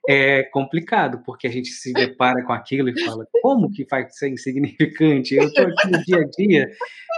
é 0.08 0.44
complicado, 0.44 1.24
porque 1.26 1.48
a 1.48 1.50
gente 1.50 1.70
se 1.70 1.92
depara 1.92 2.44
com 2.44 2.54
aquilo 2.54 2.88
e 2.88 3.04
fala: 3.04 3.26
como 3.42 3.72
que 3.72 3.84
faz 3.90 4.16
ser 4.16 4.30
insignificante? 4.30 5.34
Eu 5.34 5.46
estou 5.46 5.66
aqui 5.66 5.90
no 5.90 6.04
dia 6.04 6.18
a 6.18 6.26
dia 6.26 6.72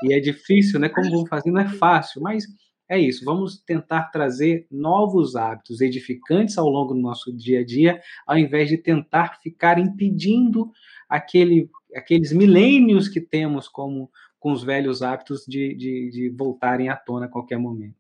e 0.04 0.14
é 0.14 0.20
difícil, 0.22 0.80
né? 0.80 0.88
Como 0.88 1.12
vamos 1.12 1.28
fazer? 1.28 1.52
Não 1.52 1.60
é 1.60 1.68
fácil, 1.68 2.22
mas 2.22 2.46
é 2.88 2.98
isso. 2.98 3.26
Vamos 3.26 3.58
tentar 3.58 4.04
trazer 4.12 4.66
novos 4.72 5.36
hábitos 5.36 5.82
edificantes 5.82 6.58
ao 6.58 6.70
longo 6.70 6.94
do 6.94 7.02
nosso 7.02 7.36
dia 7.36 7.60
a 7.60 7.66
dia, 7.66 8.00
ao 8.26 8.38
invés 8.38 8.70
de 8.70 8.78
tentar 8.78 9.42
ficar 9.44 9.78
impedindo 9.78 10.72
aquele 11.10 11.70
aqueles 11.94 12.32
milênios 12.32 13.10
que 13.10 13.20
temos 13.20 13.68
como 13.68 14.10
com 14.46 14.52
os 14.52 14.64
velhos 14.64 15.02
hábitos 15.02 15.44
de, 15.48 15.74
de, 15.74 16.10
de 16.12 16.30
voltarem 16.30 16.88
à 16.88 16.96
tona 16.96 17.26
a 17.26 17.28
qualquer 17.28 17.58
momento. 17.58 17.96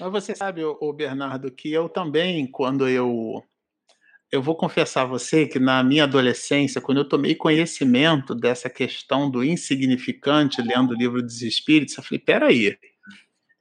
Mas 0.00 0.10
você 0.10 0.34
sabe, 0.34 0.64
o 0.64 0.92
Bernardo, 0.92 1.52
que 1.52 1.72
eu 1.72 1.88
também, 1.88 2.48
quando 2.50 2.88
eu 2.88 3.40
eu 4.32 4.42
vou 4.42 4.56
confessar 4.56 5.02
a 5.02 5.06
você 5.06 5.46
que 5.46 5.60
na 5.60 5.84
minha 5.84 6.02
adolescência, 6.02 6.80
quando 6.80 6.98
eu 6.98 7.08
tomei 7.08 7.36
conhecimento 7.36 8.34
dessa 8.34 8.68
questão 8.68 9.30
do 9.30 9.44
insignificante, 9.44 10.60
lendo 10.60 10.90
o 10.90 10.96
livro 10.96 11.22
dos 11.22 11.42
Espíritos, 11.42 11.96
eu 11.96 12.02
falei: 12.02 12.18
peraí, 12.18 12.76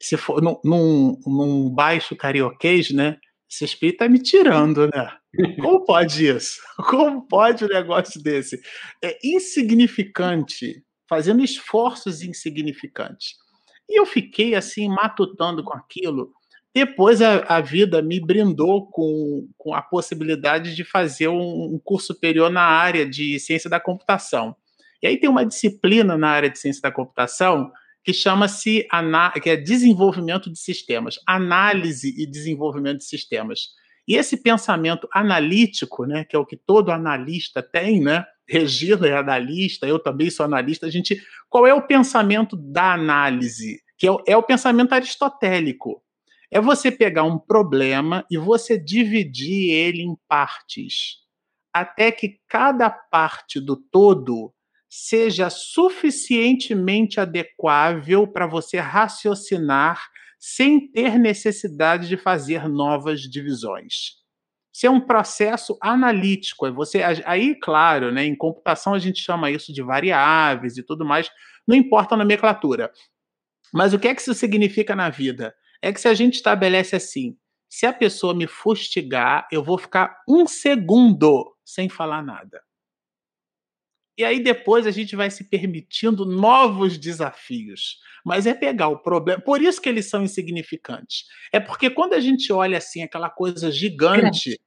se 0.02 0.18
for 0.18 0.42
num, 0.42 0.60
num, 0.66 1.20
num 1.28 1.70
baixo 1.70 2.16
carioquês, 2.16 2.90
né? 2.90 3.20
Esse 3.48 3.66
espírito 3.66 4.00
tá 4.00 4.10
me 4.10 4.18
tirando, 4.18 4.88
né? 4.88 5.16
Como 5.62 5.86
pode 5.86 6.28
isso? 6.28 6.60
Como 6.90 7.28
pode 7.28 7.64
um 7.64 7.68
negócio 7.68 8.20
desse? 8.24 8.60
É 9.04 9.20
insignificante, 9.24 10.84
fazendo 11.14 11.44
esforços 11.44 12.24
insignificantes. 12.24 13.36
E 13.88 14.00
eu 14.00 14.06
fiquei 14.06 14.56
assim, 14.56 14.88
matutando 14.88 15.64
com 15.64 15.78
aquilo. 15.78 16.34
Depois 16.74 17.22
a, 17.22 17.44
a 17.48 17.62
vida 17.62 18.02
me 18.02 18.20
brindou 18.20 18.88
com, 18.88 19.48
com 19.56 19.76
a 19.76 19.82
possibilidade 19.82 20.76
de 20.76 20.84
fazer 20.84 21.28
um, 21.28 21.76
um 21.76 21.80
curso 21.84 22.08
superior 22.08 22.50
na 22.50 22.64
área 22.64 23.08
de 23.08 23.40
ciência 23.40 23.70
da 23.70 23.80
computação. 23.80 24.56
E 25.04 25.08
aí 25.08 25.20
tem 25.20 25.30
uma 25.30 25.46
disciplina 25.46 26.18
na 26.18 26.30
área 26.30 26.50
de 26.50 26.58
ciência 26.58 26.82
da 26.82 26.92
computação 26.92 27.72
que 28.04 28.12
chama-se 28.12 28.88
que 29.42 29.50
é 29.52 29.56
desenvolvimento 29.56 30.52
de 30.52 30.58
sistemas, 30.58 31.20
análise 31.28 32.12
e 32.18 32.26
desenvolvimento 32.26 32.98
de 32.98 33.06
sistemas. 33.06 33.68
E 34.08 34.16
esse 34.16 34.42
pensamento 34.42 35.08
analítico, 35.14 36.08
né, 36.08 36.26
que 36.26 36.36
é 36.36 36.40
o 36.40 36.46
que 36.46 36.58
todo 36.58 36.92
analista 36.92 37.62
tem, 37.62 38.02
né? 38.02 38.26
Regina 38.48 39.08
é 39.08 39.18
analista, 39.18 39.88
eu 39.88 40.00
também 40.00 40.30
sou 40.30 40.46
analista. 40.46 40.86
A 40.86 40.90
gente, 40.90 41.22
qual 41.50 41.66
é 41.66 41.74
o 41.74 41.86
pensamento 41.86 42.56
da 42.56 42.94
análise? 42.94 43.82
Que 43.98 44.08
é 44.08 44.12
o, 44.12 44.24
é 44.28 44.38
o 44.38 44.44
pensamento 44.44 44.94
aristotélico. 44.94 46.04
É 46.52 46.62
você 46.62 46.92
pegar 46.92 47.24
um 47.24 47.40
problema 47.40 48.26
e 48.30 48.38
você 48.38 48.78
dividir 48.78 49.72
ele 49.72 50.04
em 50.04 50.16
partes, 50.28 51.18
até 51.74 52.12
que 52.12 52.40
cada 52.48 52.90
parte 52.90 53.60
do 53.60 53.76
todo 53.76 54.54
seja 54.88 55.50
suficientemente 55.50 57.20
adequável 57.20 58.28
para 58.28 58.46
você 58.46 58.78
raciocinar 58.78 60.08
sem 60.38 60.92
ter 60.92 61.18
necessidade 61.18 62.08
de 62.08 62.18
fazer 62.18 62.70
novas 62.70 63.22
divisões. 63.22 64.23
Isso 64.74 64.88
é 64.88 64.90
um 64.90 65.00
processo 65.00 65.78
analítico. 65.80 66.66
É 66.66 66.72
você 66.72 67.04
aí, 67.26 67.56
claro, 67.56 68.12
né, 68.12 68.26
em 68.26 68.36
computação 68.36 68.94
a 68.94 69.00
gente 69.00 69.22
chama 69.22 69.52
isso 69.52 69.72
de 69.72 69.84
variáveis 69.84 70.78
e 70.78 70.84
tudo 70.84 71.06
mais, 71.06 71.30
não 71.68 71.76
importa 71.76 72.16
a 72.16 72.18
nomenclatura. 72.18 72.92
Mas 73.72 73.94
o 73.94 74.00
que 74.00 74.08
é 74.08 74.16
que 74.16 74.22
isso 74.22 74.34
significa 74.34 74.96
na 74.96 75.10
vida? 75.10 75.54
É 75.82 75.94
que 75.94 76.02
se 76.02 76.08
a 76.08 76.14
gente 76.14 76.36
estabelece 76.36 76.96
assim, 76.96 77.38
se 77.70 77.86
a 77.86 77.94
pessoa 77.94 78.34
me 78.34 78.48
fustigar, 78.48 79.48
eu 79.52 79.64
vou 79.64 79.78
ficar 79.78 80.16
um 80.28 80.46
segundo 80.48 81.56
sem 81.66 81.90
falar 81.90 82.24
nada. 82.24 82.62
E 84.18 84.24
aí 84.24 84.42
depois 84.42 84.86
a 84.86 84.92
gente 84.92 85.16
vai 85.16 85.30
se 85.32 85.44
permitindo 85.50 86.26
novos 86.26 86.98
desafios. 86.98 87.98
Mas 88.24 88.46
é 88.46 88.54
pegar 88.54 88.88
o 88.88 89.00
problema. 89.00 89.42
Por 89.42 89.62
isso 89.62 89.82
que 89.82 89.90
eles 89.90 90.10
são 90.10 90.24
insignificantes. 90.24 91.26
É 91.52 91.60
porque 91.60 91.90
quando 91.90 92.14
a 92.14 92.20
gente 92.20 92.52
olha 92.54 92.78
assim, 92.78 93.02
aquela 93.02 93.30
coisa 93.30 93.72
gigante. 93.72 94.60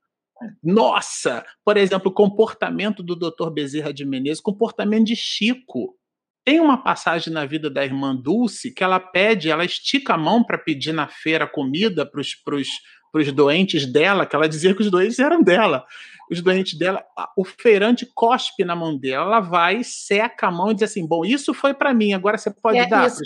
Nossa! 0.62 1.44
Por 1.64 1.76
exemplo, 1.76 2.10
o 2.10 2.14
comportamento 2.14 3.02
do 3.02 3.16
Dr. 3.16 3.50
Bezerra 3.50 3.92
de 3.92 4.04
Menezes, 4.04 4.40
comportamento 4.40 5.06
de 5.06 5.16
Chico. 5.16 5.96
Tem 6.44 6.60
uma 6.60 6.82
passagem 6.82 7.32
na 7.32 7.44
vida 7.44 7.68
da 7.68 7.84
irmã 7.84 8.14
Dulce 8.14 8.72
que 8.72 8.84
ela 8.84 9.00
pede, 9.00 9.50
ela 9.50 9.64
estica 9.64 10.14
a 10.14 10.18
mão 10.18 10.44
para 10.44 10.58
pedir 10.58 10.92
na 10.92 11.08
feira 11.08 11.46
comida 11.46 12.04
para 12.06 12.20
os 12.20 12.70
doentes 13.32 13.86
dela, 13.86 14.26
que 14.26 14.36
ela 14.36 14.48
dizia 14.48 14.74
que 14.74 14.82
os 14.82 14.90
doentes 14.90 15.18
eram 15.18 15.42
dela 15.42 15.84
os 16.30 16.40
doentes 16.40 16.76
dela, 16.76 17.04
o 17.36 17.44
feirante 17.44 18.04
cospe 18.06 18.64
na 18.64 18.74
mão 18.74 18.96
dela, 18.96 19.26
ela 19.26 19.40
vai, 19.40 19.82
seca 19.84 20.48
a 20.48 20.50
mão 20.50 20.70
e 20.70 20.74
diz 20.74 20.90
assim: 20.90 21.06
Bom, 21.06 21.24
isso 21.24 21.54
foi 21.54 21.72
para 21.72 21.94
mim, 21.94 22.12
agora 22.12 22.36
você 22.36 22.50
pode 22.50 22.78
é 22.78 22.86
dar. 22.86 23.06
Isso. 23.06 23.22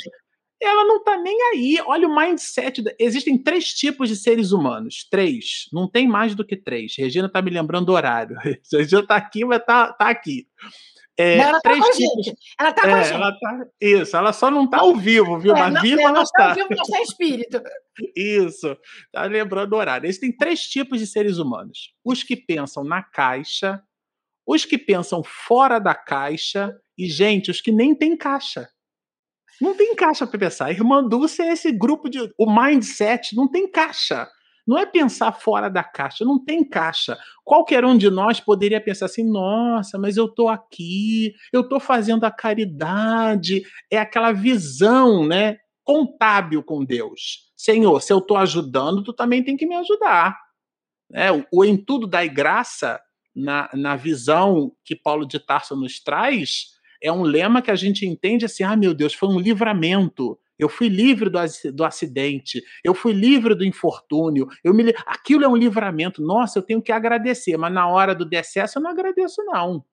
Ela 0.62 0.84
não 0.84 1.02
tá 1.02 1.16
nem 1.16 1.40
aí. 1.52 1.78
Olha 1.86 2.06
o 2.06 2.14
mindset. 2.14 2.82
Da... 2.82 2.92
Existem 2.98 3.38
três 3.38 3.72
tipos 3.72 4.10
de 4.10 4.16
seres 4.16 4.52
humanos. 4.52 5.06
Três. 5.10 5.66
Não 5.72 5.88
tem 5.88 6.06
mais 6.06 6.34
do 6.34 6.44
que 6.44 6.54
três. 6.54 6.94
Regina 6.98 7.30
tá 7.30 7.40
me 7.40 7.50
lembrando 7.50 7.88
o 7.88 7.92
horário. 7.92 8.36
Regina 8.70 9.06
tá 9.06 9.16
aqui, 9.16 9.42
mas 9.42 9.64
tá, 9.64 9.90
tá 9.94 10.10
aqui. 10.10 10.46
É, 11.16 11.36
não, 11.36 11.44
ela 11.44 11.60
tá 11.60 11.76
com 11.76 11.84
a 11.84 11.92
gente. 11.92 12.34
Ela 12.58 12.72
tá 12.72 12.82
com 12.82 12.88
é, 12.88 12.92
a 12.92 13.02
gente. 13.02 13.14
Ela 13.14 13.32
tá, 13.38 13.66
isso, 13.80 14.16
ela 14.16 14.32
só 14.32 14.50
não 14.50 14.68
tá 14.68 14.78
ao 14.78 14.96
vivo, 14.96 15.38
viu? 15.38 15.54
É, 15.54 15.70
mas 15.70 15.82
viva 15.82 16.00
ela, 16.00 16.10
ela 16.10 16.22
está. 16.22 16.48
Ao 16.50 16.54
vivo, 16.54 16.68
mas 16.70 16.80
está 16.80 17.02
espírito. 17.02 17.62
Isso, 18.16 18.76
tá 19.12 19.24
lembrando 19.24 19.72
o 19.72 19.76
horário. 19.76 20.06
Existem 20.06 20.34
três 20.34 20.62
tipos 20.62 20.98
de 20.98 21.06
seres 21.06 21.38
humanos: 21.38 21.92
os 22.04 22.22
que 22.22 22.36
pensam 22.36 22.82
na 22.84 23.02
caixa, 23.02 23.82
os 24.46 24.64
que 24.64 24.78
pensam 24.78 25.22
fora 25.22 25.78
da 25.78 25.94
caixa 25.94 26.74
e, 26.96 27.06
gente, 27.06 27.50
os 27.50 27.60
que 27.60 27.70
nem 27.70 27.94
têm 27.94 28.16
caixa. 28.16 28.68
Não 29.60 29.76
tem 29.76 29.94
caixa 29.94 30.26
para 30.26 30.38
pensar. 30.38 30.66
A 30.66 30.70
irmã 30.70 31.06
Dulce 31.06 31.42
é 31.42 31.52
esse 31.52 31.70
grupo 31.70 32.08
de. 32.08 32.18
O 32.38 32.50
mindset 32.50 33.36
não 33.36 33.46
tem 33.46 33.70
caixa. 33.70 34.26
Não 34.70 34.78
é 34.78 34.86
pensar 34.86 35.32
fora 35.32 35.68
da 35.68 35.82
caixa, 35.82 36.24
não 36.24 36.38
tem 36.38 36.62
caixa. 36.62 37.18
Qualquer 37.42 37.84
um 37.84 37.98
de 37.98 38.08
nós 38.08 38.38
poderia 38.38 38.80
pensar 38.80 39.06
assim: 39.06 39.28
nossa, 39.28 39.98
mas 39.98 40.16
eu 40.16 40.26
estou 40.26 40.48
aqui, 40.48 41.34
eu 41.52 41.62
estou 41.62 41.80
fazendo 41.80 42.22
a 42.22 42.30
caridade. 42.30 43.64
É 43.90 43.98
aquela 43.98 44.30
visão, 44.30 45.26
né? 45.26 45.56
Contábil 45.82 46.62
com 46.62 46.84
Deus. 46.84 47.50
Senhor, 47.56 48.00
se 48.00 48.12
eu 48.12 48.18
estou 48.18 48.36
ajudando, 48.36 49.02
tu 49.02 49.12
também 49.12 49.42
tem 49.42 49.56
que 49.56 49.66
me 49.66 49.74
ajudar. 49.74 50.38
É, 51.12 51.30
o 51.50 51.64
em 51.64 51.76
tudo 51.76 52.06
dai 52.06 52.28
graça, 52.28 53.00
na, 53.34 53.68
na 53.74 53.96
visão 53.96 54.70
que 54.84 54.94
Paulo 54.94 55.26
de 55.26 55.40
Tarso 55.40 55.74
nos 55.74 55.98
traz, 55.98 56.66
é 57.02 57.10
um 57.10 57.22
lema 57.22 57.60
que 57.60 57.72
a 57.72 57.76
gente 57.76 58.06
entende 58.06 58.44
assim: 58.44 58.62
ah, 58.62 58.76
meu 58.76 58.94
Deus, 58.94 59.14
foi 59.14 59.30
um 59.30 59.40
livramento 59.40 60.38
eu 60.60 60.68
fui 60.68 60.88
livre 60.88 61.30
do, 61.30 61.38
do 61.72 61.84
acidente, 61.84 62.62
eu 62.84 62.94
fui 62.94 63.12
livre 63.12 63.54
do 63.54 63.64
infortúnio, 63.64 64.46
eu 64.62 64.74
me, 64.74 64.94
aquilo 65.06 65.44
é 65.44 65.48
um 65.48 65.56
livramento. 65.56 66.22
Nossa, 66.22 66.58
eu 66.58 66.62
tenho 66.62 66.82
que 66.82 66.92
agradecer, 66.92 67.56
mas 67.56 67.72
na 67.72 67.88
hora 67.88 68.14
do 68.14 68.24
decesso 68.24 68.78
eu 68.78 68.82
não 68.82 68.90
agradeço, 68.90 69.42
não. 69.44 69.84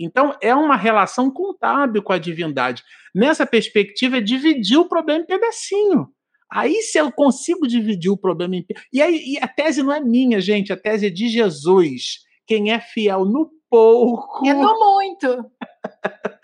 Então, 0.00 0.36
é 0.40 0.54
uma 0.54 0.76
relação 0.76 1.30
contábil 1.30 2.02
com 2.02 2.12
a 2.12 2.18
divindade. 2.18 2.84
Nessa 3.14 3.44
perspectiva, 3.44 4.18
é 4.18 4.20
dividir 4.20 4.78
o 4.78 4.88
problema 4.88 5.22
em 5.22 5.26
pedacinho. 5.26 6.08
Aí, 6.50 6.82
se 6.82 6.98
eu 6.98 7.12
consigo 7.12 7.66
dividir 7.66 8.10
o 8.10 8.16
problema 8.16 8.56
em. 8.56 8.64
E, 8.92 9.02
aí, 9.02 9.34
e 9.34 9.38
a 9.38 9.48
tese 9.48 9.82
não 9.82 9.92
é 9.92 10.00
minha, 10.00 10.40
gente, 10.40 10.72
a 10.72 10.76
tese 10.76 11.06
é 11.06 11.10
de 11.10 11.28
Jesus. 11.28 12.20
Quem 12.46 12.72
é 12.72 12.80
fiel 12.80 13.24
no 13.24 13.50
pouco. 13.68 14.46
É 14.48 14.54
no 14.54 14.72
muito. 14.78 15.50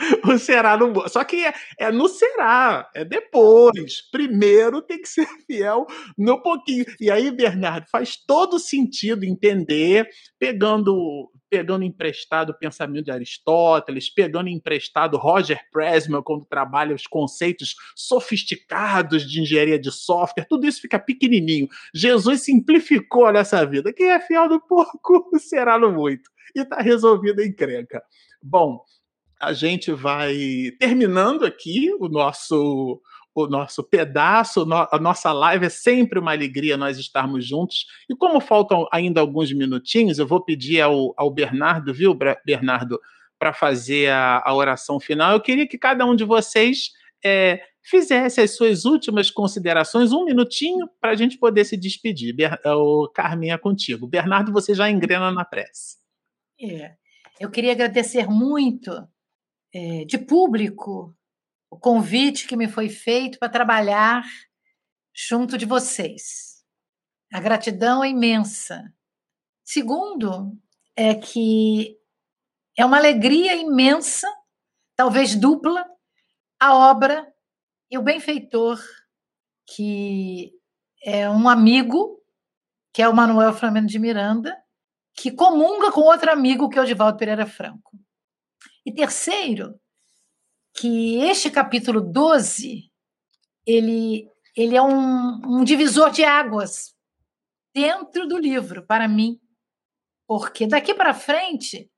o 0.25 0.39
Será 0.39 0.77
no. 0.77 1.09
Só 1.09 1.25
que 1.25 1.45
é, 1.45 1.55
é, 1.79 1.93
no 1.93 2.09
Será, 2.09 2.91
é 2.95 3.05
depois. 3.05 4.03
Primeiro 4.11 4.83
tem 4.83 5.01
que 5.01 5.09
ser 5.09 5.27
fiel 5.47 5.87
no 6.17 6.43
pouquinho. 6.43 6.85
E 7.01 7.11
aí, 7.11 7.31
Bernardo, 7.31 7.87
faz 7.91 8.17
todo 8.17 8.59
sentido 8.59 9.25
entender, 9.25 10.09
pegando 10.39 11.31
pegando 11.55 11.85
emprestado 11.85 12.51
o 12.51 12.59
pensamento 12.59 13.05
de 13.05 13.13
Aristóteles, 13.13 14.11
pegando 14.11 14.49
emprestado 14.49 15.17
Roger 15.17 15.61
Presman 15.71 16.21
quando 16.21 16.45
trabalha 16.45 16.97
os 16.97 17.07
conceitos 17.07 17.77
sofisticados 17.95 19.23
de 19.31 19.41
engenharia 19.41 19.79
de 19.79 19.93
software, 19.93 20.47
tudo 20.49 20.67
isso 20.67 20.81
fica 20.81 20.99
pequenininho. 20.99 21.69
Jesus 21.95 22.41
simplificou 22.41 23.33
nessa 23.33 23.65
vida. 23.65 23.93
Quem 23.93 24.11
é 24.11 24.19
fiel 24.19 24.49
no 24.49 24.61
pouco 24.61 25.31
será 25.39 25.79
no 25.79 25.93
muito. 25.93 26.29
E 26.57 26.61
está 26.61 26.81
resolvida 26.81 27.41
a 27.41 27.47
encrenca. 27.47 28.03
Bom, 28.43 28.85
a 29.45 29.53
gente 29.53 29.93
vai 29.93 30.73
terminando 30.79 31.45
aqui 31.45 31.93
o 31.99 32.09
nosso 32.09 33.01
o 33.35 33.49
nosso 33.49 33.83
pedaço, 33.83 34.65
a 34.93 34.99
nossa 34.99 35.33
live 35.33 35.67
é 35.67 35.69
sempre 35.69 36.21
uma 36.21 36.31
alegria 36.31 36.77
nós 36.77 36.99
estarmos 36.99 37.45
juntos. 37.45 37.85
E 38.09 38.15
como 38.15 38.41
faltam 38.41 38.87
ainda 38.93 39.21
alguns 39.21 39.53
minutinhos, 39.53 40.21
eu 40.21 40.27
vou 40.27 40.41
pedir 40.41 40.81
ao, 40.81 41.13
ao 41.17 41.33
Bernardo, 41.33 41.93
viu, 41.93 42.17
Bernardo, 42.47 43.01
para 43.37 43.53
fazer 43.53 44.09
a, 44.11 44.41
a, 44.45 44.55
oração 44.55 45.01
final. 45.01 45.33
Eu 45.33 45.41
queria 45.41 45.67
que 45.67 45.77
cada 45.77 46.07
um 46.07 46.15
de 46.15 46.23
vocês 46.23 46.93
é, 47.25 47.61
fizesse 47.83 48.41
as 48.41 48.53
suas 48.53 48.85
últimas 48.85 49.33
considerações, 49.33 50.13
um 50.13 50.25
minutinho, 50.25 50.89
para 51.01 51.11
a 51.11 51.17
gente 51.17 51.37
poder 51.37 51.65
se 51.65 51.77
despedir. 51.77 52.33
Ber, 52.37 52.61
o 52.65 53.09
Carmen 53.09 53.51
é 53.51 53.59
contigo. 53.59 54.07
Bernardo, 54.07 54.53
você 54.53 54.75
já 54.75 54.89
engrena 54.89 55.33
na 55.33 55.45
prece. 55.45 55.97
É. 56.63 56.93
Eu 57.41 57.51
queria 57.51 57.73
agradecer 57.73 58.29
muito 58.29 58.93
é, 59.75 60.05
de 60.05 60.17
público 60.19 61.15
o 61.69 61.77
convite 61.77 62.47
que 62.47 62.57
me 62.57 62.69
foi 62.69 62.89
feito 62.89 63.39
para 63.39 63.49
trabalhar 63.49 64.25
junto 65.13 65.59
de 65.59 65.67
vocês. 65.67 66.65
A 67.33 67.41
gratidão 67.41 68.05
é 68.05 68.09
imensa. 68.09 68.95
Segundo, 69.65 70.57
é 70.95 71.15
que 71.15 71.99
é 72.79 72.85
uma 72.85 72.99
alegria 72.99 73.57
imensa 73.57 74.29
talvez 74.95 75.35
dupla, 75.35 75.85
a 76.61 76.75
obra 76.75 77.27
e 77.91 77.99
o 77.99 78.03
benfeitor, 78.03 78.81
que 79.67 80.53
é 81.03 81.29
um 81.29 81.49
amigo, 81.49 82.23
que 82.93 83.03
é 83.03 83.09
o 83.09 83.15
Manuel 83.15 83.53
Flamengo 83.53 83.89
de 83.89 83.99
Miranda, 83.99 84.57
que 85.13 85.33
comunga 85.33 85.91
com 85.91 86.03
outro 86.03 86.31
amigo, 86.31 86.69
que 86.69 86.79
é 86.79 86.83
o 86.83 86.87
Divaldo 86.87 87.19
Pereira 87.19 87.47
Franco. 87.47 87.99
E 88.85 88.93
terceiro, 88.93 89.81
que 90.75 91.17
este 91.17 91.51
capítulo 91.51 92.01
12, 92.01 92.91
ele, 93.67 94.29
ele 94.57 94.77
é 94.77 94.83
um, 94.83 95.61
um 95.61 95.65
divisor 95.65 96.11
de 96.11 96.25
águas 96.25 96.95
dentro 97.75 98.27
do 98.27 98.39
livro, 98.39 98.87
para 98.87 99.09
mim. 99.09 99.41
Porque 100.27 100.67
daqui 100.67 100.95
para 100.95 101.15
frente, 101.15 101.91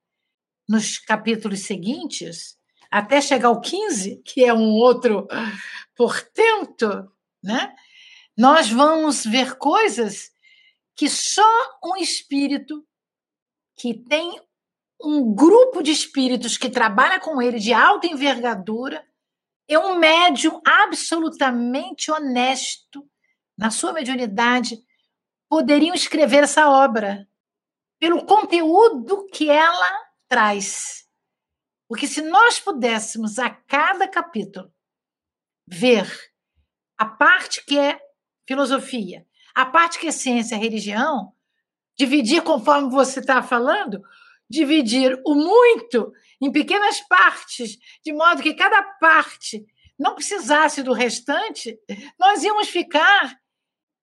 nos 0.69 0.99
capítulos 0.99 1.61
seguintes, 1.61 2.59
até 2.91 3.21
chegar 3.21 3.49
ao 3.49 3.61
15, 3.61 4.23
que 4.25 4.45
é 4.45 4.53
um 4.53 4.73
outro 4.73 5.27
portento, 5.97 7.11
né? 7.43 7.75
nós 8.37 8.71
vamos 8.71 9.25
ver 9.25 9.57
coisas 9.57 10.31
que 10.95 11.09
só 11.09 11.43
um 11.85 11.97
espírito 11.97 12.87
que 13.77 13.95
tem 13.95 14.41
um 15.01 15.35
grupo 15.35 15.83
de 15.83 15.91
espíritos 15.91 16.57
que 16.57 16.71
trabalha 16.71 17.21
com 17.21 17.41
ele 17.41 17.59
de 17.59 17.73
alta 17.73 18.07
envergadura 18.07 19.07
é 19.69 19.79
um 19.79 19.99
médium 19.99 20.61
absolutamente 20.65 22.11
honesto 22.11 23.09
na 23.57 23.71
sua 23.71 23.93
mediunidade 23.93 24.79
poderiam 25.49 25.95
escrever 25.95 26.45
essa 26.45 26.69
obra 26.69 27.29
pelo 27.99 28.25
conteúdo 28.25 29.27
que 29.33 29.49
ela 29.49 30.07
traz. 30.29 31.07
Porque 31.89 32.07
se 32.07 32.21
nós 32.21 32.59
pudéssemos 32.59 33.39
a 33.39 33.49
cada 33.51 34.09
capítulo 34.09 34.73
ver 35.67 36.07
a 36.99 37.05
parte 37.07 37.65
que 37.65 37.79
é 37.79 38.01
filosofia, 38.47 39.27
a 39.55 39.67
parte 39.67 39.99
que 39.99 40.07
é 40.07 40.13
ciência, 40.13 40.57
religião, 40.57 41.33
dividir 41.97 42.43
conforme 42.43 42.91
você 42.91 43.21
está 43.21 43.43
falando, 43.43 44.03
dividir 44.49 45.21
o 45.25 45.35
muito 45.35 46.13
em 46.41 46.53
pequenas 46.53 47.01
partes, 47.01 47.79
de 48.05 48.13
modo 48.13 48.43
que 48.43 48.55
cada 48.55 48.83
parte 48.83 49.65
não 49.99 50.15
precisasse 50.15 50.83
do 50.83 50.93
restante, 50.93 51.79
nós 52.19 52.43
íamos 52.43 52.69
ficar 52.69 53.39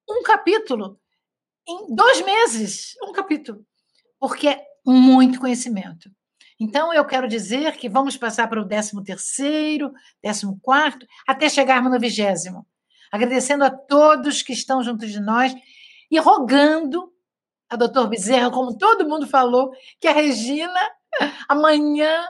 um 0.09 0.23
capítulo 0.23 0.99
em 1.67 1.95
dois 1.95 2.21
meses, 2.21 2.95
um 3.03 3.11
capítulo, 3.11 3.65
porque 4.19 4.47
é 4.49 4.65
muito 4.85 5.39
conhecimento. 5.39 6.09
Então, 6.59 6.93
eu 6.93 7.05
quero 7.05 7.27
dizer 7.27 7.77
que 7.77 7.89
vamos 7.89 8.17
passar 8.17 8.47
para 8.47 8.61
o 8.61 8.67
13 8.67 9.03
terceiro, 9.03 9.91
14 10.23 10.59
quarto, 10.61 11.05
até 11.27 11.49
chegarmos 11.49 11.91
no 11.91 11.99
vigésimo. 11.99 12.65
Agradecendo 13.11 13.63
a 13.63 13.69
todos 13.69 14.41
que 14.41 14.53
estão 14.53 14.81
junto 14.81 15.05
de 15.05 15.19
nós 15.19 15.53
e 16.09 16.19
rogando 16.19 17.12
a 17.73 17.77
doutor 17.77 18.07
Bezerra, 18.07 18.51
como 18.51 18.77
todo 18.77 19.07
mundo 19.07 19.27
falou, 19.27 19.71
que 19.99 20.07
a 20.07 20.13
Regina 20.13 20.79
amanhã 21.49 22.25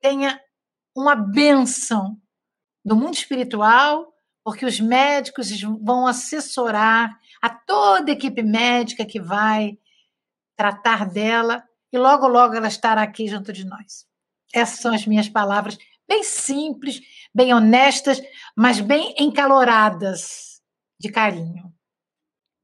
tenha 0.00 0.40
uma 0.94 1.14
bênção 1.14 2.20
do 2.84 2.96
mundo 2.96 3.14
espiritual, 3.14 4.12
porque 4.44 4.66
os 4.66 4.78
médicos 4.78 5.50
vão 5.80 6.06
assessorar 6.06 7.18
a 7.40 7.48
toda 7.48 8.10
a 8.10 8.14
equipe 8.14 8.42
médica 8.42 9.04
que 9.04 9.20
vai 9.20 9.78
tratar 10.56 11.08
dela 11.08 11.64
e 11.92 11.98
logo, 11.98 12.26
logo 12.28 12.54
ela 12.54 12.68
estará 12.68 13.02
aqui 13.02 13.26
junto 13.28 13.52
de 13.52 13.64
nós. 13.64 14.06
Essas 14.52 14.80
são 14.80 14.94
as 14.94 15.06
minhas 15.06 15.28
palavras, 15.28 15.78
bem 16.06 16.22
simples, 16.22 17.00
bem 17.34 17.54
honestas, 17.54 18.20
mas 18.56 18.80
bem 18.80 19.14
encaloradas 19.18 20.60
de 21.00 21.10
carinho. 21.10 21.73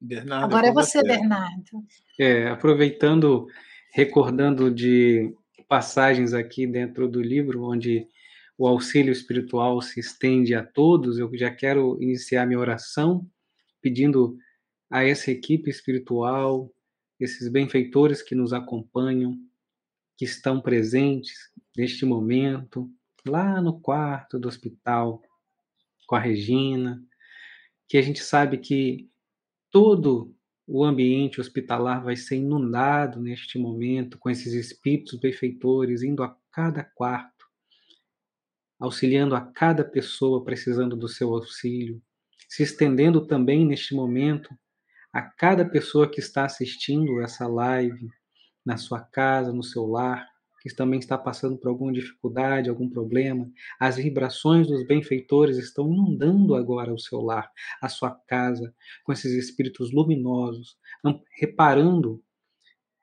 Bernardo, 0.01 0.45
Agora 0.45 0.69
é 0.69 0.73
você, 0.73 0.99
você, 0.99 1.07
Bernardo. 1.07 1.85
É, 2.19 2.49
aproveitando, 2.49 3.47
recordando 3.93 4.71
de 4.71 5.35
passagens 5.69 6.33
aqui 6.33 6.67
dentro 6.67 7.07
do 7.09 7.21
livro, 7.21 7.65
onde 7.65 8.07
o 8.57 8.67
auxílio 8.67 9.13
espiritual 9.13 9.81
se 9.83 10.01
estende 10.01 10.55
a 10.55 10.65
todos, 10.65 11.19
eu 11.19 11.31
já 11.37 11.51
quero 11.51 11.97
iniciar 12.03 12.47
minha 12.47 12.59
oração 12.59 13.27
pedindo 13.81 14.37
a 14.91 15.05
essa 15.05 15.31
equipe 15.31 15.71
espiritual, 15.71 16.73
esses 17.19 17.49
benfeitores 17.49 18.23
que 18.23 18.35
nos 18.35 18.53
acompanham, 18.53 19.39
que 20.17 20.25
estão 20.25 20.61
presentes 20.61 21.51
neste 21.77 22.05
momento, 22.05 22.91
lá 23.27 23.61
no 23.61 23.81
quarto 23.81 24.39
do 24.39 24.49
hospital, 24.49 25.23
com 26.07 26.17
a 26.17 26.21
Regina, 26.21 27.03
que 27.89 27.97
a 27.97 28.03
gente 28.03 28.23
sabe 28.23 28.59
que 28.59 29.10
todo 29.71 30.35
o 30.67 30.85
ambiente 30.85 31.41
hospitalar 31.41 32.03
vai 32.03 32.17
ser 32.17 32.37
inundado 32.37 33.21
neste 33.21 33.59
momento 33.59 34.19
com 34.19 34.31
esses 34.31 34.53
espíritos 34.53 35.19
benfeitores 35.19 36.03
indo 36.03 36.23
a 36.23 36.37
cada 36.53 36.85
quarto, 36.85 37.47
auxiliando 38.79 39.35
a 39.35 39.41
cada 39.41 39.85
pessoa 39.85 40.45
precisando 40.45 40.97
do 40.97 41.09
seu 41.09 41.35
auxílio, 41.35 42.01
se 42.49 42.63
estendendo 42.63 43.27
também 43.27 43.67
neste 43.67 43.95
momento 43.95 44.49
a 45.13 45.23
cada 45.23 45.65
pessoa 45.65 46.09
que 46.09 46.21
está 46.21 46.45
assistindo 46.45 47.21
essa 47.21 47.47
live 47.49 48.09
na 48.65 48.77
sua 48.77 49.01
casa, 49.01 49.53
no 49.53 49.63
seu 49.63 49.87
lar, 49.87 50.29
que 50.61 50.74
também 50.74 50.99
está 50.99 51.16
passando 51.16 51.57
por 51.57 51.69
alguma 51.69 51.93
dificuldade, 51.93 52.69
algum 52.69 52.89
problema. 52.89 53.51
As 53.78 53.97
vibrações 53.97 54.66
dos 54.66 54.87
benfeitores 54.87 55.57
estão 55.57 55.91
inundando 55.91 56.55
agora 56.55 56.93
o 56.93 56.99
seu 56.99 57.20
lar, 57.20 57.51
a 57.81 57.89
sua 57.89 58.11
casa, 58.27 58.74
com 59.05 59.12
esses 59.12 59.32
espíritos 59.32 59.91
luminosos, 59.93 60.77
reparando 61.39 62.23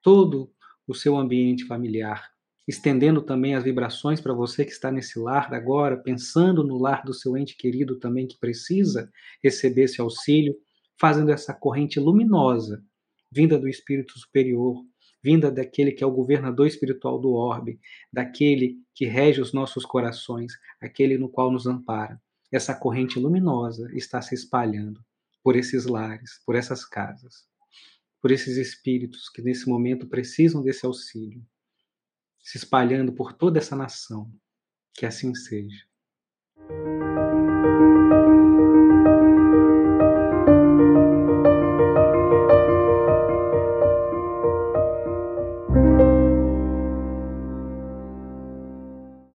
todo 0.01 0.51
o 0.87 0.93
seu 0.93 1.17
ambiente 1.17 1.65
familiar, 1.65 2.29
estendendo 2.67 3.21
também 3.21 3.55
as 3.55 3.63
vibrações 3.63 4.21
para 4.21 4.33
você 4.33 4.63
que 4.63 4.71
está 4.71 4.91
nesse 4.91 5.19
lar 5.19 5.53
agora, 5.53 5.97
pensando 5.97 6.63
no 6.63 6.77
lar 6.77 7.03
do 7.03 7.13
seu 7.13 7.35
ente 7.35 7.57
querido 7.57 7.97
também 7.97 8.27
que 8.27 8.37
precisa 8.39 9.11
receber 9.43 9.83
esse 9.83 9.99
auxílio, 9.99 10.55
fazendo 10.99 11.31
essa 11.31 11.53
corrente 11.53 11.99
luminosa, 11.99 12.83
vinda 13.31 13.57
do 13.57 13.67
espírito 13.67 14.17
superior, 14.17 14.81
vinda 15.23 15.51
daquele 15.51 15.91
que 15.91 16.03
é 16.03 16.07
o 16.07 16.11
governador 16.11 16.67
espiritual 16.67 17.19
do 17.19 17.33
orbe, 17.33 17.79
daquele 18.11 18.77
que 18.93 19.05
rege 19.05 19.41
os 19.41 19.53
nossos 19.53 19.85
corações, 19.85 20.53
aquele 20.81 21.17
no 21.17 21.29
qual 21.29 21.51
nos 21.51 21.67
ampara. 21.67 22.21
Essa 22.51 22.73
corrente 22.73 23.19
luminosa 23.19 23.89
está 23.93 24.21
se 24.21 24.33
espalhando 24.33 25.03
por 25.43 25.55
esses 25.55 25.85
lares, 25.85 26.41
por 26.45 26.55
essas 26.55 26.85
casas, 26.85 27.45
por 28.21 28.31
esses 28.31 28.57
espíritos 28.57 29.29
que 29.29 29.41
nesse 29.41 29.67
momento 29.67 30.07
precisam 30.07 30.61
desse 30.61 30.85
auxílio, 30.85 31.45
se 32.39 32.57
espalhando 32.57 33.13
por 33.13 33.33
toda 33.33 33.59
essa 33.59 33.75
nação. 33.75 34.31
Que 34.93 35.05
assim 35.05 35.35
seja. 35.35 35.85